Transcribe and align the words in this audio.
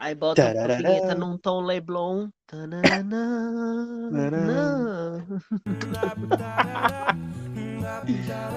Aí 0.00 0.14
bota 0.14 0.48
a 0.48 0.76
vinheta 0.76 1.14
num 1.14 1.36
tom 1.36 1.60
Leblon. 1.62 2.28
Tananã, 2.46 2.82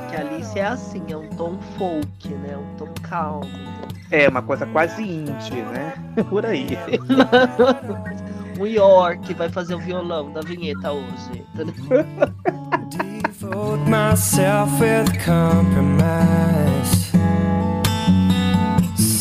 que 0.09 0.15
a 0.15 0.19
Alice 0.19 0.57
é 0.57 0.65
assim, 0.65 1.03
é 1.11 1.17
um 1.17 1.27
tom 1.31 1.59
folk, 1.77 2.29
né? 2.29 2.55
Um 2.55 2.75
tom 2.77 2.93
calmo. 3.01 3.49
É 4.11 4.29
uma 4.29 4.41
coisa 4.41 4.65
quase 4.67 5.01
indie, 5.01 5.63
né? 5.63 5.93
Por 6.29 6.45
aí. 6.45 6.67
O 8.59 8.65
York 8.67 9.33
vai 9.33 9.49
fazer 9.49 9.73
o 9.75 9.79
violão 9.79 10.31
da 10.31 10.41
vinheta 10.41 10.91
hoje. 10.91 11.43
Devote 12.91 13.89
myself 13.89 14.79
with 14.79 15.11
compromise. 15.25 16.70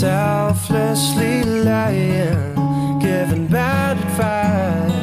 Selflessly 0.01 1.43
lying, 1.45 2.55
giving 3.03 3.47
bad 3.49 3.99
advice. 3.99 4.95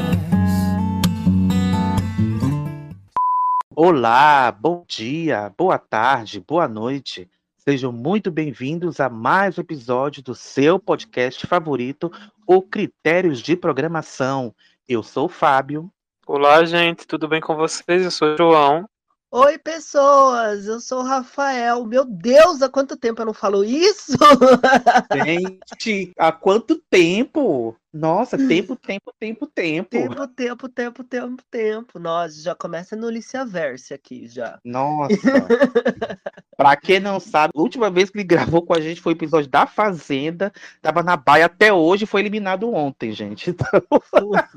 Olá, 3.76 4.52
bom 4.52 4.84
dia, 4.88 5.54
boa 5.56 5.78
tarde, 5.78 6.40
boa 6.40 6.68
noite. 6.68 7.30
Sejam 7.58 7.92
muito 7.92 8.32
bem-vindos 8.32 9.00
a 9.00 9.08
mais 9.08 9.60
um 9.60 9.62
episódio 9.62 10.24
do 10.24 10.34
seu 10.34 10.80
podcast 10.80 11.46
favorito, 11.46 12.12
o 12.48 12.60
Critérios 12.64 13.40
de 13.40 13.56
Programação. 13.56 14.52
Eu 14.90 15.04
sou 15.04 15.28
o 15.28 15.30
Fábio. 15.30 15.92
Olá, 16.26 16.66
gente, 16.66 17.06
tudo 17.06 17.28
bem 17.28 17.40
com 17.40 17.56
vocês? 17.56 18.04
Eu 18.04 18.10
sou 18.10 18.34
o 18.34 18.38
João. 18.38 18.90
Oi, 19.30 19.58
pessoas! 19.58 20.68
Eu 20.68 20.80
sou 20.80 21.00
o 21.00 21.04
Rafael. 21.04 21.86
Meu 21.86 22.06
Deus, 22.06 22.62
há 22.62 22.70
quanto 22.70 22.96
tempo 22.96 23.22
eu 23.22 23.26
não 23.26 23.34
falo 23.34 23.62
isso? 23.66 24.14
Gente, 25.26 26.14
há 26.18 26.32
quanto 26.32 26.82
tempo? 26.90 27.76
Nossa, 27.94 28.38
tempo, 28.48 28.76
tempo, 28.76 29.14
tempo, 29.20 29.48
tempo. 29.48 29.90
tempo, 29.90 30.28
tempo, 30.28 30.70
tempo, 30.70 31.04
tempo, 31.04 31.44
tempo. 31.50 32.00
Nós 32.00 32.42
já 32.42 32.54
começa 32.54 32.96
no 32.96 33.10
Liciaverse 33.10 33.94
aqui 33.94 34.28
já. 34.28 34.60
Nossa. 34.64 35.16
pra 36.58 36.76
quem 36.76 37.00
não 37.00 37.20
sabe, 37.20 37.54
a 37.56 37.62
última 37.62 37.90
vez 37.90 38.10
que 38.10 38.18
ele 38.18 38.28
gravou 38.28 38.66
com 38.66 38.74
a 38.74 38.82
gente 38.82 39.02
foi 39.02 39.14
o 39.14 39.16
episódio 39.16 39.50
da 39.50 39.66
Fazenda. 39.66 40.52
Tava 40.82 41.02
na 41.02 41.16
baia 41.16 41.46
até 41.46 41.72
hoje, 41.72 42.06
foi 42.06 42.22
eliminado 42.22 42.72
ontem, 42.74 43.12
gente. 43.12 43.56
Então, 43.58 43.82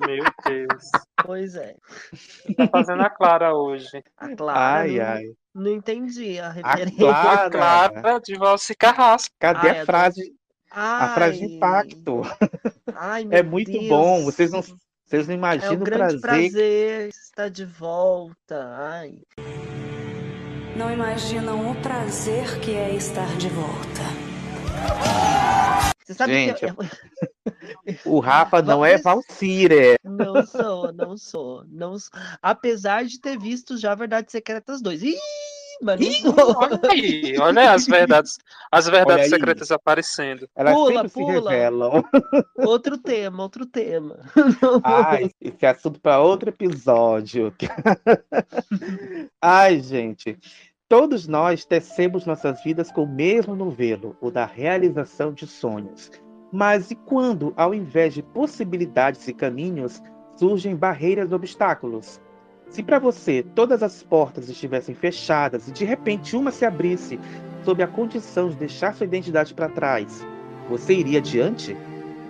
Meu 0.07 0.25
Deus. 0.45 0.91
Pois 1.25 1.55
é. 1.55 1.75
Tá 2.57 2.69
fazendo 2.69 3.03
a 3.03 3.11
Clara 3.11 3.55
hoje. 3.55 4.03
A 4.17 4.35
Clara. 4.35 4.81
ai, 4.81 4.97
não, 4.97 5.05
ai. 5.05 5.23
não 5.55 5.71
entendi 5.73 6.39
a 6.39 6.49
A 6.49 6.51
referência. 6.51 6.97
Clara. 6.97 7.47
A 7.47 7.51
Clara 7.51 8.21
de 8.21 8.37
Valse 8.37 8.75
Carrasco. 8.75 9.35
Cadê 9.39 9.71
Ai, 9.71 9.81
a 9.81 9.87
frase? 9.87 10.35
A 10.71 11.15
frase 11.15 11.39
de 11.39 11.45
Ai, 11.45 11.51
impacto. 11.57 12.23
Ai, 12.95 13.25
meu 13.25 13.39
É 13.39 13.43
muito 13.43 13.71
Deus. 13.73 13.89
bom. 13.89 14.25
Vocês 14.25 14.51
não, 14.53 14.63
vocês 14.63 15.27
não 15.27 15.35
É 15.35 15.37
imaginam 15.37 15.73
um 15.75 15.77
o 15.77 15.85
grande 15.85 16.21
prazer. 16.21 16.51
prazer 16.53 17.09
estar 17.09 17.49
de 17.51 17.65
volta. 17.65 18.75
Ai. 18.79 19.19
Não 20.77 20.93
imaginam 20.93 21.71
o 21.71 21.75
prazer 21.83 22.61
que 22.61 22.73
é 22.75 22.95
estar 22.95 23.37
de 23.37 23.49
volta. 23.49 24.01
Você 26.05 26.15
sabe 26.15 26.33
Gente, 26.33 26.59
que 26.59 26.67
eu, 26.67 26.77
O 28.13 28.19
Rafa 28.21 28.61
não 28.63 28.85
é 28.85 28.97
Vamos- 28.99 29.25
Valcíria. 29.29 29.97
Não 30.05 30.45
sou, 30.47 30.93
não 30.93 31.17
sou, 31.17 31.65
não 31.69 31.99
sou. 31.99 32.11
Apesar 32.43 33.05
de 33.05 33.21
ter 33.21 33.39
visto 33.39 33.77
já 33.77 33.95
Verdades 33.95 34.33
Secretas 34.33 34.81
2. 34.83 35.03
Ih, 35.03 35.15
não 35.81 36.13
sou. 36.13 36.57
Olha 36.57 36.81
aí, 36.91 37.39
olha 37.39 37.73
as 37.73 37.87
verdades, 37.87 38.39
as 38.71 38.87
verdades 38.89 39.31
secretas 39.31 39.71
aparecendo. 39.71 40.49
Elas 40.55 40.75
Pula, 40.75 40.93
sempre 40.93 41.09
se 41.09 41.15
pula. 41.15 41.51
revelam. 41.51 42.05
Outro 42.59 42.99
tema, 42.99 43.43
outro 43.43 43.67
tema. 43.67 44.19
Ai, 44.85 45.31
esse 45.41 45.65
é 45.65 45.69
assunto 45.69 46.01
para 46.01 46.21
outro 46.21 46.51
episódio. 46.51 47.53
Ai, 49.41 49.81
gente. 49.81 50.39
Todos 50.89 51.29
nós 51.29 51.65
tecemos 51.65 52.27
nossas 52.27 52.63
vidas 52.65 52.91
com 52.91 53.05
o 53.05 53.09
mesmo 53.09 53.55
novelo, 53.55 54.17
o 54.21 54.29
da 54.31 54.45
realização 54.45 55.33
de 55.33 55.47
sonhos. 55.47 56.11
Mas 56.53 56.91
e 56.91 56.97
quando, 56.97 57.55
ao 57.57 57.73
invés 57.73 58.13
de 58.13 58.23
possibilidades 58.25 59.29
e 59.29 59.33
caminhos, 59.33 60.03
surgem 60.37 60.75
barreiras 60.75 61.31
e 61.31 61.35
obstáculos? 61.35 62.21
Se 62.71 62.85
para 62.85 63.01
você 63.01 63.45
todas 63.55 63.83
as 63.83 64.01
portas 64.01 64.49
estivessem 64.49 64.95
fechadas 64.95 65.67
e 65.67 65.73
de 65.73 65.85
repente 65.85 66.37
uma 66.37 66.53
se 66.53 66.65
abrisse, 66.65 67.19
sob 67.65 67.83
a 67.83 67.89
condição 67.89 68.49
de 68.49 68.55
deixar 68.55 68.95
sua 68.95 69.07
identidade 69.07 69.53
para 69.53 69.69
trás, 69.69 70.25
você 70.69 70.95
iria 70.95 71.19
adiante? 71.19 71.77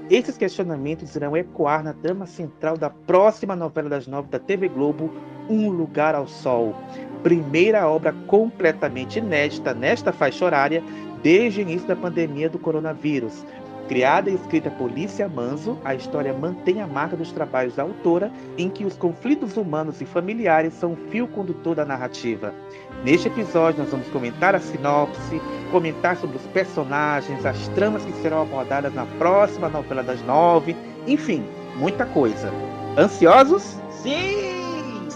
Esses 0.08 0.38
questionamentos 0.38 1.14
irão 1.14 1.36
ecoar 1.36 1.84
na 1.84 1.92
trama 1.92 2.26
central 2.26 2.78
da 2.78 2.88
próxima 2.88 3.54
novela 3.54 3.90
das 3.90 4.06
nove 4.06 4.28
da 4.28 4.38
TV 4.38 4.66
Globo, 4.68 5.12
Um 5.48 5.68
Lugar 5.68 6.14
ao 6.14 6.26
Sol. 6.26 6.74
Primeira 7.22 7.86
obra 7.86 8.14
completamente 8.26 9.18
inédita 9.18 9.74
nesta 9.74 10.10
faixa 10.10 10.44
horária 10.44 10.82
desde 11.22 11.60
o 11.60 11.62
início 11.62 11.86
da 11.86 11.94
pandemia 11.94 12.48
do 12.48 12.58
coronavírus. 12.58 13.44
Criada 13.90 14.30
e 14.30 14.36
escrita 14.36 14.70
por 14.70 14.88
Lícia 14.88 15.28
Manzo, 15.28 15.76
a 15.84 15.96
história 15.96 16.32
mantém 16.32 16.80
a 16.80 16.86
marca 16.86 17.16
dos 17.16 17.32
trabalhos 17.32 17.74
da 17.74 17.82
autora, 17.82 18.30
em 18.56 18.70
que 18.70 18.84
os 18.84 18.96
conflitos 18.96 19.56
humanos 19.56 20.00
e 20.00 20.06
familiares 20.06 20.74
são 20.74 20.92
o 20.92 20.96
fio 21.10 21.26
condutor 21.26 21.74
da 21.74 21.84
narrativa. 21.84 22.54
Neste 23.02 23.26
episódio, 23.26 23.82
nós 23.82 23.90
vamos 23.90 24.06
comentar 24.10 24.54
a 24.54 24.60
sinopse, 24.60 25.42
comentar 25.72 26.16
sobre 26.18 26.36
os 26.36 26.46
personagens, 26.52 27.44
as 27.44 27.66
tramas 27.70 28.04
que 28.04 28.12
serão 28.22 28.42
abordadas 28.42 28.94
na 28.94 29.06
próxima 29.18 29.68
novela 29.68 30.04
das 30.04 30.24
nove, 30.24 30.76
enfim, 31.08 31.44
muita 31.74 32.06
coisa. 32.06 32.52
Ansiosos? 32.96 33.76
Sim! 33.90 35.08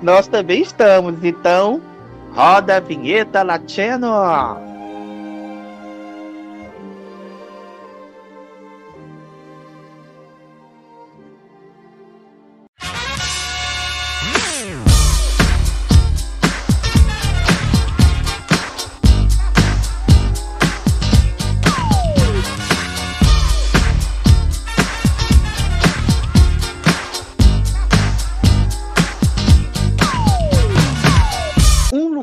Nós 0.00 0.28
também 0.28 0.62
estamos, 0.62 1.24
então 1.24 1.82
roda 2.32 2.76
a 2.76 2.80
vinheta 2.80 3.42
latino! 3.42 4.67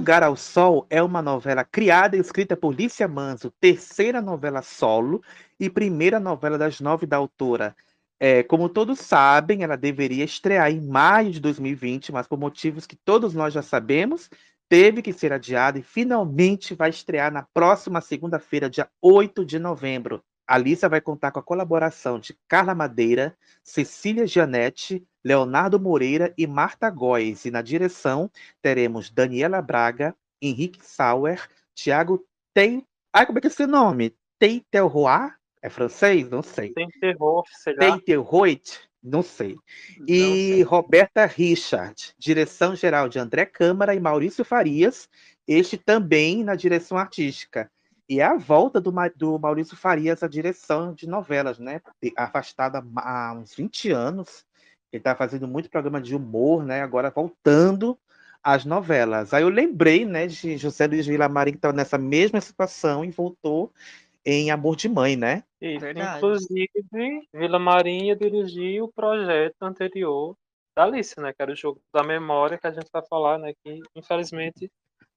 Lugar 0.06 0.22
ao 0.22 0.36
Sol 0.36 0.86
é 0.88 1.02
uma 1.02 1.20
novela 1.20 1.64
criada 1.64 2.16
e 2.16 2.20
escrita 2.20 2.56
por 2.56 2.76
Lícia 2.76 3.08
Manzo, 3.08 3.52
terceira 3.60 4.22
novela 4.22 4.62
solo 4.62 5.20
e 5.60 5.68
primeira 5.68 6.20
novela 6.20 6.60
das 6.60 6.80
nove 6.80 7.08
da 7.08 7.18
autora. 7.18 7.76
É, 8.20 8.44
como 8.44 8.70
todos 8.70 9.00
sabem, 9.00 9.64
ela 9.64 9.76
deveria 9.76 10.24
estrear 10.24 10.70
em 10.70 10.80
maio 10.80 11.32
de 11.32 11.40
2020, 11.40 12.12
mas 12.12 12.28
por 12.28 12.38
motivos 12.38 12.86
que 12.86 12.96
todos 12.96 13.34
nós 13.34 13.52
já 13.52 13.64
sabemos, 13.64 14.30
teve 14.70 15.02
que 15.02 15.12
ser 15.12 15.34
adiada 15.34 15.80
e 15.80 15.82
finalmente 15.82 16.76
vai 16.76 16.92
estrear 16.92 17.34
na 17.34 17.42
próxima 17.42 18.00
segunda-feira, 18.00 18.70
dia 18.70 18.88
8 19.02 19.44
de 19.44 19.58
novembro. 19.58 20.24
A 20.46 20.56
Lícia 20.60 20.88
vai 20.88 21.02
contar 21.02 21.32
com 21.32 21.40
a 21.40 21.44
colaboração 21.44 22.20
de 22.20 22.38
Carla 22.48 22.76
Madeira, 22.76 23.36
Cecília 23.64 24.28
Gianetti, 24.28 25.04
Leonardo 25.26 25.80
Moreira 25.80 26.32
e 26.38 26.46
Marta 26.46 26.88
Góes. 26.92 27.46
E 27.46 27.52
na 27.52 27.64
direção 27.64 28.30
teremos 28.62 29.10
Daniela 29.10 29.60
Braga, 29.60 30.16
Henrique 30.40 30.86
Sauer, 30.86 31.50
Thiago 31.74 32.24
Tem. 32.54 32.86
Ai, 33.12 33.26
como 33.26 33.40
é 33.40 33.42
que 33.42 33.48
é 33.48 33.50
esse 33.50 33.66
nome? 33.66 34.16
Teitelroy? 34.38 35.32
É 35.64 35.70
francês? 35.70 36.30
Não 36.30 36.44
sei. 36.44 36.74
Tem 36.74 36.88
terror, 37.02 37.44
sei. 37.52 37.74
Teitelroit? 37.76 38.80
Não 39.02 39.24
sei. 39.24 39.56
Não 39.98 40.06
E. 40.08 40.62
Roberta 40.62 41.26
Richard, 41.26 42.14
direção 42.20 42.76
geral 42.76 43.10
de 43.10 43.18
André 43.18 43.48
Câmara 43.48 43.96
e 43.96 44.00
Maurício 44.00 44.46
Farias, 44.46 45.10
este 45.48 45.76
também 45.76 46.44
na 46.44 46.56
direção 46.56 47.00
artística. 47.00 47.72
E 48.08 48.20
é 48.20 48.26
a 48.26 48.38
volta 48.38 48.80
do, 48.80 48.94
do 49.16 49.40
Maurício 49.40 49.76
Farias 49.76 50.22
à 50.22 50.28
direção 50.28 50.94
de 50.94 51.08
novelas, 51.08 51.58
né? 51.58 51.82
Há 52.16 52.32
há 52.98 53.34
uns 53.34 53.56
20 53.56 53.90
anos. 53.90 54.46
Ele 54.92 55.00
está 55.00 55.16
fazendo 55.16 55.48
muito 55.48 55.70
programa 55.70 56.02
de 56.02 56.16
humor, 56.16 56.64
né? 56.64 56.82
Agora 56.82 57.10
voltando 57.10 57.98
às 58.44 58.64
novelas. 58.64 59.34
Aí 59.34 59.44
eu 59.44 59.50
lembrei, 59.50 60.06
né, 60.06 60.28
de 60.28 60.58
José 60.58 60.86
Luiz 60.86 61.08
Vilamarim, 61.08 61.52
que 61.52 61.58
estava 61.58 61.76
nessa 61.76 61.98
mesma 61.98 62.40
situação 62.40 63.04
e 63.04 63.10
voltou 63.10 63.72
em 64.24 64.52
Amor 64.52 64.76
de 64.76 64.88
Mãe, 64.88 65.16
né? 65.16 65.44
Isso. 65.60 65.80
Verdade. 65.80 66.18
Inclusive, 66.18 67.28
Vila 67.34 67.60
Marinha 67.60 68.16
dirigiu 68.16 68.86
o 68.86 68.92
projeto 68.92 69.62
anterior 69.62 70.36
da 70.76 70.84
Alice, 70.84 71.20
né? 71.20 71.34
Que 71.34 71.42
era 71.42 71.52
o 71.52 71.56
jogo 71.56 71.82
da 71.94 72.04
memória 72.04 72.58
que 72.58 72.68
a 72.68 72.72
gente 72.72 72.90
vai 72.92 73.04
falar, 73.08 73.38
né? 73.38 73.54
Que 73.64 73.82
infelizmente 73.96 74.72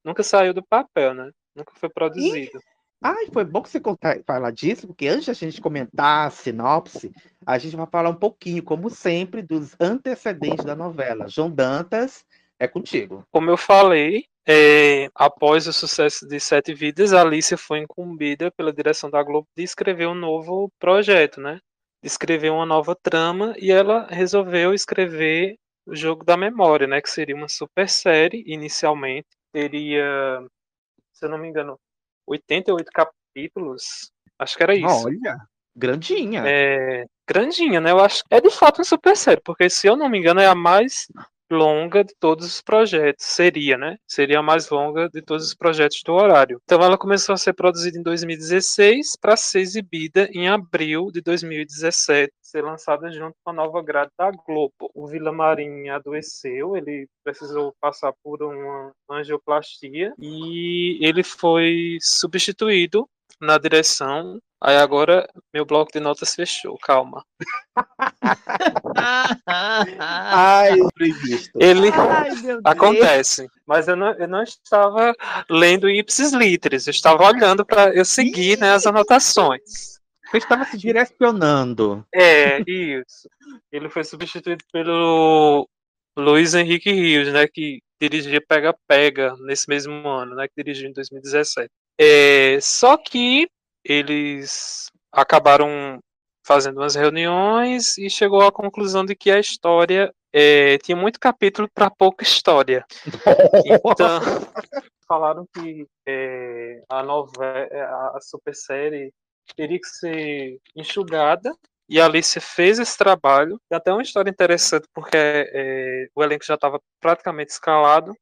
nunca 0.04 0.22
saiu 0.22 0.54
do 0.54 0.62
papel, 0.62 1.14
né? 1.14 1.30
Nunca 1.54 1.72
foi 1.74 1.88
produzido. 1.88 2.60
Ai, 3.00 3.26
foi 3.32 3.44
bom 3.44 3.62
que 3.62 3.70
você 3.70 3.78
contar, 3.78 4.20
falar 4.26 4.50
disso, 4.50 4.86
porque 4.86 5.06
antes 5.06 5.26
da 5.26 5.32
gente 5.32 5.60
comentar 5.60 6.26
a 6.26 6.30
sinopse, 6.30 7.12
a 7.46 7.56
gente 7.56 7.76
vai 7.76 7.86
falar 7.86 8.10
um 8.10 8.14
pouquinho, 8.14 8.62
como 8.62 8.90
sempre, 8.90 9.40
dos 9.40 9.76
antecedentes 9.80 10.64
da 10.64 10.74
novela. 10.74 11.28
João 11.28 11.48
Dantas, 11.48 12.24
é 12.58 12.66
contigo. 12.66 13.24
Como 13.30 13.48
eu 13.50 13.56
falei, 13.56 14.24
é, 14.46 15.08
após 15.14 15.68
o 15.68 15.72
sucesso 15.72 16.26
de 16.26 16.40
Sete 16.40 16.74
Vidas, 16.74 17.12
a 17.12 17.20
Alicia 17.20 17.56
foi 17.56 17.78
incumbida 17.78 18.50
pela 18.50 18.72
direção 18.72 19.08
da 19.08 19.22
Globo 19.22 19.46
de 19.56 19.62
escrever 19.62 20.08
um 20.08 20.14
novo 20.14 20.68
projeto, 20.78 21.40
né? 21.40 21.60
De 22.02 22.08
escrever 22.08 22.50
uma 22.50 22.66
nova 22.66 22.96
trama, 23.00 23.54
e 23.58 23.70
ela 23.70 24.06
resolveu 24.10 24.74
escrever 24.74 25.56
o 25.86 25.94
Jogo 25.94 26.24
da 26.24 26.36
Memória, 26.36 26.86
né? 26.88 27.00
Que 27.00 27.10
seria 27.10 27.36
uma 27.36 27.48
super 27.48 27.88
série, 27.88 28.42
inicialmente. 28.46 29.28
Teria, 29.52 30.42
se 31.12 31.24
eu 31.24 31.30
não 31.30 31.38
me 31.38 31.48
engano, 31.48 31.78
88 32.28 32.90
capítulos. 32.92 34.10
Acho 34.38 34.56
que 34.56 34.62
era 34.62 34.74
isso. 34.74 35.06
Olha, 35.06 35.38
grandinha. 35.74 36.42
É, 36.46 37.04
grandinha, 37.26 37.80
né? 37.80 37.90
Eu 37.90 38.00
acho 38.00 38.22
é 38.30 38.40
de 38.40 38.50
fato 38.50 38.78
uma 38.78 38.84
super 38.84 39.16
série, 39.16 39.40
porque 39.42 39.68
se 39.68 39.86
eu 39.86 39.96
não 39.96 40.08
me 40.08 40.18
engano 40.18 40.40
é 40.40 40.46
a 40.46 40.54
mais 40.54 41.06
longa 41.50 42.04
de 42.04 42.14
todos 42.18 42.46
os 42.46 42.60
projetos. 42.60 43.24
Seria, 43.24 43.76
né? 43.76 43.96
Seria 44.06 44.40
a 44.40 44.42
mais 44.42 44.68
longa 44.70 45.08
de 45.08 45.22
todos 45.22 45.46
os 45.46 45.54
projetos 45.54 46.02
do 46.02 46.12
horário. 46.12 46.60
Então 46.64 46.82
ela 46.82 46.98
começou 46.98 47.32
a 47.32 47.38
ser 47.38 47.52
produzida 47.52 47.98
em 47.98 48.02
2016 48.02 49.16
para 49.20 49.36
ser 49.36 49.60
exibida 49.60 50.28
em 50.32 50.48
abril 50.48 51.10
de 51.12 51.20
2017, 51.20 52.32
ser 52.42 52.62
lançada 52.62 53.10
junto 53.10 53.36
com 53.42 53.50
a 53.50 53.54
nova 53.54 53.82
grade 53.82 54.10
da 54.18 54.30
Globo. 54.30 54.90
O 54.94 55.06
Vila 55.06 55.32
Marinho 55.32 55.94
adoeceu, 55.94 56.76
ele 56.76 57.08
precisou 57.24 57.74
passar 57.80 58.12
por 58.22 58.42
uma 58.42 58.92
angioplastia 59.10 60.12
e 60.18 60.98
ele 61.06 61.22
foi 61.22 61.98
substituído 62.00 63.08
na 63.40 63.58
direção. 63.58 64.40
Aí 64.60 64.76
agora 64.76 65.28
meu 65.54 65.64
bloco 65.64 65.92
de 65.92 66.00
notas 66.00 66.34
fechou, 66.34 66.76
calma. 66.78 67.24
Ai. 69.46 70.74
Ele 71.54 71.90
Ai, 71.92 72.30
acontece, 72.64 73.46
mas 73.64 73.86
eu 73.86 73.94
não, 73.94 74.12
eu 74.14 74.26
não 74.26 74.42
estava 74.42 75.14
lendo 75.48 75.88
ipsis 75.88 76.32
literis, 76.32 76.86
eu 76.86 76.90
estava 76.90 77.24
olhando 77.24 77.64
para 77.64 77.94
eu 77.94 78.04
seguir 78.04 78.58
né, 78.58 78.72
as 78.72 78.84
anotações. 78.84 79.98
Você 80.30 80.38
estava 80.38 80.64
se 80.64 80.76
direcionando. 80.76 82.04
É, 82.12 82.60
isso. 82.66 83.28
Ele 83.72 83.88
foi 83.88 84.04
substituído 84.04 84.62
pelo 84.72 85.68
Luiz 86.16 86.54
Henrique 86.54 86.90
Rios, 86.90 87.32
né, 87.32 87.46
que 87.46 87.80
dirigia 88.00 88.40
Pega 88.40 88.74
Pega 88.86 89.34
nesse 89.38 89.68
mesmo 89.68 90.06
ano, 90.06 90.34
né, 90.34 90.46
que 90.48 90.54
dirigiu 90.56 90.90
em 90.90 90.92
2017. 90.92 91.70
É, 91.98 92.60
só 92.60 92.96
que 92.96 93.48
eles 93.84 94.90
acabaram 95.12 95.98
fazendo 96.46 96.78
umas 96.78 96.94
reuniões 96.94 97.98
e 97.98 98.08
chegou 98.08 98.40
à 98.40 98.52
conclusão 98.52 99.04
de 99.04 99.14
que 99.14 99.30
a 99.30 99.40
história 99.40 100.12
é, 100.32 100.78
tinha 100.78 100.96
muito 100.96 101.18
capítulo 101.18 101.68
para 101.74 101.90
pouca 101.90 102.22
história. 102.22 102.84
Então, 103.64 104.20
falaram 105.06 105.46
que 105.54 105.86
é, 106.06 106.82
a 106.88 107.02
novela, 107.02 108.12
a 108.14 108.20
super 108.20 108.54
série 108.54 109.12
teria 109.56 109.78
que 109.78 109.88
ser 109.88 110.60
enxugada. 110.76 111.52
E 111.88 112.00
a 112.00 112.04
Alice 112.04 112.38
fez 112.40 112.78
esse 112.78 112.96
trabalho. 112.96 113.58
Tem 113.68 113.76
até 113.76 113.92
uma 113.92 114.02
história 114.02 114.30
interessante, 114.30 114.86
porque 114.92 115.16
é, 115.16 116.08
o 116.14 116.22
elenco 116.22 116.44
já 116.44 116.54
estava 116.54 116.80
praticamente 117.00 117.52
escalado. 117.52 118.14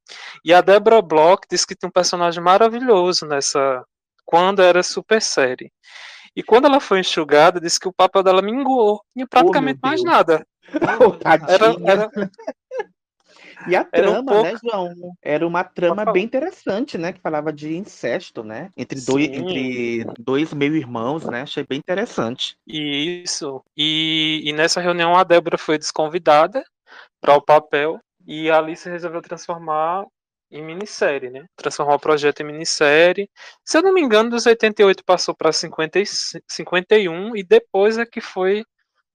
E 0.44 0.54
a 0.54 0.60
Deborah 0.60 1.02
Bloch 1.02 1.42
disse 1.50 1.66
que 1.66 1.74
tem 1.74 1.88
um 1.88 1.92
personagem 1.92 2.42
maravilhoso 2.42 3.26
nessa. 3.26 3.84
Quando 4.24 4.60
era 4.62 4.82
super 4.82 5.20
série. 5.22 5.70
E 6.34 6.42
quando 6.42 6.66
ela 6.66 6.80
foi 6.80 7.00
enxugada, 7.00 7.60
disse 7.60 7.80
que 7.80 7.88
o 7.88 7.92
papel 7.92 8.22
dela 8.22 8.42
minguou. 8.42 9.00
Tinha 9.14 9.26
praticamente 9.26 9.80
mais 9.82 10.02
Deus. 10.02 10.14
nada. 10.14 10.46
Era, 11.48 11.76
era, 11.86 12.10
E 13.68 13.74
a 13.76 13.86
Era 13.92 14.10
um 14.10 14.12
trama, 14.12 14.32
pouco- 14.32 14.42
né, 14.44 14.54
João? 14.62 14.94
Era 15.22 15.46
uma 15.46 15.64
trama 15.64 16.04
bem 16.12 16.24
interessante, 16.24 16.98
né? 16.98 17.12
Que 17.12 17.20
falava 17.20 17.52
de 17.52 17.76
incesto, 17.76 18.42
né? 18.42 18.70
Entre 18.76 19.00
dois, 19.00 19.26
entre 19.26 20.04
dois 20.18 20.52
meio-irmãos, 20.52 21.24
né? 21.24 21.42
Achei 21.42 21.64
bem 21.64 21.78
interessante. 21.78 22.56
Isso. 22.66 23.62
E, 23.76 24.42
e 24.44 24.52
nessa 24.52 24.80
reunião 24.80 25.16
a 25.16 25.24
Débora 25.24 25.58
foi 25.58 25.78
desconvidada 25.78 26.64
para 27.20 27.34
o 27.34 27.42
papel 27.42 27.98
e 28.26 28.50
a 28.50 28.58
Alice 28.58 28.88
resolveu 28.88 29.22
transformar 29.22 30.04
em 30.50 30.62
minissérie, 30.64 31.30
né? 31.30 31.44
Transformar 31.56 31.94
o 31.96 32.00
projeto 32.00 32.40
em 32.40 32.44
minissérie. 32.46 33.28
Se 33.64 33.78
eu 33.78 33.82
não 33.82 33.92
me 33.92 34.00
engano, 34.00 34.30
dos 34.30 34.46
88 34.46 35.04
passou 35.04 35.34
para 35.34 35.50
51 35.52 37.36
e 37.36 37.42
depois 37.42 37.98
é 37.98 38.06
que 38.06 38.20
foi 38.20 38.64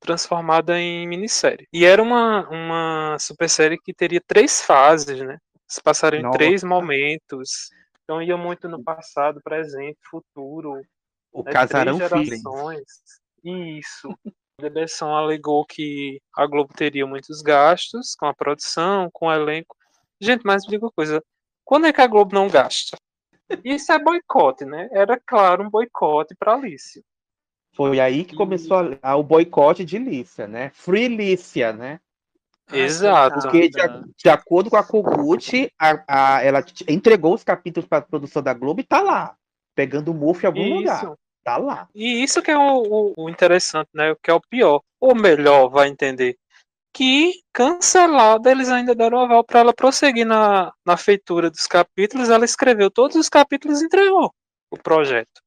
transformada 0.02 0.78
em 0.80 1.08
minissérie. 1.08 1.68
E 1.72 1.86
era 1.86 2.02
uma, 2.02 2.50
uma 2.50 3.18
super 3.20 3.50
série 3.50 3.78
que 3.78 3.94
teria 3.94 4.20
três 4.26 4.62
fases, 4.62 5.20
né? 5.22 5.38
Se 5.68 5.82
passaram 5.82 6.18
em 6.18 6.32
três 6.32 6.64
momentos. 6.64 7.70
Então 8.04 8.22
ia 8.22 8.36
muito 8.36 8.68
no 8.68 8.84
passado, 8.84 9.40
presente, 9.42 9.98
futuro. 10.10 10.82
O 11.32 11.44
né, 11.44 11.52
Casarão 11.52 11.98
três 11.98 12.28
gerações. 12.28 12.84
Isso. 13.44 14.10
A 14.60 14.64
direção 14.68 15.16
alegou 15.16 15.66
que 15.66 16.20
a 16.36 16.46
Globo 16.46 16.74
teria 16.74 17.06
muitos 17.06 17.42
gastos 17.42 18.16
com 18.16 18.26
a 18.26 18.34
produção, 18.34 19.10
com 19.14 19.28
o 19.28 19.34
elenco. 19.34 19.76
Gente, 20.20 20.42
mas 20.44 20.66
me 20.66 20.72
diga 20.72 20.86
uma 20.86 20.92
coisa: 20.92 21.24
quando 21.64 21.88
é 21.88 21.94
que 21.94 22.02
a 22.02 22.08
Globo 22.08 22.36
não 22.36 22.50
gasta? 22.50 22.98
Isso 23.64 23.92
é 23.92 24.00
boicote, 24.00 24.66
né? 24.66 24.90
Era 24.92 25.20
claro 25.20 25.64
um 25.64 25.70
boicote 25.70 26.36
para 26.36 26.54
Alice. 26.54 27.04
Foi 27.88 28.00
aí 28.00 28.24
que 28.24 28.36
começou 28.36 28.78
a- 28.78 28.98
a- 29.02 29.16
o 29.16 29.24
boicote 29.24 29.84
de 29.84 29.98
Lícia, 29.98 30.48
né? 30.48 30.70
Free 30.74 31.08
Lícia, 31.08 31.74
né? 31.74 32.00
Ai, 32.70 32.82
Exato. 32.82 33.40
Porque 33.42 33.70
de, 33.70 33.78
de 34.24 34.30
acordo 34.30 34.70
com 34.70 34.78
a 34.78 34.84
Kogut, 34.84 35.72
a, 35.80 36.04
a- 36.36 36.44
ela 36.44 36.64
entregou 36.88 37.34
os 37.34 37.44
capítulos 37.44 37.88
para 37.90 37.98
a 37.98 38.02
produção 38.02 38.42
da 38.44 38.54
Globo 38.54 38.82
e 38.82 38.84
tá 38.84 39.02
lá, 39.02 39.36
pegando 39.76 40.14
mofo 40.14 40.44
em 40.44 40.48
algum 40.48 40.78
lugar. 40.78 41.04
Isso. 41.04 41.18
Tá 41.44 41.58
lá. 41.58 41.88
E 41.96 42.22
isso 42.24 42.40
que 42.42 42.52
é 42.52 42.58
o, 42.58 42.84
o- 42.84 43.14
o 43.18 43.30
interessante, 43.30 43.90
né? 43.96 44.12
O 44.12 44.16
que 44.16 44.30
é 44.30 44.34
o 44.34 44.40
pior. 44.40 44.82
Ou 45.00 45.16
melhor, 45.16 45.70
vai 45.70 45.88
entender. 45.88 46.38
Que 46.94 47.32
cancelada 47.52 48.52
eles 48.52 48.70
ainda 48.70 48.94
deram 48.94 49.20
aval 49.22 49.44
para 49.44 49.62
ela 49.62 49.74
prosseguir 49.74 50.26
na, 50.26 50.72
na 50.86 50.98
feitura 50.98 51.50
dos 51.50 51.66
capítulos. 51.66 52.30
Ela 52.30 52.46
escreveu 52.46 52.92
todos 52.92 53.16
os 53.16 53.28
capítulos 53.28 53.82
e 53.82 53.86
entregou 53.86 54.32
o 54.70 54.78
projeto. 54.78 55.41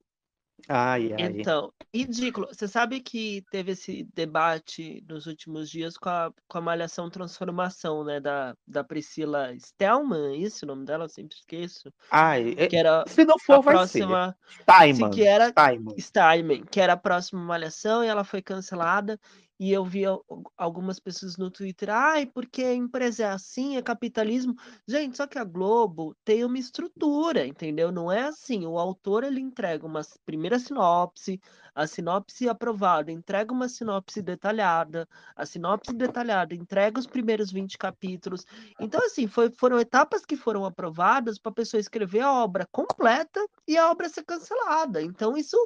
Ai, 0.68 1.12
ai. 1.12 1.40
Então, 1.40 1.72
ridículo. 1.94 2.48
Você 2.50 2.66
sabe 2.66 3.00
que 3.00 3.44
teve 3.50 3.72
esse 3.72 4.06
debate 4.14 5.04
nos 5.08 5.26
últimos 5.26 5.68
dias 5.68 5.96
com 5.96 6.08
a, 6.08 6.32
com 6.48 6.58
a 6.58 6.60
Malhação 6.60 7.10
Transformação, 7.10 8.02
né? 8.04 8.18
Da, 8.20 8.56
da 8.66 8.82
Priscila 8.82 9.54
Stelman, 9.58 10.32
é 10.34 10.36
isso 10.36 10.64
o 10.64 10.68
nome 10.68 10.84
dela? 10.86 11.04
Eu 11.04 11.08
sempre 11.08 11.36
esqueço. 11.36 11.92
Ai, 12.10 12.54
é- 12.56 12.66
Que 12.66 12.76
era 12.76 13.04
se 13.06 13.24
não 13.24 13.34
a 13.36 13.38
for, 13.38 13.62
vai 13.62 13.74
próxima. 13.74 14.36
ser. 14.66 15.10
Que 15.10 15.22
era 15.26 15.52
Timon. 15.52 15.94
Steinman, 15.98 16.64
que 16.64 16.80
era 16.80 16.94
a 16.94 16.96
próxima 16.96 17.42
Malhação, 17.42 18.02
e 18.02 18.06
ela 18.06 18.24
foi 18.24 18.40
cancelada. 18.40 19.18
E 19.64 19.72
eu 19.72 19.84
vi 19.84 20.04
al- 20.04 20.24
algumas 20.56 20.98
pessoas 21.00 21.36
no 21.36 21.50
Twitter, 21.50 21.88
ai, 21.90 22.26
porque 22.26 22.62
a 22.64 22.74
empresa 22.74 23.24
é 23.24 23.26
assim, 23.28 23.76
é 23.76 23.82
capitalismo. 23.82 24.54
Gente, 24.86 25.16
só 25.16 25.26
que 25.26 25.38
a 25.38 25.44
Globo 25.44 26.14
tem 26.24 26.44
uma 26.44 26.58
estrutura, 26.58 27.46
entendeu? 27.46 27.90
Não 27.92 28.10
é 28.12 28.22
assim. 28.24 28.66
O 28.66 28.78
autor 28.78 29.24
ele 29.24 29.40
entrega 29.40 29.86
uma 29.86 30.02
primeira 30.24 30.58
sinopse, 30.58 31.40
a 31.74 31.86
sinopse 31.86 32.48
aprovada 32.48 33.10
entrega 33.10 33.52
uma 33.52 33.68
sinopse 33.68 34.22
detalhada, 34.22 35.08
a 35.34 35.44
sinopse 35.44 35.92
detalhada 35.92 36.54
entrega 36.54 37.00
os 37.00 37.06
primeiros 37.06 37.50
20 37.50 37.76
capítulos. 37.76 38.44
Então, 38.78 39.04
assim, 39.04 39.26
foi- 39.26 39.50
foram 39.50 39.78
etapas 39.78 40.24
que 40.24 40.36
foram 40.36 40.64
aprovadas 40.64 41.38
para 41.38 41.50
a 41.50 41.54
pessoa 41.54 41.80
escrever 41.80 42.20
a 42.20 42.32
obra 42.32 42.66
completa 42.70 43.44
e 43.66 43.76
a 43.76 43.90
obra 43.90 44.08
ser 44.08 44.24
cancelada. 44.24 45.02
Então, 45.02 45.36
isso 45.36 45.56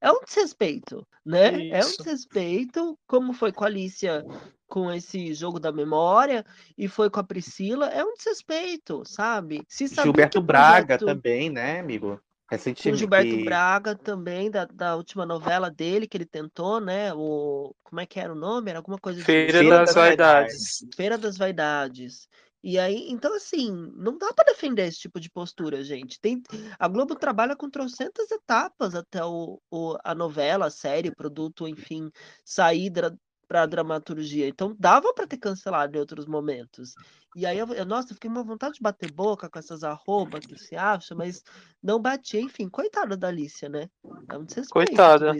é 0.00 0.10
um 0.10 0.20
desrespeito, 0.24 1.06
né? 1.24 1.68
É 1.68 1.84
um 1.84 1.88
Isso. 1.88 1.98
desrespeito, 1.98 2.98
como 3.06 3.32
foi 3.32 3.52
com 3.52 3.64
a 3.64 3.66
Alicia 3.66 4.24
com 4.66 4.92
esse 4.92 5.32
jogo 5.32 5.58
da 5.58 5.72
memória 5.72 6.44
e 6.76 6.88
foi 6.88 7.08
com 7.08 7.18
a 7.20 7.24
Priscila, 7.24 7.86
é 7.88 8.04
um 8.04 8.14
desrespeito, 8.14 9.02
sabe? 9.06 9.62
Se 9.66 9.86
Gilberto 9.88 10.38
o 10.38 10.42
Braga 10.42 10.98
projeto- 10.98 11.06
também, 11.06 11.48
né, 11.48 11.80
amigo? 11.80 12.20
Recentemente. 12.50 12.94
o 12.96 12.98
Gilberto 12.98 13.36
que- 13.36 13.44
Braga 13.44 13.94
também, 13.94 14.50
da, 14.50 14.64
da 14.64 14.96
última 14.96 15.26
novela 15.26 15.70
dele, 15.70 16.06
que 16.06 16.16
ele 16.16 16.24
tentou, 16.26 16.80
né? 16.80 17.12
O, 17.14 17.74
como 17.82 18.00
é 18.00 18.06
que 18.06 18.18
era 18.18 18.32
o 18.32 18.36
nome? 18.36 18.70
Era 18.70 18.78
alguma 18.78 18.98
coisa 18.98 19.18
de 19.18 19.24
Feira 19.24 19.58
Feira 19.58 19.76
das 19.78 19.86
das 19.86 19.94
Vaidades. 19.94 20.86
Feira 20.96 21.18
das 21.18 21.36
Vaidades. 21.36 22.28
E 22.62 22.76
aí, 22.78 23.06
então 23.08 23.34
assim, 23.36 23.70
não 23.94 24.18
dá 24.18 24.32
para 24.32 24.46
defender 24.52 24.86
esse 24.88 24.98
tipo 24.98 25.20
de 25.20 25.30
postura, 25.30 25.82
gente. 25.84 26.18
Tem, 26.20 26.42
a 26.78 26.88
Globo 26.88 27.14
trabalha 27.14 27.54
com 27.54 27.70
trocentas 27.70 28.30
etapas 28.32 28.94
até 28.96 29.24
o, 29.24 29.60
o- 29.70 29.96
a 30.02 30.14
novela, 30.14 30.66
a 30.66 30.70
série, 30.70 31.08
o 31.10 31.14
produto, 31.16 31.68
enfim, 31.68 32.10
sair 32.44 32.90
da, 32.90 33.12
para 33.48 33.66
dramaturgia. 33.66 34.46
Então 34.46 34.76
dava 34.78 35.12
para 35.14 35.26
ter 35.26 35.38
cancelado 35.38 35.96
em 35.96 36.00
outros 36.00 36.26
momentos. 36.26 36.94
E 37.34 37.46
aí, 37.46 37.58
eu, 37.58 37.66
eu, 37.68 37.84
nossa, 37.84 38.10
eu 38.10 38.14
fiquei 38.14 38.28
com 38.30 38.36
uma 38.36 38.44
vontade 38.44 38.74
de 38.74 38.80
bater 38.80 39.10
boca 39.10 39.48
com 39.48 39.58
essas 39.58 39.82
arrobas 39.82 40.44
que 40.44 40.58
se 40.58 40.76
acha, 40.76 41.14
mas 41.14 41.42
não 41.82 42.00
bati. 42.00 42.38
Enfim, 42.38 42.68
coitada 42.68 43.16
da 43.16 43.28
Alicia, 43.28 43.68
né? 43.68 43.88
É 44.30 44.36
um 44.36 44.46
coitada. 44.70 45.32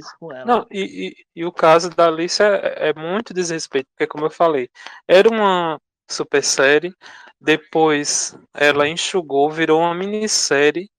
Não, 0.47 0.67
e, 0.71 1.09
e, 1.09 1.41
e, 1.41 1.45
o 1.45 1.53
caso 1.53 1.91
da 1.91 2.09
Alicia 2.09 2.45
é, 2.45 2.91
é 2.91 2.95
muito 2.95 3.35
desrespeito, 3.35 3.89
porque, 3.91 4.07
como 4.07 4.27
eu 4.27 4.31
falei, 4.31 4.71
era 5.07 5.29
uma 5.29 5.81
super 6.11 6.43
série, 6.43 6.95
depois 7.41 8.37
ela 8.55 8.89
enxugou, 8.89 9.51
virou 9.51 9.81
uma 9.81 9.95
minissérie. 9.95 10.91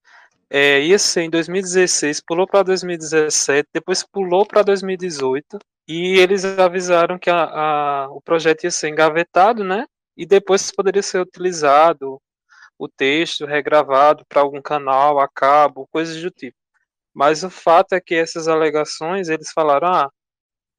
É, 0.51 0.81
ia 0.81 0.97
ser 0.97 1.21
em 1.21 1.29
2016, 1.29 2.21
pulou 2.21 2.47
para 2.47 2.63
2017, 2.63 3.69
depois 3.71 4.03
pulou 4.03 4.45
para 4.45 4.63
2018 4.63 5.59
e 5.89 6.19
eles 6.19 6.45
avisaram 6.45 7.17
que 7.17 7.31
a, 7.31 7.45
a, 7.45 8.11
o 8.11 8.21
projeto 8.21 8.63
ia 8.63 8.69
ser 8.69 8.89
engavetado, 8.89 9.63
né? 9.63 9.87
E 10.15 10.23
depois 10.23 10.71
poderia 10.71 11.01
ser 11.01 11.19
utilizado 11.19 12.21
o 12.77 12.87
texto 12.87 13.43
regravado 13.43 14.23
para 14.29 14.41
algum 14.41 14.61
canal, 14.61 15.19
a 15.19 15.27
cabo, 15.27 15.87
coisas 15.91 16.21
do 16.21 16.29
tipo. 16.29 16.55
Mas 17.11 17.43
o 17.43 17.49
fato 17.49 17.93
é 17.93 17.99
que 17.99 18.13
essas 18.13 18.47
alegações, 18.47 19.29
eles 19.29 19.51
falaram, 19.51 19.87
ah, 19.87 20.11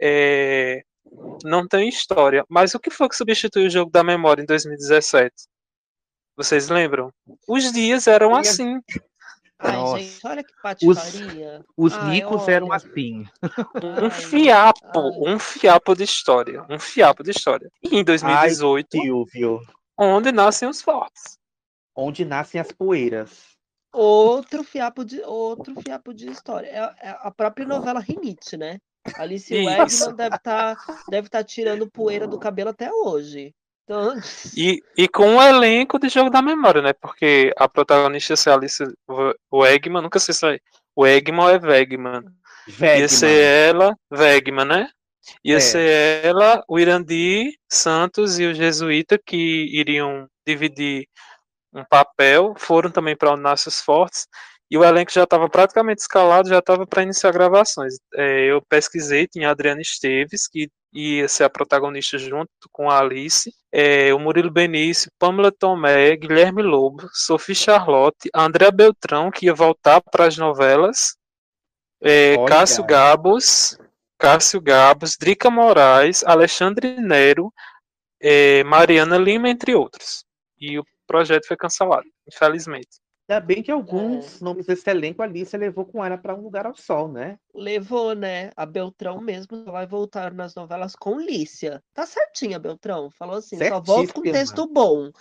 é, 0.01 0.85
não 1.43 1.67
tem 1.67 1.89
história. 1.89 2.45
Mas 2.49 2.77
o 2.77 2.79
que 2.79 2.89
foi 2.89 3.09
que 3.09 3.17
substituiu 3.17 3.67
o 3.67 3.71
jogo 3.71 3.91
da 3.91 4.05
memória 4.05 4.43
em 4.43 4.47
2017? 4.47 5.35
Vocês 6.37 6.69
lembram? 6.69 7.13
Os 7.49 7.73
dias 7.73 8.07
eram 8.07 8.37
assim. 8.37 8.81
Ai, 9.63 9.77
Nossa. 9.77 9.99
gente, 9.99 10.27
olha 10.27 10.43
que 10.43 10.53
patifaria. 10.63 11.65
Os, 11.77 11.93
os 11.93 11.99
Ai, 11.99 12.15
ricos 12.15 12.43
olha. 12.43 12.53
eram 12.53 12.73
assim. 12.73 13.27
Um 13.83 14.05
Ai, 14.07 14.11
fiapo, 14.11 14.99
Ai. 14.99 15.35
um 15.35 15.39
fiapo 15.39 15.95
de 15.95 16.05
história. 16.05 16.65
Um 16.71 16.79
fiapo 16.79 17.23
de 17.23 17.31
história. 17.31 17.71
E 17.83 17.99
em 17.99 18.03
2018, 18.03 18.89
Silvio. 18.91 19.61
onde 19.99 20.33
nascem 20.33 20.69
os 20.69 20.81
fortes. 20.81 21.39
Onde 21.95 22.25
nascem 22.25 22.61
as 22.61 22.73
poeiras. 22.73 23.51
Outro 23.93 24.65
fiapo 24.65 25.05
de, 25.05 25.21
outro 25.23 25.79
fiapo 25.83 26.15
de 26.15 26.31
história. 26.31 26.69
É, 26.69 27.09
é 27.09 27.17
a 27.21 27.31
própria 27.31 27.67
novela 27.67 28.01
Rinite, 28.01 28.57
né? 28.57 28.79
Alice 29.17 29.53
Wegman 29.53 30.15
deve 30.15 30.37
estar 30.37 30.77
tá, 30.77 31.05
deve 31.09 31.29
tá 31.29 31.45
tirando 31.45 31.91
poeira 31.91 32.27
do 32.27 32.39
cabelo 32.39 32.71
até 32.71 32.91
hoje. 32.93 33.55
E, 34.57 34.83
e 34.97 35.09
com 35.09 35.37
o 35.37 35.43
elenco 35.43 35.99
de 35.99 36.09
jogo 36.09 36.31
da 36.31 36.41
memória, 36.41 36.81
né? 36.81 36.93
Porque 36.93 37.53
a 37.57 37.69
protagonista 37.69 38.35
é 38.35 38.53
a 38.53 38.55
Alice 38.55 38.85
Wegman, 39.53 40.03
nunca 40.03 40.19
sei 40.19 40.35
se 40.35 40.47
é 40.47 40.59
o 40.95 41.03
Wegman 41.03 41.41
ou 41.41 41.51
é 41.51 41.59
Wegman. 41.59 42.23
Wegman. 42.69 43.01
Ia 43.01 43.09
ser 43.09 43.43
ela, 43.43 43.97
Wegman, 44.13 44.65
né? 44.65 44.89
Ia 45.45 45.57
é. 45.57 45.61
ser 45.61 46.25
ela, 46.25 46.63
o 46.69 46.79
Irandi 46.79 47.59
Santos 47.69 48.39
e 48.39 48.47
o 48.47 48.55
Jesuíta 48.55 49.19
que 49.25 49.69
iriam 49.73 50.29
dividir 50.47 51.07
um 51.73 51.85
papel, 51.85 52.55
foram 52.59 52.91
também 52.91 53.17
para 53.17 53.33
o 53.33 53.37
Nasce 53.37 53.71
Fortes 53.71 54.27
e 54.71 54.79
o 54.79 54.85
elenco 54.85 55.11
já 55.11 55.25
estava 55.25 55.49
praticamente 55.49 56.01
escalado, 56.01 56.49
já 56.49 56.61
estava 56.61 56.87
para 56.87 57.03
iniciar 57.03 57.33
gravações. 57.33 57.95
É, 58.15 58.47
eu 58.47 58.63
pesquisei, 58.69 59.27
tinha 59.27 59.49
a 59.49 59.51
Adriana 59.51 59.81
Esteves, 59.81 60.47
que 60.47 60.71
ia 60.93 61.29
ser 61.29 61.45
a 61.45 61.51
protagonista 61.51 62.19
junto 62.19 62.51
com 62.73 62.91
a 62.91 62.99
Alice, 62.99 63.53
é, 63.73 64.13
o 64.13 64.19
Murilo 64.19 64.51
Benício, 64.51 65.11
Pamela 65.19 65.53
Tomé, 65.53 66.17
Guilherme 66.17 66.63
Lobo, 66.63 67.09
Sophie 67.13 67.55
Charlotte, 67.55 68.29
André 68.35 68.71
Beltrão, 68.71 69.31
que 69.31 69.47
ia 69.47 69.55
voltar 69.55 70.01
para 70.01 70.27
as 70.27 70.37
novelas, 70.37 71.17
é, 72.03 72.37
Cássio 72.47 72.85
Gabos, 72.85 73.79
Cássio 74.19 74.61
Gabos, 74.61 75.17
Drica 75.17 75.51
Moraes, 75.51 76.25
Alexandre 76.25 77.01
Nero, 77.01 77.53
é, 78.21 78.65
Mariana 78.65 79.17
Lima, 79.17 79.49
entre 79.49 79.75
outros. 79.75 80.25
E 80.59 80.79
o 80.79 80.85
projeto 81.07 81.47
foi 81.47 81.57
cancelado, 81.57 82.07
infelizmente. 82.27 83.01
Ainda 83.31 83.39
bem 83.39 83.63
que 83.63 83.71
alguns 83.71 84.43
é. 84.43 84.45
nomes 84.45 84.67
desse 84.67 84.91
elenco 84.91 85.23
ali 85.23 85.47
você 85.47 85.57
levou 85.57 85.85
com 85.85 86.05
ela 86.05 86.19
para 86.19 86.35
um 86.35 86.43
lugar 86.43 86.67
ao 86.67 86.75
sol, 86.75 87.07
né? 87.07 87.39
Levou, 87.55 88.13
né? 88.13 88.51
A 88.57 88.67
Beltrão 88.67 89.21
mesmo 89.21 89.65
vai 89.67 89.87
voltar 89.87 90.35
nas 90.35 90.53
novelas 90.57 90.97
com 90.97 91.21
Lícia. 91.21 91.81
Tá 91.95 92.05
certinha, 92.05 92.59
Beltrão. 92.59 93.09
Falou 93.09 93.37
assim: 93.37 93.57
só 93.57 93.81
volto 93.81 94.15
com 94.15 94.23
texto 94.23 94.67
bom. 94.67 95.13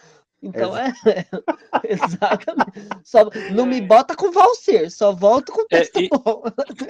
Então 0.41 0.75
é. 0.75 0.91
Exatamente. 1.87 2.87
Só, 3.03 3.29
não 3.51 3.67
me 3.67 3.79
bota 3.79 4.15
com 4.15 4.31
Valser, 4.31 4.89
só 4.89 5.13
volto 5.13 5.51
com 5.51 5.67
texto 5.67 5.97
é, 5.97 6.03
e, 6.03 6.09
bom. 6.09 6.41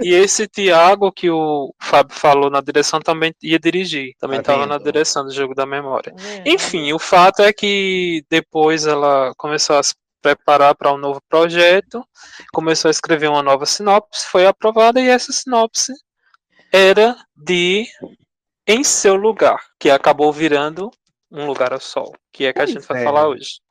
E 0.02 0.14
esse 0.14 0.48
Tiago 0.48 1.12
que 1.12 1.30
o 1.30 1.74
Fábio 1.82 2.16
falou 2.16 2.50
na 2.50 2.62
direção 2.62 3.02
também 3.02 3.36
ia 3.44 3.60
dirigir. 3.60 4.14
Também 4.20 4.40
estava 4.40 4.62
tá 4.62 4.68
na 4.68 4.78
direção 4.78 5.26
do 5.26 5.34
jogo 5.34 5.54
da 5.54 5.66
memória. 5.66 6.16
É, 6.46 6.50
Enfim, 6.50 6.94
o 6.94 7.00
fato 7.00 7.42
é 7.42 7.52
que 7.52 8.24
depois 8.30 8.86
ela 8.86 9.34
começou 9.36 9.76
a 9.76 9.82
preparar 10.22 10.76
para 10.76 10.94
um 10.94 10.98
novo 10.98 11.22
projeto, 11.30 12.06
começou 12.52 12.90
a 12.90 12.92
escrever 12.92 13.30
uma 13.30 13.44
nova 13.44 13.66
sinopse, 13.66 14.26
foi 14.28 14.46
aprovada 14.46 15.00
e 15.00 15.08
essa 15.08 15.32
sinopse 15.32 15.94
era 16.72 17.16
de 17.36 17.88
Em 18.68 18.84
Seu 18.84 19.16
Lugar, 19.16 19.60
que 19.80 19.90
acabou 19.90 20.32
virando 20.32 20.92
Um 21.32 21.46
Lugar 21.46 21.74
ao 21.74 21.80
Sol, 21.80 22.16
que 22.32 22.46
é 22.46 22.54
que 22.54 22.60
pois 22.60 22.70
a 22.70 22.74
gente 22.74 22.88
vai 22.88 23.02
é. 23.02 23.04
falar 23.04 23.28
hoje. 23.28 23.62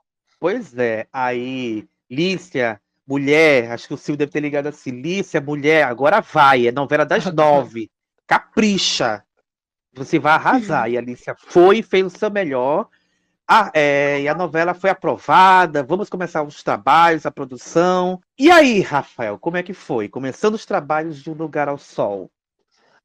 Pois 0.40 0.76
é, 0.76 1.06
aí 1.12 1.86
Lícia, 2.10 2.80
mulher, 3.06 3.70
acho 3.72 3.88
que 3.88 3.94
o 3.94 3.98
Silvio 3.98 4.18
deve 4.18 4.32
ter 4.32 4.40
ligado 4.40 4.66
assim, 4.66 4.90
Lícia, 4.90 5.40
mulher, 5.40 5.84
agora 5.84 6.20
vai, 6.20 6.66
é 6.66 6.72
novela 6.72 7.04
das 7.04 7.24
nove, 7.34 7.90
capricha, 8.26 9.22
você 9.92 10.18
vai 10.18 10.32
arrasar. 10.32 10.90
E 10.90 10.96
a 10.96 11.00
Lícia 11.00 11.34
foi, 11.36 11.82
fez 11.82 12.06
o 12.06 12.10
seu 12.10 12.30
melhor, 12.30 12.88
ah, 13.50 13.70
é, 13.72 14.20
e 14.20 14.28
a 14.28 14.34
novela 14.34 14.74
foi 14.74 14.90
aprovada, 14.90 15.82
vamos 15.82 16.10
começar 16.10 16.42
os 16.42 16.62
trabalhos, 16.62 17.24
a 17.24 17.30
produção. 17.30 18.20
E 18.38 18.50
aí, 18.50 18.82
Rafael, 18.82 19.38
como 19.38 19.56
é 19.56 19.62
que 19.62 19.72
foi? 19.72 20.06
Começando 20.06 20.52
os 20.52 20.66
trabalhos 20.66 21.22
de 21.22 21.30
Um 21.30 21.34
Lugar 21.34 21.66
ao 21.66 21.78
Sol. 21.78 22.30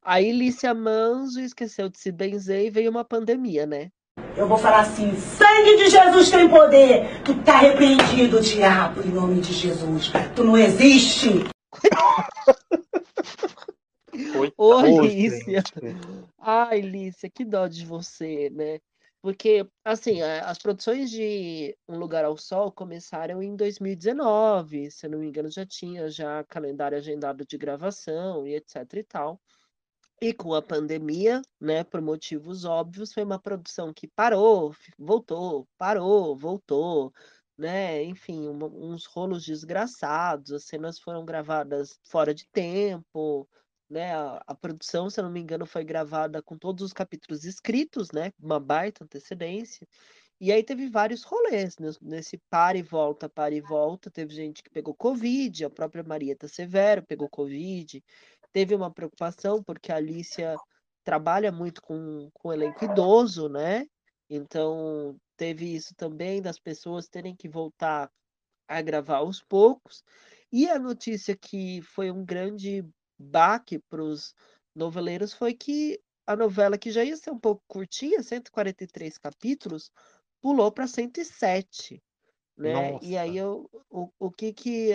Aí 0.03 0.33
Lícia 0.33 0.73
Manso 0.73 1.39
esqueceu 1.39 1.87
de 1.87 1.97
se 1.97 2.11
benzer 2.11 2.65
e 2.65 2.69
veio 2.69 2.91
uma 2.91 3.05
pandemia, 3.05 3.65
né? 3.65 3.89
Eu 4.35 4.45
vou 4.45 4.57
falar 4.57 4.81
assim: 4.81 5.15
sangue 5.15 5.77
de 5.77 5.89
Jesus 5.89 6.29
tem 6.29 6.49
poder. 6.49 7.23
Tu 7.23 7.33
tá 7.43 7.59
repreendido, 7.59 8.41
diabo, 8.41 9.01
em 9.01 9.11
nome 9.11 9.39
de 9.39 9.53
Jesus. 9.53 10.11
Tu 10.35 10.43
não 10.43 10.57
existe. 10.57 11.45
Ô, 14.57 14.81
Lícia. 14.81 15.63
Ai, 16.37 16.81
Lícia, 16.81 17.29
que 17.33 17.45
dó 17.45 17.65
de 17.67 17.85
você, 17.85 18.49
né? 18.49 18.79
Porque, 19.23 19.65
assim, 19.85 20.21
as 20.21 20.57
produções 20.59 21.09
de 21.09 21.77
Um 21.87 21.97
Lugar 21.97 22.25
ao 22.25 22.37
Sol 22.37 22.69
começaram 22.73 23.41
em 23.41 23.55
2019, 23.55 24.91
se 24.91 25.05
eu 25.05 25.11
não 25.11 25.19
me 25.19 25.27
engano, 25.27 25.49
já 25.49 25.65
tinha 25.65 26.09
já 26.09 26.43
calendário 26.43 26.97
agendado 26.97 27.45
de 27.45 27.57
gravação 27.57 28.45
e 28.45 28.55
etc 28.55 28.83
e 28.95 29.03
tal. 29.03 29.41
E 30.21 30.33
com 30.33 30.53
a 30.53 30.61
pandemia, 30.61 31.41
né, 31.61 31.83
por 31.83 32.01
motivos 32.01 32.65
óbvios, 32.65 33.13
foi 33.13 33.23
uma 33.23 33.39
produção 33.39 33.93
que 33.93 34.07
parou, 34.09 34.73
voltou, 34.97 35.67
parou, 35.77 36.35
voltou, 36.37 37.13
né? 37.57 38.03
Enfim, 38.03 38.47
um, 38.49 38.93
uns 38.93 39.05
rolos 39.05 39.45
desgraçados, 39.45 40.51
as 40.51 40.65
cenas 40.65 40.99
foram 40.99 41.25
gravadas 41.25 41.99
fora 42.03 42.33
de 42.33 42.45
tempo, 42.51 43.47
né? 43.93 44.13
A, 44.15 44.43
a, 44.47 44.55
produção, 44.55 45.09
se 45.09 45.19
eu 45.19 45.23
não 45.23 45.31
me 45.31 45.39
engano, 45.39 45.65
foi 45.65 45.83
gravada 45.83 46.41
com 46.41 46.57
todos 46.57 46.83
os 46.83 46.91
capítulos 46.91 47.45
escritos, 47.45 48.11
né? 48.11 48.33
Uma 48.39 48.59
baita 48.59 49.03
antecedência. 49.03 49.87
E 50.41 50.51
aí 50.51 50.63
teve 50.63 50.89
vários 50.89 51.23
rolês 51.23 51.77
né? 51.79 51.89
nesse 52.01 52.37
para 52.49 52.77
e 52.77 52.81
volta, 52.81 53.29
para 53.29 53.55
e 53.55 53.61
volta. 53.61 54.11
Teve 54.11 54.33
gente 54.33 54.61
que 54.63 54.69
pegou 54.69 54.93
Covid, 54.93 55.65
a 55.65 55.69
própria 55.69 56.03
Marieta 56.03 56.47
Severo 56.47 57.05
pegou 57.05 57.29
Covid. 57.29 58.03
Teve 58.51 58.75
uma 58.75 58.91
preocupação, 58.91 59.63
porque 59.63 59.91
a 59.91 59.95
Alicia 59.95 60.57
trabalha 61.03 61.51
muito 61.51 61.81
com, 61.81 62.29
com 62.33 62.51
elenco 62.51 62.83
idoso, 62.85 63.47
né? 63.47 63.85
Então 64.29 65.15
teve 65.37 65.73
isso 65.75 65.93
também 65.95 66.41
das 66.41 66.59
pessoas 66.59 67.07
terem 67.07 67.35
que 67.35 67.47
voltar 67.47 68.11
a 68.67 68.81
gravar 68.81 69.17
aos 69.17 69.41
poucos. 69.41 70.03
E 70.51 70.69
a 70.69 70.77
notícia 70.77 71.35
que 71.35 71.81
foi 71.81 72.11
um 72.11 72.23
grande 72.25 72.85
baque 73.17 73.79
para 73.89 74.03
os 74.03 74.33
noveleiros 74.75 75.33
foi 75.33 75.53
que 75.53 75.99
a 76.25 76.35
novela, 76.35 76.77
que 76.77 76.91
já 76.91 77.03
ia 77.03 77.17
ser 77.17 77.31
um 77.31 77.39
pouco 77.39 77.63
curtinha, 77.67 78.23
143 78.23 79.17
capítulos, 79.17 79.91
pulou 80.41 80.71
para 80.71 80.87
107. 80.87 82.01
Né? 82.55 82.99
E 83.01 83.17
aí 83.17 83.37
eu, 83.37 83.69
o, 83.89 84.09
o 84.19 84.31
que, 84.31 84.53
que 84.53 84.91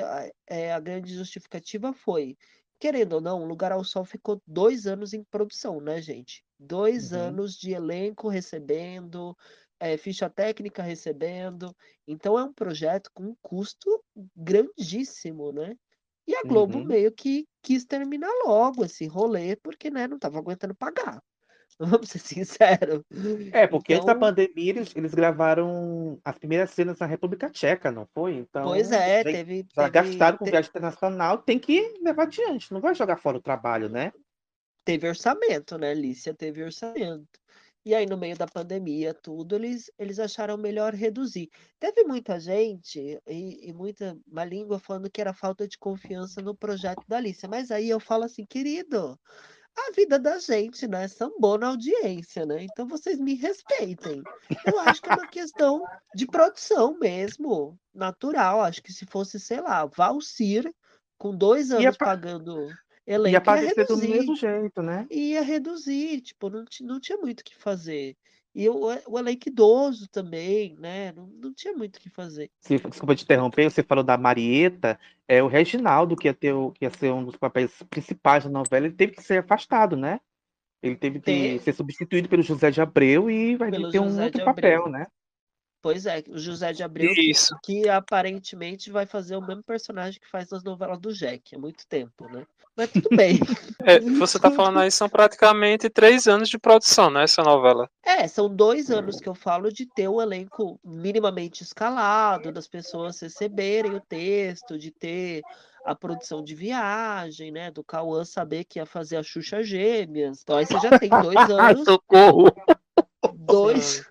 é, 0.47 0.73
a 0.73 0.81
grande 0.81 1.13
justificativa 1.15 1.93
foi, 1.93 2.37
querendo 2.79 3.15
ou 3.15 3.21
não, 3.21 3.43
o 3.43 3.47
Lugar 3.47 3.73
ao 3.73 3.85
Sol 3.85 4.05
ficou 4.05 4.41
dois 4.47 4.87
anos 4.87 5.13
em 5.13 5.25
produção, 5.25 5.81
né, 5.81 6.01
gente? 6.01 6.45
Dois 6.59 7.13
uhum. 7.13 7.19
anos 7.19 7.59
de 7.59 7.73
elenco 7.73 8.29
recebendo, 8.29 9.37
é, 9.81 9.97
ficha 9.97 10.31
técnica 10.31 10.83
recebendo. 10.83 11.75
Então 12.07 12.39
é 12.39 12.45
um 12.45 12.53
projeto 12.53 13.11
com 13.13 13.25
um 13.25 13.37
custo 13.43 14.03
grandíssimo, 14.37 15.53
né? 15.53 15.77
E 16.27 16.37
a 16.37 16.43
Globo 16.43 16.79
uhum. 16.79 16.85
meio 16.85 17.11
que 17.11 17.47
quis 17.69 17.85
terminar 17.85 18.31
logo 18.47 18.83
esse 18.85 19.07
rolê, 19.07 19.55
porque 19.57 19.91
né, 19.91 20.07
não 20.09 20.17
estava 20.17 20.39
aguentando 20.39 20.75
pagar. 20.75 21.23
Vamos 21.79 22.09
ser 22.09 22.19
sinceros. 22.19 23.03
É, 23.53 23.67
porque 23.67 23.93
antes 23.93 24.07
da 24.07 24.13
Então- 24.13 24.21
pandemia 24.29 24.71
eles, 24.71 24.97
eles 24.97 25.15
gravaram 25.15 26.19
as 26.25 26.37
primeiras 26.39 26.71
cenas 26.71 26.99
na 26.99 27.07
República 27.07 27.51
Tcheca, 27.51 27.93
não 27.93 28.07
foi? 28.15 28.35
Então, 28.37 28.65
Pois 28.65 28.91
é, 28.91 29.19
já- 29.19 29.25
teve. 29.31 29.67
já 29.75 29.89
teve, 29.89 29.91
gastaram 29.91 30.39
com 30.39 30.45
te- 30.47 30.51
viagem 30.51 30.71
internacional, 30.71 31.39
tem 31.39 31.59
que 31.59 31.95
levar 32.03 32.23
adiante, 32.25 32.73
não 32.73 32.81
vai 32.81 32.95
jogar 32.95 33.17
fora 33.19 33.37
o 33.37 33.43
trabalho, 33.43 33.89
né? 33.89 34.13
teve 34.85 35.07
orçamento, 35.07 35.77
né? 35.77 35.93
Lícia 35.93 36.33
teve 36.33 36.65
orçamento. 36.65 37.29
E 37.85 37.95
aí, 37.95 38.05
no 38.07 38.17
meio 38.19 38.37
da 38.37 38.47
pandemia, 38.47 39.15
tudo, 39.15 39.55
eles, 39.55 39.91
eles 39.99 40.19
acharam 40.19 40.57
melhor 40.59 40.95
reduzir. 40.95 41.49
Teve 41.79 42.05
muita 42.05 42.39
gente 42.39 43.19
e, 43.27 43.69
e 43.69 43.73
muita 43.73 44.19
má 44.27 44.45
língua 44.45 44.79
falando 44.79 45.11
que 45.11 45.21
era 45.21 45.33
falta 45.33 45.67
de 45.67 45.79
confiança 45.79 46.43
no 46.43 46.55
projeto 46.55 47.03
da 47.09 47.19
Lícia. 47.21 47.49
Mas 47.49 47.71
aí 47.71 47.89
eu 47.89 47.99
falo 47.99 48.25
assim, 48.25 48.45
querido, 48.45 49.19
a 49.77 49.93
vida 49.93 50.19
da 50.19 50.39
gente, 50.39 50.87
né? 50.87 51.09
Sambou 51.09 51.57
na 51.59 51.69
audiência, 51.69 52.45
né? 52.45 52.65
Então 52.65 52.87
vocês 52.87 53.19
me 53.19 53.35
respeitem. 53.35 54.23
Eu 54.65 54.79
acho 54.81 55.01
que 55.03 55.09
é 55.09 55.13
uma 55.13 55.27
questão 55.29 55.89
de 56.15 56.27
produção 56.27 56.99
mesmo, 56.99 57.79
natural. 57.95 58.61
Acho 58.61 58.83
que 58.83 58.93
se 58.93 59.07
fosse, 59.07 59.39
sei 59.41 59.61
lá, 59.61 59.87
Valcir, 59.87 60.73
com 61.17 61.37
dois 61.37 61.71
anos 61.71 61.97
pa- 61.97 62.07
pagando 62.07 62.77
elenco, 63.09 63.33
ia 63.33 63.39
aparecer 63.39 63.87
do 63.87 63.95
reduzir 63.95 64.09
mesmo 64.09 64.37
jeito, 64.37 64.83
né? 64.83 65.07
ia 65.11 65.43
reduzir, 65.43 66.21
tipo, 66.21 66.51
não, 66.51 66.65
não 66.83 67.01
tinha 67.01 67.19
muito 67.19 67.41
o 67.41 67.45
que 67.45 67.57
fazer. 67.57 68.17
E 68.55 68.69
o, 68.69 68.87
o 69.07 69.19
elenco 69.19 69.49
idoso 69.49 70.09
também, 70.09 70.75
né? 70.79 71.13
Não, 71.13 71.27
não 71.27 71.55
tinha 71.55 71.73
muito 71.73 71.97
o 71.97 72.01
que 72.01 72.11
fazer. 72.11 72.51
Se, 72.61 72.79
desculpa 72.79 73.15
te 73.15 73.25
interromper, 73.25 73.71
você 73.71 73.83
falou 73.83 74.03
da 74.03 74.19
Marieta, 74.19 74.99
é 75.27 75.43
o 75.43 75.47
Reginaldo, 75.47 76.17
que 76.17 76.29
ia, 76.29 76.35
ter, 76.35 76.55
que 76.75 76.85
ia 76.85 76.91
ser 76.91 77.13
um 77.13 77.25
dos 77.25 77.37
papéis 77.37 77.71
principais 77.89 78.45
da 78.45 78.51
novela, 78.51 78.87
ele 78.87 78.95
teve 78.95 79.13
que 79.13 79.23
ser 79.23 79.39
afastado, 79.39 79.97
né? 79.97 80.21
Ele 80.83 80.97
teve 80.97 81.19
que 81.19 81.25
Teve. 81.25 81.59
ser 81.59 81.73
substituído 81.73 82.29
pelo 82.29 82.43
José 82.43 82.71
de 82.71 82.81
Abreu 82.81 83.31
e 83.31 83.57
vai 83.57 83.71
Pelo 83.71 83.91
ter 83.91 83.99
um 83.99 84.09
José 84.09 84.25
outro 84.25 84.45
papel, 84.45 84.89
né? 84.89 85.07
Pois 85.81 86.07
é, 86.07 86.23
o 86.29 86.39
José 86.39 86.73
de 86.73 86.83
Abreu, 86.83 87.15
que, 87.15 87.31
Isso. 87.31 87.57
que 87.63 87.89
aparentemente 87.89 88.91
vai 88.91 89.07
fazer 89.07 89.37
o 89.37 89.41
mesmo 89.41 89.63
personagem 89.63 90.21
que 90.21 90.29
faz 90.29 90.51
nas 90.51 90.65
novelas 90.65 90.99
do 90.99 91.13
Jack 91.13 91.55
há 91.55 91.59
muito 91.59 91.87
tempo, 91.87 92.29
né? 92.29 92.45
Mas 92.77 92.91
tudo 92.91 93.09
bem. 93.17 93.39
É, 93.85 94.01
você 94.01 94.41
tá 94.41 94.51
falando 94.51 94.81
aí, 94.81 94.91
são 94.91 95.09
praticamente 95.09 95.89
três 95.89 96.27
anos 96.27 96.49
de 96.49 96.59
produção, 96.59 97.09
né? 97.09 97.23
Essa 97.23 97.43
novela. 97.43 97.89
É, 98.05 98.27
são 98.27 98.53
dois 98.53 98.91
anos 98.91 99.21
que 99.21 99.29
eu 99.29 99.37
falo 99.37 99.73
de 99.73 99.87
ter 99.87 100.09
o 100.09 100.21
elenco 100.21 100.79
minimamente 100.85 101.63
escalado, 101.63 102.53
das 102.53 102.67
pessoas 102.67 103.19
receberem 103.21 103.95
o 103.95 104.01
texto, 104.01 104.77
de 104.77 104.91
ter 104.91 105.43
a 105.87 105.95
produção 105.95 106.43
de 106.43 106.55
viagem, 106.55 107.53
né? 107.53 107.71
Do 107.71 107.85
Cauã 107.85 108.25
saber 108.25 108.65
que 108.65 108.81
ia 108.81 108.85
fazer 108.85 109.17
a 109.17 109.23
Xuxa 109.23 109.63
Gêmeas. 109.63 110.41
Então 110.43 110.57
aí 110.57 110.67
você 110.67 110.79
já 110.81 110.99
tem 110.99 111.09
dois 111.09 111.39
anos, 111.49 111.85
Socorro! 111.85 112.53
dois, 113.35 114.05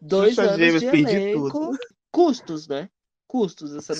dois 0.00 0.38
anos 0.38 0.56
Gêmeas, 0.56 0.80
de 0.80 0.86
elenco. 0.86 1.76
Custos, 2.10 2.68
né? 2.68 2.88
Custos, 3.26 3.74
essa 3.74 3.94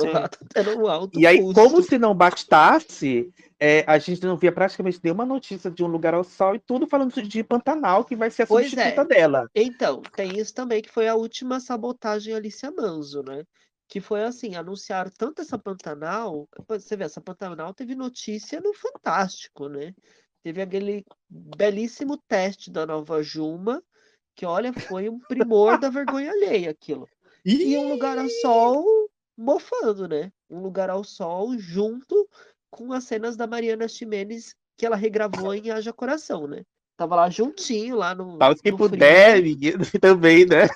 tendo 0.53 0.77
um 0.79 0.87
alto 0.87 1.19
E 1.19 1.27
aí, 1.27 1.41
custo. 1.41 1.55
como 1.55 1.83
se 1.83 1.99
não 1.99 2.15
bastasse, 2.15 3.33
é, 3.59 3.83
a 3.87 3.99
gente 3.99 4.23
não 4.27 4.37
via 4.37 4.53
praticamente 4.53 5.01
nenhuma 5.03 5.25
notícia 5.25 5.71
de 5.71 5.83
um 5.83 5.87
lugar 5.87 6.13
ao 6.13 6.23
sol 6.23 6.55
e 6.55 6.59
tudo 6.59 6.87
falando 6.87 7.11
de 7.23 7.43
Pantanal, 7.43 8.05
que 8.05 8.15
vai 8.15 8.31
ser 8.31 8.43
a 8.43 8.47
Pois 8.47 8.69
substituta 8.69 9.01
é. 9.01 9.05
dela. 9.07 9.49
Então, 9.55 10.03
tem 10.15 10.39
isso 10.39 10.53
também, 10.53 10.83
que 10.83 10.91
foi 10.91 11.09
a 11.09 11.15
última 11.15 11.61
sabotagem 11.61 12.35
Alicia 12.35 12.71
Manso, 12.71 13.23
né? 13.23 13.45
Que 13.89 14.03
foi 14.03 14.23
assim, 14.23 14.55
anunciaram 14.55 15.11
tanto 15.17 15.41
essa 15.41 15.59
Pantanal, 15.59 16.47
você 16.69 16.95
vê, 16.95 17.05
essa 17.05 17.21
Pantanal 17.23 17.73
teve 17.73 17.95
notícia 17.95 18.61
no 18.61 18.75
Fantástico, 18.75 19.67
né? 19.67 19.95
Teve 20.43 20.61
aquele 20.61 21.07
belíssimo 21.31 22.19
teste 22.29 22.71
da 22.71 22.85
Nova 22.85 23.23
Juma, 23.23 23.83
que 24.35 24.47
olha, 24.47 24.73
foi 24.73 25.09
um 25.09 25.19
primor 25.19 25.79
da 25.79 25.91
vergonha 25.91 26.31
alheia 26.31 26.71
aquilo. 26.71 27.09
E 27.45 27.77
um 27.77 27.89
lugar 27.89 28.19
ao 28.19 28.29
sol 28.29 28.85
mofando, 29.37 30.09
né? 30.09 30.33
Um 30.49 30.61
lugar 30.61 30.91
ao 30.91 31.03
sol 31.03 31.57
junto 31.59 32.29
com 32.71 32.93
as 32.93 33.05
cenas 33.05 33.37
da 33.37 33.47
Mariana 33.47 33.89
Ximenes 33.89 34.55
que 34.77 34.87
ela 34.87 34.97
regravou 34.97 35.55
em 35.55 35.71
Haja 35.71 35.93
Coração, 35.93 36.47
né? 36.47 36.63
Tava 36.97 37.17
lá 37.17 37.31
juntinho, 37.31 37.97
lá 37.97 38.15
no. 38.15 38.37
Tal 38.39 38.55
que 38.55 38.71
no 38.71 38.77
frio. 38.77 38.91
puder, 38.91 39.43
menino, 39.43 39.79
também, 40.01 40.47
né? 40.47 40.69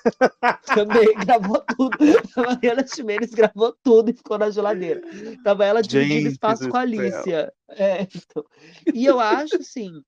Também 0.74 1.14
gravou 1.14 1.62
tudo. 1.76 1.96
A 2.36 2.42
Mariana 2.42 2.86
Ximenes 2.86 3.30
gravou 3.30 3.76
tudo 3.82 4.10
e 4.10 4.14
ficou 4.14 4.38
na 4.38 4.50
geladeira. 4.50 5.02
Tava 5.44 5.64
ela 5.64 5.82
dividindo 5.82 6.22
Gente 6.22 6.32
espaço 6.32 6.68
com 6.68 6.76
a. 6.76 6.80
Alicia. 6.80 7.52
É, 7.68 8.02
então. 8.02 8.44
E 8.92 9.04
eu 9.04 9.20
acho, 9.20 9.56
assim, 9.56 10.02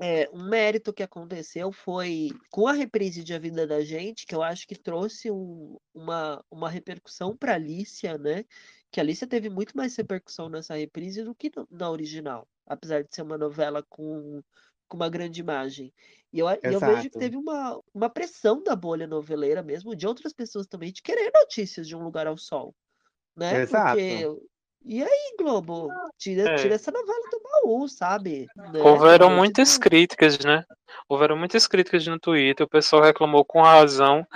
é, 0.00 0.28
um 0.32 0.42
mérito 0.48 0.92
que 0.92 1.02
aconteceu 1.02 1.70
foi 1.72 2.30
com 2.50 2.66
a 2.66 2.72
reprise 2.72 3.22
de 3.24 3.34
A 3.34 3.38
Vida 3.38 3.66
da 3.66 3.82
Gente, 3.82 4.26
que 4.26 4.34
eu 4.34 4.42
acho 4.42 4.66
que 4.66 4.74
trouxe 4.76 5.30
um- 5.30 5.76
uma, 5.94 6.44
uma 6.50 6.70
repercussão 6.70 7.36
para 7.36 7.54
Alicia, 7.54 8.16
né? 8.18 8.44
Que 8.90 9.00
a 9.00 9.02
Alicia 9.02 9.26
teve 9.26 9.50
muito 9.50 9.76
mais 9.76 9.94
repercussão 9.96 10.48
nessa 10.48 10.74
reprise 10.74 11.22
do 11.24 11.34
que 11.34 11.50
no- 11.54 11.66
na 11.70 11.90
original, 11.90 12.48
apesar 12.66 13.02
de 13.04 13.14
ser 13.14 13.22
uma 13.22 13.36
novela 13.38 13.82
com, 13.88 14.42
com 14.88 14.96
uma 14.96 15.08
grande 15.10 15.40
imagem. 15.40 15.92
E 16.32 16.38
eu, 16.38 16.46
eu 16.66 16.80
vejo 16.80 17.10
que 17.10 17.16
teve 17.16 17.36
uma, 17.36 17.78
uma 17.94 18.08
pressão 18.10 18.62
da 18.62 18.74
bolha 18.76 19.06
noveleira 19.06 19.62
mesmo, 19.62 19.94
de 19.96 20.06
outras 20.06 20.32
pessoas 20.32 20.66
também, 20.66 20.92
de 20.92 21.02
querer 21.02 21.30
notícias 21.34 21.86
de 21.88 21.94
Um 21.96 22.02
Lugar 22.02 22.26
ao 22.26 22.36
Sol, 22.38 22.74
né? 23.36 23.60
Exato. 23.62 24.02
Porque. 24.02 24.26
E 24.84 25.02
aí, 25.02 25.34
Globo? 25.38 25.88
Tira, 26.18 26.50
É. 26.50 26.54
tira 26.56 26.74
essa 26.74 26.90
novela 26.90 27.30
do 27.30 27.40
baú, 27.42 27.88
sabe? 27.88 28.46
Né? 28.56 28.80
Houveram 28.80 29.28
de 29.28 29.34
muitas 29.34 29.76
críticas, 29.76 30.38
né? 30.38 30.64
Houveram 31.08 31.36
muitas 31.36 31.66
críticas 31.66 32.06
no 32.06 32.18
Twitter, 32.18 32.66
o 32.66 32.70
pessoal 32.70 33.02
reclamou 33.02 33.44
com 33.44 33.62
razão 33.62 34.26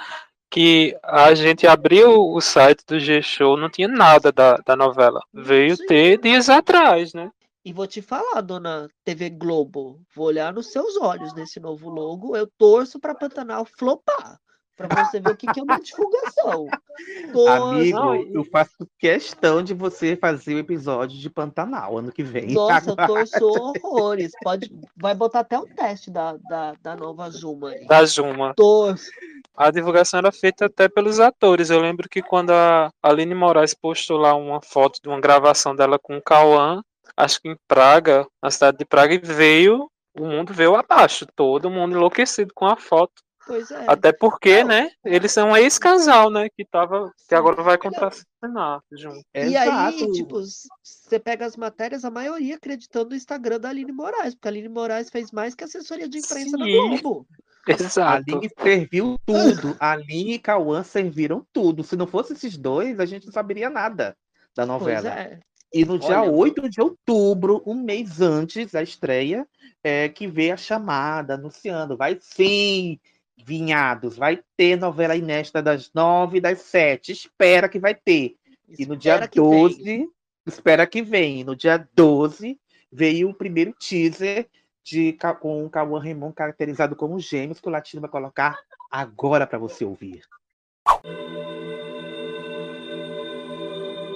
que 0.50 0.96
a 1.02 1.35
gente 1.35 1.66
abriu 1.66 2.30
o 2.30 2.40
site 2.40 2.85
do 2.87 3.00
G-Show, 3.00 3.57
não 3.57 3.68
tinha 3.68 3.88
nada 3.88 4.30
da, 4.30 4.57
da 4.59 4.76
novela. 4.76 5.20
Veio 5.33 5.76
Sim. 5.76 5.87
ter 5.87 6.20
dias 6.20 6.48
atrás, 6.48 7.12
né? 7.12 7.28
E 7.64 7.72
vou 7.72 7.87
te 7.87 8.00
falar, 8.02 8.40
dona 8.42 8.88
TV 9.04 9.30
Globo, 9.30 9.98
vou 10.14 10.26
olhar 10.26 10.52
nos 10.52 10.70
seus 10.70 10.96
olhos 10.98 11.35
nesse 11.35 11.59
novo 11.59 11.88
logo. 11.88 12.37
Eu 12.37 12.46
torço 12.59 13.00
para 13.00 13.14
Pantanal 13.14 13.64
flopar. 13.64 14.38
Para 14.77 15.05
você 15.05 15.21
ver 15.21 15.31
o 15.31 15.37
que, 15.37 15.47
que 15.47 15.61
é 15.61 15.63
uma 15.63 15.81
divulgação. 15.81 16.67
Amigo, 17.73 17.99
Não, 17.99 18.15
eu 18.17 18.45
faço 18.45 18.89
questão 18.99 19.63
de 19.63 19.73
você 19.73 20.17
fazer 20.17 20.55
o 20.55 20.59
episódio 20.59 21.19
de 21.19 21.31
Pantanal 21.31 21.99
ano 21.99 22.11
que 22.11 22.23
vem. 22.23 22.53
Nossa, 22.53 22.91
eu 22.91 22.97
torço 22.97 23.39
horrores. 23.83 24.33
Pode, 24.43 24.73
vai 24.97 25.15
botar 25.15 25.41
até 25.41 25.59
um 25.59 25.67
teste 25.67 26.11
da, 26.11 26.37
da, 26.49 26.75
da 26.83 26.97
nova 26.97 27.31
Zuma 27.31 27.71
aí. 27.71 27.87
Da 27.87 28.05
Juma. 28.05 28.53
Torço. 28.55 29.11
A 29.57 29.71
divulgação 29.71 30.19
era 30.19 30.33
feita 30.33 30.67
até 30.67 30.89
pelos 30.89 31.21
atores. 31.21 31.71
Eu 31.71 31.81
lembro 31.81 32.09
que 32.09 32.21
quando 32.21 32.51
a 32.51 32.91
Aline 33.01 33.35
Moraes 33.35 33.75
postou 33.75 34.19
lá 34.19 34.35
uma 34.35 34.61
foto 34.61 35.01
de 35.01 35.09
uma 35.09 35.21
gravação 35.21 35.77
dela 35.77 35.99
com 35.99 36.17
o 36.17 36.23
Cauã, 36.23 36.83
acho 37.17 37.41
que 37.41 37.49
em 37.49 37.57
Praga, 37.69 38.27
na 38.43 38.51
cidade 38.51 38.79
de 38.79 38.85
Praga, 38.85 39.15
e 39.15 39.19
veio, 39.19 39.89
o 40.19 40.27
mundo 40.27 40.53
veio 40.53 40.75
abaixo, 40.75 41.27
todo 41.37 41.71
mundo 41.71 41.97
enlouquecido 41.97 42.53
com 42.55 42.67
a 42.67 42.77
foto. 42.77 43.23
Pois 43.46 43.70
é. 43.70 43.85
Até 43.87 44.12
porque, 44.12 44.62
Não. 44.62 44.68
né, 44.68 44.90
eles 45.04 45.30
são 45.33 45.50
um 45.50 45.57
ex-casal, 45.57 46.30
né, 46.30 46.48
que 46.48 46.64
tava, 46.64 47.12
que 47.28 47.35
agora 47.35 47.62
vai 47.62 47.76
contracenar 47.76 48.80
junto. 48.92 49.22
E 49.35 49.57
aí, 49.57 49.68
Exato. 49.68 50.12
tipo, 50.12 50.40
s- 50.40 50.66
você 50.83 51.18
pega 51.18 51.44
as 51.44 51.57
matérias, 51.57 52.04
a 52.04 52.11
maioria 52.11 52.57
acreditando 52.57 53.11
no 53.11 53.16
Instagram 53.16 53.61
da 53.61 53.68
Aline 53.68 53.92
Moraes, 53.92 54.35
porque 54.35 54.48
a 54.48 54.50
Aline 54.50 54.68
Moraes 54.68 55.11
fez 55.11 55.30
mais 55.30 55.54
que 55.54 55.64
assessoria 55.64 56.09
de 56.09 56.18
imprensa 56.18 56.57
da 56.57 56.64
Sim. 56.64 56.72
Globo. 57.00 57.26
A 57.66 57.72
Exato. 57.98 58.24
Aline 58.35 58.50
serviu 58.62 59.16
tudo. 59.26 59.76
A 59.78 59.92
Aline 59.92 60.35
e 60.35 60.38
Cauã 60.38 60.83
serviram 60.83 61.46
tudo. 61.52 61.83
Se 61.85 61.96
não 61.96 62.07
fosse 62.07 62.33
esses 62.33 62.57
dois, 62.57 62.98
a 63.00 63.04
gente 63.07 63.26
não 63.26 63.33
saberia 63.33 63.68
nada 63.68 64.16
da 64.57 64.66
Pois 64.66 64.80
novela. 64.80 65.09
é. 65.11 65.40
E 65.72 65.85
no 65.85 65.98
dia 65.98 66.20
Olha, 66.20 66.30
8 66.30 66.68
de 66.68 66.80
outubro, 66.80 67.61
um 67.66 67.74
mês 67.74 68.20
antes 68.20 68.70
da 68.70 68.80
estreia, 68.80 69.44
é, 69.83 70.09
que 70.09 70.28
veio 70.28 70.54
a 70.54 70.57
chamada 70.57 71.35
anunciando, 71.35 71.96
vai 71.96 72.16
sim, 72.20 72.96
vinhados, 73.44 74.16
vai 74.16 74.40
ter 74.57 74.76
novela 74.76 75.14
inédita 75.14 75.62
das 75.62 75.90
9 75.92 76.38
e 76.38 76.40
das 76.40 76.61
7. 76.61 77.12
Espera 77.12 77.68
que 77.68 77.78
vai 77.78 77.94
ter. 77.94 78.37
E 78.78 78.87
no 78.87 78.96
dia 78.96 79.14
Espera 79.14 79.28
que 79.28 79.40
vem. 79.40 79.50
12, 79.50 80.11
espera 80.46 80.87
que 80.87 81.02
vem. 81.02 81.44
No 81.44 81.54
dia 81.54 81.87
12, 81.94 82.59
veio 82.90 83.28
o 83.28 83.35
primeiro 83.35 83.74
teaser 83.74 84.48
de, 84.83 85.16
com 85.40 85.64
o 85.64 85.70
Cauã 85.70 86.00
Raymond 86.00 86.35
caracterizado 86.35 86.96
como 86.96 87.20
gêmeos, 87.20 87.61
que 87.61 87.68
o 87.68 87.70
Latino 87.70 88.00
vai 88.00 88.11
colocar 88.11 88.59
agora 88.90 89.46
para 89.46 89.59
você 89.59 89.85
ouvir. 89.85 90.22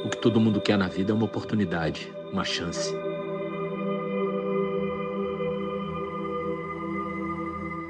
O 0.04 0.10
que 0.10 0.16
todo 0.16 0.40
mundo 0.40 0.60
quer 0.60 0.78
na 0.78 0.88
vida 0.88 1.12
é 1.12 1.14
uma 1.14 1.26
oportunidade, 1.26 2.10
uma 2.32 2.44
chance. 2.44 2.94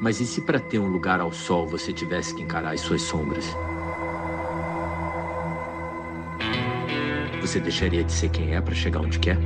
Mas 0.00 0.20
e 0.20 0.26
se 0.26 0.40
para 0.40 0.60
ter 0.60 0.78
um 0.78 0.86
lugar 0.86 1.20
ao 1.20 1.32
sol 1.32 1.66
você 1.66 1.92
tivesse 1.92 2.34
que 2.34 2.42
encarar 2.42 2.72
as 2.72 2.80
suas 2.80 3.02
sombras? 3.02 3.44
Você 7.40 7.58
deixaria 7.58 8.04
de 8.04 8.12
ser 8.12 8.28
quem 8.28 8.54
é 8.54 8.60
para 8.60 8.74
chegar 8.74 9.00
onde 9.00 9.18
quer? 9.18 9.38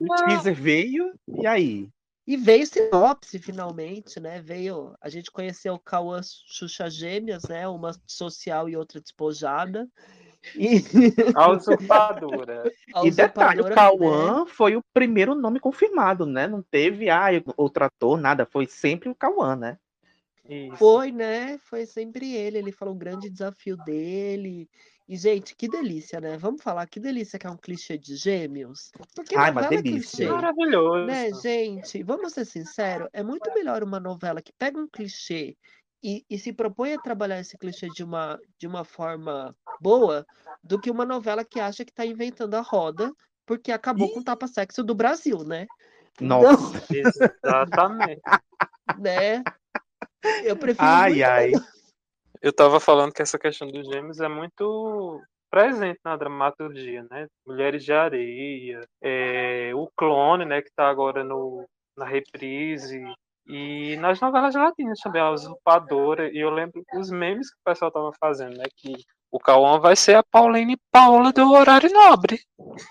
O 0.00 0.14
teaser 0.24 0.54
veio, 0.54 1.12
e 1.26 1.46
aí? 1.46 1.88
E 2.28 2.36
veio 2.36 2.66
sinopse, 2.66 3.38
finalmente, 3.38 4.20
né? 4.20 4.38
Veio. 4.38 4.94
A 5.00 5.08
gente 5.08 5.30
conheceu 5.30 5.72
o 5.72 5.78
Cauã 5.78 6.20
Xuxa 6.22 6.90
Gêmeas, 6.90 7.44
né? 7.44 7.66
Uma 7.66 7.98
social 8.06 8.68
e 8.68 8.76
outra 8.76 9.00
despojada. 9.00 9.88
E 10.54 10.84
A 11.34 11.50
usurpadora. 11.50 12.70
a 12.94 13.06
e 13.06 13.10
detalhe, 13.10 13.62
o 13.62 13.70
Cauã 13.74 14.40
né? 14.40 14.46
foi 14.46 14.76
o 14.76 14.84
primeiro 14.92 15.34
nome 15.34 15.58
confirmado, 15.58 16.26
né? 16.26 16.46
Não 16.46 16.62
teve 16.62 17.08
ah, 17.08 17.28
outro 17.56 17.86
ator, 17.86 18.20
nada. 18.20 18.44
Foi 18.44 18.66
sempre 18.66 19.08
o 19.08 19.14
Cauã, 19.14 19.56
né? 19.56 19.78
Isso. 20.46 20.76
Foi, 20.76 21.10
né? 21.10 21.56
Foi 21.56 21.86
sempre 21.86 22.34
ele. 22.34 22.58
Ele 22.58 22.72
falou 22.72 22.94
o 22.94 22.98
grande 22.98 23.30
desafio 23.30 23.78
dele. 23.78 24.68
E, 25.08 25.16
gente, 25.16 25.56
que 25.56 25.66
delícia, 25.66 26.20
né? 26.20 26.36
Vamos 26.36 26.62
falar 26.62 26.86
que 26.86 27.00
delícia 27.00 27.38
que 27.38 27.46
é 27.46 27.50
um 27.50 27.56
clichê 27.56 27.96
de 27.96 28.14
gêmeos. 28.14 28.90
Porque 29.14 29.34
Ai, 29.34 29.50
uma 29.50 29.62
novela 29.62 29.80
é 29.80 29.82
delícia. 29.82 30.16
clichê. 30.18 30.30
Maravilhoso. 30.30 31.06
Né, 31.06 31.32
gente? 31.32 32.02
Vamos 32.02 32.32
ser 32.34 32.44
sinceros, 32.44 33.08
é 33.12 33.22
muito 33.22 33.50
melhor 33.54 33.82
uma 33.82 33.98
novela 33.98 34.42
que 34.42 34.52
pega 34.52 34.78
um 34.78 34.86
clichê 34.86 35.56
e, 36.02 36.24
e 36.28 36.38
se 36.38 36.52
propõe 36.52 36.92
a 36.92 37.00
trabalhar 37.00 37.40
esse 37.40 37.56
clichê 37.56 37.88
de 37.88 38.04
uma, 38.04 38.38
de 38.58 38.66
uma 38.66 38.84
forma 38.84 39.56
boa 39.80 40.26
do 40.62 40.78
que 40.78 40.90
uma 40.90 41.06
novela 41.06 41.42
que 41.42 41.58
acha 41.58 41.86
que 41.86 41.90
está 41.90 42.04
inventando 42.04 42.54
a 42.54 42.60
roda 42.60 43.10
porque 43.46 43.72
acabou 43.72 44.12
com 44.12 44.20
o 44.20 44.24
tapa-sexo 44.24 44.84
do 44.84 44.94
Brasil, 44.94 45.42
né? 45.42 45.66
Nossa. 46.20 46.82
Exatamente. 46.94 48.20
Né? 48.98 49.44
Eu 50.42 50.56
prefiro 50.56 50.88
Ai, 50.88 51.10
muito 51.10 51.24
ai. 51.24 51.52
Eu 52.40 52.52
tava 52.52 52.78
falando 52.80 53.12
que 53.12 53.22
essa 53.22 53.38
questão 53.38 53.68
dos 53.68 53.86
gêmeos 53.86 54.20
é 54.20 54.28
muito 54.28 55.20
presente 55.50 55.98
na 56.04 56.16
dramaturgia, 56.16 57.06
né? 57.10 57.26
Mulheres 57.46 57.84
de 57.84 57.92
Areia, 57.92 58.80
é, 59.02 59.72
o 59.74 59.88
Clone, 59.96 60.44
né, 60.44 60.60
que 60.62 60.70
tá 60.74 60.88
agora 60.88 61.24
no, 61.24 61.66
na 61.96 62.04
reprise, 62.04 63.02
e 63.46 63.96
nas 63.96 64.20
novelas 64.20 64.54
latinas 64.54 65.00
também, 65.00 65.22
a 65.22 65.30
Usurpadora, 65.30 66.30
e 66.30 66.38
eu 66.38 66.50
lembro 66.50 66.82
os 66.94 67.10
memes 67.10 67.50
que 67.50 67.58
o 67.60 67.64
pessoal 67.64 67.90
tava 67.90 68.12
fazendo, 68.20 68.58
né, 68.58 68.64
que 68.76 68.92
o 69.30 69.38
Cauã 69.38 69.80
vai 69.80 69.96
ser 69.96 70.16
a 70.16 70.22
Pauline 70.22 70.76
Paula 70.90 71.32
do 71.32 71.50
Horário 71.50 71.90
Nobre, 71.90 72.40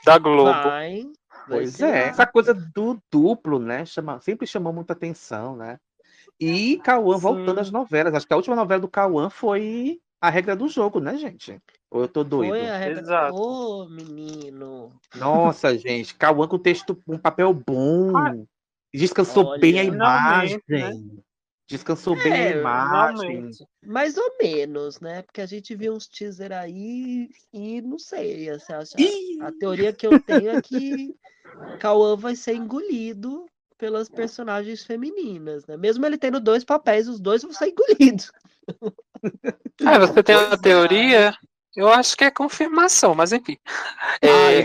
da 0.03 0.17
Globo. 0.17 0.51
Vai, 0.51 1.03
vai 1.03 1.03
Pois 1.47 1.79
é, 1.79 2.09
essa 2.09 2.27
coisa 2.27 2.53
do 2.53 3.01
duplo, 3.11 3.57
né? 3.57 3.85
Chama, 3.85 4.19
sempre 4.19 4.45
chamou 4.45 4.73
muita 4.73 4.93
atenção, 4.93 5.55
né? 5.55 5.79
E 6.39 6.77
Cauã 6.79 7.17
voltando 7.17 7.59
às 7.59 7.71
novelas. 7.71 8.13
Acho 8.13 8.27
que 8.27 8.33
a 8.33 8.37
última 8.37 8.55
novela 8.55 8.81
do 8.81 8.87
Cauã 8.87 9.29
foi 9.29 9.99
A 10.21 10.29
Regra 10.29 10.55
do 10.55 10.67
Jogo, 10.67 10.99
né, 10.99 11.17
gente? 11.17 11.59
Ou 11.89 12.01
eu 12.01 12.07
tô 12.07 12.23
doido? 12.23 12.49
Foi 12.49 12.67
a 12.67 12.77
regra... 12.77 13.01
Exato. 13.01 13.35
Ô, 13.35 13.89
menino. 13.89 14.91
Nossa, 15.15 15.77
gente, 15.77 16.15
Cauã 16.15 16.47
com 16.47 16.59
texto, 16.59 16.97
um 17.07 17.17
papel 17.17 17.53
bom. 17.53 18.45
Descansou 18.93 19.45
Olha, 19.45 19.59
bem 19.59 19.79
a 19.79 19.83
imagem. 19.83 20.59
finalmente, 20.67 21.07
né? 21.07 21.23
Descansou 21.69 22.15
bem 22.15 22.31
a 22.33 22.37
É, 22.37 22.59
imagem. 22.59 23.19
Finalmente. 23.27 23.67
Mais 23.85 24.17
ou 24.17 24.37
menos, 24.41 24.99
né? 25.01 25.21
Porque 25.21 25.41
a 25.41 25.45
gente 25.45 25.75
viu 25.75 25.93
uns 25.93 26.07
teaser 26.07 26.53
aí 26.53 27.29
e 27.51 27.81
não 27.81 27.99
sei. 27.99 28.49
Assim, 28.49 28.67
Ih! 28.97 29.41
a 29.41 29.51
teoria 29.51 29.91
que 29.91 30.07
eu 30.07 30.19
tenho 30.21 30.49
é 30.49 30.61
que 30.61 31.13
Cauã 31.79 32.15
vai 32.15 32.35
ser 32.35 32.55
engolido 32.55 33.45
pelas 33.77 34.09
personagens 34.09 34.83
femininas, 34.83 35.65
né? 35.67 35.77
Mesmo 35.77 36.05
ele 36.05 36.17
tendo 36.17 36.39
dois 36.39 36.63
papéis, 36.63 37.07
os 37.07 37.19
dois 37.19 37.43
vão 37.43 37.51
ser 37.53 37.67
engolidos. 37.69 38.31
Ah, 39.85 39.99
você 39.99 40.23
tem 40.23 40.35
uma 40.35 40.53
é. 40.53 40.57
teoria? 40.57 41.33
Eu 41.75 41.89
acho 41.89 42.17
que 42.17 42.23
é 42.23 42.31
confirmação, 42.31 43.13
mas 43.13 43.31
enfim. 43.31 43.57
É, 44.21 44.63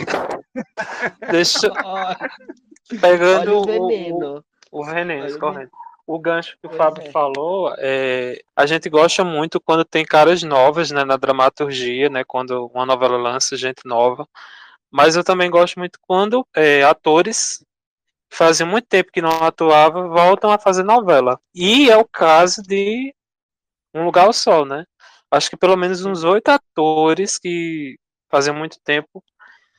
deixa, 1.30 1.70
pegando 3.00 3.40
Olha 3.40 3.52
o 3.52 3.58
o- 3.58 3.60
o, 3.60 3.66
veneno. 3.66 4.44
O 4.70 4.84
veneno, 4.84 5.38
correto. 5.38 5.70
O 6.06 6.18
gancho 6.18 6.56
que 6.60 6.66
o 6.66 6.70
Pois 6.70 6.76
Fábio 6.76 7.04
é. 7.06 7.10
falou, 7.10 7.74
é, 7.78 8.42
a 8.56 8.66
gente 8.66 8.88
gosta 8.88 9.22
muito 9.22 9.60
quando 9.60 9.84
tem 9.84 10.04
caras 10.04 10.42
novas 10.42 10.90
né, 10.90 11.04
na 11.04 11.16
dramaturgia, 11.16 12.08
né, 12.08 12.24
quando 12.24 12.66
uma 12.74 12.84
novela 12.84 13.16
lança 13.16 13.56
gente 13.56 13.82
nova. 13.84 14.26
Mas 14.90 15.16
eu 15.16 15.22
também 15.24 15.50
gosto 15.50 15.78
muito 15.78 15.98
quando 16.02 16.46
é, 16.54 16.82
atores 16.82 17.64
fazem 18.32 18.66
muito 18.66 18.86
tempo 18.88 19.12
que 19.12 19.22
não 19.22 19.44
atuavam 19.44 20.08
voltam 20.08 20.50
a 20.50 20.58
fazer 20.58 20.82
novela. 20.82 21.38
E 21.54 21.90
é 21.90 21.96
o 21.96 22.04
caso 22.04 22.62
de 22.62 23.14
Um 23.94 24.04
Lugar 24.04 24.26
ao 24.26 24.32
Sol, 24.32 24.64
né? 24.64 24.84
Acho 25.30 25.50
que 25.50 25.56
pelo 25.56 25.76
menos 25.76 26.04
uns 26.04 26.24
oito 26.24 26.48
atores 26.48 27.38
que 27.38 27.96
faziam 28.30 28.54
muito 28.54 28.78
tempo 28.82 29.22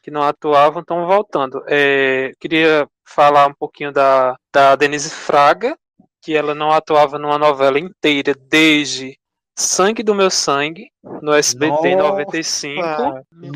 que 0.01 0.11
não 0.11 0.21
atuavam 0.21 0.81
estão 0.81 1.07
voltando. 1.07 1.63
É, 1.67 2.31
queria 2.39 2.87
falar 3.05 3.47
um 3.47 3.53
pouquinho 3.53 3.91
da, 3.91 4.35
da 4.51 4.75
Denise 4.75 5.09
Fraga, 5.09 5.77
que 6.21 6.35
ela 6.35 6.53
não 6.53 6.71
atuava 6.71 7.17
numa 7.17 7.37
novela 7.37 7.79
inteira 7.79 8.33
desde 8.49 9.17
Sangue 9.57 10.03
do 10.03 10.15
Meu 10.15 10.29
Sangue, 10.29 10.89
no 11.03 11.33
SBT 11.33 11.95
Nossa! 11.95 12.09
95. 12.09 12.81
Meu 13.31 13.51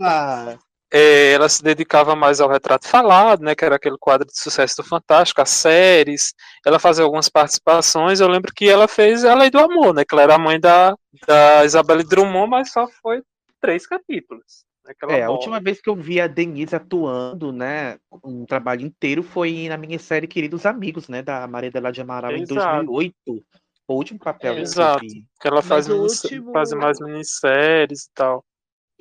Olha 0.00 0.58
É, 0.92 1.32
ela 1.32 1.48
se 1.48 1.62
dedicava 1.62 2.14
mais 2.14 2.38
ao 2.40 2.50
retrato 2.50 2.86
falado, 2.86 3.42
né, 3.42 3.54
que 3.54 3.64
era 3.64 3.76
aquele 3.76 3.96
quadro 3.98 4.26
de 4.26 4.38
sucesso 4.38 4.76
do 4.82 4.84
Fantástico, 4.84 5.40
as 5.40 5.48
séries. 5.48 6.34
Ela 6.66 6.78
fazia 6.78 7.02
algumas 7.04 7.28
participações. 7.30 8.20
Eu 8.20 8.28
lembro 8.28 8.52
que 8.54 8.68
ela 8.68 8.86
fez 8.86 9.24
A 9.24 9.34
Lei 9.34 9.50
do 9.50 9.58
Amor, 9.58 9.94
né, 9.94 10.04
que 10.04 10.14
ela 10.14 10.22
era 10.22 10.34
a 10.34 10.38
mãe 10.38 10.60
da, 10.60 10.94
da 11.26 11.64
Isabelle 11.64 12.04
Drummond, 12.04 12.50
mas 12.50 12.70
só 12.72 12.86
foi 13.02 13.22
três 13.60 13.86
capítulos. 13.86 14.64
né, 14.84 14.92
É, 15.08 15.22
a 15.22 15.30
última 15.30 15.60
vez 15.60 15.80
que 15.80 15.88
eu 15.88 15.96
vi 15.96 16.20
a 16.20 16.26
Denise 16.26 16.76
atuando, 16.76 17.52
né, 17.52 17.96
um 18.22 18.44
trabalho 18.44 18.82
inteiro 18.82 19.22
foi 19.22 19.68
na 19.70 19.78
minissérie 19.78 20.28
Queridos 20.28 20.66
Amigos, 20.66 21.08
né, 21.08 21.22
da 21.22 21.46
Maria 21.46 21.70
de 21.70 21.92
de 21.92 22.00
Amaral 22.02 22.32
em 22.32 22.42
Exato. 22.42 22.84
2008. 22.86 23.14
Foi 23.86 23.94
o 23.96 23.98
último 23.98 24.18
papel 24.18 24.54
É. 24.54 24.60
Exato. 24.60 25.06
Que 25.40 25.48
ela 25.48 25.62
faz, 25.62 25.88
último- 25.88 26.52
faz 26.52 26.72
mais 26.72 27.00
minisséries 27.00 28.04
e 28.04 28.10
tal. 28.14 28.44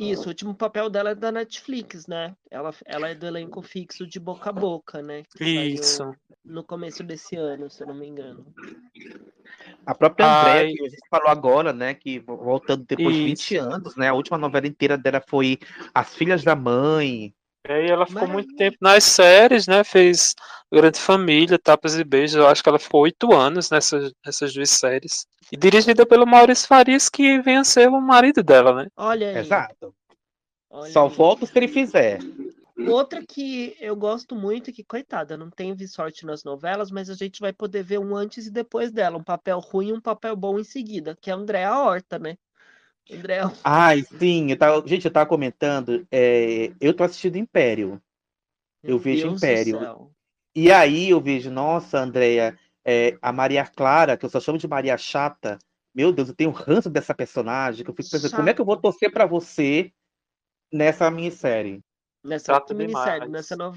Isso, 0.01 0.25
o 0.25 0.27
último 0.29 0.55
papel 0.55 0.89
dela 0.89 1.11
é 1.11 1.15
da 1.15 1.31
Netflix, 1.31 2.07
né? 2.07 2.35
Ela, 2.49 2.73
ela 2.85 3.09
é 3.09 3.15
do 3.15 3.27
elenco 3.27 3.61
fixo 3.61 4.07
de 4.07 4.19
Boca 4.19 4.49
a 4.49 4.53
Boca, 4.53 5.01
né? 5.01 5.23
que 5.35 5.45
Isso. 5.45 6.11
No 6.43 6.63
começo 6.63 7.03
desse 7.03 7.35
ano, 7.35 7.69
se 7.69 7.83
eu 7.83 7.87
não 7.87 7.93
me 7.93 8.07
engano. 8.07 8.51
A 9.85 9.93
própria 9.93 10.25
Andréa, 10.25 10.65
Ai. 10.65 10.73
que 10.73 10.85
a 10.85 10.89
gente 10.89 11.09
falou 11.09 11.27
agora, 11.27 11.71
né, 11.71 11.93
que 11.93 12.19
voltando 12.19 12.83
depois 12.87 13.15
de 13.15 13.23
20 13.25 13.55
Isso. 13.55 13.63
anos, 13.63 13.95
né, 13.95 14.09
a 14.09 14.13
última 14.13 14.37
novela 14.37 14.67
inteira 14.67 14.97
dela 14.97 15.23
foi 15.27 15.59
As 15.93 16.15
Filhas 16.15 16.43
da 16.43 16.55
Mãe. 16.55 17.33
E 17.67 17.71
aí 17.71 17.87
ela 17.87 18.05
ficou 18.05 18.23
Mas- 18.23 18.31
muito 18.31 18.55
tempo 18.55 18.77
nas 18.81 19.03
séries, 19.03 19.67
né? 19.67 19.83
Fez 19.83 20.33
Grande 20.71 20.99
Família, 20.99 21.59
Tapas 21.59 21.95
e 21.97 22.03
Beijos. 22.03 22.35
Eu 22.35 22.47
acho 22.47 22.63
que 22.63 22.69
ela 22.69 22.79
ficou 22.79 23.01
oito 23.01 23.33
anos 23.33 23.69
nessas, 23.69 24.11
nessas 24.25 24.53
duas 24.53 24.69
séries. 24.69 25.25
E 25.51 25.57
dirigida 25.57 26.05
pelo 26.05 26.25
Maurício 26.25 26.67
Farias, 26.67 27.07
que 27.09 27.39
vem 27.41 27.57
a 27.57 27.63
ser 27.63 27.87
o 27.89 28.01
marido 28.01 28.41
dela, 28.41 28.73
né? 28.73 28.87
Olha 28.97 29.29
aí. 29.29 29.37
Exato. 29.37 29.93
olha 30.69 30.91
Só 30.91 31.07
aí. 31.07 31.13
volta 31.15 31.45
se 31.45 31.51
ele 31.55 31.67
fizer. 31.67 32.19
Outra 32.87 33.23
que 33.23 33.75
eu 33.79 33.95
gosto 33.95 34.35
muito, 34.35 34.71
que 34.71 34.83
coitada, 34.83 35.37
não 35.37 35.51
teve 35.51 35.87
sorte 35.87 36.25
nas 36.25 36.43
novelas, 36.43 36.89
mas 36.89 37.11
a 37.11 37.13
gente 37.13 37.39
vai 37.39 37.53
poder 37.53 37.83
ver 37.83 37.99
um 37.99 38.15
antes 38.15 38.47
e 38.47 38.51
depois 38.51 38.91
dela, 38.91 39.17
um 39.19 39.23
papel 39.23 39.59
ruim 39.59 39.89
e 39.89 39.93
um 39.93 40.01
papel 40.01 40.35
bom 40.35 40.57
em 40.57 40.63
seguida, 40.63 41.15
que 41.21 41.29
é 41.29 41.33
a 41.33 41.35
Andréa 41.35 41.77
Horta, 41.77 42.17
né? 42.17 42.37
Andréa 43.11 43.51
Ai, 43.63 44.03
sim, 44.19 44.51
eu 44.51 44.57
tava, 44.57 44.87
gente, 44.87 45.05
eu 45.05 45.11
tava 45.11 45.25
comentando, 45.25 46.05
é, 46.11 46.71
eu 46.79 46.93
tô 46.93 47.03
assistindo 47.03 47.37
Império. 47.37 48.01
Eu 48.83 48.95
Meu 48.95 48.99
vejo 48.99 49.21
Deus 49.27 49.33
do 49.41 49.45
Império. 49.45 50.11
E 50.55 50.71
aí 50.71 51.09
eu 51.09 51.21
vejo, 51.21 51.49
nossa, 51.51 51.99
Andréia, 51.99 52.57
é, 52.85 53.17
a 53.21 53.31
Maria 53.31 53.65
Clara, 53.65 54.17
que 54.17 54.25
eu 54.25 54.29
só 54.29 54.39
chamo 54.39 54.57
de 54.57 54.67
Maria 54.67 54.97
Chata, 54.97 55.59
meu 55.93 56.11
Deus, 56.11 56.29
eu 56.29 56.35
tenho 56.35 56.51
ranço 56.51 56.89
dessa 56.89 57.13
personagem, 57.13 57.83
que 57.83 57.91
eu 57.91 57.95
fico 57.95 58.09
pensando, 58.09 58.35
como 58.35 58.49
é 58.49 58.53
que 58.53 58.61
eu 58.61 58.65
vou 58.65 58.75
Chata. 58.75 58.81
torcer 58.83 59.11
pra 59.11 59.25
você 59.25 59.91
nessa 60.71 61.09
minissérie? 61.11 61.81
Nessa 62.23 62.53
Chato 62.53 62.73
minissérie, 62.75 63.25
demais. 63.27 63.31
nessa, 63.31 63.55
no... 63.55 63.71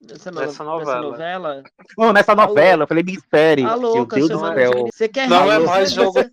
nessa, 0.00 0.30
no- 0.30 0.40
Nessa 0.40 0.40
nessa 0.40 0.64
novela. 0.64 1.00
novela. 1.00 1.62
Não, 1.96 2.12
nessa 2.12 2.34
novela, 2.34 2.82
eu 2.84 2.86
falei 2.88 3.02
minissérie. 3.02 3.64
A 3.64 3.76
Meu 3.76 4.06
Deus 4.06 4.28
do 4.28 4.38
céu. 4.38 4.72
Você 4.92 5.08
quer 5.08 5.28
Não 5.28 5.50
é 5.50 5.58
mais 5.58 5.92
jogo- 5.92 6.12
você- 6.12 6.30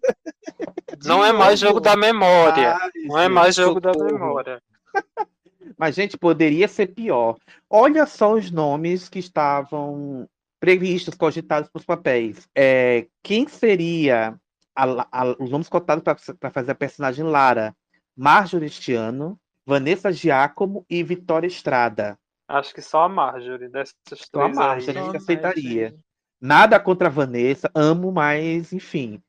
Não 1.05 1.23
é 1.23 1.31
mais 1.31 1.59
jogo 1.59 1.79
da 1.79 1.95
memória. 1.95 2.75
Ai, 2.75 2.89
Não 3.05 3.17
é 3.17 3.23
gente, 3.23 3.33
mais 3.33 3.55
jogo 3.55 3.79
da 3.79 3.93
socorro. 3.93 4.11
memória. 4.13 4.61
Mas, 5.77 5.95
gente, 5.95 6.17
poderia 6.17 6.67
ser 6.67 6.87
pior. 6.87 7.37
Olha 7.69 8.05
só 8.05 8.33
os 8.33 8.51
nomes 8.51 9.09
que 9.09 9.19
estavam 9.19 10.27
previstos, 10.59 11.15
cogitados 11.15 11.69
para 11.69 11.79
os 11.79 11.85
papéis. 11.85 12.47
É, 12.55 13.07
quem 13.23 13.47
seria 13.47 14.35
a 14.75 14.83
a- 15.11 15.35
os 15.39 15.49
nomes 15.49 15.67
cotados 15.67 16.03
para 16.39 16.51
fazer 16.51 16.71
a 16.71 16.75
personagem 16.75 17.25
Lara? 17.25 17.75
Marjorie 18.15 18.67
este 18.67 18.93
ano, 18.93 19.39
Vanessa 19.65 20.11
Giacomo 20.11 20.85
e 20.89 21.01
Vitória 21.03 21.47
Estrada. 21.47 22.17
Acho 22.47 22.73
que 22.73 22.81
só 22.81 23.03
a 23.03 23.09
Marjorie 23.09 23.69
dessas 23.69 23.95
Só 24.05 24.41
a 24.41 24.43
três 24.43 24.55
Marjorie, 24.55 24.97
aí. 24.97 24.97
a 24.97 25.03
gente 25.05 25.11
Só 25.11 25.17
aceitaria. 25.17 25.81
Marjorie. 25.83 26.03
Nada 26.39 26.79
contra 26.79 27.07
a 27.07 27.11
Vanessa, 27.11 27.71
amo, 27.73 28.11
mas 28.11 28.73
enfim. 28.73 29.21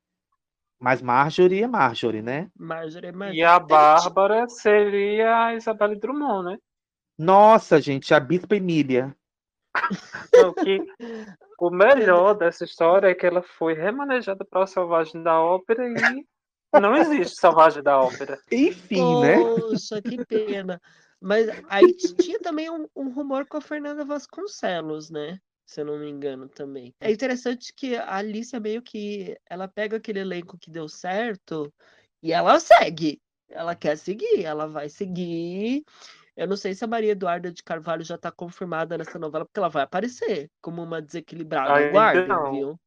Mas 0.82 1.00
Marjorie 1.00 1.62
é 1.62 1.66
Marjorie, 1.68 2.22
né? 2.22 2.50
Marjorie 2.58 3.10
é 3.10 3.12
Marjorie. 3.12 3.38
E 3.40 3.44
a 3.44 3.56
Bárbara 3.60 4.48
seria 4.48 5.46
a 5.46 5.54
Isabelle 5.54 5.94
Drummond, 5.94 6.50
né? 6.50 6.58
Nossa, 7.16 7.80
gente, 7.80 8.12
a 8.12 8.18
Bispa 8.18 8.56
Emília. 8.56 9.16
Não, 10.34 10.52
que 10.52 10.84
o 11.60 11.70
melhor 11.70 12.34
dessa 12.34 12.64
história 12.64 13.06
é 13.06 13.14
que 13.14 13.24
ela 13.24 13.42
foi 13.42 13.74
remanejada 13.74 14.44
para 14.44 14.64
o 14.64 14.66
Selvagem 14.66 15.22
da 15.22 15.40
Ópera 15.40 15.86
e 15.86 16.26
não 16.80 16.96
existe 16.96 17.36
Selvagem 17.36 17.80
da 17.80 18.00
Ópera. 18.00 18.40
Enfim, 18.50 19.20
né? 19.20 19.36
Poxa, 19.36 20.02
que 20.02 20.24
pena. 20.26 20.80
Mas 21.20 21.46
aí 21.68 21.94
tinha 21.94 22.40
também 22.40 22.68
um, 22.68 22.88
um 22.96 23.08
rumor 23.10 23.46
com 23.46 23.58
a 23.58 23.60
Fernanda 23.60 24.04
Vasconcelos, 24.04 25.10
né? 25.10 25.38
Se 25.72 25.80
eu 25.80 25.86
não 25.86 25.98
me 25.98 26.06
engano 26.06 26.50
também. 26.50 26.94
É 27.00 27.10
interessante 27.10 27.72
que 27.72 27.96
a 27.96 28.16
Alicia 28.16 28.60
meio 28.60 28.82
que 28.82 29.34
ela 29.48 29.66
pega 29.66 29.96
aquele 29.96 30.18
elenco 30.18 30.58
que 30.58 30.70
deu 30.70 30.86
certo 30.86 31.72
e 32.22 32.30
ela 32.30 32.60
segue. 32.60 33.22
Ela 33.48 33.74
quer 33.74 33.96
seguir, 33.96 34.44
ela 34.44 34.66
vai 34.66 34.90
seguir. 34.90 35.82
Eu 36.36 36.46
não 36.46 36.58
sei 36.58 36.74
se 36.74 36.84
a 36.84 36.86
Maria 36.86 37.12
Eduarda 37.12 37.50
de 37.50 37.62
Carvalho 37.62 38.04
já 38.04 38.16
está 38.16 38.30
confirmada 38.30 38.98
nessa 38.98 39.18
novela, 39.18 39.46
porque 39.46 39.58
ela 39.58 39.70
vai 39.70 39.84
aparecer 39.84 40.50
como 40.60 40.82
uma 40.82 41.00
desequilibrada. 41.00 41.72
Ainda 41.74 42.26
não. 42.26 42.52
viu? 42.52 42.80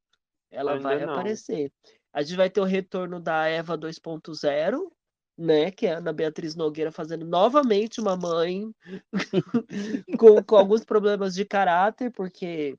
Ela 0.52 0.74
Ainda 0.74 0.84
vai 0.84 1.04
não. 1.04 1.14
aparecer. 1.14 1.72
A 2.14 2.22
gente 2.22 2.38
vai 2.38 2.52
ter 2.52 2.62
o 2.62 2.66
retorno 2.66 3.20
da 3.20 3.48
Eva 3.48 3.76
2.0, 3.76 4.92
né? 5.38 5.72
Que 5.72 5.88
é 5.88 5.94
a 5.94 5.98
Ana 5.98 6.14
Beatriz 6.14 6.56
Nogueira 6.56 6.92
fazendo 6.92 7.26
novamente 7.26 8.00
uma 8.00 8.16
mãe 8.16 8.70
com, 10.20 10.44
com 10.44 10.56
alguns 10.56 10.84
problemas 10.84 11.34
de 11.34 11.46
caráter, 11.46 12.12
porque 12.12 12.78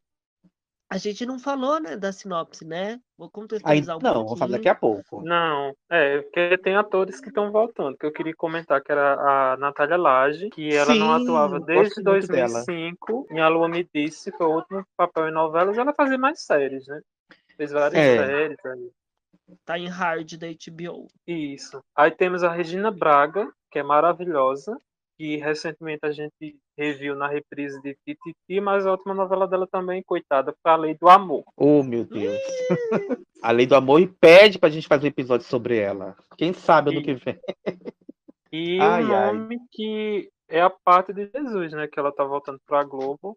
a 0.88 0.98
gente 0.98 1.26
não 1.26 1.38
falou, 1.38 1.80
né, 1.80 1.96
da 1.96 2.12
sinopse, 2.12 2.64
né? 2.64 3.00
Vou 3.18 3.26
Aí, 3.26 3.32
contextualizar 3.32 3.96
um 3.96 4.00
não, 4.00 4.24
vou 4.24 4.36
fazer 4.36 4.38
pouquinho. 4.38 4.52
daqui 4.52 4.68
a 4.68 4.74
pouco. 4.74 5.22
Não, 5.22 5.74
é, 5.90 6.20
porque 6.22 6.58
tem 6.58 6.76
atores 6.76 7.20
que 7.20 7.28
estão 7.28 7.50
voltando, 7.50 7.96
que 7.96 8.06
eu 8.06 8.12
queria 8.12 8.34
comentar, 8.36 8.80
que 8.80 8.92
era 8.92 9.52
a 9.52 9.56
Natália 9.56 9.96
Lage, 9.96 10.48
que 10.50 10.72
ela 10.72 10.94
não 10.94 11.12
Sim, 11.16 11.24
atuava 11.24 11.58
gosto 11.58 11.66
desde 11.66 12.02
muito 12.02 12.28
dela. 12.28 12.64
2005, 12.64 13.26
em 13.32 13.40
A 13.40 13.48
Lua 13.48 13.68
Me 13.68 13.88
Disse, 13.92 14.30
foi 14.32 14.46
o 14.46 14.56
último 14.56 14.86
papel 14.96 15.28
em 15.28 15.32
novelas, 15.32 15.76
ela 15.76 15.92
fazia 15.92 16.18
mais 16.18 16.40
séries, 16.42 16.86
né? 16.86 17.00
Fez 17.56 17.72
várias 17.72 18.00
É. 18.00 18.16
séries 18.16 18.58
aí. 18.64 18.90
Tá 19.64 19.78
em 19.78 19.88
hard 19.88 20.36
da 20.36 20.46
HBO. 20.48 21.06
Isso. 21.26 21.80
Aí 21.94 22.10
temos 22.10 22.42
a 22.42 22.50
Regina 22.52 22.90
Braga, 22.90 23.50
que 23.70 23.78
é 23.78 23.82
maravilhosa, 23.82 24.76
que 25.16 25.36
recentemente 25.36 26.00
a 26.04 26.10
gente 26.12 26.56
reviu 26.76 27.14
na 27.14 27.26
reprise 27.28 27.80
de 27.80 27.96
Tititi, 28.04 28.60
mas 28.60 28.86
a 28.86 28.90
última 28.90 29.14
novela 29.14 29.46
dela 29.46 29.66
também, 29.66 30.02
coitada, 30.02 30.54
foi 30.62 30.72
A 30.72 30.76
Lei 30.76 30.94
do 30.94 31.08
Amor. 31.08 31.44
Oh, 31.56 31.82
meu 31.82 32.04
Deus. 32.04 32.38
a 33.42 33.50
Lei 33.50 33.66
do 33.66 33.76
Amor 33.76 34.00
e 34.00 34.06
pede 34.08 34.58
pra 34.58 34.68
gente 34.68 34.88
fazer 34.88 35.06
um 35.06 35.08
episódio 35.10 35.46
sobre 35.46 35.78
ela. 35.78 36.16
Quem 36.36 36.52
sabe 36.52 36.90
ano 36.90 37.00
E- 37.00 37.02
que 37.04 37.14
vem. 37.14 37.38
E 38.52 38.78
Ai, 38.80 39.04
o 39.04 39.08
nome 39.08 39.58
que 39.72 40.28
é 40.48 40.60
a 40.60 40.70
parte 40.70 41.12
de 41.12 41.30
Jesus, 41.34 41.72
né? 41.72 41.86
Que 41.88 41.98
ela 41.98 42.12
tá 42.12 42.24
voltando 42.24 42.60
pra 42.66 42.84
Globo. 42.84 43.36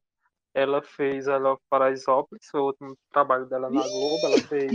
Ela 0.54 0.82
fez 0.82 1.28
a 1.28 1.38
Love 1.38 1.62
Paraisópolis, 1.70 2.48
foi 2.52 2.60
o 2.60 2.66
último 2.66 2.96
trabalho 3.12 3.46
dela 3.46 3.70
na 3.70 3.82
Globo. 3.82 4.26
Ela 4.26 4.38
fez. 4.40 4.72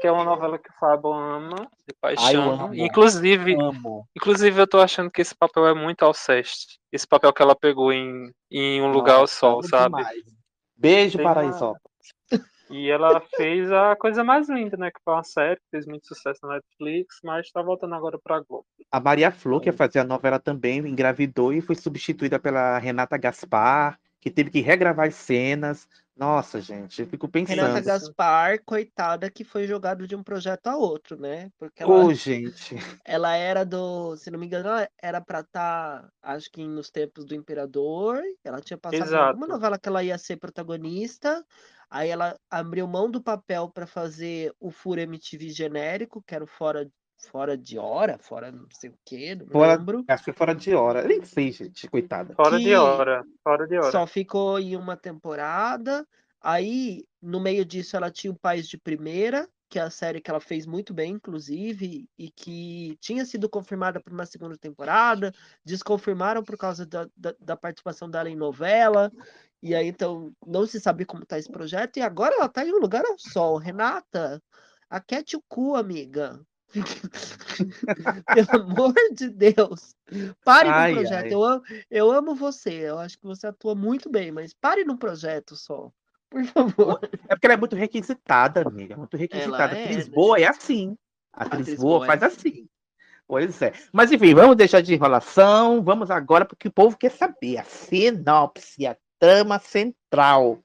Que 0.00 0.06
é 0.06 0.12
uma 0.12 0.24
novela 0.24 0.58
que 0.58 0.68
o 0.68 0.74
Fábio 0.78 1.12
ama, 1.12 1.68
de 1.88 1.94
paixão. 2.00 2.64
amo. 2.64 2.74
Inclusive, 2.74 3.54
Amo. 3.54 4.06
inclusive, 4.14 4.60
eu 4.60 4.66
tô 4.66 4.78
achando 4.78 5.10
que 5.10 5.22
esse 5.22 5.34
papel 5.34 5.66
é 5.66 5.74
muito 5.74 6.04
Alceste. 6.04 6.78
Esse 6.92 7.06
papel 7.06 7.32
que 7.32 7.42
ela 7.42 7.56
pegou 7.56 7.92
em, 7.92 8.30
em 8.50 8.82
Um 8.82 8.90
Lugar 8.90 9.16
ao 9.16 9.26
Sol, 9.26 9.62
sabe? 9.62 9.96
demais. 9.96 10.22
Beijo, 10.76 11.16
Tem 11.16 11.26
Paraisópolis. 11.26 11.86
E 12.68 12.90
ela 12.90 13.20
fez 13.36 13.70
a 13.70 13.94
coisa 13.94 14.24
mais 14.24 14.48
linda, 14.48 14.76
né? 14.76 14.90
Que 14.90 15.00
foi 15.04 15.14
uma 15.14 15.22
série, 15.22 15.56
que 15.56 15.70
fez 15.70 15.86
muito 15.86 16.06
sucesso 16.06 16.40
na 16.42 16.54
Netflix, 16.54 17.20
mas 17.22 17.50
tá 17.50 17.62
voltando 17.62 17.94
agora 17.94 18.18
pra 18.18 18.40
Globo. 18.40 18.66
A 18.90 18.98
Maria 18.98 19.30
Flor, 19.30 19.60
que 19.60 19.68
ia 19.68 19.72
fazer 19.72 20.00
a 20.00 20.04
novela 20.04 20.40
também, 20.40 20.78
engravidou 20.78 21.52
e 21.52 21.60
foi 21.60 21.76
substituída 21.76 22.38
pela 22.38 22.78
Renata 22.78 23.16
Gaspar, 23.16 23.98
que 24.20 24.30
teve 24.30 24.50
que 24.50 24.60
regravar 24.60 25.06
as 25.06 25.14
cenas. 25.14 25.88
Nossa, 26.16 26.60
gente, 26.60 27.02
eu 27.02 27.06
fico 27.06 27.28
pensando. 27.28 27.56
Renata 27.58 27.80
Gaspar, 27.82 28.58
coitada, 28.64 29.30
que 29.30 29.44
foi 29.44 29.66
jogado 29.66 30.06
de 30.06 30.16
um 30.16 30.22
projeto 30.22 30.66
a 30.68 30.76
outro, 30.76 31.20
né? 31.20 31.50
Porque 31.58 31.82
ela, 31.82 31.92
Ô, 31.92 32.12
gente. 32.14 32.76
ela 33.04 33.36
era 33.36 33.64
do, 33.64 34.16
se 34.16 34.30
não 34.30 34.38
me 34.38 34.46
engano, 34.46 34.68
ela 34.68 34.88
era 35.00 35.20
pra 35.20 35.40
estar, 35.40 36.08
acho 36.22 36.50
que 36.50 36.66
nos 36.66 36.90
tempos 36.90 37.24
do 37.24 37.34
Imperador. 37.34 38.22
Ela 38.42 38.60
tinha 38.60 38.78
passado 38.78 39.06
Exato. 39.06 39.46
novela 39.46 39.78
que 39.78 39.88
ela 39.88 40.02
ia 40.02 40.16
ser 40.16 40.38
protagonista. 40.38 41.44
Aí 41.90 42.08
ela 42.08 42.36
abriu 42.50 42.86
mão 42.88 43.10
do 43.10 43.22
papel 43.22 43.70
pra 43.70 43.86
fazer 43.86 44.52
o 44.58 44.70
Furo 44.70 45.00
MTV 45.00 45.50
genérico, 45.50 46.22
que 46.26 46.34
era 46.34 46.42
o 46.42 46.48
Fora, 46.48 46.90
fora 47.18 47.56
de 47.56 47.78
Hora, 47.78 48.18
fora 48.18 48.50
não 48.52 48.66
sei 48.70 48.90
o 48.90 48.98
quê, 49.04 49.34
não 49.34 49.46
Fora- 49.46 49.76
lembro. 49.76 50.04
Acho 50.08 50.24
que 50.24 50.32
fora 50.32 50.54
de 50.54 50.74
hora. 50.74 51.02
Eu 51.02 51.08
nem 51.08 51.24
sei, 51.24 51.50
gente, 51.52 51.88
coitada. 51.88 52.34
Fora 52.34 52.58
Que- 52.58 52.64
de 52.64 52.74
hora, 52.74 53.24
fora 53.42 53.66
de 53.66 53.76
hora. 53.76 53.90
Só 53.90 54.06
ficou 54.06 54.58
em 54.58 54.76
uma 54.76 54.96
temporada. 54.96 56.06
Aí, 56.40 57.04
no 57.20 57.40
meio 57.40 57.64
disso, 57.64 57.96
ela 57.96 58.10
tinha 58.10 58.32
o 58.32 58.38
Pais 58.38 58.68
de 58.68 58.78
Primeira, 58.78 59.48
que 59.68 59.78
é 59.80 59.82
a 59.82 59.90
série 59.90 60.20
que 60.20 60.30
ela 60.30 60.38
fez 60.38 60.64
muito 60.64 60.94
bem, 60.94 61.14
inclusive, 61.14 62.08
e 62.16 62.30
que 62.30 62.96
tinha 63.00 63.24
sido 63.24 63.48
confirmada 63.48 64.00
para 64.00 64.12
uma 64.14 64.24
segunda 64.26 64.56
temporada. 64.56 65.32
Desconfirmaram 65.64 66.44
por 66.44 66.56
causa 66.56 66.86
da, 66.86 67.08
da, 67.16 67.34
da 67.40 67.56
participação 67.56 68.08
dela 68.08 68.30
em 68.30 68.36
novela. 68.36 69.10
E 69.60 69.74
aí, 69.74 69.88
então, 69.88 70.32
não 70.46 70.66
se 70.66 70.78
sabe 70.78 71.04
como 71.04 71.26
tá 71.26 71.36
esse 71.38 71.50
projeto. 71.50 71.96
E 71.96 72.02
agora 72.02 72.36
ela 72.36 72.48
tá 72.48 72.64
em 72.64 72.72
um 72.72 72.78
lugar 72.78 73.04
ao 73.04 73.18
sol. 73.18 73.56
Renata, 73.56 74.40
aquete 74.88 75.36
o 75.36 75.42
cu, 75.48 75.74
amiga. 75.74 76.40
Pelo 78.34 78.62
amor 78.62 78.94
de 79.12 79.30
Deus. 79.30 79.94
Pare 80.44 80.68
Ai, 80.68 80.92
no 80.92 81.00
projeto. 81.00 81.24
ai. 81.24 81.32
Eu, 81.32 81.42
amo, 81.44 81.62
eu 81.90 82.10
amo 82.10 82.34
você. 82.34 82.70
Eu 82.70 82.98
acho 82.98 83.18
que 83.18 83.24
você 83.24 83.46
atua 83.46 83.74
muito 83.74 84.10
bem, 84.10 84.30
mas 84.30 84.52
pare 84.52 84.84
no 84.84 84.96
projeto 84.98 85.56
só. 85.56 85.90
Por 86.28 86.44
favor. 86.44 87.00
É 87.28 87.34
porque 87.34 87.46
ela 87.46 87.54
é 87.54 87.56
muito 87.56 87.76
requisitada, 87.76 88.62
amiga. 88.66 88.96
Muito 88.96 89.16
requisitada. 89.16 89.76
é, 89.76 89.84
Atriz 89.84 90.08
né? 90.08 90.14
boa 90.14 90.38
é 90.40 90.46
assim. 90.46 90.96
Atriz, 91.32 91.60
Atriz 91.60 91.80
boa, 91.80 91.98
boa 91.98 92.04
é 92.04 92.06
faz 92.06 92.22
assim. 92.22 92.48
assim. 92.48 92.68
Pois 93.28 93.60
é. 93.62 93.72
Mas 93.92 94.12
enfim, 94.12 94.34
vamos 94.34 94.56
deixar 94.56 94.80
de 94.80 94.94
enrolação. 94.94 95.82
Vamos 95.82 96.10
agora 96.10 96.44
porque 96.44 96.68
o 96.68 96.72
povo 96.72 96.96
quer 96.96 97.10
saber 97.10 97.58
a 97.58 97.64
sinopse, 97.64 98.86
a 98.86 98.96
trama 99.18 99.58
central. 99.58 100.58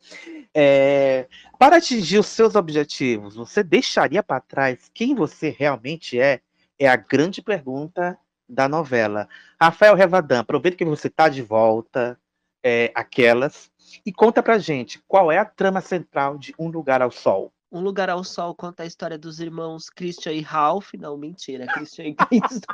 É, 0.54 1.28
Para 1.58 1.78
atingir 1.78 2.20
os 2.20 2.28
seus 2.28 2.56
objetivos, 2.56 3.36
você 3.36 3.64
deixaria 3.64 4.22
para 4.22 4.42
trás 4.42 4.90
quem 4.94 5.16
você 5.16 5.50
realmente 5.50 6.20
é? 6.20 6.42
É 6.78 6.88
a 6.88 6.96
grande 6.96 7.42
pergunta 7.42 8.18
da 8.50 8.68
novela. 8.68 9.30
Rafael 9.60 9.96
Revadan, 9.96 10.40
aproveita 10.40 10.78
que 10.78 10.86
você 10.86 11.08
está 11.08 11.30
de 11.30 11.42
volta, 11.42 12.20
é, 12.64 12.92
aquelas, 12.94 13.72
e 14.06 14.12
conta 14.12 14.42
pra 14.44 14.58
gente 14.58 15.02
qual 15.08 15.32
é 15.32 15.38
a 15.38 15.46
trama 15.46 15.82
central 15.82 16.38
de 16.38 16.54
Um 16.60 16.68
Lugar 16.68 17.02
ao 17.02 17.12
Sol. 17.12 17.54
Um 17.72 17.80
Lugar 17.80 18.10
ao 18.10 18.24
Sol 18.24 18.54
conta 18.54 18.84
a 18.84 18.86
história 18.86 19.18
dos 19.18 19.40
irmãos 19.40 19.90
Christian 19.90 20.34
e 20.34 20.42
Ralph. 20.42 20.94
Não, 20.96 21.18
mentira. 21.18 21.66
Christian 21.68 22.08
e 22.08 22.16
Cristo. 22.16 22.68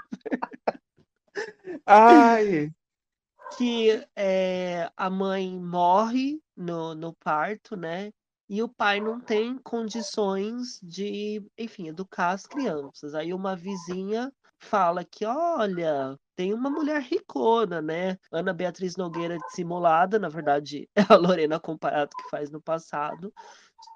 Ai, 1.85 2.71
que 3.55 4.05
é, 4.15 4.91
a 4.95 5.09
mãe 5.09 5.59
morre 5.59 6.41
no, 6.55 6.93
no 6.95 7.13
parto, 7.13 7.75
né? 7.75 8.11
E 8.49 8.63
o 8.63 8.69
pai 8.69 9.01
não 9.01 9.19
tem 9.19 9.57
condições 9.57 10.79
de, 10.81 11.45
enfim, 11.57 11.89
educar 11.89 12.31
as 12.31 12.45
crianças. 12.45 13.13
Aí 13.13 13.33
uma 13.33 13.55
vizinha 13.55 14.31
fala 14.59 15.03
que, 15.03 15.25
olha, 15.25 16.17
tem 16.35 16.53
uma 16.53 16.69
mulher 16.69 17.01
ricona, 17.01 17.81
né? 17.81 18.17
Ana 18.31 18.53
Beatriz 18.53 18.95
Nogueira 18.95 19.37
dissimulada, 19.37 20.17
na 20.17 20.29
verdade, 20.29 20.89
é 20.95 21.01
a 21.09 21.15
Lorena 21.15 21.59
Comparato 21.59 22.15
que 22.15 22.29
faz 22.29 22.49
no 22.49 22.61
passado. 22.61 23.33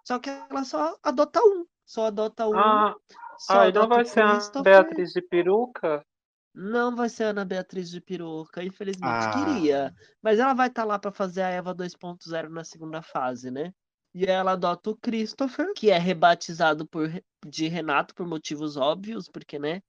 Só 0.06 0.20
que 0.20 0.30
ela 0.30 0.64
só 0.64 0.98
adota 1.02 1.40
um. 1.42 1.66
Só 1.86 2.08
adota 2.08 2.48
um. 2.48 2.58
Ah, 2.58 2.96
só 3.38 3.60
aí 3.62 3.72
não 3.72 3.84
adota 3.84 3.96
vai 3.96 4.04
o 4.04 4.08
ser 4.08 4.22
a. 4.22 4.64
Beatriz 4.64 5.12
de 5.12 5.22
peruca? 5.22 6.06
Não 6.54 6.96
vai 6.96 7.08
ser 7.10 7.26
a 7.26 7.28
Ana 7.30 7.46
Beatriz 7.46 7.90
de 7.90 8.02
peruca, 8.02 8.64
infelizmente 8.64 9.28
Ah. 9.28 9.32
queria. 9.32 9.94
Mas 10.22 10.40
ela 10.40 10.54
vai 10.54 10.68
estar 10.68 10.84
lá 10.84 11.00
para 11.00 11.12
fazer 11.12 11.42
a 11.42 11.50
Eva 11.50 11.74
2.0 11.74 12.50
na 12.50 12.64
segunda 12.64 13.02
fase, 13.02 13.50
né? 13.50 13.74
E 14.14 14.26
ela 14.26 14.52
adota 14.52 14.90
o 14.90 14.98
Christopher, 14.98 15.74
que 15.74 15.90
é 15.90 15.98
rebatizado 15.98 16.86
por, 16.86 17.10
de 17.48 17.68
Renato 17.70 18.14
por 18.14 18.28
motivos 18.28 18.76
óbvios, 18.76 19.30
porque, 19.30 19.58
né? 19.58 19.82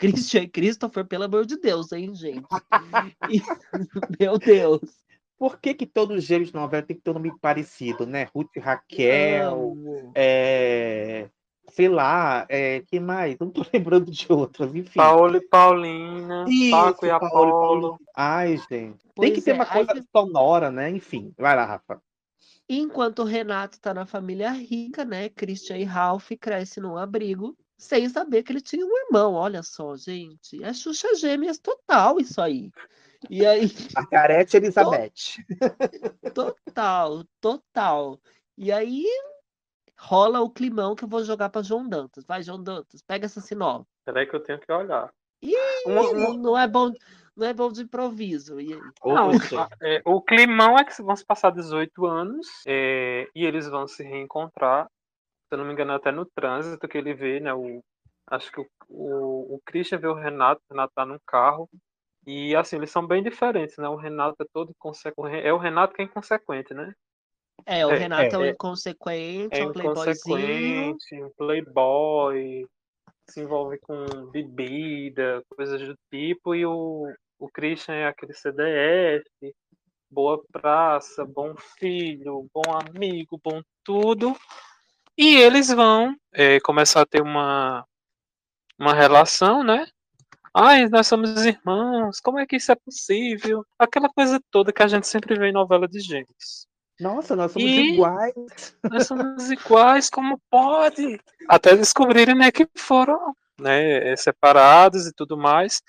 Christian 0.38 0.42
e 0.42 0.48
Christopher, 0.48 1.06
pelo 1.06 1.24
amor 1.24 1.44
de 1.46 1.58
Deus, 1.58 1.92
hein, 1.92 2.14
gente? 2.14 2.48
E- 3.28 3.42
meu 4.20 4.38
Deus. 4.38 5.04
por 5.38 5.58
que 5.60 5.74
que 5.74 5.86
todos 5.86 6.16
os 6.18 6.24
gêmeos 6.24 6.48
de 6.48 6.54
novela 6.54 6.82
tem 6.82 6.96
que 6.96 7.02
ter 7.02 7.10
um 7.10 7.14
nome 7.14 7.38
parecido, 7.38 8.06
né? 8.06 8.24
Ruth 8.34 8.56
e 8.56 8.60
Raquel, 8.60 9.76
é, 10.14 11.30
sei 11.70 11.88
lá, 11.88 12.46
é, 12.48 12.80
que 12.80 12.98
mais? 13.00 13.38
Não 13.38 13.50
tô 13.50 13.62
lembrando 13.72 14.10
de 14.10 14.26
outras, 14.32 14.74
enfim. 14.74 14.94
Paulo 14.94 15.36
e 15.36 15.40
Paulina, 15.48 16.44
Isso, 16.48 16.70
Paco 16.70 17.06
e 17.06 17.08
Paulo, 17.10 17.26
Apolo. 17.26 17.50
Paulo. 17.50 18.00
Ai, 18.14 18.56
gente. 18.56 18.68
tem 18.68 18.94
Pois 19.14 19.32
que 19.32 19.42
ter 19.42 19.52
é, 19.52 19.54
uma 19.54 19.64
aí 19.64 19.86
coisa 19.86 20.06
sonora, 20.14 20.70
né? 20.70 20.90
Enfim, 20.90 21.32
vai 21.36 21.56
lá, 21.56 21.64
Rafa. 21.64 22.00
Enquanto 22.68 23.20
o 23.20 23.24
Renato 23.24 23.80
tá 23.80 23.94
na 23.94 24.04
família 24.04 24.50
rica, 24.50 25.04
né? 25.04 25.28
Christian 25.28 25.78
e 25.78 25.84
Ralph 25.84 26.30
crescem 26.40 26.82
num 26.82 26.96
abrigo, 26.96 27.56
sem 27.78 28.08
saber 28.08 28.42
que 28.42 28.52
ele 28.52 28.60
tinha 28.60 28.84
um 28.84 28.98
irmão. 29.06 29.34
Olha 29.34 29.62
só, 29.62 29.96
gente. 29.96 30.62
É 30.62 30.72
Xuxa 30.72 31.14
Gêmeas 31.14 31.58
total 31.58 32.18
isso 32.18 32.40
aí. 32.40 32.72
E 33.30 33.46
aí, 33.46 33.60
Margarete 33.94 34.56
Elizabeth. 34.56 35.38
total, 36.34 37.24
total. 37.40 38.20
E 38.58 38.72
aí 38.72 39.04
rola 39.98 40.40
o 40.40 40.50
climão 40.50 40.94
que 40.94 41.04
eu 41.04 41.08
vou 41.08 41.24
jogar 41.24 41.48
pra 41.48 41.62
João 41.62 41.88
Dantas. 41.88 42.24
Vai, 42.24 42.42
João 42.42 42.62
Dantas, 42.62 43.02
pega 43.02 43.26
essa 43.26 43.40
sinopse. 43.40 43.88
Peraí 44.04 44.26
que 44.26 44.36
eu 44.36 44.42
tenho 44.42 44.60
que 44.60 44.70
olhar. 44.72 45.12
Ih, 45.42 45.54
Uma- 45.86 46.10
uma- 46.10 46.36
não, 46.36 46.58
é 46.58 46.66
bom, 46.66 46.92
não 47.36 47.46
é 47.46 47.52
bom 47.52 47.70
de 47.70 47.82
improviso. 47.82 48.60
E 48.60 48.72
aí? 48.72 48.80
Não, 49.04 49.30
é, 49.82 50.02
o 50.04 50.20
climão 50.20 50.78
é 50.78 50.84
que 50.84 51.02
vão 51.02 51.16
se 51.16 51.24
passar 51.24 51.50
18 51.50 52.06
anos 52.06 52.46
é, 52.66 53.28
e 53.34 53.44
eles 53.44 53.68
vão 53.68 53.86
se 53.86 54.02
reencontrar. 54.02 54.86
Se 55.48 55.54
eu 55.54 55.58
não 55.58 55.64
me 55.64 55.72
engano, 55.72 55.92
até 55.92 56.10
no 56.10 56.24
trânsito 56.26 56.88
que 56.88 56.98
ele 56.98 57.14
vê, 57.14 57.38
né? 57.38 57.54
O, 57.54 57.82
acho 58.28 58.50
que 58.50 58.60
o, 58.60 58.66
o, 58.88 59.54
o 59.56 59.60
Christian 59.64 59.98
vê 59.98 60.08
o 60.08 60.14
Renato, 60.14 60.60
o 60.68 60.74
Renato 60.74 60.92
tá 60.94 61.06
num 61.06 61.18
carro. 61.26 61.68
E 62.26 62.56
assim, 62.56 62.76
eles 62.76 62.90
são 62.90 63.06
bem 63.06 63.22
diferentes, 63.22 63.76
né? 63.78 63.88
O 63.88 63.94
Renato 63.94 64.42
é 64.42 64.46
todo 64.52 64.70
inconsequente. 64.70 65.46
É 65.46 65.52
o 65.52 65.58
Renato 65.58 65.94
que 65.94 66.02
é 66.02 66.04
inconsequente, 66.04 66.74
né? 66.74 66.92
É, 67.66 67.84
o 67.84 67.90
É, 67.90 67.98
Renato 67.98 68.36
é, 68.36 68.38
um 68.38 68.44
é. 68.44 68.50
inconsequente, 68.50 69.56
É 69.56 69.60
é 69.60 69.66
um 69.66 69.72
playboyzinho. 69.72 70.38
inconsequente, 70.38 71.22
um 71.22 71.30
playboy, 71.36 72.66
se 73.28 73.40
envolve 73.40 73.78
com 73.78 74.06
bebida, 74.30 75.42
coisas 75.54 75.80
do 75.80 75.98
tipo, 76.10 76.54
e 76.54 76.64
o, 76.64 77.12
o 77.38 77.48
Christian 77.48 77.94
é 77.94 78.06
aquele 78.06 78.32
CDF, 78.32 79.24
boa 80.08 80.40
praça, 80.52 81.24
bom 81.24 81.54
filho, 81.78 82.48
bom 82.54 82.62
amigo, 82.72 83.40
bom 83.42 83.60
tudo. 83.82 84.36
E 85.18 85.36
eles 85.36 85.68
vão 85.68 86.14
é, 86.32 86.60
começar 86.60 87.00
a 87.02 87.06
ter 87.06 87.20
uma, 87.20 87.84
uma 88.78 88.94
relação, 88.94 89.64
né? 89.64 89.86
Ai, 90.54 90.88
nós 90.88 91.06
somos 91.06 91.44
irmãos, 91.44 92.20
como 92.20 92.38
é 92.38 92.46
que 92.46 92.56
isso 92.56 92.70
é 92.70 92.76
possível? 92.76 93.64
Aquela 93.78 94.08
coisa 94.08 94.40
toda 94.50 94.72
que 94.72 94.82
a 94.82 94.86
gente 94.86 95.06
sempre 95.06 95.36
vê 95.38 95.48
em 95.48 95.52
novela 95.52 95.88
de 95.88 96.00
gêmeos. 96.00 96.66
Nossa, 97.00 97.36
nós 97.36 97.52
somos 97.52 97.68
E- 97.68 97.92
iguais. 97.94 98.76
Nós 98.90 99.06
somos 99.06 99.50
iguais, 99.50 100.08
como 100.08 100.40
pode? 100.50 101.20
Até 101.48 101.76
descobrirem 101.76 102.34
né, 102.34 102.50
que 102.50 102.66
foram 102.76 103.34
né, 103.60 104.12
eh, 104.12 104.16
separados 104.16 105.06
e 105.06 105.12
tudo 105.12 105.36
mais. 105.36 105.80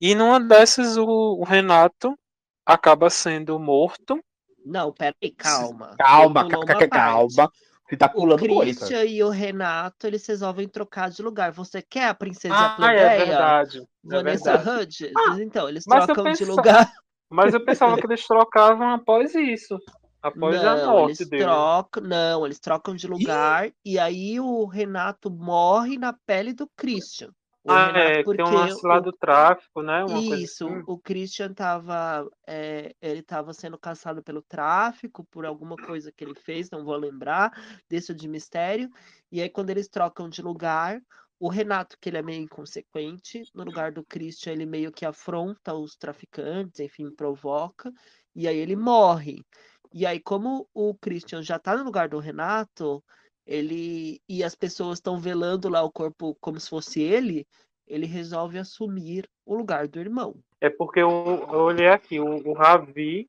E 0.00 0.14
numa 0.14 0.38
dessas, 0.40 0.96
o, 0.96 1.06
o 1.40 1.44
Renato 1.44 2.16
acaba 2.64 3.10
sendo 3.10 3.58
morto. 3.58 4.22
Não, 4.64 4.92
peraí, 4.92 5.32
calma. 5.36 5.96
Calma, 5.98 6.42
Você 6.44 6.48
pulou 6.50 6.66
ca- 6.66 6.72
uma 6.74 6.80
ca- 6.80 6.88
parte. 6.88 7.34
calma. 7.36 7.52
Você 7.88 7.96
tá 7.96 8.06
O 8.06 8.10
pulando 8.12 8.46
coisa. 8.46 8.62
Christian 8.86 9.04
e 9.04 9.22
o 9.22 9.28
Renato, 9.28 10.06
eles 10.06 10.24
resolvem 10.26 10.68
trocar 10.68 11.10
de 11.10 11.20
lugar. 11.22 11.52
Você 11.52 11.82
quer 11.82 12.06
a 12.08 12.14
princesa 12.14 12.54
Ah, 12.54 12.76
plebeia? 12.76 13.00
é 13.00 13.24
verdade. 13.26 13.78
É 13.80 13.82
Vanessa 14.04 14.56
verdade. 14.56 14.80
Hudgens? 14.82 15.12
Ah, 15.16 15.36
então, 15.42 15.68
eles 15.68 15.84
trocam 15.84 16.14
de 16.24 16.30
pensava- 16.38 16.50
lugar. 16.50 16.92
Mas 17.28 17.54
eu 17.54 17.64
pensava 17.64 17.96
que 17.98 18.06
eles 18.06 18.26
trocavam 18.26 18.90
após 18.90 19.34
isso. 19.34 19.78
Após 20.22 20.64
a 20.64 20.76
Não, 20.76 20.92
morte 20.92 21.14
eles 21.14 21.28
dele. 21.28 21.44
trocam, 21.44 22.02
não, 22.02 22.46
eles 22.46 22.58
trocam 22.60 22.94
de 22.94 23.06
lugar 23.06 23.72
e 23.84 23.98
aí 23.98 24.38
o 24.40 24.64
Renato 24.66 25.30
morre 25.30 25.98
na 25.98 26.12
pele 26.12 26.52
do 26.52 26.68
Christian. 26.76 27.30
O 27.64 27.72
Ah, 27.72 27.86
Renato, 27.86 28.18
é, 28.18 28.22
porque 28.24 28.36
tem 28.36 28.44
um 28.44 28.54
lance 28.54 28.86
lá 28.86 28.98
do 29.00 29.12
tráfico, 29.12 29.82
né? 29.82 30.04
Uma 30.04 30.18
Isso, 30.18 30.66
assim. 30.66 30.82
o 30.86 30.98
Christian 30.98 31.54
tava, 31.54 32.28
é, 32.46 32.94
ele 33.00 33.20
estava 33.20 33.52
sendo 33.52 33.78
caçado 33.78 34.22
pelo 34.22 34.42
tráfico 34.42 35.24
por 35.30 35.46
alguma 35.46 35.76
coisa 35.78 36.10
que 36.10 36.24
ele 36.24 36.34
fez, 36.34 36.68
não 36.70 36.84
vou 36.84 36.96
lembrar, 36.96 37.52
deixa 37.88 38.12
de 38.14 38.26
mistério. 38.28 38.90
E 39.30 39.40
aí, 39.40 39.48
quando 39.48 39.70
eles 39.70 39.88
trocam 39.88 40.28
de 40.28 40.42
lugar, 40.42 41.00
o 41.38 41.48
Renato, 41.48 41.96
que 42.00 42.08
ele 42.08 42.18
é 42.18 42.22
meio 42.22 42.42
inconsequente, 42.42 43.44
no 43.54 43.62
lugar 43.64 43.92
do 43.92 44.04
Christian, 44.04 44.52
ele 44.52 44.66
meio 44.66 44.90
que 44.92 45.06
afronta 45.06 45.72
os 45.74 45.94
traficantes, 45.96 46.80
enfim, 46.80 47.10
provoca, 47.14 47.92
e 48.34 48.48
aí 48.48 48.56
ele 48.58 48.76
morre. 48.76 49.44
E 49.92 50.06
aí, 50.06 50.20
como 50.20 50.68
o 50.72 50.94
Christian 50.94 51.42
já 51.42 51.58
tá 51.58 51.76
no 51.76 51.84
lugar 51.84 52.08
do 52.08 52.18
Renato, 52.18 53.02
ele 53.46 54.20
e 54.28 54.42
as 54.42 54.54
pessoas 54.54 54.98
estão 54.98 55.18
velando 55.18 55.68
lá 55.68 55.82
o 55.82 55.92
corpo 55.92 56.36
como 56.40 56.58
se 56.58 56.68
fosse 56.68 57.02
ele, 57.02 57.46
ele 57.86 58.06
resolve 58.06 58.58
assumir 58.58 59.28
o 59.44 59.54
lugar 59.54 59.88
do 59.88 60.00
irmão. 60.00 60.34
É 60.60 60.70
porque 60.70 61.00
eu, 61.00 61.10
eu 61.10 61.60
olhei 61.60 61.88
aqui, 61.88 62.20
o, 62.20 62.48
o 62.48 62.52
Ravi, 62.52 63.28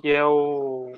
que 0.00 0.08
é 0.08 0.24
o. 0.24 0.92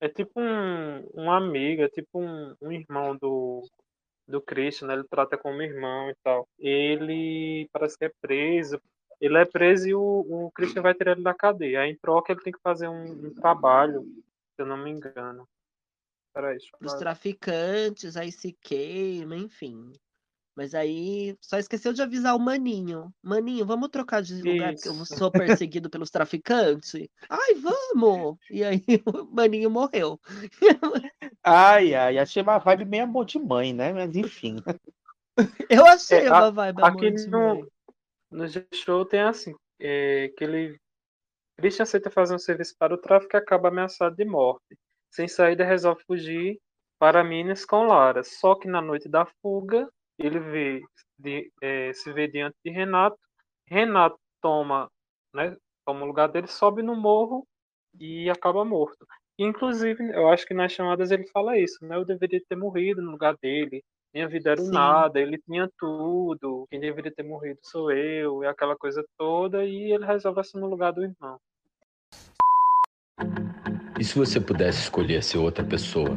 É 0.00 0.08
tipo 0.08 0.40
um, 0.40 1.08
um 1.14 1.30
amigo, 1.30 1.82
é 1.82 1.88
tipo 1.88 2.20
um, 2.20 2.54
um 2.60 2.72
irmão 2.72 3.16
do, 3.16 3.62
do 4.26 4.42
Christian, 4.42 4.88
né? 4.88 4.94
Ele 4.94 5.04
trata 5.08 5.38
como 5.38 5.62
irmão 5.62 6.10
e 6.10 6.14
tal. 6.22 6.46
Ele 6.58 7.68
parece 7.72 7.96
que 7.96 8.04
é 8.04 8.12
preso. 8.20 8.80
Ele 9.20 9.38
é 9.38 9.44
preso 9.44 9.88
e 9.88 9.94
o, 9.94 10.00
o 10.00 10.50
Christian 10.52 10.82
vai 10.82 10.94
tirar 10.94 11.12
ele 11.12 11.22
da 11.22 11.34
cadeia. 11.34 11.80
Aí, 11.80 11.90
em 11.92 11.96
troca, 11.96 12.32
ele 12.32 12.42
tem 12.42 12.52
que 12.52 12.60
fazer 12.60 12.88
um, 12.88 13.26
um 13.26 13.34
trabalho, 13.34 14.02
se 14.02 14.62
eu 14.62 14.66
não 14.66 14.76
me 14.76 14.90
engano. 14.90 15.48
Peraí, 16.34 16.56
eu 16.56 16.86
Os 16.86 16.94
traficantes, 16.94 18.16
aí 18.16 18.32
se 18.32 18.52
queima, 18.60 19.36
enfim. 19.36 19.92
Mas 20.56 20.72
aí 20.72 21.36
só 21.40 21.58
esqueceu 21.58 21.92
de 21.92 22.00
avisar 22.00 22.36
o 22.36 22.38
Maninho. 22.38 23.12
Maninho, 23.22 23.66
vamos 23.66 23.88
trocar 23.88 24.22
de 24.22 24.40
lugar 24.40 24.72
porque 24.72 24.88
eu 24.88 24.92
Isso. 25.02 25.16
sou 25.16 25.30
perseguido 25.30 25.90
pelos 25.90 26.10
traficantes? 26.10 27.08
Ai, 27.28 27.54
vamos! 27.54 28.36
E 28.50 28.62
aí 28.62 28.80
o 29.06 29.24
Maninho 29.34 29.68
morreu. 29.70 30.20
Ai, 31.42 31.94
ai, 31.94 32.18
achei 32.18 32.42
uma 32.42 32.58
vibe 32.58 32.84
meio 32.84 33.04
amor 33.04 33.24
de 33.24 33.38
mãe, 33.38 33.72
né? 33.72 33.92
Mas 33.92 34.14
enfim. 34.14 34.56
Eu 35.68 35.84
achei 35.86 36.26
É, 36.26 36.30
uma 36.30 36.46
a- 36.46 36.50
vibe 36.50 36.82
aqui 36.82 37.06
amor 37.06 37.10
de 37.16 37.30
no- 37.30 37.54
mãe. 37.54 37.68
No 38.34 38.46
G-Show 38.46 39.06
tem 39.06 39.20
assim, 39.22 39.54
é, 39.80 40.28
que 40.36 40.44
ele 40.44 40.78
Christian 41.58 41.84
aceita 41.84 42.10
fazer 42.10 42.34
um 42.34 42.38
serviço 42.38 42.74
para 42.78 42.94
o 42.94 42.98
tráfico 42.98 43.36
e 43.36 43.38
acaba 43.38 43.68
ameaçado 43.68 44.16
de 44.16 44.24
morte. 44.24 44.78
Sem 45.10 45.28
saída, 45.28 45.64
resolve 45.64 46.02
fugir 46.06 46.60
para 46.98 47.24
Minas 47.24 47.64
com 47.64 47.84
Lara. 47.86 48.22
Só 48.24 48.54
que 48.56 48.68
na 48.68 48.80
noite 48.82 49.08
da 49.08 49.26
fuga, 49.42 49.88
ele 50.18 50.40
vê, 50.40 50.82
de- 51.18 51.52
é, 51.62 51.92
se 51.94 52.12
vê 52.12 52.28
diante 52.28 52.56
de 52.64 52.70
Renato. 52.72 53.18
Renato 53.68 54.18
toma, 54.42 54.90
né, 55.34 55.56
toma 55.86 56.04
o 56.04 56.06
lugar 56.06 56.28
dele, 56.28 56.46
sobe 56.48 56.82
no 56.82 56.96
morro 56.96 57.46
e 58.00 58.30
acaba 58.30 58.64
morto. 58.64 59.06
Inclusive, 59.38 60.02
eu 60.14 60.28
acho 60.28 60.46
que 60.46 60.54
nas 60.54 60.72
chamadas 60.72 61.10
ele 61.10 61.26
fala 61.28 61.58
isso, 61.58 61.78
né? 61.86 61.96
Eu 61.96 62.04
deveria 62.04 62.40
ter 62.48 62.56
morrido 62.56 63.02
no 63.02 63.10
lugar 63.12 63.36
dele. 63.42 63.82
Minha 64.14 64.28
vida 64.28 64.52
era 64.52 64.62
um 64.62 64.66
Sim. 64.66 64.70
nada, 64.70 65.18
ele 65.18 65.36
tinha 65.38 65.68
tudo. 65.76 66.68
Quem 66.70 66.78
deveria 66.78 67.12
ter 67.12 67.24
morrido 67.24 67.58
sou 67.62 67.90
eu, 67.90 68.44
e 68.44 68.46
aquela 68.46 68.76
coisa 68.76 69.04
toda. 69.18 69.64
E 69.64 69.92
ele 69.92 70.06
resolve 70.06 70.38
assumir 70.38 70.64
o 70.64 70.68
lugar 70.68 70.92
do 70.92 71.02
irmão. 71.02 71.36
E 73.98 74.04
se 74.04 74.16
você 74.16 74.40
pudesse 74.40 74.82
escolher 74.82 75.20
ser 75.20 75.38
outra 75.38 75.64
pessoa? 75.64 76.16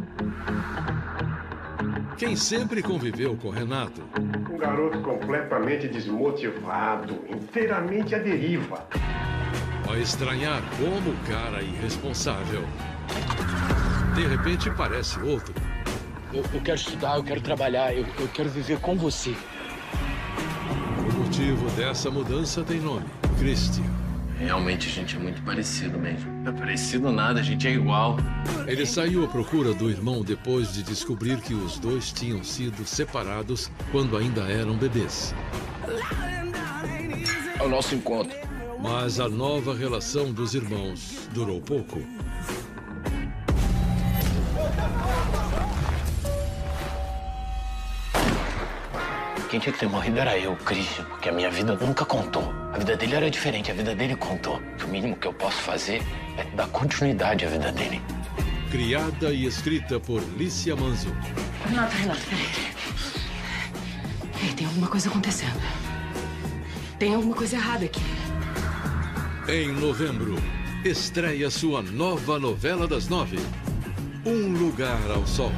Quem 2.19 2.35
sempre 2.35 2.83
conviveu 2.83 3.35
com 3.35 3.49
Renato 3.49 4.01
Um 4.51 4.57
garoto 4.57 5.01
completamente 5.01 5.87
desmotivado, 5.87 7.15
inteiramente 7.27 8.13
à 8.13 8.19
deriva. 8.19 8.87
vai 9.87 10.01
estranhar 10.01 10.61
como 10.77 11.11
o 11.11 11.27
cara 11.27 11.63
irresponsável. 11.63 12.61
De 14.13 14.27
repente 14.27 14.69
parece 14.75 15.19
outro. 15.19 15.53
Eu, 16.33 16.43
eu 16.53 16.61
quero 16.61 16.77
estudar, 16.77 17.17
eu 17.17 17.23
quero 17.23 17.41
trabalhar, 17.41 17.93
eu, 17.93 18.05
eu 18.19 18.27
quero 18.33 18.49
viver 18.49 18.79
com 18.79 18.95
você. 18.97 19.35
O 21.09 21.19
motivo 21.23 21.69
dessa 21.71 22.11
mudança 22.11 22.63
tem 22.63 22.79
nome: 22.79 23.05
Christian. 23.39 23.85
Realmente 24.39 24.87
a 24.87 24.91
gente 24.91 25.15
é 25.15 25.19
muito 25.19 25.41
parecido 25.41 25.97
mesmo. 25.97 26.31
Não 26.43 26.51
é 26.51 26.55
parecido 26.55 27.11
nada, 27.11 27.39
a 27.39 27.43
gente 27.43 27.67
é 27.67 27.71
igual. 27.71 28.17
Ele 28.67 28.85
saiu 28.85 29.25
à 29.25 29.27
procura 29.27 29.73
do 29.73 29.89
irmão 29.89 30.21
depois 30.21 30.73
de 30.73 30.83
descobrir 30.83 31.37
que 31.41 31.55
os 31.55 31.79
dois 31.79 32.11
tinham 32.11 32.43
sido 32.43 32.85
separados 32.85 33.71
quando 33.91 34.15
ainda 34.15 34.41
eram 34.41 34.75
bebês. 34.75 35.33
É 37.59 37.63
o 37.63 37.69
nosso 37.69 37.95
encontro. 37.95 38.37
Mas 38.79 39.19
a 39.19 39.27
nova 39.27 39.75
relação 39.75 40.31
dos 40.31 40.53
irmãos 40.53 41.27
durou 41.33 41.59
pouco. 41.59 41.99
Quem 49.49 49.61
tinha 49.61 49.71
que 49.71 49.79
ter 49.79 49.87
morrido 49.87 50.19
era 50.19 50.37
eu, 50.37 50.57
Christian, 50.57 51.05
porque 51.05 51.29
a 51.29 51.31
minha 51.31 51.49
vida 51.49 51.73
nunca 51.75 52.03
contou. 52.03 52.53
A 52.73 52.77
vida 52.77 52.97
dele 52.97 53.15
era 53.15 53.31
diferente, 53.31 53.71
a 53.71 53.73
vida 53.73 53.95
dele 53.95 54.13
contou. 54.17 54.61
O 54.83 54.87
mínimo 54.87 55.15
que 55.15 55.25
eu 55.25 55.33
posso 55.33 55.57
fazer 55.61 56.03
é 56.37 56.43
dar 56.55 56.67
continuidade 56.67 57.45
à 57.45 57.49
vida 57.49 57.71
dele. 57.71 58.01
Criada 58.69 59.31
e 59.31 59.45
escrita 59.45 60.01
por 60.01 60.21
Lícia 60.37 60.75
Manzo. 60.75 61.15
Renato, 61.65 61.95
Renato, 61.95 62.21
peraí. 62.29 62.73
Ei, 64.43 64.53
tem 64.53 64.67
alguma 64.67 64.87
coisa 64.87 65.09
acontecendo. 65.09 65.61
Tem 66.99 67.15
alguma 67.15 67.35
coisa 67.35 67.55
errada 67.55 67.85
aqui. 67.85 68.01
Em 69.47 69.71
novembro, 69.71 70.35
estreia 70.83 71.49
sua 71.49 71.81
nova 71.81 72.37
novela 72.37 72.85
das 72.85 73.07
nove: 73.07 73.39
Um 74.25 74.51
Lugar 74.51 74.99
ao 75.09 75.25
Sol. 75.25 75.53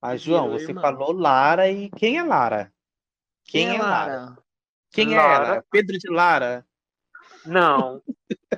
Mas, 0.00 0.22
João, 0.22 0.50
você 0.50 0.66
irmão. 0.66 0.82
falou 0.82 1.12
Lara 1.12 1.68
e 1.70 1.90
quem 1.90 2.18
é 2.18 2.22
Lara? 2.22 2.72
Quem 3.44 3.68
é 3.76 3.78
Lara? 3.82 4.36
Quem 4.92 5.14
é 5.14 5.16
Lara. 5.16 5.46
ela? 5.46 5.64
Pedro 5.70 5.98
de 5.98 6.10
Lara? 6.10 6.64
Não. 7.44 8.02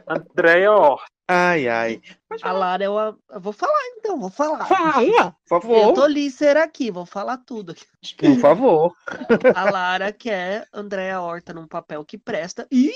Andréia 0.07 0.72
Horta. 0.72 1.07
Ai, 1.32 1.68
ai. 1.68 2.03
A 2.43 2.51
Lara, 2.53 2.82
eu, 2.84 2.95
eu 3.30 3.41
vou 3.41 3.53
falar 3.53 3.78
então, 3.97 4.18
vou 4.18 4.30
falar. 4.30 4.66
Fala, 4.66 4.93
por 4.95 5.05
Eu 5.05 5.34
favor. 5.61 5.95
tô 5.95 6.07
lícer 6.07 6.57
aqui, 6.57 6.91
vou 6.91 7.07
falar 7.07 7.38
tudo. 7.38 7.70
aqui. 7.72 8.16
Por 8.16 8.38
favor. 8.41 8.97
A 9.55 9.70
Lara 9.70 10.12
quer 10.12 10.66
Andréa 10.72 11.20
Horta 11.20 11.55
num 11.55 11.68
papel 11.68 12.05
que 12.05 12.18
presta. 12.18 12.66
Ih! 12.70 12.91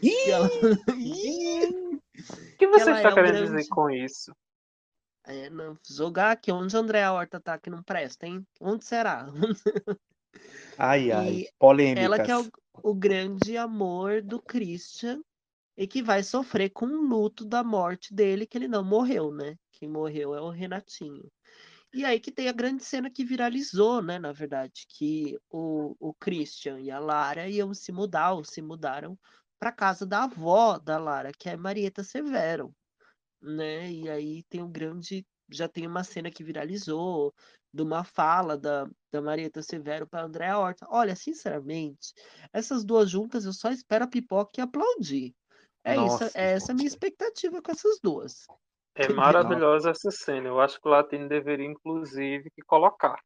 Que 0.00 0.30
ela- 0.30 0.48
Ih! 0.96 1.98
O 1.98 2.56
que 2.58 2.66
você 2.68 2.90
ela 2.90 2.98
está 2.98 3.08
é 3.10 3.14
querendo 3.14 3.32
grande- 3.38 3.56
dizer 3.56 3.68
com 3.68 3.90
isso? 3.90 4.32
É, 5.28 5.50
não, 5.50 5.78
jogar 5.86 6.30
aqui 6.30 6.50
onde 6.50 6.74
a 6.74 6.80
Andréa 6.80 7.12
Horta 7.12 7.38
tá 7.38 7.58
que 7.58 7.68
não 7.68 7.82
presta, 7.82 8.26
hein? 8.26 8.46
Onde 8.58 8.82
será? 8.86 9.26
Ai, 10.78 11.12
ai. 11.12 11.46
Polêmicas. 11.58 12.02
Ela 12.02 12.24
que 12.24 12.30
é 12.30 12.38
o, 12.38 12.50
o 12.82 12.94
grande 12.94 13.54
amor 13.54 14.22
do 14.22 14.40
Christian 14.40 15.20
e 15.76 15.86
que 15.86 16.02
vai 16.02 16.22
sofrer 16.22 16.70
com 16.70 16.86
o 16.86 17.06
luto 17.06 17.44
da 17.44 17.62
morte 17.62 18.14
dele, 18.14 18.46
que 18.46 18.56
ele 18.56 18.68
não 18.68 18.82
morreu, 18.82 19.30
né? 19.30 19.58
Quem 19.70 19.86
morreu 19.86 20.34
é 20.34 20.40
o 20.40 20.48
Renatinho. 20.48 21.30
E 21.92 22.06
aí 22.06 22.18
que 22.18 22.32
tem 22.32 22.48
a 22.48 22.52
grande 22.52 22.82
cena 22.82 23.10
que 23.10 23.22
viralizou, 23.22 24.00
né? 24.00 24.18
Na 24.18 24.32
verdade, 24.32 24.86
que 24.88 25.38
o, 25.50 25.94
o 26.00 26.14
Christian 26.14 26.80
e 26.80 26.90
a 26.90 26.98
Lara 26.98 27.46
iam 27.46 27.74
se 27.74 27.92
mudar, 27.92 28.32
ou 28.32 28.44
se 28.44 28.62
mudaram 28.62 29.18
para 29.58 29.72
casa 29.72 30.06
da 30.06 30.24
avó 30.24 30.78
da 30.78 30.98
Lara, 30.98 31.32
que 31.32 31.50
é 31.50 31.56
Marieta 31.56 32.02
Severo, 32.02 32.74
né? 33.40 33.90
E 33.90 34.08
aí 34.08 34.42
tem 34.44 34.62
um 34.62 34.70
grande. 34.70 35.26
Já 35.50 35.66
tem 35.68 35.86
uma 35.86 36.04
cena 36.04 36.30
que 36.30 36.44
viralizou 36.44 37.34
de 37.72 37.82
uma 37.82 38.04
fala 38.04 38.56
da, 38.56 38.88
da 39.10 39.20
Marieta 39.22 39.62
Severo 39.62 40.06
para 40.06 40.24
Andréa 40.24 40.58
Horta. 40.58 40.86
Olha, 40.90 41.16
sinceramente, 41.16 42.12
essas 42.52 42.84
duas 42.84 43.10
juntas 43.10 43.44
eu 43.44 43.52
só 43.52 43.70
espero 43.70 44.04
a 44.04 44.08
pipoca 44.08 44.52
e 44.58 44.60
aplaudir. 44.60 45.34
É 45.84 45.94
Nossa, 45.96 46.26
isso, 46.26 46.38
é 46.38 46.52
essa 46.52 46.72
a 46.72 46.74
minha 46.74 46.86
expectativa 46.88 47.62
com 47.62 47.70
essas 47.70 47.98
duas. 48.02 48.46
É 48.94 49.08
maravilhosa 49.08 49.90
essa 49.90 50.10
cena. 50.10 50.48
Eu 50.48 50.60
acho 50.60 50.80
que 50.80 50.88
o 50.88 50.90
Latino 50.90 51.28
deveria, 51.28 51.66
inclusive, 51.66 52.50
que 52.50 52.62
colocar. 52.62 53.18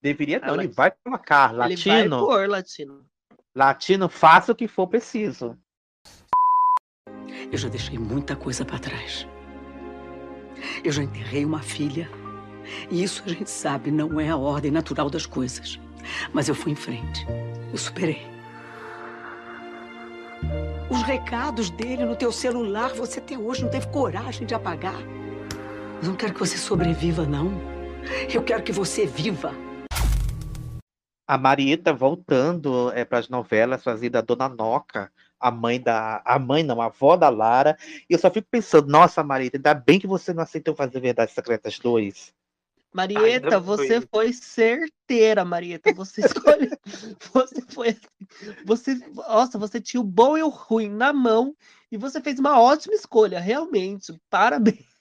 Deveria 0.00 0.38
não, 0.38 0.48
Ela- 0.48 0.64
ele 0.64 0.72
vai 0.72 0.90
colocar. 0.90 1.50
Ele 1.50 1.58
vai 1.58 1.68
Latino, 1.68 2.18
pôr, 2.18 2.48
Latino. 2.48 3.06
latino, 3.54 4.08
faça 4.08 4.52
o 4.52 4.54
que 4.54 4.68
for 4.68 4.86
preciso. 4.86 5.58
Eu 7.52 7.58
já 7.58 7.68
deixei 7.68 7.98
muita 7.98 8.34
coisa 8.34 8.64
pra 8.64 8.78
trás. 8.78 9.28
Eu 10.82 10.90
já 10.90 11.02
enterrei 11.02 11.44
uma 11.44 11.60
filha. 11.60 12.08
E 12.90 13.02
isso 13.02 13.22
a 13.26 13.28
gente 13.28 13.50
sabe, 13.50 13.90
não 13.90 14.18
é 14.18 14.30
a 14.30 14.36
ordem 14.38 14.70
natural 14.70 15.10
das 15.10 15.26
coisas. 15.26 15.78
Mas 16.32 16.48
eu 16.48 16.54
fui 16.54 16.72
em 16.72 16.76
frente. 16.76 17.26
Eu 17.70 17.76
superei. 17.76 18.26
Os 20.88 21.02
recados 21.02 21.68
dele 21.68 22.06
no 22.06 22.16
teu 22.16 22.32
celular, 22.32 22.94
você 22.94 23.18
até 23.18 23.36
hoje 23.36 23.62
não 23.62 23.70
teve 23.70 23.86
coragem 23.88 24.46
de 24.46 24.54
apagar. 24.54 25.00
Eu 26.02 26.08
não 26.08 26.16
quero 26.16 26.32
que 26.32 26.40
você 26.40 26.56
sobreviva, 26.56 27.26
não. 27.26 27.52
Eu 28.32 28.42
quero 28.42 28.62
que 28.62 28.72
você 28.72 29.04
viva. 29.04 29.54
A 31.28 31.36
Marieta 31.36 31.92
voltando 31.92 32.90
é, 32.92 33.04
para 33.04 33.18
as 33.18 33.28
novelas, 33.28 33.84
fazendo 33.84 34.16
a 34.16 34.20
Dona 34.22 34.48
Noca, 34.48 35.10
a 35.42 35.50
mãe 35.50 35.80
da. 35.80 36.22
A 36.24 36.38
mãe 36.38 36.62
não, 36.62 36.80
a 36.80 36.86
avó 36.86 37.16
da 37.16 37.28
Lara. 37.28 37.76
E 38.08 38.14
eu 38.14 38.18
só 38.18 38.30
fico 38.30 38.46
pensando, 38.50 38.88
nossa, 38.88 39.22
Marieta, 39.22 39.56
ainda 39.56 39.74
bem 39.74 39.98
que 39.98 40.06
você 40.06 40.32
não 40.32 40.42
aceitou 40.42 40.74
fazer 40.74 41.00
Verdades 41.00 41.34
Secretas 41.34 41.78
2. 41.78 42.32
Marieta, 42.92 43.58
você 43.58 44.00
bem. 44.00 44.08
foi 44.10 44.32
certeira, 44.32 45.44
Marieta. 45.44 45.92
Você 45.94 46.20
escolheu. 46.24 46.76
Você 47.32 47.62
foi. 47.68 47.96
Você, 48.64 48.94
nossa, 49.14 49.58
você 49.58 49.80
tinha 49.80 50.00
o 50.00 50.04
bom 50.04 50.36
e 50.36 50.42
o 50.42 50.48
ruim 50.48 50.88
na 50.88 51.12
mão 51.12 51.56
e 51.90 51.96
você 51.96 52.20
fez 52.20 52.38
uma 52.38 52.60
ótima 52.60 52.94
escolha, 52.94 53.40
realmente. 53.40 54.14
Parabéns. 54.30 54.91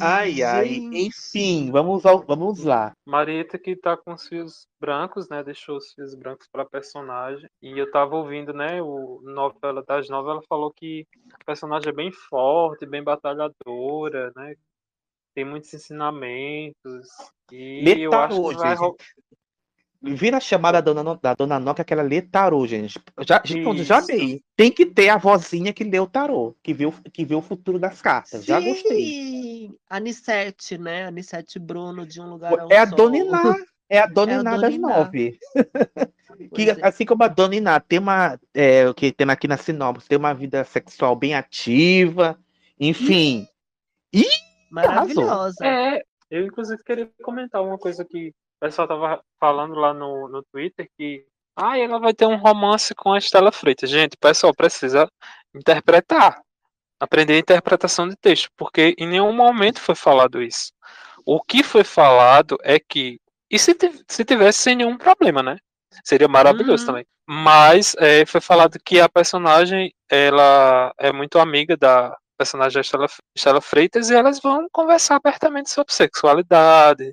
Ai, 0.00 0.42
ai. 0.42 0.88
Enfim, 0.92 1.70
vamos, 1.70 2.04
ao- 2.06 2.24
vamos 2.24 2.64
lá. 2.64 2.92
Marieta 3.06 3.58
que 3.58 3.76
tá 3.76 3.96
com 3.96 4.12
os 4.12 4.26
fios 4.26 4.66
brancos, 4.80 5.28
né? 5.28 5.42
Deixou 5.42 5.76
os 5.76 5.92
fios 5.92 6.14
brancos 6.14 6.46
para 6.50 6.64
personagem. 6.64 7.48
E 7.62 7.78
eu 7.78 7.90
tava 7.90 8.16
ouvindo, 8.16 8.52
né? 8.52 8.80
O 8.82 9.20
novela 9.22 9.82
das 9.82 10.08
nove, 10.08 10.30
ela 10.30 10.42
falou 10.48 10.72
que 10.72 11.06
a 11.32 11.44
personagem 11.44 11.88
é 11.90 11.92
bem 11.92 12.10
forte, 12.12 12.86
bem 12.86 13.02
batalhadora, 13.02 14.32
né? 14.36 14.54
Tem 15.34 15.44
muitos 15.44 15.72
ensinamentos. 15.74 17.08
E 17.52 18.00
eu 18.02 18.12
acho 18.18 18.40
que 18.40 18.54
vai 18.54 18.76
Vira 20.02 20.38
a 20.38 20.40
chamada 20.40 20.80
da 20.80 20.92
dona, 20.92 21.18
da 21.20 21.34
dona 21.34 21.60
Noca 21.60 21.84
que 21.84 21.92
ela 21.92 22.02
lê 22.02 22.22
tarô, 22.22 22.66
gente. 22.66 22.98
Já, 23.20 23.42
já 23.84 23.98
amei. 23.98 24.42
Tem 24.56 24.72
que 24.72 24.86
ter 24.86 25.10
a 25.10 25.18
vozinha 25.18 25.74
que 25.74 25.84
lê 25.84 26.00
o 26.00 26.06
tarô, 26.06 26.56
que 26.62 26.72
vê 26.72 26.86
o, 26.86 26.92
que 26.92 27.22
vê 27.24 27.34
o 27.34 27.42
futuro 27.42 27.78
das 27.78 28.00
cartas. 28.00 28.44
Já 28.44 28.58
gostei. 28.60 29.04
Sim, 29.04 29.74
Anissete, 29.90 30.78
né? 30.78 31.04
Anissete 31.06 31.58
Bruno 31.58 32.06
de 32.06 32.18
um 32.18 32.30
lugar 32.30 32.58
ao 32.58 32.72
É 32.72 32.78
a 32.78 32.86
sol. 32.86 32.96
Dona 32.96 33.18
Iná. 33.18 33.56
É 33.90 33.98
a 33.98 34.06
Dona 34.06 34.32
É 34.32 34.36
a 34.36 34.40
Iná 34.40 34.50
Dona 34.52 34.62
das 34.62 34.74
Iná. 34.74 34.88
nove. 34.88 35.38
Que, 36.54 36.70
é. 36.70 36.78
assim 36.80 37.04
como 37.04 37.22
a 37.22 37.28
Dona 37.28 37.56
Iná 37.56 37.78
tem 37.80 37.98
uma, 37.98 38.40
é, 38.54 38.88
o 38.88 38.94
que 38.94 39.12
tem 39.12 39.28
aqui 39.28 39.46
na 39.46 39.58
sinopse, 39.58 40.08
tem 40.08 40.16
uma 40.16 40.32
vida 40.32 40.64
sexual 40.64 41.14
bem 41.14 41.34
ativa, 41.34 42.38
enfim. 42.78 43.46
Maravilhosa. 44.70 45.66
É, 45.66 46.02
eu 46.30 46.46
inclusive 46.46 46.82
queria 46.82 47.10
comentar 47.22 47.62
uma 47.62 47.76
coisa 47.76 48.06
que 48.06 48.32
o 48.60 48.66
pessoal 48.66 48.86
tava 48.86 49.22
falando 49.40 49.74
lá 49.74 49.94
no, 49.94 50.28
no 50.28 50.42
Twitter 50.52 50.86
que 50.98 51.24
ah, 51.56 51.78
ela 51.78 51.98
vai 51.98 52.12
ter 52.14 52.26
um 52.26 52.36
romance 52.36 52.94
com 52.94 53.12
a 53.12 53.18
Estela 53.18 53.50
Freitas. 53.50 53.90
Gente, 53.90 54.14
o 54.14 54.18
pessoal 54.18 54.54
precisa 54.54 55.08
interpretar, 55.54 56.40
aprender 57.00 57.34
a 57.34 57.38
interpretação 57.38 58.08
de 58.08 58.16
texto, 58.16 58.50
porque 58.56 58.94
em 58.98 59.06
nenhum 59.08 59.32
momento 59.32 59.80
foi 59.80 59.94
falado 59.94 60.42
isso. 60.42 60.72
O 61.24 61.40
que 61.42 61.62
foi 61.62 61.84
falado 61.84 62.56
é 62.62 62.78
que 62.78 63.18
e 63.50 63.58
se, 63.58 63.76
se 64.08 64.24
tivesse 64.24 64.58
sem 64.60 64.76
nenhum 64.76 64.96
problema, 64.96 65.42
né? 65.42 65.56
Seria 66.04 66.28
maravilhoso 66.28 66.84
Uhum. 66.84 66.86
também. 66.88 67.06
Mas 67.28 67.94
é, 67.98 68.24
foi 68.26 68.40
falado 68.40 68.78
que 68.84 69.00
a 69.00 69.08
personagem 69.08 69.92
ela 70.08 70.92
é 70.98 71.12
muito 71.12 71.38
amiga 71.38 71.76
da 71.76 72.16
personagem 72.38 72.80
Estela 73.34 73.60
Freitas 73.60 74.08
e 74.10 74.14
elas 74.14 74.40
vão 74.40 74.66
conversar 74.72 75.16
abertamente 75.16 75.70
sobre 75.70 75.92
sexualidade, 75.92 77.12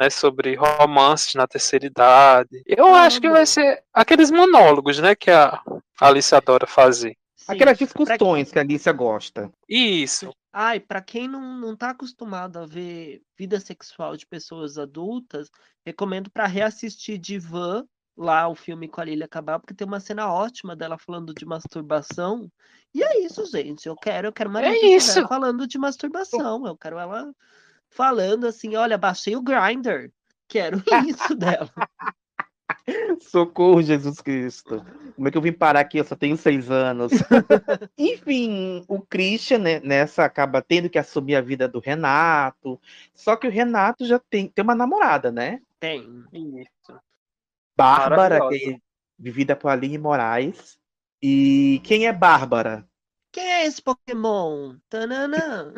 né, 0.00 0.08
sobre 0.08 0.54
romances 0.54 1.34
na 1.34 1.46
terceira 1.46 1.84
idade. 1.84 2.62
Eu 2.66 2.94
acho 2.94 3.20
que 3.20 3.28
vai 3.28 3.44
ser 3.44 3.84
aqueles 3.92 4.30
monólogos, 4.30 4.98
né, 4.98 5.14
que 5.14 5.30
a 5.30 5.60
Alice 6.00 6.34
adora 6.34 6.66
fazer. 6.66 7.14
Sim. 7.36 7.52
Aquelas 7.52 7.76
discussões 7.76 8.50
que 8.50 8.58
a 8.58 8.62
Alicia 8.62 8.92
gosta. 8.92 9.52
Isso. 9.68 10.32
Ai, 10.52 10.80
pra 10.80 11.02
quem 11.02 11.28
não, 11.28 11.58
não 11.58 11.76
tá 11.76 11.90
acostumado 11.90 12.58
a 12.58 12.66
ver 12.66 13.20
vida 13.38 13.60
sexual 13.60 14.16
de 14.16 14.26
pessoas 14.26 14.78
adultas, 14.78 15.50
recomendo 15.84 16.30
pra 16.30 16.46
reassistir 16.46 17.18
Divan, 17.18 17.84
lá 18.16 18.48
o 18.48 18.54
filme 18.54 18.88
com 18.88 19.00
a 19.00 19.04
Lilia 19.04 19.28
Cabral, 19.28 19.60
porque 19.60 19.74
tem 19.74 19.86
uma 19.86 20.00
cena 20.00 20.32
ótima 20.32 20.74
dela 20.74 20.98
falando 20.98 21.34
de 21.34 21.44
masturbação. 21.44 22.50
E 22.94 23.02
é 23.02 23.20
isso, 23.20 23.44
gente. 23.46 23.86
Eu 23.86 23.96
quero, 23.96 24.28
eu 24.28 24.32
quero 24.32 24.50
uma 24.50 24.62
É 24.62 24.74
isso. 24.86 25.26
falando 25.28 25.66
de 25.66 25.78
masturbação. 25.78 26.66
Eu 26.66 26.76
quero 26.76 26.98
ela 26.98 27.30
falando 27.90 28.46
assim, 28.46 28.76
olha, 28.76 28.96
baixei 28.96 29.36
o 29.36 29.42
Grindr. 29.42 30.10
Quero 30.48 30.82
isso 31.06 31.34
dela. 31.34 31.70
Socorro, 33.20 33.82
Jesus 33.82 34.20
Cristo. 34.20 34.84
Como 35.14 35.28
é 35.28 35.30
que 35.30 35.36
eu 35.36 35.42
vim 35.42 35.52
parar 35.52 35.80
aqui? 35.80 35.98
Eu 35.98 36.04
só 36.04 36.16
tenho 36.16 36.36
seis 36.36 36.70
anos. 36.70 37.12
Enfim, 37.98 38.84
o 38.88 39.00
Christian 39.00 39.58
né, 39.58 39.80
nessa 39.80 40.24
acaba 40.24 40.62
tendo 40.62 40.88
que 40.88 40.98
assumir 40.98 41.36
a 41.36 41.40
vida 41.40 41.68
do 41.68 41.78
Renato. 41.78 42.80
Só 43.14 43.36
que 43.36 43.46
o 43.46 43.50
Renato 43.50 44.06
já 44.06 44.18
tem, 44.18 44.48
tem 44.48 44.62
uma 44.62 44.74
namorada, 44.74 45.30
né? 45.30 45.60
Tem. 45.78 46.24
Isso. 46.32 47.00
Bárbara, 47.76 48.48
que 48.48 48.74
é 48.74 48.78
vivida 49.18 49.54
por 49.54 49.68
Aline 49.68 49.98
Moraes. 49.98 50.78
E 51.22 51.80
quem 51.84 52.06
é 52.06 52.12
Bárbara? 52.12 52.88
Quem 53.32 53.44
é 53.44 53.66
esse 53.66 53.80
Pokémon? 53.80 54.76
Tananã. 54.88 55.72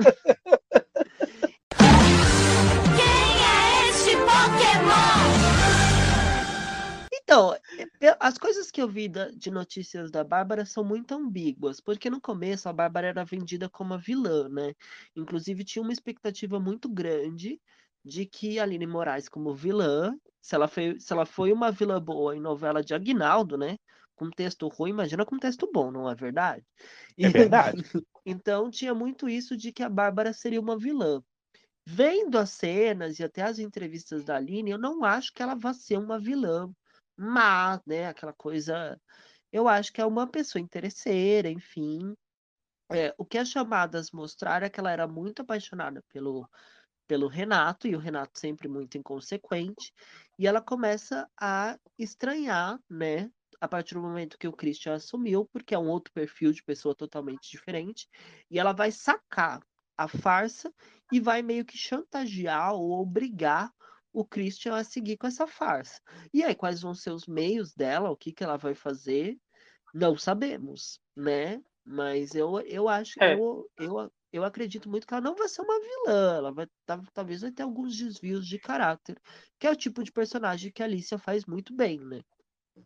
Então, 7.33 7.57
eu- 7.99 8.14
as 8.20 8.37
coisas 8.37 8.70
que 8.70 8.80
eu 8.83 8.87
vi 8.89 9.09
de 9.09 9.51
notícias 9.51 10.11
da 10.11 10.22
Bárbara 10.22 10.66
são 10.66 10.85
muito 10.85 11.12
ambíguas, 11.14 11.80
porque 11.80 12.11
no 12.11 12.20
começo 12.20 12.68
a 12.68 12.72
Bárbara 12.74 13.07
era 13.07 13.24
vendida 13.24 13.70
como 13.70 13.95
a 13.95 13.97
vilã, 13.97 14.49
né? 14.51 14.74
Inclusive 15.16 15.64
tinha 15.64 15.83
uma 15.83 15.93
expectativa 15.95 16.61
muito 16.61 16.91
grande 16.91 17.59
de 18.05 18.26
que 18.26 18.59
a 18.59 18.64
Aline 18.64 18.87
Moraes, 18.87 19.28
como 19.30 19.55
vilã, 19.55 20.14
se 20.43 20.55
ela 20.55 20.68
foi, 20.68 21.01
se 21.01 21.11
ela 21.12 21.24
foi 21.24 21.53
uma 21.53 21.70
vilã 21.72 21.99
boa 22.03 22.37
em 22.37 22.41
novela 22.41 22.83
de 22.85 22.93
Aguinaldo, 22.95 23.57
né? 23.57 23.78
Com 24.14 24.28
texto 24.30 24.68
ruim, 24.68 24.91
imagina 24.91 25.24
com 25.24 25.39
texto 25.39 25.70
bom, 25.72 25.91
não 25.91 26.11
é 26.11 26.14
verdade? 26.14 26.62
É 27.22 27.30
verdade. 27.30 27.83
Então 28.26 28.70
tinha 28.70 28.95
muito 28.95 29.28
isso 29.28 29.57
de 29.57 29.72
que 29.72 29.83
a 29.83 29.89
Bárbara 29.89 30.33
seria 30.33 30.61
uma 30.61 30.78
vilã. 30.78 31.22
Vendo 31.87 32.39
as 32.39 32.51
cenas 32.51 33.18
e 33.18 33.24
até 33.24 33.43
as 33.43 33.59
entrevistas 33.61 34.24
da 34.24 34.37
Aline, 34.37 34.70
eu 34.72 34.78
não 34.78 35.05
acho 35.05 35.33
que 35.33 35.43
ela 35.43 35.55
vá 35.55 35.72
ser 35.74 35.97
uma 35.99 36.18
vilã 36.18 36.68
má, 37.22 37.80
né? 37.86 38.06
Aquela 38.08 38.32
coisa. 38.32 39.00
Eu 39.52 39.68
acho 39.68 39.92
que 39.92 40.00
é 40.00 40.06
uma 40.06 40.26
pessoa 40.26 40.60
interesseira, 40.60 41.48
enfim. 41.48 42.14
É, 42.90 43.14
o 43.16 43.24
que 43.24 43.38
as 43.38 43.48
chamadas 43.48 44.10
mostraram 44.10 44.66
é 44.66 44.70
que 44.70 44.80
ela 44.80 44.90
era 44.90 45.06
muito 45.06 45.42
apaixonada 45.42 46.02
pelo, 46.08 46.48
pelo 47.06 47.26
Renato, 47.28 47.86
e 47.86 47.96
o 47.96 47.98
Renato 47.98 48.38
sempre 48.38 48.68
muito 48.68 48.98
inconsequente, 48.98 49.92
e 50.38 50.46
ela 50.46 50.60
começa 50.60 51.28
a 51.40 51.78
estranhar, 51.98 52.78
né? 52.90 53.30
A 53.60 53.68
partir 53.68 53.94
do 53.94 54.02
momento 54.02 54.38
que 54.38 54.48
o 54.48 54.52
Christian 54.52 54.94
assumiu, 54.94 55.44
porque 55.52 55.74
é 55.74 55.78
um 55.78 55.88
outro 55.88 56.12
perfil 56.12 56.52
de 56.52 56.62
pessoa 56.62 56.94
totalmente 56.94 57.50
diferente, 57.50 58.08
e 58.50 58.58
ela 58.58 58.72
vai 58.72 58.90
sacar 58.90 59.60
a 59.96 60.08
farsa 60.08 60.72
e 61.12 61.20
vai 61.20 61.42
meio 61.42 61.64
que 61.64 61.76
chantagear 61.78 62.74
ou 62.74 63.00
obrigar 63.00 63.72
o 64.12 64.24
Christian 64.26 64.76
a 64.76 64.84
seguir 64.84 65.16
com 65.18 65.26
essa 65.26 65.46
farsa. 65.46 66.00
E 66.32 66.42
aí, 66.44 66.54
quais 66.54 66.80
vão 66.82 66.94
ser 66.94 67.10
os 67.12 67.26
meios 67.26 67.74
dela, 67.74 68.10
o 68.10 68.16
que, 68.16 68.32
que 68.32 68.44
ela 68.44 68.56
vai 68.56 68.74
fazer? 68.74 69.36
Não 69.94 70.16
sabemos, 70.16 71.00
né? 71.16 71.62
Mas 71.84 72.34
eu, 72.34 72.60
eu 72.62 72.88
acho, 72.88 73.20
É. 73.20 73.38
eu, 73.38 73.68
eu, 73.78 74.12
eu 74.32 74.44
acredito 74.44 74.88
muito 74.90 75.06
que 75.06 75.14
ela 75.14 75.22
não 75.22 75.34
vai 75.36 75.48
ser 75.48 75.62
uma 75.62 75.80
vilã, 75.80 76.36
ela 76.36 76.52
vai, 76.52 76.66
tal- 76.86 77.02
talvez 77.12 77.40
vai 77.42 77.52
ter 77.52 77.62
alguns 77.64 77.96
desvios 77.96 78.46
de 78.46 78.58
caráter, 78.58 79.18
que 79.58 79.66
é 79.66 79.70
o 79.70 79.76
tipo 79.76 80.02
de 80.04 80.12
personagem 80.12 80.72
que 80.72 80.82
a 80.82 80.86
Alicia 80.86 81.18
faz 81.18 81.44
muito 81.46 81.74
bem, 81.74 81.98
né? 82.00 82.22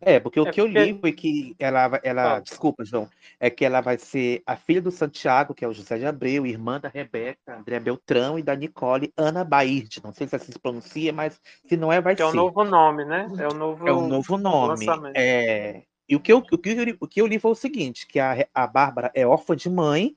É, 0.01 0.19
porque 0.19 0.39
o 0.39 0.47
É 0.47 0.51
que 0.51 0.61
eu 0.61 0.65
porque- 0.65 0.79
li 0.83 0.99
foi 0.99 1.11
que 1.11 1.55
ela, 1.57 1.99
ela, 2.03 2.23
Fala. 2.23 2.41
desculpa, 2.41 2.85
João, 2.85 3.09
é 3.39 3.49
que 3.49 3.65
ela 3.65 3.81
vai 3.81 3.97
ser 3.97 4.43
a 4.45 4.55
filha 4.55 4.81
do 4.81 4.91
Santiago, 4.91 5.53
que 5.55 5.65
é 5.65 5.67
o 5.67 5.73
José 5.73 5.97
de 5.97 6.05
Abreu, 6.05 6.45
irmã 6.45 6.79
da 6.79 6.87
Rebeca, 6.87 7.57
André 7.57 7.79
Beltrão 7.79 8.37
e 8.37 8.43
da 8.43 8.55
Nicole, 8.55 9.11
Ana 9.17 9.43
Baird. 9.43 9.99
Não 10.03 10.13
sei 10.13 10.27
se 10.27 10.35
assim 10.35 10.51
se 10.51 10.59
pronuncia, 10.59 11.11
mas 11.11 11.39
se 11.67 11.75
não 11.75 11.91
é, 11.91 11.99
vai 11.99 12.15
Que 12.15 12.21
é 12.21 12.25
o 12.25 12.31
ser. 12.31 12.37
novo 12.37 12.63
nome, 12.63 13.05
né? 13.05 13.27
É 13.39 13.47
o 13.47 13.53
novo, 13.53 13.87
É 13.87 13.93
um 13.93 14.07
novo 14.07 14.37
nome. 14.37 14.85
lançamento. 14.85 15.15
É, 15.17 15.83
E 16.07 16.15
o 16.15 16.19
que, 16.19 16.31
eu, 16.31 16.37
o, 16.37 16.57
que 16.57 16.69
eu, 16.69 16.83
li- 16.83 16.97
o 17.01 17.07
que 17.07 17.19
eu 17.21 17.27
li 17.27 17.39
foi 17.39 17.51
o 17.51 17.55
seguinte: 17.55 18.05
que 18.07 18.19
a, 18.19 18.47
a 18.53 18.67
Bárbara 18.67 19.11
é 19.15 19.25
órfã 19.25 19.55
de 19.55 19.69
mãe, 19.69 20.15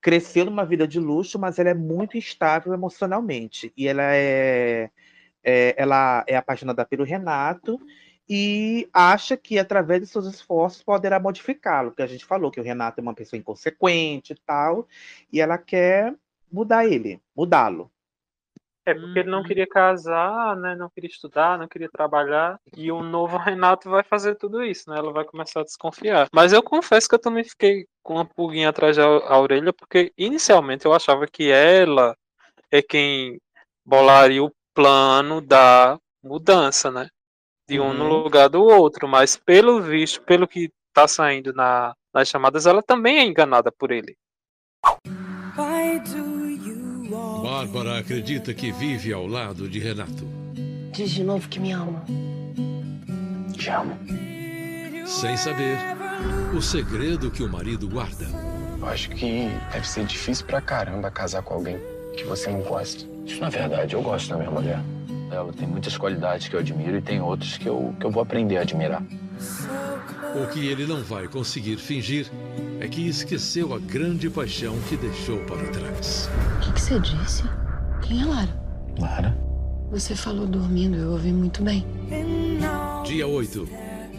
cresceu 0.00 0.44
numa 0.44 0.64
vida 0.64 0.86
de 0.86 1.00
luxo, 1.00 1.38
mas 1.38 1.58
ela 1.58 1.70
é 1.70 1.74
muito 1.74 2.16
instável 2.18 2.72
emocionalmente. 2.74 3.72
E 3.76 3.88
ela 3.88 4.02
é, 4.14 4.90
é- 5.42 5.74
ela 5.78 6.22
é 6.28 6.36
apaixonada 6.36 6.84
pelo 6.84 7.02
Renato 7.04 7.80
e 8.28 8.88
acha 8.92 9.36
que 9.36 9.58
através 9.58 10.00
de 10.00 10.06
seus 10.06 10.26
esforços 10.26 10.82
poderá 10.82 11.18
modificá-lo. 11.20 11.90
Porque 11.90 12.02
a 12.02 12.06
gente 12.06 12.24
falou 12.24 12.50
que 12.50 12.60
o 12.60 12.64
Renato 12.64 13.00
é 13.00 13.02
uma 13.02 13.14
pessoa 13.14 13.38
inconsequente 13.38 14.32
e 14.32 14.36
tal, 14.46 14.86
e 15.32 15.40
ela 15.40 15.58
quer 15.58 16.14
mudar 16.50 16.86
ele, 16.86 17.20
mudá-lo. 17.36 17.90
É 18.84 18.94
porque 18.94 19.20
ele 19.20 19.30
Uhum. 19.30 19.36
não 19.36 19.42
queria 19.44 19.66
casar, 19.66 20.56
né? 20.56 20.74
Não 20.74 20.90
queria 20.90 21.08
estudar, 21.08 21.56
não 21.56 21.68
queria 21.68 21.88
trabalhar. 21.88 22.58
E 22.76 22.90
o 22.90 23.00
novo 23.02 23.36
Renato 23.56 23.88
vai 23.88 24.02
fazer 24.02 24.34
tudo 24.34 24.62
isso, 24.62 24.90
né? 24.90 24.98
Ela 24.98 25.12
vai 25.12 25.24
começar 25.24 25.60
a 25.60 25.64
desconfiar. 25.64 26.28
Mas 26.32 26.52
eu 26.52 26.62
confesso 26.62 27.08
que 27.08 27.14
eu 27.14 27.18
também 27.20 27.44
fiquei 27.44 27.86
com 28.02 28.14
uma 28.14 28.24
pulguinha 28.24 28.70
atrás 28.70 28.96
da 28.96 29.04
a 29.04 29.38
orelha, 29.38 29.72
porque 29.72 30.12
inicialmente 30.18 30.84
eu 30.84 30.92
achava 30.92 31.26
que 31.28 31.48
ela 31.50 32.16
é 32.72 32.82
quem 32.82 33.40
bolaria 33.84 34.42
o 34.42 34.52
plano 34.74 35.40
da 35.40 35.96
mudança, 36.22 36.90
né? 36.90 37.08
De 37.72 37.80
um 37.80 37.94
no 37.94 38.04
Uhum. 38.04 38.22
lugar 38.24 38.50
do 38.50 38.62
outro. 38.62 39.08
Mas 39.08 39.34
pelo 39.34 39.80
visto, 39.80 40.20
pelo 40.20 40.46
que 40.46 40.70
tá 40.92 41.08
saindo 41.08 41.54
na, 41.54 41.94
nas 42.12 42.28
chamadas, 42.28 42.66
ela 42.66 42.82
também 42.82 43.16
é 43.18 43.24
enganada 43.24 43.72
por 43.72 43.90
ele. 43.90 44.14
Bárbara 47.42 47.98
acredita 47.98 48.52
que 48.52 48.70
vive 48.72 49.10
ao 49.12 49.26
lado 49.26 49.66
de 49.68 49.78
Renato. 49.78 50.26
Diz 50.92 51.12
de 51.12 51.24
novo 51.24 51.48
que 51.48 51.58
me 51.58 51.72
ama. 51.72 52.04
Te 53.56 53.70
amo. 53.70 53.98
Sem 55.06 55.34
saber 55.38 55.78
o 56.54 56.60
segredo 56.60 57.30
que 57.30 57.42
o 57.42 57.48
marido 57.48 57.88
guarda. 57.88 58.26
Eu 58.78 58.86
acho 58.86 59.08
que 59.10 59.48
deve 59.72 59.88
ser 59.88 60.04
difícil 60.04 60.44
pra 60.46 60.60
caramba 60.60 61.10
casar 61.10 61.42
com 61.42 61.54
alguém 61.54 61.78
que 62.18 62.24
você 62.24 62.50
não 62.50 62.60
gosta. 62.60 63.06
Isso 63.24 63.40
não 63.40 63.46
é 63.48 63.50
verdade. 63.50 63.94
Eu 63.94 64.02
gosto 64.02 64.28
da 64.28 64.36
minha 64.36 64.50
mulher. 64.50 64.78
Ela 65.32 65.52
tem 65.52 65.66
muitas 65.66 65.96
qualidades 65.96 66.46
que 66.46 66.54
eu 66.54 66.60
admiro 66.60 66.98
e 66.98 67.00
tem 67.00 67.20
outras 67.20 67.56
que 67.56 67.66
eu, 67.66 67.94
que 67.98 68.04
eu 68.04 68.10
vou 68.10 68.22
aprender 68.22 68.58
a 68.58 68.60
admirar. 68.60 69.02
O 70.34 70.46
que 70.52 70.66
ele 70.66 70.86
não 70.86 71.02
vai 71.02 71.26
conseguir 71.26 71.76
fingir 71.78 72.30
é 72.80 72.86
que 72.86 73.08
esqueceu 73.08 73.74
a 73.74 73.78
grande 73.78 74.28
paixão 74.28 74.78
que 74.88 74.96
deixou 74.96 75.38
para 75.44 75.62
trás. 75.68 76.28
O 76.56 76.60
que, 76.60 76.72
que 76.72 76.80
você 76.80 77.00
disse? 77.00 77.42
Quem 78.02 78.22
é 78.22 78.24
Lara? 78.26 78.62
Lara? 78.98 79.38
Você 79.90 80.14
falou 80.14 80.46
dormindo, 80.46 80.96
eu 80.96 81.12
ouvi 81.12 81.32
muito 81.32 81.62
bem. 81.62 81.86
Dia 83.04 83.26
8. 83.26 83.68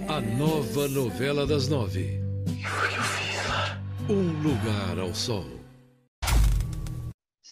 A 0.07 0.19
nova 0.19 0.87
novela 0.87 1.45
das 1.47 1.67
nove. 1.67 2.21
Um 4.09 4.41
lugar 4.41 4.99
ao 4.99 5.13
sol. 5.13 5.45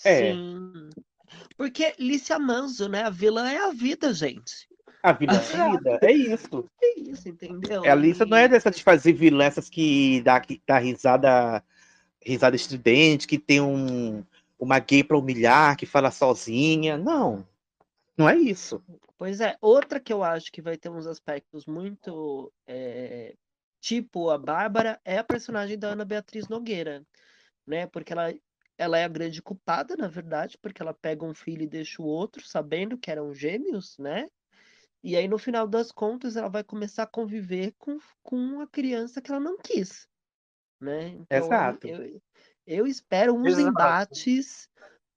É. 0.03 0.33
Sim. 0.33 0.61
Porque 1.61 1.93
Lícia 1.99 2.39
Manso, 2.39 2.89
né? 2.89 3.03
A 3.03 3.11
vilã 3.11 3.47
é 3.47 3.59
a 3.59 3.69
vida, 3.69 4.11
gente. 4.11 4.67
A 5.03 5.11
vida 5.11 5.35
é 5.35 5.37
a 5.37 5.69
vida, 5.69 5.99
é 6.01 6.11
isso. 6.11 6.67
É 6.81 6.99
isso, 6.99 7.29
entendeu? 7.29 7.85
A 7.85 7.91
Alissa 7.91 8.25
não 8.25 8.35
é 8.35 8.47
dessas 8.47 8.75
de 8.75 8.81
fazer 8.81 9.13
vilã, 9.13 9.43
essas 9.43 9.69
que 9.69 10.23
dá, 10.23 10.39
que 10.39 10.59
dá 10.65 10.79
risada, 10.79 11.63
risada 12.19 12.55
estridente, 12.55 13.27
que 13.27 13.37
tem 13.37 13.61
um, 13.61 14.23
uma 14.57 14.79
gay 14.79 15.03
pra 15.03 15.19
humilhar, 15.19 15.77
que 15.77 15.85
fala 15.85 16.09
sozinha. 16.09 16.97
Não, 16.97 17.47
não 18.17 18.27
é 18.27 18.35
isso. 18.35 18.83
Pois 19.15 19.39
é, 19.39 19.55
outra 19.61 19.99
que 19.99 20.11
eu 20.11 20.23
acho 20.23 20.51
que 20.51 20.63
vai 20.63 20.77
ter 20.77 20.89
uns 20.89 21.05
aspectos 21.05 21.67
muito 21.67 22.51
eh, 22.65 23.35
tipo 23.79 24.31
a 24.31 24.37
Bárbara 24.39 24.99
é 25.05 25.19
a 25.19 25.23
personagem 25.23 25.77
da 25.77 25.89
Ana 25.89 26.05
Beatriz 26.05 26.47
Nogueira, 26.47 27.05
né? 27.67 27.85
Porque 27.85 28.13
ela, 28.13 28.33
ela 28.81 28.97
é 28.97 29.03
a 29.03 29.07
grande 29.07 29.41
culpada, 29.43 29.95
na 29.95 30.07
verdade, 30.07 30.57
porque 30.57 30.81
ela 30.81 30.93
pega 30.93 31.23
um 31.23 31.35
filho 31.35 31.61
e 31.61 31.67
deixa 31.67 32.01
o 32.01 32.05
outro, 32.05 32.43
sabendo 32.43 32.97
que 32.97 33.11
eram 33.11 33.31
gêmeos, 33.31 33.95
né? 33.99 34.27
E 35.03 35.15
aí, 35.15 35.27
no 35.27 35.37
final 35.37 35.67
das 35.67 35.91
contas, 35.91 36.35
ela 36.35 36.49
vai 36.49 36.63
começar 36.63 37.03
a 37.03 37.07
conviver 37.07 37.73
com, 37.77 37.99
com 38.23 38.59
a 38.59 38.67
criança 38.67 39.21
que 39.21 39.31
ela 39.31 39.39
não 39.39 39.55
quis, 39.57 40.07
né? 40.79 41.09
Então, 41.09 41.29
Exato. 41.29 41.87
eu, 41.87 42.21
eu 42.65 42.87
espero 42.87 43.35
uns 43.35 43.59
Exato. 43.59 43.69
embates. 43.69 44.69